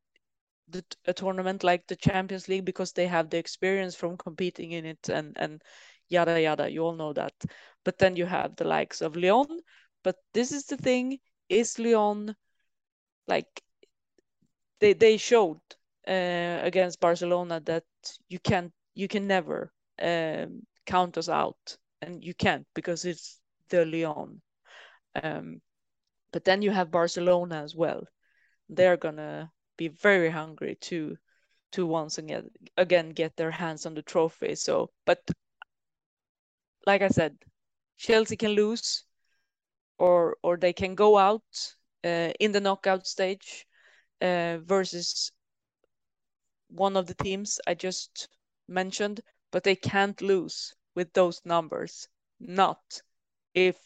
the, 0.68 0.84
a 1.06 1.14
tournament 1.14 1.64
like 1.64 1.88
the 1.88 1.95
Champions 1.95 2.47
League 2.47 2.65
because 2.65 2.91
they 2.91 3.07
have 3.07 3.30
the 3.30 3.38
experience 3.38 3.95
from 3.95 4.18
competing 4.18 4.72
in 4.72 4.85
it 4.85 5.10
and 5.10 5.34
and 5.38 5.64
yada 6.10 6.40
yada. 6.41 6.69
You 6.69 6.86
all 6.86 6.95
know 6.95 7.14
that. 7.14 7.34
But 7.84 7.98
then 7.98 8.15
you 8.15 8.26
have 8.26 8.56
the 8.56 8.65
likes 8.65 9.02
of 9.02 9.15
Lyon. 9.15 9.60
But 10.03 10.18
this 10.34 10.52
is 10.52 10.65
the 10.65 10.77
thing: 10.77 11.19
is 11.49 11.80
Lyon 11.80 12.36
like 13.27 13.61
they 14.80 14.94
they 14.94 15.18
showed 15.18 15.60
uh, 16.07 16.60
against 16.61 16.99
Barcelona 16.99 17.60
that 17.65 17.86
you 18.30 18.40
can't, 18.40 18.72
you 18.94 19.07
can 19.07 19.27
never 19.27 19.72
um, 20.02 20.61
count 20.86 21.18
us 21.18 21.30
out, 21.30 21.77
and 22.02 22.23
you 22.23 22.34
can't 22.34 22.68
because 22.76 23.06
it's 23.06 23.40
the 23.69 23.86
Lyon. 23.86 24.41
Um, 25.22 25.61
but 26.32 26.44
then 26.44 26.61
you 26.61 26.72
have 26.72 26.91
Barcelona 26.91 27.64
as 27.64 27.76
well. 27.76 28.03
They're 28.69 28.98
gonna 28.98 29.52
be 29.77 29.88
very 29.90 30.30
hungry 30.30 30.76
to 30.82 31.18
to 31.72 31.86
once 31.86 32.18
again 32.18 32.49
again 32.77 33.10
get 33.10 33.36
their 33.36 33.52
hands 33.52 33.86
on 33.86 33.95
the 33.95 34.02
trophy. 34.02 34.56
So, 34.56 34.91
but 35.06 35.19
like 36.85 37.01
I 37.01 37.09
said, 37.09 37.37
Chelsea 37.97 38.37
can 38.37 38.51
lose, 38.51 39.05
or 39.97 40.37
or 40.43 40.57
they 40.57 40.73
can 40.73 40.95
go 40.95 41.17
out 41.17 41.75
uh, 42.03 42.31
in 42.39 42.51
the 42.51 42.61
knockout 42.61 43.07
stage 43.07 43.65
uh, 44.21 44.57
versus 44.59 45.31
one 46.69 46.95
of 46.97 47.07
the 47.07 47.13
teams 47.15 47.59
I 47.67 47.73
just 47.73 48.27
mentioned, 48.67 49.21
but 49.51 49.63
they 49.63 49.75
can't 49.75 50.21
lose 50.21 50.75
with 50.95 51.13
those 51.13 51.41
numbers. 51.45 52.07
Not 52.39 53.01
if 53.53 53.77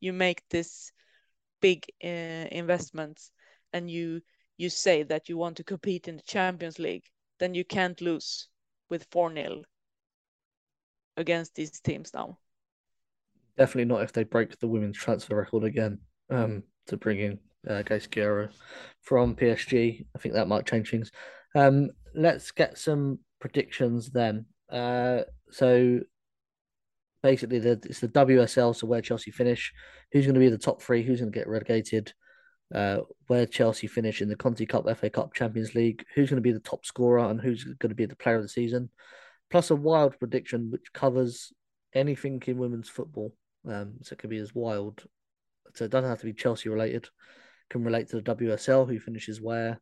you 0.00 0.12
make 0.12 0.48
this 0.48 0.92
big 1.60 1.84
uh, 2.04 2.06
investments 2.52 3.30
and 3.72 3.90
you 3.90 4.22
you 4.56 4.70
say 4.70 5.02
that 5.04 5.28
you 5.28 5.36
want 5.36 5.56
to 5.58 5.64
compete 5.64 6.08
in 6.08 6.16
the 6.16 6.22
Champions 6.22 6.78
League, 6.78 7.10
then 7.38 7.54
you 7.54 7.64
can't 7.64 8.00
lose 8.00 8.48
with 8.88 9.04
4 9.10 9.32
0 9.32 9.64
against 11.16 11.54
these 11.54 11.80
teams 11.80 12.12
now. 12.14 12.38
Definitely 13.56 13.86
not 13.86 14.02
if 14.02 14.12
they 14.12 14.24
break 14.24 14.58
the 14.58 14.68
women's 14.68 14.96
transfer 14.96 15.36
record 15.36 15.64
again 15.64 15.98
um, 16.30 16.62
to 16.88 16.96
bring 16.96 17.20
in 17.20 17.38
uh, 17.68 17.82
Grace 17.82 18.08
from 19.02 19.34
PSG. 19.34 20.04
I 20.14 20.18
think 20.18 20.34
that 20.34 20.48
might 20.48 20.66
change 20.66 20.90
things. 20.90 21.10
Um, 21.54 21.90
let's 22.14 22.50
get 22.50 22.78
some 22.78 23.20
predictions 23.40 24.10
then. 24.10 24.46
Uh, 24.70 25.22
so 25.50 26.00
basically, 27.22 27.58
the, 27.58 27.72
it's 27.84 28.00
the 28.00 28.08
WSL, 28.08 28.74
so 28.76 28.86
where 28.86 29.00
Chelsea 29.00 29.30
finish, 29.30 29.72
who's 30.12 30.26
going 30.26 30.34
to 30.34 30.40
be 30.40 30.48
the 30.48 30.58
top 30.58 30.82
three, 30.82 31.02
who's 31.02 31.20
going 31.20 31.32
to 31.32 31.38
get 31.38 31.48
relegated, 31.48 32.12
uh, 32.74 32.98
where 33.28 33.46
Chelsea 33.46 33.86
finish 33.86 34.20
in 34.20 34.28
the 34.28 34.36
Conti 34.36 34.66
Cup, 34.66 34.84
FA 34.98 35.08
Cup, 35.08 35.34
Champions 35.34 35.74
League, 35.74 36.04
who's 36.14 36.28
going 36.30 36.36
to 36.36 36.42
be 36.42 36.52
the 36.52 36.60
top 36.60 36.84
scorer, 36.84 37.30
and 37.30 37.40
who's 37.40 37.64
going 37.64 37.90
to 37.90 37.96
be 37.96 38.06
the 38.06 38.16
player 38.16 38.36
of 38.36 38.42
the 38.42 38.48
season, 38.48 38.90
plus 39.50 39.70
a 39.70 39.76
wild 39.76 40.18
prediction 40.18 40.70
which 40.70 40.92
covers 40.92 41.52
anything 41.94 42.42
in 42.46 42.58
women's 42.58 42.88
football. 42.88 43.34
Um, 43.68 43.94
so 44.02 44.12
it 44.12 44.18
could 44.18 44.30
be 44.30 44.38
as 44.38 44.54
wild. 44.54 45.04
So 45.74 45.84
it 45.84 45.90
doesn't 45.90 46.08
have 46.08 46.20
to 46.20 46.26
be 46.26 46.32
Chelsea 46.32 46.68
related. 46.68 47.08
Can 47.68 47.84
relate 47.84 48.08
to 48.08 48.20
the 48.20 48.34
WSL, 48.34 48.88
who 48.88 49.00
finishes 49.00 49.40
where, 49.40 49.80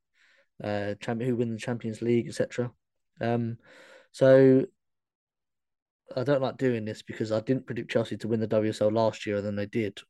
uh, 0.62 0.94
champion, 1.00 1.28
who 1.28 1.36
win 1.36 1.52
the 1.52 1.58
Champions 1.58 2.00
League, 2.00 2.28
etc. 2.28 2.72
Um, 3.20 3.58
so 4.12 4.64
I 6.16 6.24
don't 6.24 6.42
like 6.42 6.56
doing 6.56 6.84
this 6.84 7.02
because 7.02 7.32
I 7.32 7.40
didn't 7.40 7.66
predict 7.66 7.90
Chelsea 7.90 8.16
to 8.18 8.28
win 8.28 8.40
the 8.40 8.48
WSL 8.48 8.92
last 8.92 9.26
year, 9.26 9.36
and 9.36 9.46
then 9.46 9.56
they 9.56 9.66
did. 9.66 10.00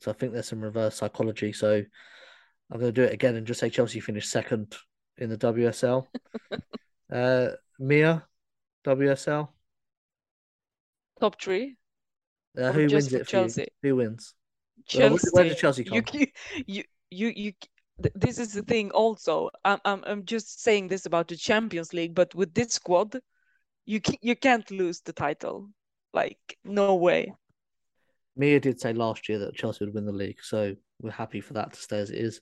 So 0.00 0.10
I 0.10 0.14
think 0.14 0.32
there's 0.32 0.48
some 0.48 0.60
reverse 0.60 0.96
psychology. 0.96 1.52
So 1.52 1.82
I'm 2.70 2.80
going 2.80 2.92
to 2.92 3.00
do 3.00 3.06
it 3.06 3.12
again 3.12 3.36
and 3.36 3.46
just 3.46 3.60
say 3.60 3.70
Chelsea 3.70 4.00
finished 4.00 4.30
second 4.30 4.74
in 5.18 5.30
the 5.30 5.38
WSL. 5.38 6.06
uh, 7.12 7.48
Mia, 7.78 8.24
WSL. 8.84 9.48
Top 11.20 11.40
three. 11.40 11.76
Uh, 12.56 12.72
who 12.72 12.86
wins 12.86 13.12
it 13.12 13.24
for 13.24 13.30
Chelsea? 13.30 13.62
You? 13.82 13.90
Who 13.90 13.96
wins? 13.96 14.34
Chelsea. 14.86 15.28
Where, 15.32 15.44
does 15.44 15.58
Chelsea 15.58 15.84
come? 15.84 16.02
You, 16.12 16.26
you, 16.66 16.84
you, 17.10 17.32
you, 17.34 17.52
this 18.14 18.38
is 18.38 18.52
the 18.52 18.62
thing. 18.62 18.90
Also, 18.90 19.50
I'm, 19.64 19.78
I'm, 19.84 20.04
I'm 20.06 20.24
just 20.24 20.62
saying 20.62 20.88
this 20.88 21.06
about 21.06 21.28
the 21.28 21.36
Champions 21.36 21.92
League, 21.92 22.14
but 22.14 22.34
with 22.34 22.54
this 22.54 22.74
squad, 22.74 23.18
you, 23.86 24.00
you 24.20 24.36
can't 24.36 24.68
lose 24.70 25.00
the 25.00 25.12
title. 25.12 25.70
Like, 26.12 26.38
no 26.64 26.94
way. 26.94 27.32
Mia 28.36 28.60
did 28.60 28.80
say 28.80 28.92
last 28.92 29.28
year 29.28 29.38
that 29.40 29.54
Chelsea 29.54 29.84
would 29.84 29.94
win 29.94 30.06
the 30.06 30.12
league, 30.12 30.38
so 30.42 30.74
we're 31.00 31.10
happy 31.10 31.40
for 31.40 31.54
that 31.54 31.72
to 31.72 31.80
stay 31.80 31.98
as 31.98 32.10
it 32.10 32.18
is. 32.18 32.40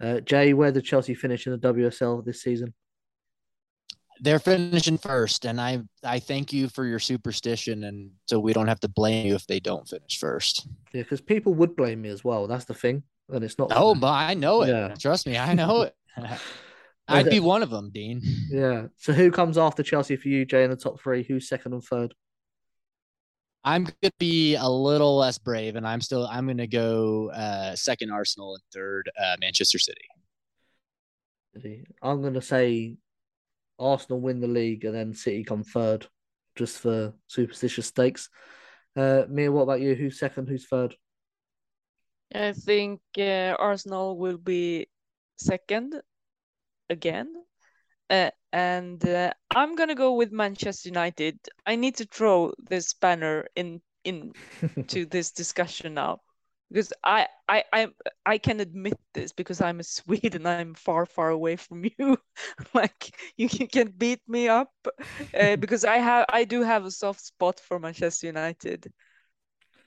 Uh, 0.00 0.20
Jay, 0.20 0.54
where 0.54 0.72
did 0.72 0.84
Chelsea 0.84 1.14
finish 1.14 1.46
in 1.46 1.52
the 1.52 1.72
WSL 1.72 2.24
this 2.24 2.42
season? 2.42 2.74
They're 4.20 4.38
finishing 4.38 4.98
first, 4.98 5.44
and 5.44 5.60
I 5.60 5.82
I 6.02 6.18
thank 6.18 6.52
you 6.52 6.68
for 6.68 6.84
your 6.84 6.98
superstition, 6.98 7.84
and 7.84 8.10
so 8.26 8.38
we 8.38 8.52
don't 8.52 8.68
have 8.68 8.80
to 8.80 8.88
blame 8.88 9.26
you 9.26 9.34
if 9.34 9.46
they 9.46 9.60
don't 9.60 9.88
finish 9.88 10.18
first. 10.18 10.66
Yeah, 10.92 11.02
because 11.02 11.20
people 11.20 11.54
would 11.54 11.76
blame 11.76 12.02
me 12.02 12.08
as 12.10 12.24
well. 12.24 12.46
That's 12.46 12.64
the 12.64 12.74
thing, 12.74 13.02
and 13.28 13.44
it's 13.44 13.58
not. 13.58 13.72
Oh, 13.74 13.94
but 13.94 14.12
I 14.12 14.34
know 14.34 14.62
it. 14.62 14.68
Yeah. 14.68 14.94
Trust 14.94 15.26
me, 15.26 15.36
I 15.36 15.54
know 15.54 15.82
it. 15.82 15.94
I'd 17.08 17.28
be 17.28 17.40
one 17.40 17.62
of 17.62 17.70
them, 17.70 17.90
Dean. 17.90 18.22
Yeah. 18.48 18.86
So 18.96 19.12
who 19.12 19.30
comes 19.30 19.58
after 19.58 19.82
Chelsea 19.82 20.16
for 20.16 20.28
you, 20.28 20.46
Jay, 20.46 20.64
in 20.64 20.70
the 20.70 20.76
top 20.76 21.00
three? 21.00 21.22
Who's 21.22 21.48
second 21.48 21.74
and 21.74 21.84
third? 21.84 22.14
I'm 23.64 23.84
gonna 23.84 24.12
be 24.18 24.56
a 24.56 24.68
little 24.68 25.16
less 25.16 25.38
brave, 25.38 25.76
and 25.76 25.86
I'm 25.86 26.00
still 26.00 26.26
I'm 26.26 26.46
gonna 26.46 26.66
go 26.66 27.30
uh, 27.30 27.74
second 27.74 28.10
Arsenal 28.10 28.54
and 28.54 28.62
third 28.72 29.10
uh, 29.18 29.36
Manchester 29.40 29.78
City. 29.78 30.02
I'm 32.02 32.22
gonna 32.22 32.42
say 32.42 32.96
Arsenal 33.78 34.20
win 34.20 34.40
the 34.40 34.46
league 34.46 34.84
and 34.84 34.94
then 34.94 35.14
City 35.14 35.44
come 35.44 35.62
third, 35.62 36.06
just 36.56 36.78
for 36.78 37.14
superstitious 37.26 37.86
stakes. 37.86 38.28
Uh, 38.96 39.24
Mia, 39.28 39.50
what 39.50 39.62
about 39.62 39.80
you? 39.80 39.94
Who's 39.94 40.18
second? 40.18 40.48
Who's 40.48 40.66
third? 40.66 40.94
I 42.34 42.52
think 42.52 43.00
uh, 43.18 43.56
Arsenal 43.58 44.16
will 44.18 44.38
be 44.38 44.88
second 45.36 46.00
again. 46.90 47.32
Uh, 48.10 48.30
and 48.52 49.06
uh, 49.08 49.32
I'm 49.50 49.74
gonna 49.74 49.94
go 49.94 50.14
with 50.14 50.30
Manchester 50.30 50.88
United. 50.88 51.38
I 51.66 51.76
need 51.76 51.96
to 51.96 52.04
throw 52.04 52.52
this 52.58 52.94
banner 52.94 53.46
in 53.56 53.80
in 54.04 54.32
to 54.88 55.06
this 55.06 55.32
discussion 55.32 55.94
now 55.94 56.20
because 56.74 56.92
I, 57.04 57.28
I 57.48 57.62
I 57.72 57.88
I 58.26 58.38
can 58.38 58.58
admit 58.58 58.98
this 59.14 59.30
because 59.32 59.60
I'm 59.60 59.78
a 59.78 59.84
Swede 59.84 60.34
and 60.34 60.48
I'm 60.48 60.74
far 60.74 61.06
far 61.06 61.30
away 61.30 61.54
from 61.54 61.84
you. 61.98 62.18
like 62.74 63.14
you, 63.36 63.48
you 63.52 63.68
can 63.68 63.92
beat 63.96 64.20
me 64.26 64.48
up 64.48 64.72
uh, 65.38 65.54
because 65.62 65.84
I 65.84 65.98
have 65.98 66.26
I 66.28 66.42
do 66.42 66.62
have 66.62 66.84
a 66.84 66.90
soft 66.90 67.20
spot 67.20 67.60
for 67.60 67.78
Manchester 67.78 68.26
United. 68.26 68.92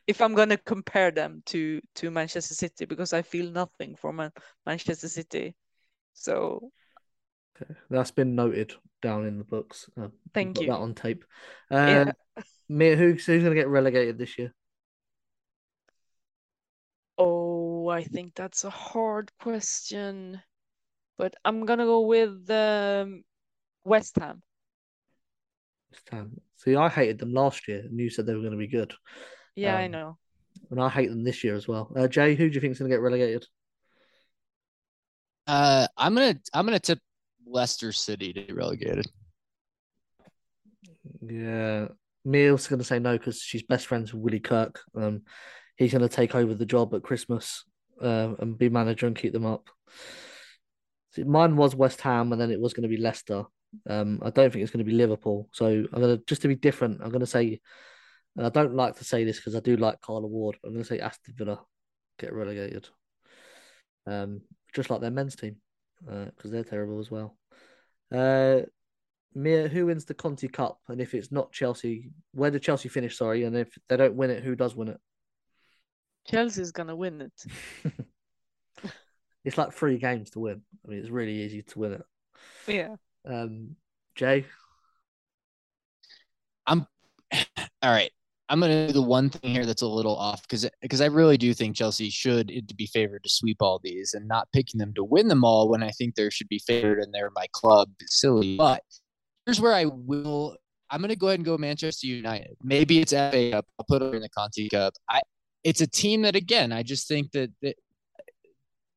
If 0.07 0.21
I'm 0.21 0.33
gonna 0.33 0.57
compare 0.57 1.11
them 1.11 1.43
to 1.47 1.81
to 1.95 2.09
Manchester 2.09 2.53
City 2.53 2.85
because 2.85 3.11
I 3.11 3.21
feel 3.21 3.51
nothing 3.51 3.97
for 3.97 4.13
Man- 4.13 4.31
Manchester 4.65 5.09
City, 5.09 5.55
so 6.13 6.71
Okay. 7.61 7.73
That's 7.89 8.11
been 8.11 8.35
noted 8.35 8.75
down 9.01 9.25
in 9.25 9.39
the 9.39 9.43
books. 9.43 9.89
Uh, 9.99 10.07
Thank 10.33 10.55
got 10.55 10.61
you. 10.61 10.71
That 10.71 10.77
on 10.77 10.93
tape. 10.93 11.25
Uh, 11.69 11.75
Yeah. 11.75 12.11
Mia, 12.69 12.95
who's 12.95 13.25
who's 13.25 13.43
going 13.43 13.55
to 13.55 13.59
get 13.59 13.67
relegated 13.67 14.17
this 14.17 14.37
year? 14.37 14.53
Oh, 17.87 17.89
I 17.89 18.03
think 18.03 18.35
that's 18.35 18.65
a 18.65 18.69
hard 18.69 19.31
question, 19.39 20.41
but 21.17 21.33
I'm 21.45 21.65
gonna 21.65 21.85
go 21.85 22.01
with 22.01 22.49
um, 22.49 23.23
West 23.85 24.17
Ham. 24.19 24.43
West 25.93 26.09
Ham. 26.11 26.41
See, 26.57 26.75
I 26.75 26.89
hated 26.89 27.17
them 27.17 27.33
last 27.33 27.65
year, 27.69 27.79
and 27.79 27.97
you 27.97 28.09
said 28.09 28.25
they 28.25 28.33
were 28.33 28.41
going 28.41 28.51
to 28.51 28.57
be 28.57 28.67
good, 28.67 28.93
Yeah, 29.55 29.77
I 29.77 29.85
Um, 29.85 29.91
know. 29.91 30.17
and 30.69 30.81
I 30.81 30.89
hate 30.89 31.09
them 31.09 31.23
this 31.23 31.45
year 31.45 31.55
as 31.55 31.65
well. 31.65 31.89
Uh, 31.95 32.09
Jay, 32.09 32.35
who 32.35 32.49
do 32.49 32.55
you 32.55 32.59
think 32.59 32.71
is 32.71 32.79
going 32.79 32.91
to 32.91 32.95
get 32.97 33.01
relegated? 33.01 33.45
Uh, 35.47 35.87
I'm 35.95 36.13
gonna 36.13 36.37
I'm 36.53 36.65
gonna 36.65 36.79
tip 36.79 36.99
Leicester 37.45 37.93
City 37.93 38.33
to 38.33 38.41
get 38.43 38.55
relegated. 38.55 39.07
Yeah, 41.21 41.87
Mia's 42.25 42.67
going 42.67 42.79
to 42.79 42.85
say 42.85 42.99
no 42.99 43.17
because 43.17 43.39
she's 43.41 43.63
best 43.63 43.87
friends 43.87 44.13
with 44.13 44.23
Willie 44.23 44.41
Kirk. 44.41 44.81
Um, 44.93 45.21
he's 45.77 45.93
going 45.93 46.01
to 46.01 46.13
take 46.13 46.35
over 46.35 46.53
the 46.53 46.65
job 46.65 46.93
at 46.93 47.03
Christmas 47.03 47.63
uh, 48.01 48.33
and 48.39 48.57
be 48.57 48.69
manager 48.69 49.07
and 49.07 49.15
keep 49.15 49.33
them 49.33 49.45
up. 49.45 49.69
See, 51.11 51.23
mine 51.23 51.55
was 51.55 51.75
West 51.75 52.01
Ham, 52.01 52.31
and 52.31 52.41
then 52.41 52.51
it 52.51 52.59
was 52.59 52.73
going 52.73 52.89
to 52.89 52.95
be 52.95 53.01
Leicester. 53.01 53.45
Um, 53.89 54.19
I 54.23 54.29
don't 54.29 54.51
think 54.51 54.63
it's 54.63 54.71
going 54.71 54.85
to 54.85 54.89
be 54.89 54.97
Liverpool. 54.97 55.49
So 55.51 55.65
I'm 55.65 56.01
going 56.01 56.17
to 56.17 56.23
just 56.25 56.41
to 56.43 56.47
be 56.47 56.55
different. 56.55 57.01
I'm 57.01 57.09
going 57.09 57.21
to 57.21 57.25
say, 57.25 57.59
and 58.35 58.45
I 58.45 58.49
don't 58.49 58.75
like 58.75 58.97
to 58.97 59.03
say 59.03 59.23
this 59.23 59.37
because 59.37 59.55
I 59.55 59.59
do 59.59 59.77
like 59.77 60.01
Carla 60.01 60.27
Ward. 60.27 60.57
But 60.61 60.69
I'm 60.69 60.73
going 60.75 60.83
to 60.83 60.87
say 60.87 60.99
Aston 60.99 61.33
Villa 61.37 61.61
get 62.19 62.33
relegated. 62.33 62.87
Um, 64.05 64.41
just 64.73 64.89
like 64.89 65.01
their 65.01 65.11
men's 65.11 65.35
team, 65.35 65.57
because 66.05 66.51
they're 66.51 66.63
terrible 66.63 66.99
as 66.99 67.11
well. 67.11 67.37
Uh, 68.13 68.61
Mia, 69.33 69.67
who 69.67 69.87
wins 69.87 70.05
the 70.05 70.13
Conti 70.13 70.47
Cup? 70.47 70.79
And 70.87 71.01
if 71.01 71.13
it's 71.13 71.31
not 71.31 71.51
Chelsea, 71.51 72.09
where 72.33 72.51
did 72.51 72.63
Chelsea 72.63 72.89
finish? 72.89 73.17
Sorry, 73.17 73.43
and 73.43 73.55
if 73.55 73.77
they 73.89 73.97
don't 73.97 74.15
win 74.15 74.29
it, 74.29 74.43
who 74.43 74.55
does 74.55 74.75
win 74.75 74.87
it? 74.89 74.99
Chelsea's 76.29 76.71
gonna 76.71 76.95
win 76.95 77.21
it. 77.21 77.93
It's 79.47 79.57
like 79.57 79.71
three 79.71 79.97
games 79.97 80.29
to 80.31 80.39
win. 80.39 80.61
I 80.85 80.89
mean, 80.89 80.99
it's 80.99 81.09
really 81.09 81.31
easy 81.31 81.61
to 81.61 81.79
win 81.79 81.93
it. 81.93 82.01
Yeah. 82.67 82.95
Um, 83.25 83.77
Jay, 84.13 84.45
I'm 86.65 86.85
all 87.33 87.91
right. 87.91 88.11
I'm 88.49 88.59
gonna 88.59 88.87
do 88.87 88.93
the 88.93 89.01
one 89.01 89.29
thing 89.29 89.51
here 89.51 89.65
that's 89.65 89.81
a 89.81 89.87
little 89.87 90.17
off 90.17 90.41
because 90.41 90.69
because 90.81 90.99
I 90.99 91.05
really 91.05 91.37
do 91.37 91.53
think 91.53 91.77
Chelsea 91.77 92.09
should 92.09 92.49
to 92.67 92.75
be 92.75 92.87
favored 92.87 93.23
to 93.23 93.29
sweep 93.29 93.61
all 93.61 93.79
these 93.81 94.13
and 94.13 94.27
not 94.27 94.49
picking 94.53 94.79
them 94.79 94.93
to 94.95 95.03
win 95.03 95.29
them 95.29 95.45
all 95.45 95.69
when 95.69 95.81
I 95.81 95.91
think 95.91 96.15
they 96.15 96.29
should 96.29 96.49
be 96.49 96.59
favored 96.59 96.99
and 96.99 97.13
they're 97.13 97.31
my 97.33 97.47
club. 97.53 97.89
Silly, 98.05 98.57
but 98.57 98.83
here's 99.45 99.61
where 99.61 99.73
I 99.73 99.85
will. 99.85 100.57
I'm 100.89 100.99
gonna 100.99 101.15
go 101.15 101.27
ahead 101.27 101.39
and 101.39 101.45
go 101.45 101.57
Manchester 101.57 102.07
United. 102.07 102.55
Maybe 102.61 102.99
it's 102.99 103.11
FA 103.13 103.51
Cup. 103.51 103.65
I'll 103.79 103.85
put 103.85 104.01
it 104.01 104.13
in 104.13 104.21
the 104.21 104.29
Conti 104.29 104.67
Cup. 104.69 104.93
I. 105.09 105.21
It's 105.63 105.81
a 105.81 105.87
team 105.87 106.21
that 106.23 106.35
again 106.35 106.71
I 106.71 106.83
just 106.83 107.07
think 107.07 107.31
that, 107.31 107.51
that 107.61 107.75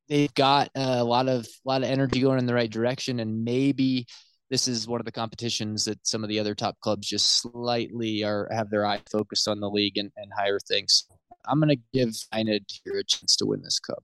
they've 0.09 0.33
got 0.33 0.69
a 0.75 1.03
lot 1.03 1.27
of 1.27 1.45
a 1.45 1.69
lot 1.69 1.83
of 1.83 1.89
energy 1.89 2.21
going 2.21 2.39
in 2.39 2.45
the 2.45 2.53
right 2.53 2.71
direction 2.71 3.19
and 3.19 3.43
maybe 3.43 4.05
this 4.51 4.67
is 4.67 4.87
one 4.87 4.99
of 4.99 5.05
the 5.05 5.11
competitions 5.11 5.85
that 5.85 6.05
some 6.05 6.23
of 6.23 6.29
the 6.29 6.37
other 6.37 6.53
top 6.53 6.77
clubs 6.81 7.07
just 7.07 7.41
slightly 7.41 8.23
are 8.23 8.49
have 8.51 8.69
their 8.69 8.85
eye 8.85 9.01
focused 9.09 9.47
on 9.47 9.61
the 9.61 9.69
league 9.69 9.97
and, 9.97 10.11
and 10.17 10.29
higher 10.37 10.59
things. 10.59 11.05
I'm 11.45 11.59
gonna 11.59 11.77
give 11.93 12.13
United 12.33 12.65
here 12.83 12.99
a 12.99 13.03
chance 13.03 13.37
to 13.37 13.45
win 13.45 13.61
this 13.63 13.79
cup. 13.79 14.03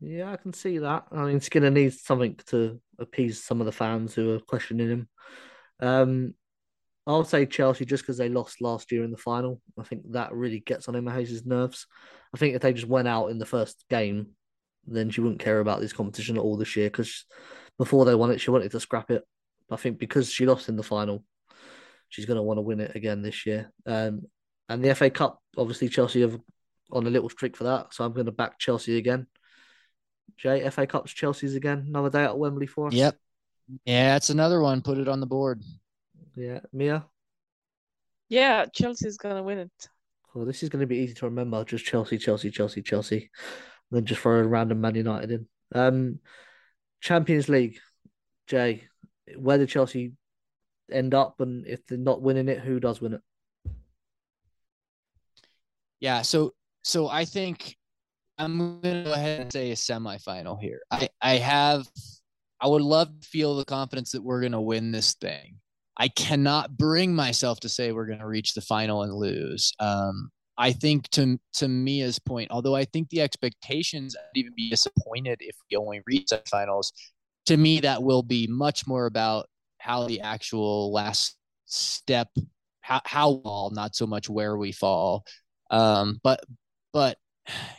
Yeah, 0.00 0.32
I 0.32 0.36
can 0.36 0.52
see 0.52 0.78
that. 0.78 1.06
I 1.10 1.24
mean, 1.24 1.40
Skinner 1.40 1.70
needs 1.70 2.02
something 2.02 2.36
to 2.46 2.80
appease 3.00 3.42
some 3.42 3.60
of 3.60 3.66
the 3.66 3.72
fans 3.72 4.14
who 4.14 4.36
are 4.36 4.40
questioning 4.40 4.88
him. 4.88 5.08
Um, 5.80 6.34
I'll 7.08 7.24
say 7.24 7.46
Chelsea 7.46 7.86
just 7.86 8.02
because 8.02 8.18
they 8.18 8.28
lost 8.28 8.60
last 8.60 8.92
year 8.92 9.02
in 9.02 9.10
the 9.10 9.16
final. 9.16 9.62
I 9.78 9.82
think 9.82 10.12
that 10.12 10.32
really 10.34 10.60
gets 10.60 10.88
on 10.88 10.94
Emma 10.94 11.10
Hayes' 11.12 11.46
nerves. 11.46 11.86
I 12.34 12.38
think 12.38 12.54
if 12.54 12.60
they 12.60 12.74
just 12.74 12.86
went 12.86 13.08
out 13.08 13.28
in 13.28 13.38
the 13.38 13.46
first 13.46 13.82
game, 13.88 14.28
then 14.86 15.08
she 15.08 15.22
wouldn't 15.22 15.40
care 15.40 15.60
about 15.60 15.80
this 15.80 15.94
competition 15.94 16.36
at 16.36 16.42
all 16.42 16.58
this 16.58 16.76
year 16.76 16.88
because 16.88 17.24
before 17.78 18.04
they 18.04 18.14
won 18.14 18.30
it, 18.30 18.42
she 18.42 18.50
wanted 18.50 18.70
to 18.72 18.80
scrap 18.80 19.10
it. 19.10 19.24
I 19.70 19.76
think 19.76 19.98
because 19.98 20.30
she 20.30 20.44
lost 20.44 20.68
in 20.68 20.76
the 20.76 20.82
final, 20.82 21.24
she's 22.10 22.26
going 22.26 22.36
to 22.36 22.42
want 22.42 22.58
to 22.58 22.62
win 22.62 22.80
it 22.80 22.94
again 22.94 23.22
this 23.22 23.46
year. 23.46 23.72
Um, 23.86 24.26
and 24.68 24.84
the 24.84 24.94
FA 24.94 25.08
Cup, 25.08 25.40
obviously, 25.56 25.88
Chelsea 25.88 26.20
have 26.20 26.38
on 26.92 27.06
a 27.06 27.10
little 27.10 27.30
streak 27.30 27.56
for 27.56 27.64
that. 27.64 27.94
So 27.94 28.04
I'm 28.04 28.12
going 28.12 28.26
to 28.26 28.32
back 28.32 28.58
Chelsea 28.58 28.98
again. 28.98 29.26
Jay, 30.36 30.68
FA 30.68 30.86
Cup's 30.86 31.12
Chelsea's 31.12 31.54
again. 31.54 31.86
Another 31.88 32.10
day 32.10 32.24
at 32.24 32.38
Wembley 32.38 32.66
for 32.66 32.88
us. 32.88 32.92
Yep. 32.92 33.16
Yeah, 33.86 34.16
it's 34.16 34.30
another 34.30 34.60
one. 34.60 34.82
Put 34.82 34.98
it 34.98 35.08
on 35.08 35.20
the 35.20 35.26
board. 35.26 35.62
Yeah. 36.38 36.60
Mia? 36.72 37.04
Yeah, 38.28 38.66
Chelsea's 38.72 39.18
going 39.18 39.36
to 39.36 39.42
win 39.42 39.58
it. 39.58 39.88
Well, 40.34 40.44
this 40.44 40.62
is 40.62 40.68
going 40.68 40.80
to 40.80 40.86
be 40.86 40.98
easy 40.98 41.14
to 41.14 41.24
remember. 41.24 41.64
Just 41.64 41.84
Chelsea, 41.84 42.16
Chelsea, 42.16 42.50
Chelsea, 42.50 42.80
Chelsea. 42.80 43.30
And 43.90 43.96
then 43.96 44.04
just 44.04 44.20
throw 44.20 44.38
a 44.38 44.46
random 44.46 44.80
Man 44.80 44.94
United 44.94 45.30
in. 45.32 45.46
Um, 45.74 46.20
Champions 47.00 47.48
League. 47.48 47.78
Jay, 48.46 48.84
where 49.36 49.58
did 49.58 49.68
Chelsea 49.68 50.12
end 50.92 51.12
up? 51.12 51.40
And 51.40 51.66
if 51.66 51.84
they're 51.86 51.98
not 51.98 52.22
winning 52.22 52.48
it, 52.48 52.60
who 52.60 52.78
does 52.78 53.00
win 53.00 53.14
it? 53.14 53.20
Yeah, 56.00 56.22
so 56.22 56.54
so 56.84 57.08
I 57.08 57.24
think 57.24 57.76
I'm 58.38 58.80
gonna 58.80 59.02
go 59.04 59.12
ahead 59.12 59.40
and 59.40 59.52
say 59.52 59.72
a 59.72 59.74
semifinal 59.74 60.60
here. 60.60 60.80
I 60.90 61.08
I 61.20 61.36
have 61.36 61.86
I 62.60 62.68
would 62.68 62.82
love 62.82 63.08
to 63.20 63.28
feel 63.28 63.56
the 63.56 63.64
confidence 63.64 64.12
that 64.12 64.22
we're 64.22 64.40
gonna 64.40 64.62
win 64.62 64.92
this 64.92 65.14
thing. 65.14 65.56
I 65.98 66.08
cannot 66.08 66.76
bring 66.76 67.14
myself 67.14 67.60
to 67.60 67.68
say 67.68 67.92
we're 67.92 68.06
gonna 68.06 68.26
reach 68.26 68.54
the 68.54 68.60
final 68.60 69.02
and 69.02 69.12
lose. 69.14 69.72
Um, 69.80 70.30
I 70.56 70.72
think 70.72 71.08
to 71.10 71.38
to 71.54 71.68
Mia's 71.68 72.18
point, 72.18 72.50
although 72.50 72.74
I 72.74 72.84
think 72.84 73.08
the 73.10 73.20
expectations 73.20 74.16
I'd 74.16 74.38
even 74.38 74.52
be 74.56 74.70
disappointed 74.70 75.38
if 75.40 75.56
we 75.70 75.76
only 75.76 76.00
reach 76.06 76.26
the 76.30 76.42
finals. 76.50 76.92
To 77.46 77.56
me, 77.56 77.80
that 77.80 78.02
will 78.02 78.22
be 78.22 78.46
much 78.46 78.86
more 78.86 79.06
about 79.06 79.48
how 79.78 80.06
the 80.06 80.20
actual 80.20 80.92
last 80.92 81.36
step, 81.66 82.28
how 82.80 83.00
how 83.04 83.40
fall, 83.42 83.70
not 83.70 83.94
so 83.94 84.06
much 84.06 84.28
where 84.28 84.56
we 84.56 84.72
fall. 84.72 85.24
Um, 85.70 86.20
but 86.22 86.40
but 86.92 87.18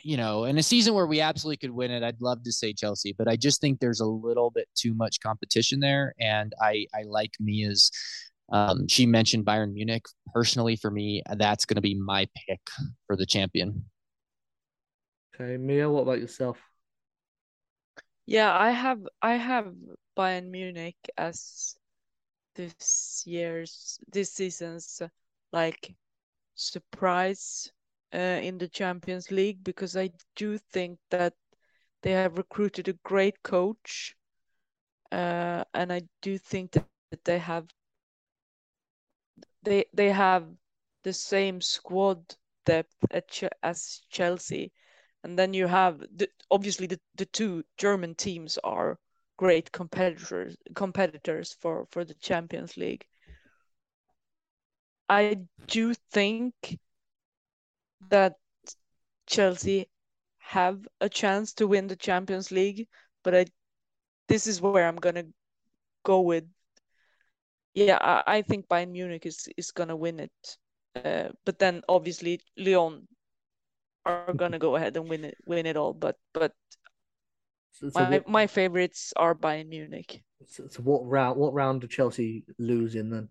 you 0.04 0.18
know, 0.18 0.46
in 0.46 0.58
a 0.58 0.64
season 0.64 0.94
where 0.94 1.08
we 1.08 1.22
absolutely 1.22 1.58
could 1.58 1.72
win 1.72 1.92
it, 1.92 2.04
I'd 2.04 2.22
love 2.22 2.44
to 2.44 2.52
say 2.52 2.74
Chelsea, 2.74 3.14
but 3.18 3.28
I 3.28 3.36
just 3.36 3.62
think 3.62 3.80
there's 3.80 4.00
a 4.00 4.06
little 4.06 4.52
bit 4.52 4.68
too 4.76 4.94
much 4.94 5.20
competition 5.20 5.80
there, 5.80 6.14
and 6.20 6.54
I 6.62 6.88
I 6.94 7.04
like 7.04 7.32
Mia's. 7.40 7.92
Um, 8.52 8.88
she 8.88 9.06
mentioned 9.06 9.46
Bayern 9.46 9.74
Munich. 9.74 10.06
Personally, 10.34 10.76
for 10.76 10.90
me, 10.90 11.22
that's 11.38 11.66
going 11.66 11.76
to 11.76 11.82
be 11.82 11.94
my 11.94 12.28
pick 12.48 12.62
for 13.06 13.16
the 13.16 13.26
champion. 13.26 13.86
Okay, 15.36 15.58
Mia, 15.58 15.90
what 15.90 16.02
about 16.02 16.20
yourself? 16.20 16.60
Yeah, 18.26 18.56
I 18.56 18.72
have 18.72 19.08
I 19.22 19.36
have 19.36 19.74
Bayern 20.18 20.50
Munich 20.50 20.98
as 21.18 21.76
this 22.56 23.24
year's 23.26 24.00
this 24.12 24.34
season's 24.34 25.02
like 25.52 25.96
surprise 26.56 27.72
uh, 28.14 28.18
in 28.18 28.58
the 28.58 28.68
Champions 28.68 29.32
League 29.32 29.64
because 29.64 29.96
I 29.98 30.12
do 30.36 30.58
think 30.58 31.00
that 31.10 31.34
they 32.02 32.12
have 32.12 32.38
recruited 32.38 32.88
a 32.88 32.94
great 33.04 33.44
coach, 33.44 34.16
uh, 35.12 35.64
and 35.74 35.92
I 35.92 36.02
do 36.22 36.38
think 36.38 36.72
that, 36.72 36.86
that 37.12 37.26
they 37.26 37.40
have 37.40 37.68
they 39.64 39.86
they 39.94 40.10
have 40.10 40.48
the 41.04 41.14
same 41.14 41.62
squad 41.62 42.36
depth 42.66 42.96
as 43.64 44.02
Chelsea, 44.10 44.72
and 45.24 45.38
then 45.38 45.54
you 45.54 45.68
have 45.68 46.00
the, 46.16 46.30
obviously 46.52 46.88
the, 46.88 47.00
the 47.16 47.26
two 47.26 47.64
German 47.78 48.16
teams 48.16 48.58
are 48.64 48.98
great 49.38 49.72
competitors 49.72 50.58
competitors 50.76 51.54
for 51.54 51.86
for 51.92 52.04
the 52.06 52.16
Champions 52.16 52.78
League. 52.78 53.06
I 55.10 55.40
do 55.68 55.94
think 56.12 56.80
that 58.08 58.36
Chelsea 59.28 59.90
have 60.40 60.88
a 61.02 61.10
chance 61.10 61.54
to 61.54 61.68
win 61.68 61.88
the 61.88 61.96
Champions 61.96 62.52
League, 62.52 62.88
but 63.24 63.36
I 63.36 63.46
this 64.28 64.48
is 64.48 64.62
where 64.62 64.88
I'm 64.88 64.96
gonna 64.98 65.26
go 66.04 66.22
with. 66.22 66.46
Yeah, 67.74 67.98
I, 68.02 68.38
I 68.38 68.42
think 68.42 68.68
Bayern 68.68 68.92
Munich 68.92 69.26
is 69.26 69.48
is 69.58 69.72
gonna 69.72 69.96
win 69.96 70.20
it, 70.20 70.58
uh, 70.96 71.30
but 71.46 71.60
then 71.60 71.82
obviously 71.88 72.42
Lyon 72.58 73.08
are 74.06 74.34
gonna 74.34 74.60
go 74.60 74.76
ahead 74.76 74.96
and 74.98 75.10
win 75.10 75.26
it 75.26 75.38
win 75.46 75.66
it 75.66 75.78
all. 75.78 75.94
But 75.94 76.18
but 76.34 76.54
So, 77.72 77.90
so 77.90 78.00
my 78.00 78.10
what, 78.10 78.28
my 78.28 78.48
favorites 78.48 79.14
are 79.16 79.36
Bayern 79.36 79.70
Munich. 79.70 80.24
so, 80.46 80.68
so 80.68 80.82
what 80.82 81.06
round? 81.06 81.38
What 81.38 81.54
round 81.54 81.82
do 81.82 81.88
Chelsea 81.88 82.44
lose 82.58 82.96
in 82.96 83.10
then? 83.10 83.30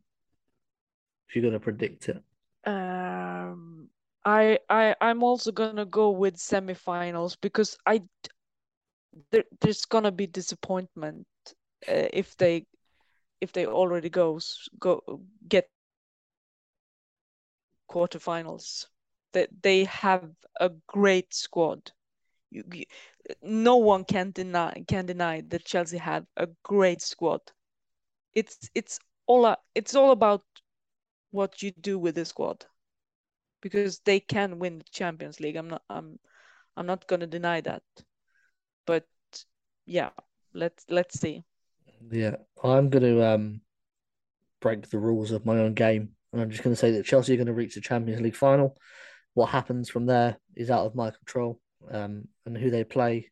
If 1.28 1.36
you're 1.36 1.50
to 1.52 1.60
predict 1.60 2.08
it, 2.08 2.22
Um, 2.64 3.90
I 4.28 4.58
I 4.68 4.94
I'm 5.00 5.22
also 5.22 5.52
gonna 5.52 5.86
go 5.86 6.10
with 6.10 6.36
semifinals 6.36 7.36
because 7.40 7.78
I 7.86 8.02
there, 9.30 9.44
there's 9.60 9.84
gonna 9.86 10.12
be 10.12 10.26
disappointment 10.26 11.26
uh, 11.88 12.08
if 12.12 12.36
they 12.36 12.66
if 13.40 13.52
they 13.52 13.66
already 13.66 14.10
goes 14.10 14.68
go 14.78 15.02
get 15.48 15.68
quarterfinals. 17.90 18.86
That 19.32 19.50
they 19.62 19.84
have 19.84 20.30
a 20.58 20.70
great 20.86 21.34
squad. 21.34 21.92
You, 22.50 22.64
you, 22.72 22.84
no 23.42 23.76
one 23.76 24.04
can 24.04 24.30
deny 24.32 24.84
can 24.88 25.06
deny 25.06 25.42
that 25.48 25.64
Chelsea 25.64 25.98
have 25.98 26.26
a 26.36 26.48
great 26.62 27.02
squad. 27.02 27.40
It's 28.34 28.70
it's 28.74 28.98
all 29.26 29.54
it's 29.74 29.94
all 29.94 30.12
about 30.12 30.42
what 31.30 31.62
you 31.62 31.72
do 31.72 31.98
with 31.98 32.14
the 32.14 32.24
squad 32.24 32.66
because 33.60 34.00
they 34.00 34.20
can 34.20 34.58
win 34.58 34.78
the 34.78 34.84
Champions 34.90 35.40
League. 35.40 35.56
I'm 35.56 35.68
not 35.68 35.82
I'm 35.88 36.18
I'm 36.76 36.86
not 36.86 37.06
gonna 37.06 37.26
deny 37.26 37.60
that. 37.62 37.82
But 38.86 39.06
yeah, 39.86 40.10
let's 40.54 40.84
let's 40.88 41.18
see. 41.18 41.44
yeah, 42.10 42.36
I'm 42.62 42.90
going 42.90 43.02
to 43.02 43.26
um 43.26 43.60
break 44.60 44.88
the 44.90 44.98
rules 44.98 45.30
of 45.30 45.46
my 45.46 45.58
own 45.58 45.74
game, 45.74 46.10
and 46.32 46.42
I'm 46.42 46.50
just 46.50 46.62
going 46.62 46.74
to 46.74 46.80
say 46.80 46.92
that 46.92 47.06
Chelsea 47.06 47.34
are 47.34 47.36
going 47.36 47.46
to 47.46 47.52
reach 47.52 47.74
the 47.74 47.80
Champions 47.80 48.20
League 48.20 48.36
final. 48.36 48.76
What 49.34 49.50
happens 49.50 49.88
from 49.88 50.06
there 50.06 50.36
is 50.56 50.70
out 50.70 50.86
of 50.86 50.94
my 50.94 51.10
control, 51.10 51.60
um, 51.90 52.28
and 52.44 52.56
who 52.56 52.70
they 52.70 52.84
play 52.84 53.30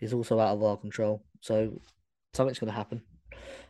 is 0.00 0.12
also 0.12 0.38
out 0.38 0.56
of 0.56 0.62
our 0.62 0.76
control. 0.76 1.24
So 1.40 1.80
something's 2.34 2.58
going 2.58 2.70
to 2.70 2.76
happen. 2.76 3.02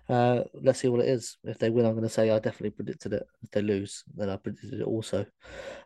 Uh, 0.09 0.45
let's 0.63 0.81
see 0.81 0.89
what 0.89 1.01
it 1.01 1.09
is. 1.09 1.37
If 1.45 1.59
they 1.59 1.69
win, 1.71 1.85
I'm 1.85 1.93
going 1.93 2.03
to 2.03 2.09
say 2.09 2.31
I 2.31 2.39
definitely 2.39 2.71
predicted 2.71 3.13
it. 3.13 3.27
If 3.43 3.51
they 3.51 3.61
lose, 3.61 4.05
then 4.17 4.31
I 4.31 4.37
predicted 4.37 4.81
it 4.81 4.85
also. 4.85 5.27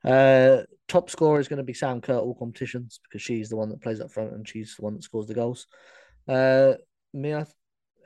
Uh, 0.05 0.63
top 0.87 1.11
scorer 1.11 1.41
is 1.41 1.49
going 1.49 1.57
to 1.59 1.65
be 1.65 1.75
Sam 1.75 2.01
Kerr 2.01 2.19
all 2.19 2.35
competitions 2.35 3.01
because 3.03 3.23
she's 3.23 3.49
the 3.49 3.57
one 3.57 3.69
that 3.71 3.83
plays 3.83 4.01
up 4.01 4.13
front 4.13 4.33
and 4.33 4.49
she's 4.49 4.77
the 4.77 4.83
one 4.83 4.95
that 4.95 5.03
scores 5.03 5.27
the 5.27 5.35
goals. 5.35 5.67
Uh, 6.29 6.75
Mia, 7.13 7.47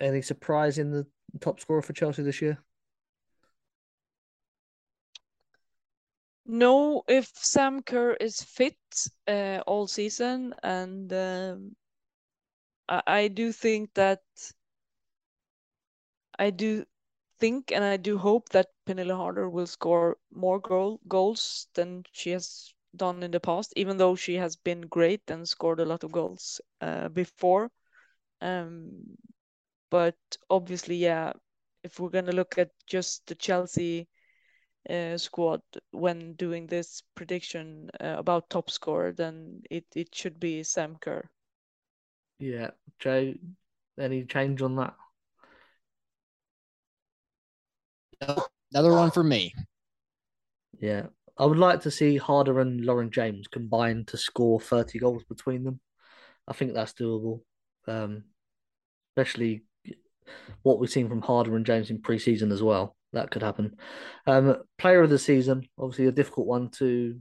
any 0.01 0.23
surprise 0.23 0.79
in 0.79 0.91
the 0.91 1.07
top 1.41 1.61
scorer 1.61 1.83
for 1.83 1.93
Chelsea 1.93 2.23
this 2.23 2.41
year? 2.41 2.59
No, 6.47 7.03
if 7.09 7.29
Sam 7.35 7.83
Kerr 7.83 8.13
is 8.13 8.41
fit 8.41 8.77
uh, 9.27 9.61
all 9.67 9.89
season, 9.89 10.55
and 10.63 11.13
um, 11.13 11.77
I, 12.89 13.03
I 13.07 13.29
do 13.29 13.51
think 13.51 13.91
that 13.95 14.21
I 16.39 16.51
do 16.51 16.85
think 17.39 17.73
and 17.73 17.85
I 17.85 17.97
do 17.97 18.19
hope 18.19 18.49
that 18.51 18.71
Pernille 18.87 19.17
Harder 19.17 19.49
will 19.49 19.67
score 19.67 20.19
more 20.31 20.61
goal 20.61 21.01
goals 21.09 21.69
than 21.75 22.05
she 22.13 22.31
has 22.31 22.73
done 22.97 23.23
in 23.23 23.31
the 23.33 23.41
past, 23.41 23.73
even 23.77 23.97
though 23.99 24.15
she 24.17 24.35
has 24.37 24.57
been 24.57 24.83
great 24.83 25.23
and 25.31 25.49
scored 25.49 25.81
a 25.81 25.85
lot 25.87 26.05
of 26.05 26.13
goals 26.13 26.61
uh, 26.81 27.09
before. 27.09 27.71
Um, 28.41 29.17
but 29.91 30.17
obviously, 30.51 30.97
yeah, 30.97 31.33
if 31.83 31.99
we're 32.01 32.11
gonna 32.11 32.33
look 32.33 32.59
at 32.59 32.71
just 32.87 33.27
the 33.27 33.35
Chelsea 33.35 34.09
uh, 34.89 35.17
squad 35.19 35.63
when 35.93 36.35
doing 36.35 36.67
this 36.67 37.03
prediction 37.15 37.91
uh, 38.01 38.17
about 38.19 38.51
top 38.51 38.71
scorer, 38.71 39.13
then 39.13 39.63
it, 39.71 39.85
it 39.95 40.15
should 40.15 40.39
be 40.41 40.63
Sam 40.63 40.97
Kerr. 40.97 41.29
Yeah, 42.39 42.71
Joe, 42.99 43.35
any 43.99 44.25
change 44.25 44.63
on 44.63 44.77
that? 44.77 44.95
Another 48.21 48.93
one 48.93 49.11
for 49.11 49.23
me. 49.23 49.55
Yeah, 50.79 51.07
I 51.39 51.47
would 51.47 51.59
like 51.59 51.81
to 51.83 51.91
see 51.91 52.17
Harder 52.17 52.61
and 52.61 52.85
Lauren 52.85 53.11
James 53.11 53.49
combine 53.49 54.05
to 54.07 54.17
score 54.17 54.61
30 54.61 54.99
goals 54.99 55.25
between 55.25 55.65
them. 55.65 55.81
I 56.49 56.53
think 56.53 56.75
that's 56.75 56.93
doable, 56.93 57.41
um, 57.87 58.25
especially 59.11 59.65
what 60.63 60.79
we've 60.79 60.91
seen 60.91 61.09
from 61.09 61.23
Harder 61.23 61.57
and 61.57 61.67
James 61.67 61.91
in 61.91 62.01
pre-season 62.01 62.53
as 62.53 62.63
well. 62.63 62.97
That 63.13 63.31
could 63.31 63.43
happen. 63.43 63.77
Um, 64.27 64.57
player 64.79 65.03
of 65.03 65.11
the 65.11 65.19
season, 65.19 65.69
obviously 65.79 66.07
a 66.07 66.13
difficult 66.13 66.47
one 66.47 66.71
to 66.71 67.19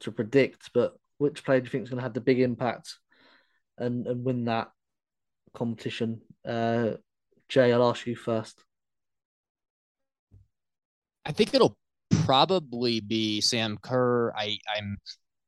to 0.00 0.12
predict, 0.12 0.70
but 0.72 0.94
which 1.18 1.44
player 1.44 1.60
do 1.60 1.64
you 1.64 1.70
think 1.70 1.84
is 1.84 1.90
going 1.90 1.98
to 1.98 2.02
have 2.02 2.14
the 2.14 2.20
big 2.20 2.40
impact 2.40 2.98
and, 3.78 4.06
and 4.06 4.24
win 4.24 4.46
that 4.46 4.68
competition? 5.54 6.20
Uh, 6.46 6.92
Jay, 7.48 7.72
I'll 7.72 7.88
ask 7.88 8.06
you 8.06 8.16
first. 8.16 8.62
I 11.24 11.32
think 11.32 11.54
it'll 11.54 11.76
probably 12.24 13.00
be 13.00 13.40
Sam 13.40 13.78
Kerr. 13.82 14.32
I 14.36 14.58
I'm 14.76 14.98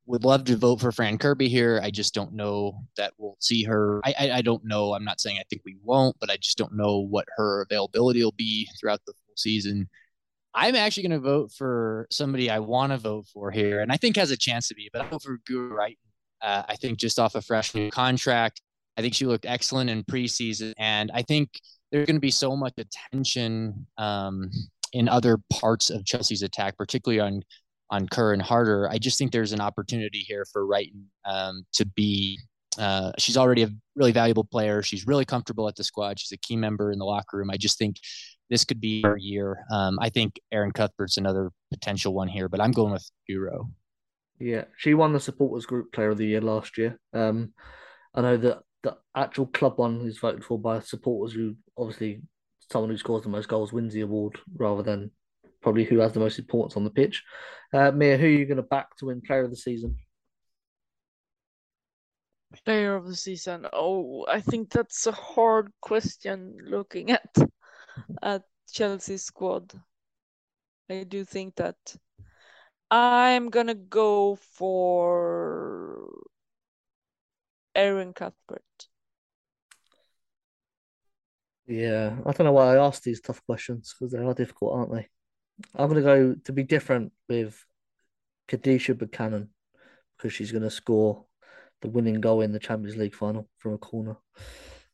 would 0.06 0.24
love 0.24 0.44
to 0.44 0.56
vote 0.56 0.80
for 0.80 0.92
Fran 0.92 1.18
Kirby 1.18 1.48
here. 1.48 1.80
I 1.82 1.90
just 1.90 2.14
don't 2.14 2.32
know 2.32 2.80
that 2.96 3.12
we'll 3.18 3.36
see 3.40 3.64
her. 3.64 4.00
I, 4.04 4.14
I, 4.18 4.30
I 4.34 4.42
don't 4.42 4.64
know. 4.64 4.94
I'm 4.94 5.04
not 5.04 5.20
saying 5.20 5.38
I 5.40 5.44
think 5.50 5.62
we 5.64 5.76
won't, 5.82 6.16
but 6.20 6.30
I 6.30 6.36
just 6.36 6.56
don't 6.56 6.76
know 6.76 6.98
what 6.98 7.26
her 7.36 7.62
availability 7.62 8.22
will 8.22 8.32
be 8.32 8.68
throughout 8.78 9.00
the 9.04 9.12
full 9.12 9.34
season. 9.36 9.88
I'm 10.54 10.76
actually 10.76 11.08
going 11.08 11.20
to 11.20 11.28
vote 11.28 11.52
for 11.52 12.06
somebody 12.10 12.48
I 12.48 12.60
want 12.60 12.92
to 12.92 12.98
vote 12.98 13.26
for 13.26 13.50
here, 13.50 13.80
and 13.80 13.92
I 13.92 13.96
think 13.96 14.16
has 14.16 14.30
a 14.30 14.36
chance 14.36 14.68
to 14.68 14.74
be. 14.74 14.88
But 14.92 15.02
I 15.02 15.08
vote 15.08 15.22
for 15.22 15.38
Guro 15.38 15.72
Reiten. 15.72 15.96
Uh, 16.40 16.62
I 16.68 16.76
think 16.76 16.98
just 16.98 17.18
off 17.18 17.34
a 17.34 17.42
fresh 17.42 17.74
new 17.74 17.90
contract, 17.90 18.62
I 18.96 19.02
think 19.02 19.14
she 19.14 19.26
looked 19.26 19.44
excellent 19.44 19.90
in 19.90 20.04
preseason, 20.04 20.72
and 20.78 21.10
I 21.12 21.22
think 21.22 21.50
there's 21.90 22.06
going 22.06 22.16
to 22.16 22.20
be 22.20 22.30
so 22.30 22.56
much 22.56 22.74
attention 22.78 23.86
um, 23.98 24.50
in 24.96 25.10
other 25.10 25.38
parts 25.52 25.90
of 25.90 26.06
Chelsea's 26.06 26.42
attack, 26.42 26.76
particularly 26.78 27.20
on 27.20 27.42
on 27.90 28.08
Kerr 28.08 28.32
and 28.32 28.42
Harder. 28.42 28.88
I 28.90 28.98
just 28.98 29.16
think 29.16 29.30
there's 29.30 29.52
an 29.52 29.60
opportunity 29.60 30.18
here 30.18 30.44
for 30.52 30.66
Reiten 30.66 31.04
um, 31.24 31.64
to 31.74 31.84
be. 31.86 32.40
Uh, 32.78 33.12
she's 33.16 33.36
already 33.36 33.62
a 33.62 33.68
really 33.94 34.12
valuable 34.12 34.42
player. 34.42 34.82
She's 34.82 35.06
really 35.06 35.24
comfortable 35.24 35.68
at 35.68 35.76
the 35.76 35.84
squad. 35.84 36.18
She's 36.18 36.32
a 36.32 36.36
key 36.36 36.56
member 36.56 36.90
in 36.90 36.98
the 36.98 37.04
locker 37.04 37.36
room. 37.36 37.50
I 37.50 37.56
just 37.56 37.78
think 37.78 37.96
this 38.50 38.64
could 38.64 38.80
be 38.80 39.02
her 39.02 39.16
year. 39.16 39.64
Um, 39.70 39.98
I 40.00 40.08
think 40.08 40.40
Erin 40.50 40.72
Cuthbert's 40.72 41.16
another 41.16 41.52
potential 41.70 42.12
one 42.12 42.28
here, 42.28 42.48
but 42.48 42.60
I'm 42.60 42.72
going 42.72 42.92
with 42.92 43.08
Guro. 43.30 43.70
Yeah, 44.40 44.64
she 44.76 44.94
won 44.94 45.12
the 45.12 45.20
supporters 45.20 45.64
group 45.64 45.92
player 45.92 46.10
of 46.10 46.18
the 46.18 46.26
year 46.26 46.40
last 46.40 46.76
year. 46.76 46.98
Um, 47.12 47.52
I 48.14 48.22
know 48.22 48.36
that 48.36 48.58
the 48.82 48.96
actual 49.14 49.46
club 49.46 49.74
one 49.78 50.02
is 50.06 50.18
voted 50.18 50.44
for 50.44 50.58
by 50.58 50.80
supporters 50.80 51.34
who 51.34 51.54
obviously 51.78 52.20
someone 52.70 52.90
who 52.90 52.98
scores 52.98 53.22
the 53.22 53.28
most 53.28 53.48
goals 53.48 53.72
wins 53.72 53.92
the 53.94 54.00
award 54.02 54.38
rather 54.56 54.82
than 54.82 55.10
probably 55.62 55.84
who 55.84 55.98
has 55.98 56.12
the 56.12 56.20
most 56.20 56.38
importance 56.38 56.76
on 56.76 56.84
the 56.84 56.90
pitch. 56.90 57.24
Uh, 57.72 57.90
Mia, 57.90 58.16
who 58.16 58.26
are 58.26 58.30
you 58.30 58.46
going 58.46 58.56
to 58.56 58.62
back 58.62 58.96
to 58.96 59.06
win 59.06 59.20
Player 59.20 59.44
of 59.44 59.50
the 59.50 59.56
Season? 59.56 59.96
Player 62.64 62.96
of 62.96 63.06
the 63.06 63.14
season. 63.14 63.66
Oh, 63.72 64.24
I 64.28 64.40
think 64.40 64.70
that's 64.70 65.06
a 65.06 65.12
hard 65.12 65.70
question 65.80 66.56
looking 66.64 67.10
at 67.10 67.28
at 68.22 68.42
Chelsea's 68.72 69.24
squad. 69.24 69.72
I 70.88 71.02
do 71.02 71.24
think 71.24 71.56
that 71.56 71.76
I'm 72.90 73.50
gonna 73.50 73.74
go 73.74 74.36
for 74.36 76.08
Erin 77.74 78.12
Cuthbert. 78.12 78.88
Yeah, 81.66 82.16
I 82.24 82.32
don't 82.32 82.44
know 82.44 82.52
why 82.52 82.74
I 82.74 82.86
asked 82.86 83.02
these 83.02 83.20
tough 83.20 83.44
questions 83.44 83.94
because 83.98 84.12
they 84.12 84.18
are 84.18 84.34
difficult, 84.34 84.74
aren't 84.74 84.92
they? 84.92 85.08
I'm 85.74 85.88
going 85.88 85.96
to 85.96 86.02
go 86.02 86.36
to 86.44 86.52
be 86.52 86.62
different 86.62 87.12
with 87.28 87.62
Kadeisha 88.48 88.96
Buchanan 88.96 89.50
because 90.16 90.32
she's 90.32 90.52
going 90.52 90.62
to 90.62 90.70
score 90.70 91.24
the 91.82 91.88
winning 91.88 92.20
goal 92.20 92.40
in 92.40 92.52
the 92.52 92.58
Champions 92.58 92.96
League 92.96 93.14
final 93.14 93.48
from 93.58 93.74
a 93.74 93.78
corner 93.78 94.16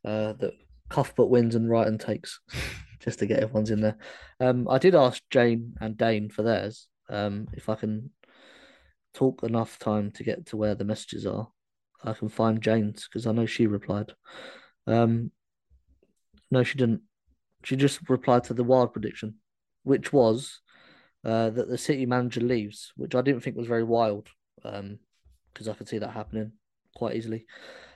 uh, 0.05 0.33
that 0.35 0.55
Cuthbert 0.89 1.29
wins 1.29 1.55
and 1.55 1.69
Reiten 1.69 2.01
takes 2.01 2.41
just 3.01 3.19
to 3.19 3.27
get 3.27 3.41
everyone's 3.41 3.71
in 3.71 3.81
there. 3.81 3.99
Um, 4.41 4.67
I 4.69 4.79
did 4.79 4.95
ask 4.95 5.23
Jane 5.31 5.75
and 5.81 5.97
Dane 5.97 6.31
for 6.31 6.43
theirs 6.43 6.89
um, 7.11 7.49
if 7.53 7.69
I 7.69 7.75
can 7.75 8.11
talk 9.15 9.43
enough 9.43 9.79
time 9.79 10.11
to 10.13 10.25
get 10.25 10.47
to 10.47 10.57
where 10.57 10.75
the 10.75 10.85
messages 10.85 11.27
are. 11.27 11.49
I 12.05 12.15
can 12.15 12.29
find 12.29 12.61
Jane's 12.61 13.07
because 13.07 13.27
I 13.27 13.33
know 13.33 13.47
she 13.47 13.67
replied. 13.67 14.13
Um, 14.87 15.31
no, 16.53 16.63
she 16.63 16.77
didn't. 16.77 17.01
She 17.65 17.77
just 17.77 18.11
replied 18.11 18.45
to 18.45 18.55
the 18.55 18.63
wild 18.63 18.93
prediction, 18.93 19.37
which 19.85 20.13
was 20.13 20.61
uh, 21.25 21.49
that 21.49 21.67
the 21.67 21.79
City 21.79 22.05
manager 22.05 22.43
leaves, 22.43 22.93
which 22.95 23.15
I 23.15 23.23
didn't 23.23 23.41
think 23.41 23.57
was 23.57 23.67
very 23.67 23.85
wild 23.85 24.29
because 24.57 24.81
um, 24.81 25.71
I 25.71 25.73
could 25.73 25.89
see 25.89 25.97
that 25.99 26.11
happening 26.11 26.53
quite 26.95 27.17
easily. 27.17 27.47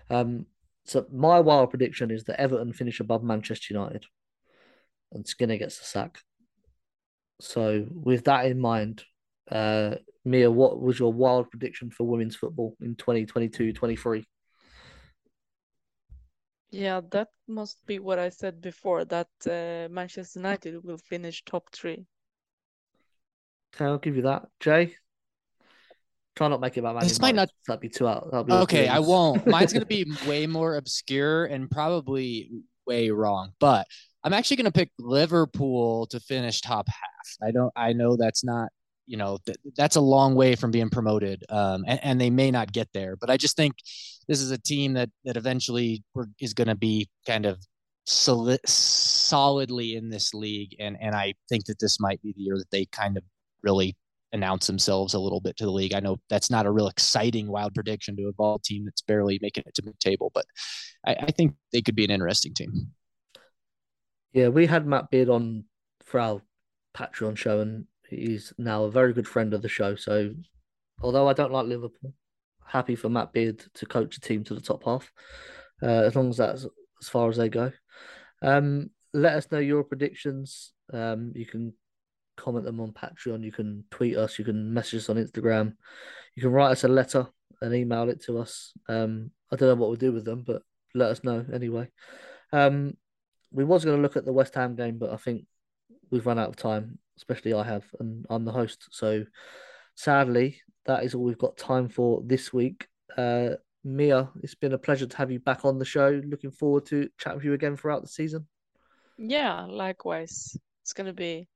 Um, 0.09 0.47
so 0.85 1.07
my 1.13 1.39
wild 1.41 1.69
prediction 1.69 2.11
is 2.11 2.25
that 2.25 2.41
Everton 2.41 2.73
finish 2.73 2.99
above 2.99 3.23
Manchester 3.23 3.75
United, 3.75 4.07
and 5.13 5.29
Skinner 5.29 5.59
gets 5.59 5.79
the 5.79 5.85
sack. 5.85 6.21
So 7.43 7.85
with 7.91 8.25
that 8.25 8.47
in 8.47 8.59
mind, 8.59 9.05
uh, 9.51 9.97
Mia, 10.25 10.51
what 10.51 10.81
was 10.81 10.99
your 10.99 11.13
wild 11.13 11.51
prediction 11.51 11.91
for 11.91 12.05
women's 12.05 12.37
football 12.37 12.75
in 12.81 12.97
2022-23? 12.97 14.25
Yeah, 16.77 17.01
that 17.11 17.29
must 17.49 17.85
be 17.87 17.99
what 17.99 18.19
I 18.19 18.29
said 18.29 18.61
before 18.61 19.05
that 19.07 19.29
uh, 19.47 19.89
Manchester 19.93 20.39
United 20.41 20.85
will 20.85 20.99
finish 20.99 21.43
top 21.45 21.71
three. 21.73 22.05
Okay, 23.75 23.85
I'll 23.87 23.99
give 23.99 24.17
you 24.17 24.23
that. 24.23 24.47
Jay? 24.61 24.95
Try 26.35 26.49
not 26.49 26.61
make 26.61 26.77
it 26.77 26.81
about 26.81 26.97
Man 26.97 27.05
This 27.05 27.19
might 27.19 27.29
United. 27.31 27.53
not- 27.67 27.67
That'd 27.67 27.81
be 27.81 27.89
too 27.89 28.07
out. 28.07 28.31
That'd 28.31 28.47
be 28.47 28.53
Okay, 28.53 28.89
I 28.89 28.99
won't. 28.99 29.47
Mine's 29.55 29.73
going 29.73 29.81
to 29.81 29.87
be 29.87 30.05
way 30.29 30.47
more 30.47 30.77
obscure 30.77 31.47
and 31.47 31.71
probably 31.71 32.51
way 32.87 33.09
wrong, 33.11 33.53
but 33.59 33.87
I'm 34.23 34.35
actually 34.35 34.59
going 34.59 34.67
to 34.67 34.73
pick 34.73 34.91
Liverpool 34.99 36.07
to 36.09 36.21
finish 36.21 36.61
top 36.61 36.89
half. 36.89 37.49
I 37.49 37.53
don't. 37.53 37.73
I 37.75 37.95
know 37.95 38.17
that's 38.17 38.45
not. 38.45 38.69
You 39.07 39.17
know, 39.17 39.39
th- 39.47 39.57
that's 39.77 39.97
a 39.97 40.01
long 40.01 40.35
way 40.35 40.57
from 40.57 40.73
being 40.73 40.91
promoted, 40.91 41.43
um, 41.49 41.85
and, 41.87 42.01
and 42.03 42.21
they 42.21 42.29
may 42.29 42.51
not 42.51 42.73
get 42.73 42.89
there. 42.93 43.15
But 43.17 43.31
I 43.31 43.37
just 43.37 43.57
think 43.57 43.75
this 44.29 44.41
is 44.41 44.51
a 44.51 44.59
team 44.59 44.95
that 44.95 45.11
that 45.25 45.37
eventually 45.37 46.03
is 46.41 46.55
going 46.55 46.69
to 46.69 46.75
be 46.75 47.09
kind 47.27 47.47
of 47.47 47.59
soli- 48.05 48.59
solidly 48.65 49.97
in 49.97 50.11
this 50.11 50.35
league, 50.35 50.75
and 50.79 50.97
and 51.01 51.15
I 51.15 51.35
think 51.49 51.67
that 51.67 51.79
this 51.79 52.01
might 52.01 52.21
be 52.23 52.33
the 52.33 52.43
year 52.43 52.59
that 52.59 52.71
they 52.71 52.87
kind 52.87 53.17
of 53.17 53.25
really 53.63 53.97
announce 54.33 54.67
themselves 54.67 55.15
a 55.15 55.19
little 55.19 55.41
bit 55.41 55.57
to 55.57 55.65
the 55.65 55.71
league. 55.71 55.95
I 55.95 56.01
know 56.01 56.19
that's 56.29 56.51
not 56.51 56.67
a 56.67 56.71
real 56.71 56.89
exciting 56.89 57.49
wild 57.49 57.75
prediction 57.75 58.17
to 58.17 58.29
a 58.29 58.33
ball 58.33 58.59
team 58.59 58.85
that's 58.85 59.03
barely 59.03 59.39
making 59.41 59.65
it 59.67 59.75
to 59.75 59.83
the 59.83 59.95
table, 60.01 60.31
but 60.35 60.45
I, 61.07 61.15
I 61.15 61.31
think 61.31 61.55
they 61.73 61.83
could 61.83 61.97
be 61.97 62.05
an 62.05 62.11
interesting 62.11 62.55
team. 62.55 62.89
Yeah, 64.33 64.49
we 64.49 64.67
had 64.67 64.87
Matt 64.87 65.11
Beard 65.11 65.31
on 65.31 65.65
for 66.05 66.21
our 66.21 66.43
Patreon 66.95 67.37
show, 67.37 67.61
and 67.61 67.87
he's 68.09 68.53
now 68.59 68.85
a 68.85 68.91
very 68.91 69.13
good 69.13 69.27
friend 69.29 69.55
of 69.55 69.63
the 69.63 69.69
show. 69.69 69.97
So, 69.97 70.35
although 71.01 71.29
I 71.29 71.33
don't 71.33 71.53
like 71.53 71.67
Liverpool, 71.67 72.13
happy 72.67 72.97
for 72.97 73.09
Matt 73.09 73.33
Beard 73.33 73.65
to 73.75 73.87
coach 73.87 74.17
a 74.17 74.21
team 74.21 74.45
to 74.45 74.55
the 74.55 74.61
top 74.61 74.85
half, 74.85 75.13
uh, 75.83 75.87
as 75.87 76.15
long 76.15 76.31
as 76.31 76.39
that's 76.39 76.67
as 77.01 77.09
far 77.09 77.29
as 77.29 77.37
they 77.37 77.49
go. 77.49 77.73
Um, 78.43 78.91
let 79.13 79.35
us 79.35 79.51
know 79.51 79.59
your 79.59 79.85
predictions. 79.85 80.73
Um, 80.93 81.33
you 81.35 81.47
can 81.47 81.73
comment 82.37 82.65
them 82.65 82.81
on 82.81 82.93
Patreon. 82.93 83.43
You 83.45 83.53
can 83.53 83.85
tweet 83.91 84.17
us. 84.17 84.39
You 84.39 84.45
can 84.45 84.73
message 84.73 85.01
us 85.01 85.09
on 85.09 85.17
Instagram. 85.17 85.75
You 86.35 86.43
can 86.43 86.53
write 86.53 86.73
us 86.73 86.85
a 86.85 86.89
letter 86.89 87.27
and 87.63 87.75
email 87.75 88.09
it 88.09 88.23
to 88.25 88.39
us. 88.39 88.73
Um, 88.89 89.31
I 89.51 89.57
don't 89.57 89.69
know 89.69 89.75
what 89.75 89.89
we'll 89.89 89.97
do 89.97 90.13
with 90.13 90.25
them, 90.25 90.45
but 90.47 90.63
let 90.95 91.11
us 91.11 91.25
know 91.25 91.45
anyway. 91.53 91.89
Um, 92.53 92.95
we 93.53 93.65
was 93.65 93.85
going 93.85 93.97
to 93.97 94.03
look 94.03 94.17
at 94.17 94.25
the 94.25 94.33
West 94.33 94.55
Ham 94.55 94.77
game, 94.77 94.99
but 94.99 95.13
I 95.13 95.17
think 95.17 95.47
we've 96.11 96.27
run 96.27 96.39
out 96.39 96.49
of 96.49 96.57
time, 96.57 96.99
especially 97.17 97.55
I 97.55 97.65
have, 97.65 97.85
and 98.01 98.27
I'm 98.29 98.45
the 98.45 98.53
host. 98.53 98.89
So 98.91 99.25
sadly, 99.95 100.61
that 100.87 101.05
is 101.05 101.15
all 101.15 101.23
we've 101.23 101.39
got 101.39 101.57
time 101.57 101.89
for 101.89 102.23
this 102.25 102.53
week. 102.53 102.89
Uh, 103.17 103.51
Mia, 103.85 104.29
it's 104.43 104.55
been 104.55 104.73
a 104.73 104.79
pleasure 104.79 105.07
to 105.07 105.17
have 105.17 105.31
you 105.31 105.39
back 105.39 105.65
on 105.65 105.79
the 105.79 105.85
show. 105.85 106.21
Looking 106.27 106.51
forward 106.51 106.87
to 106.87 107.09
chatting 107.19 107.37
with 107.37 107.45
you 107.45 107.53
again 107.53 107.77
throughout 107.77 108.03
the 108.03 108.09
season. 108.09 108.47
Yeah, 109.17 109.65
likewise. 109.65 110.57
It's 110.83 110.93
gonna 110.93 111.13
be 111.13 111.49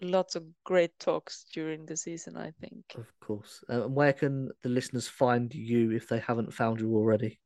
lots 0.00 0.36
of 0.36 0.44
great 0.64 0.98
talks 0.98 1.44
during 1.52 1.86
the 1.86 1.96
season, 1.96 2.36
I 2.36 2.52
think. 2.60 2.84
Of 2.96 3.12
course. 3.20 3.62
Uh, 3.68 3.84
and 3.84 3.94
where 3.94 4.12
can 4.12 4.50
the 4.62 4.68
listeners 4.68 5.08
find 5.08 5.54
you 5.54 5.92
if 5.92 6.08
they 6.08 6.18
haven't 6.18 6.54
found 6.54 6.80
you 6.80 6.94
already? 6.94 7.38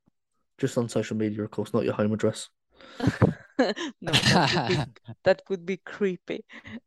Just 0.58 0.78
on 0.78 0.88
social 0.88 1.16
media, 1.16 1.42
of 1.42 1.50
course, 1.50 1.74
not 1.74 1.84
your 1.84 1.94
home 1.94 2.12
address. 2.12 2.48
no, 3.58 4.12
that 4.12 4.68
would, 4.68 4.68
be, 4.68 4.84
that 5.24 5.42
would 5.48 5.66
be 5.66 5.76
creepy. 5.76 6.44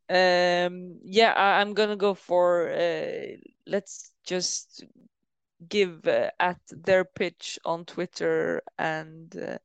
Um, 0.10 1.00
yeah, 1.04 1.34
I, 1.34 1.62
am 1.62 1.74
gonna 1.74 1.96
go 1.96 2.14
for. 2.14 2.70
Uh, 2.70 3.38
let's 3.66 4.12
just 4.26 4.84
give 5.68 6.08
uh, 6.08 6.32
at 6.40 6.60
their 6.70 7.06
pitch 7.06 7.58
on 7.66 7.86
Twitter 7.86 8.62
and 8.78 9.36
uh, 9.38 9.58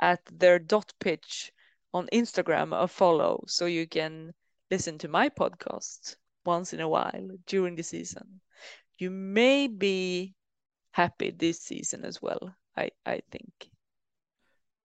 at 0.00 0.20
their 0.32 0.58
dot 0.58 0.92
pitch 1.00 1.52
on 1.92 2.08
Instagram 2.12 2.72
a 2.72 2.88
follow, 2.88 3.44
so 3.46 3.66
you 3.66 3.86
can 3.86 4.32
listen 4.70 4.98
to 4.98 5.08
my 5.08 5.28
podcast 5.28 6.16
once 6.44 6.72
in 6.72 6.80
a 6.80 6.88
while 6.88 7.28
during 7.46 7.74
the 7.76 7.82
season. 7.82 8.40
You 8.98 9.10
may 9.10 9.68
be 9.68 10.34
happy 10.92 11.30
this 11.30 11.60
season 11.60 12.04
as 12.04 12.22
well. 12.22 12.54
I 12.76 12.90
I 13.04 13.20
think. 13.30 13.70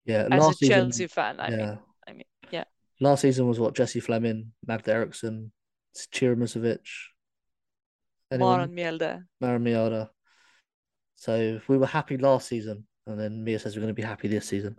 Yeah, 0.07 0.29
as 0.31 0.43
a 0.43 0.47
last 0.47 0.59
season, 0.59 0.75
Chelsea 0.75 1.07
fan, 1.09 1.41
I 1.41 1.51
yeah. 1.51 1.57
mean, 1.57 1.79
I 2.09 2.13
mean, 2.13 2.25
yeah. 2.51 2.65
Last 3.01 3.23
season 3.23 3.47
was 3.47 3.59
what 3.59 3.75
Jessie 3.75 4.01
Fleming, 4.01 4.53
Magda 4.67 4.93
Eriksson, 4.93 5.53
Musovic, 5.97 6.87
Maren 8.31 8.71
Mjelde. 8.71 9.25
Maren 9.41 9.65
Mjelde. 9.65 10.09
So 11.17 11.61
we 11.69 11.79
were 11.79 11.87
happy 11.87 12.17
last 12.19 12.49
season, 12.49 12.87
and 13.07 13.19
then 13.19 13.43
Mia 13.43 13.59
says 13.59 13.75
we're 13.75 13.83
going 13.83 13.95
to 13.95 14.01
be 14.01 14.07
happy 14.07 14.29
this 14.29 14.47
season. 14.47 14.79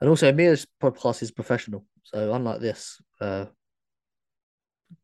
And 0.00 0.10
also, 0.10 0.32
Mia's 0.32 0.66
podcast 0.82 1.22
is 1.22 1.30
professional. 1.30 1.86
So 2.04 2.32
unlike 2.32 2.60
this, 2.60 3.00
uh, 3.20 3.46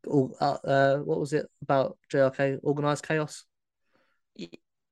all, 0.06 0.36
uh, 0.40 0.56
uh, 0.64 0.96
what 0.98 1.20
was 1.20 1.32
it 1.32 1.46
about 1.62 1.98
JRK? 2.12 2.58
Organized 2.62 3.06
chaos. 3.06 3.44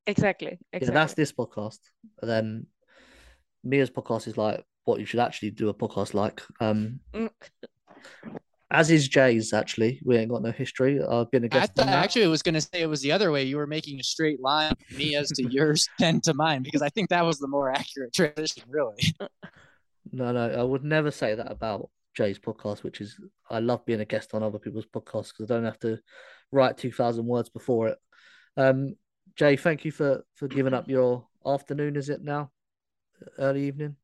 Exactly. 0.06 0.58
Exactly. 0.72 0.78
Yeah, 0.80 0.90
that's 0.90 1.14
this 1.14 1.32
podcast. 1.32 1.78
And 2.22 2.30
then 2.30 2.66
Mia's 3.68 3.90
podcast 3.90 4.26
is 4.28 4.36
like 4.36 4.64
what 4.84 5.00
you 5.00 5.06
should 5.06 5.20
actually 5.20 5.50
do 5.50 5.68
a 5.68 5.74
podcast 5.74 6.14
like. 6.14 6.42
Um, 6.60 7.00
Mm. 7.14 7.30
as 8.70 8.90
is 8.90 9.08
Jay's 9.08 9.52
actually. 9.52 10.00
We 10.04 10.16
ain't 10.16 10.30
got 10.30 10.42
no 10.42 10.50
history. 10.52 11.00
I've 11.02 11.30
been 11.30 11.44
a 11.44 11.48
guest. 11.48 11.74
thought 11.74 11.82
on 11.86 11.92
that. 11.92 12.04
actually 12.04 12.24
I 12.24 12.28
was 12.28 12.42
going 12.42 12.54
to 12.54 12.60
say 12.60 12.80
it 12.82 12.88
was 12.88 13.00
the 13.00 13.12
other 13.12 13.30
way. 13.30 13.44
You 13.44 13.56
were 13.56 13.66
making 13.66 14.00
a 14.00 14.02
straight 14.02 14.40
line, 14.40 14.72
from 14.88 14.96
me 14.98 15.14
as 15.16 15.28
to 15.32 15.42
yours, 15.50 15.88
then 15.98 16.20
to 16.22 16.34
mine, 16.34 16.62
because 16.62 16.82
I 16.82 16.88
think 16.90 17.10
that 17.10 17.24
was 17.24 17.38
the 17.38 17.48
more 17.48 17.70
accurate 17.70 18.12
transition, 18.12 18.64
really. 18.68 19.14
No, 20.12 20.32
no, 20.32 20.48
I 20.50 20.62
would 20.62 20.84
never 20.84 21.10
say 21.10 21.34
that 21.34 21.50
about 21.50 21.90
Jay's 22.16 22.38
podcast, 22.38 22.82
which 22.84 23.00
is 23.00 23.18
I 23.50 23.58
love 23.60 23.84
being 23.86 24.00
a 24.00 24.04
guest 24.04 24.34
on 24.34 24.42
other 24.42 24.58
people's 24.58 24.86
podcasts 24.86 25.32
because 25.36 25.50
I 25.50 25.54
don't 25.54 25.64
have 25.64 25.80
to 25.80 25.98
write 26.52 26.76
two 26.78 26.92
thousand 26.92 27.26
words 27.26 27.48
before 27.48 27.88
it. 27.88 27.98
Um, 28.56 28.94
Jay, 29.36 29.56
thank 29.56 29.84
you 29.84 29.90
for 29.90 30.24
for 30.36 30.46
giving 30.48 30.74
up 30.74 30.88
your 30.88 31.26
afternoon. 31.44 31.96
Is 31.96 32.08
it 32.08 32.22
now? 32.22 32.50
Early 33.38 33.66
evening. 33.66 33.96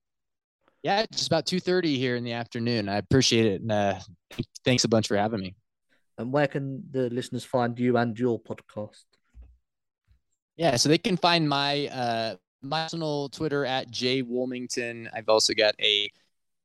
Yeah, 0.83 1.01
it's 1.01 1.19
just 1.19 1.29
about 1.29 1.47
two 1.47 1.61
thirty 1.61 1.99
here 1.99 2.17
in 2.17 2.25
the 2.25 2.33
afternoon. 2.33 2.89
I 2.89 2.97
appreciate 2.97 3.47
it, 3.47 3.61
and 3.61 3.71
uh, 3.71 4.01
thanks 4.65 4.85
a 4.85 4.89
bunch 4.89 5.09
for 5.09 5.17
having 5.17 5.41
me. 5.41 5.55
And 6.19 6.33
where 6.33 6.49
can 6.49 6.83
the 6.91 7.09
listeners 7.11 7.45
find 7.45 7.79
you 7.79 7.97
and 7.97 8.19
your 8.19 8.41
podcast? 8.41 9.05
Yeah, 10.57 10.77
so 10.77 10.89
they 10.89 10.99
can 10.99 11.17
find 11.17 11.49
my 11.49 11.87
uh 11.89 12.37
my 12.63 12.85
personal 12.85 13.29
Twitter 13.29 13.65
at 13.65 13.91
Jay 13.91 14.23
Wilmington. 14.23 15.09
I've 15.15 15.29
also 15.29 15.55
got 15.55 15.75
a 15.81 16.11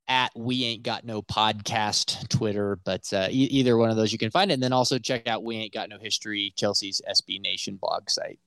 at 0.07 0.31
We 0.35 0.63
Ain't 0.63 0.83
Got 0.83 1.03
No 1.03 1.21
Podcast 1.21 2.29
Twitter, 2.29 2.79
but 2.85 3.11
uh, 3.13 3.27
e- 3.29 3.49
either 3.51 3.77
one 3.77 3.89
of 3.89 3.97
those 3.97 4.11
you 4.11 4.17
can 4.17 4.31
find 4.31 4.51
it. 4.51 4.55
And 4.55 4.63
then 4.63 4.73
also 4.73 4.97
check 4.97 5.27
out 5.27 5.43
We 5.43 5.57
Ain't 5.57 5.73
Got 5.73 5.89
No 5.89 5.97
History, 5.99 6.53
Chelsea's 6.55 7.01
SB 7.09 7.41
Nation 7.41 7.77
blog 7.81 8.09
site. 8.09 8.39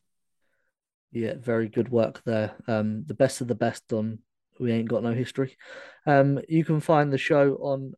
Yeah, 1.13 1.35
very 1.39 1.69
good 1.69 1.89
work 1.89 2.23
there. 2.25 2.55
Um, 2.69 3.05
the 3.07 3.15
best 3.15 3.41
of 3.41 3.49
the 3.49 3.55
best 3.55 3.93
on 3.93 4.21
We 4.59 4.73
Ain't 4.73 4.89
Got 4.89 5.03
No 5.03 5.13
History. 5.13 5.57
Um, 6.07 6.41
you 6.49 6.65
can 6.65 6.81
find 6.81 7.13
the 7.13 7.19
show 7.19 7.55
on 7.57 7.95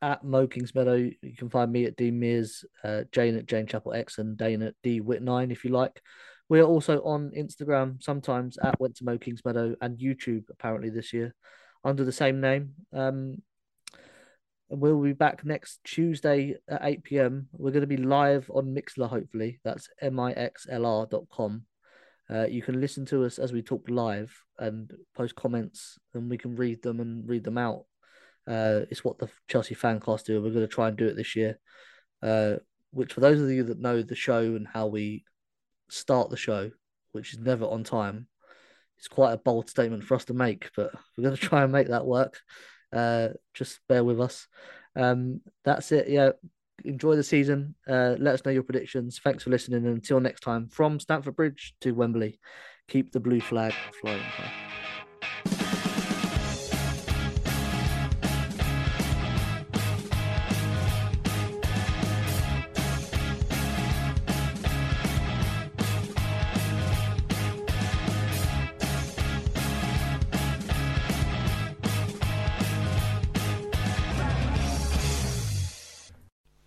at 0.00 0.24
Mo 0.24 0.46
Kingsmeadow. 0.46 1.14
You 1.22 1.36
can 1.36 1.50
find 1.50 1.70
me 1.70 1.84
at 1.84 1.96
Dean 1.96 2.18
Mears, 2.18 2.64
uh, 2.82 3.02
Jane 3.12 3.36
at 3.36 3.46
Jane 3.46 3.66
Chapel 3.66 3.94
X, 3.94 4.18
and 4.18 4.36
Dane 4.36 4.62
at 4.62 4.74
D 4.82 5.00
Wit9 5.00 5.52
if 5.52 5.64
you 5.64 5.70
like. 5.70 6.00
We 6.48 6.60
are 6.60 6.66
also 6.66 7.02
on 7.02 7.32
Instagram 7.36 8.02
sometimes 8.02 8.58
at 8.58 8.78
Went 8.78 8.96
to 8.96 9.04
Mo 9.04 9.18
Kingsmeadow 9.18 9.76
and 9.80 9.98
YouTube 9.98 10.44
apparently 10.50 10.90
this 10.90 11.12
year 11.12 11.34
under 11.84 12.04
the 12.04 12.12
same 12.12 12.40
name. 12.40 12.74
Um, 12.92 13.42
we'll 14.68 15.00
be 15.02 15.12
back 15.12 15.44
next 15.44 15.80
Tuesday 15.84 16.56
at 16.68 16.80
8 16.82 17.04
p.m. 17.04 17.48
We're 17.52 17.70
going 17.70 17.82
to 17.82 17.86
be 17.86 17.96
live 17.96 18.50
on 18.52 18.74
Mixlr, 18.74 19.08
hopefully. 19.08 19.60
That's 19.64 19.88
mixlr.com. 20.02 21.64
Uh, 22.30 22.46
you 22.46 22.62
can 22.62 22.80
listen 22.80 23.04
to 23.06 23.24
us 23.24 23.38
as 23.38 23.52
we 23.52 23.62
talk 23.62 23.84
live 23.88 24.34
and 24.58 24.92
post 25.14 25.34
comments, 25.34 25.98
and 26.14 26.30
we 26.30 26.38
can 26.38 26.56
read 26.56 26.82
them 26.82 27.00
and 27.00 27.28
read 27.28 27.44
them 27.44 27.58
out. 27.58 27.84
Uh, 28.46 28.80
it's 28.90 29.04
what 29.04 29.18
the 29.18 29.28
Chelsea 29.48 29.74
fan 29.74 30.00
fancast 30.00 30.24
do. 30.24 30.40
We're 30.42 30.50
going 30.50 30.66
to 30.66 30.68
try 30.68 30.88
and 30.88 30.96
do 30.96 31.06
it 31.06 31.16
this 31.16 31.36
year. 31.36 31.58
Uh, 32.22 32.56
which, 32.90 33.12
for 33.12 33.20
those 33.20 33.40
of 33.40 33.50
you 33.50 33.64
that 33.64 33.80
know 33.80 34.02
the 34.02 34.14
show 34.14 34.40
and 34.40 34.66
how 34.66 34.86
we 34.86 35.24
start 35.88 36.30
the 36.30 36.36
show, 36.36 36.70
which 37.12 37.32
is 37.32 37.38
never 37.38 37.64
on 37.64 37.84
time, 37.84 38.28
it's 38.98 39.08
quite 39.08 39.32
a 39.32 39.38
bold 39.38 39.68
statement 39.68 40.04
for 40.04 40.14
us 40.14 40.24
to 40.26 40.34
make, 40.34 40.70
but 40.76 40.92
we're 41.16 41.24
going 41.24 41.36
to 41.36 41.40
try 41.40 41.62
and 41.62 41.72
make 41.72 41.88
that 41.88 42.06
work. 42.06 42.38
Uh, 42.92 43.30
just 43.52 43.80
bear 43.88 44.04
with 44.04 44.20
us. 44.20 44.46
Um, 44.96 45.40
that's 45.64 45.90
it. 45.92 46.08
Yeah. 46.08 46.30
Enjoy 46.84 47.16
the 47.16 47.22
season. 47.22 47.74
Uh, 47.88 48.16
let 48.18 48.34
us 48.34 48.44
know 48.44 48.50
your 48.50 48.62
predictions. 48.62 49.20
Thanks 49.22 49.44
for 49.44 49.50
listening. 49.50 49.86
And 49.86 49.96
until 49.96 50.20
next 50.20 50.40
time, 50.40 50.68
from 50.68 50.98
Stamford 50.98 51.36
Bridge 51.36 51.74
to 51.80 51.92
Wembley, 51.92 52.38
keep 52.88 53.12
the 53.12 53.20
blue 53.20 53.40
flag 53.40 53.72
flying 54.00 54.20
high. 54.20 54.93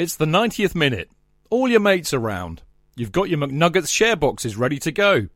It's 0.07 0.15
the 0.15 0.23
90th 0.25 0.73
minute. 0.73 1.11
All 1.49 1.67
your 1.67 1.81
mates 1.81 2.13
around. 2.13 2.63
You've 2.95 3.11
got 3.11 3.27
your 3.27 3.39
McNuggets 3.39 3.89
share 3.89 4.15
boxes 4.15 4.55
ready 4.55 4.79
to 4.79 4.91
go. 4.93 5.27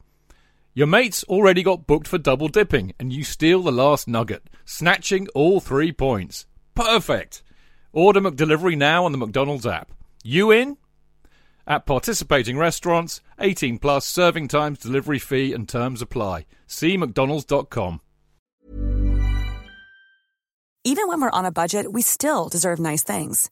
Your 0.74 0.88
mates 0.88 1.26
already 1.26 1.62
got 1.62 1.86
booked 1.86 2.08
for 2.08 2.18
double 2.18 2.48
dipping, 2.48 2.94
and 2.98 3.12
you 3.12 3.26
steal 3.26 3.62
the 3.62 3.72
last 3.74 4.08
nugget, 4.08 4.50
snatching 4.64 5.28
all 5.36 5.60
three 5.60 5.92
points. 5.92 6.46
Perfect! 6.74 7.44
Order 7.92 8.22
McDelivery 8.22 8.78
now 8.78 9.04
on 9.04 9.12
the 9.12 9.18
McDonald's 9.18 9.68
app. 9.68 9.92
You 10.24 10.52
in? 10.52 10.78
At 11.68 11.86
participating 11.86 12.58
restaurants, 12.58 13.20
18 13.40 13.78
plus 13.78 14.06
serving 14.06 14.48
times, 14.48 14.80
delivery 14.80 15.20
fee, 15.20 15.52
and 15.52 15.68
terms 15.68 16.02
apply. 16.02 16.46
See 16.66 16.96
McDonald's.com. 16.96 18.00
Even 20.86 21.10
when 21.10 21.20
we're 21.20 21.30
on 21.30 21.44
a 21.44 21.52
budget, 21.52 21.92
we 21.92 22.02
still 22.02 22.48
deserve 22.48 22.80
nice 22.80 23.04
things. 23.04 23.52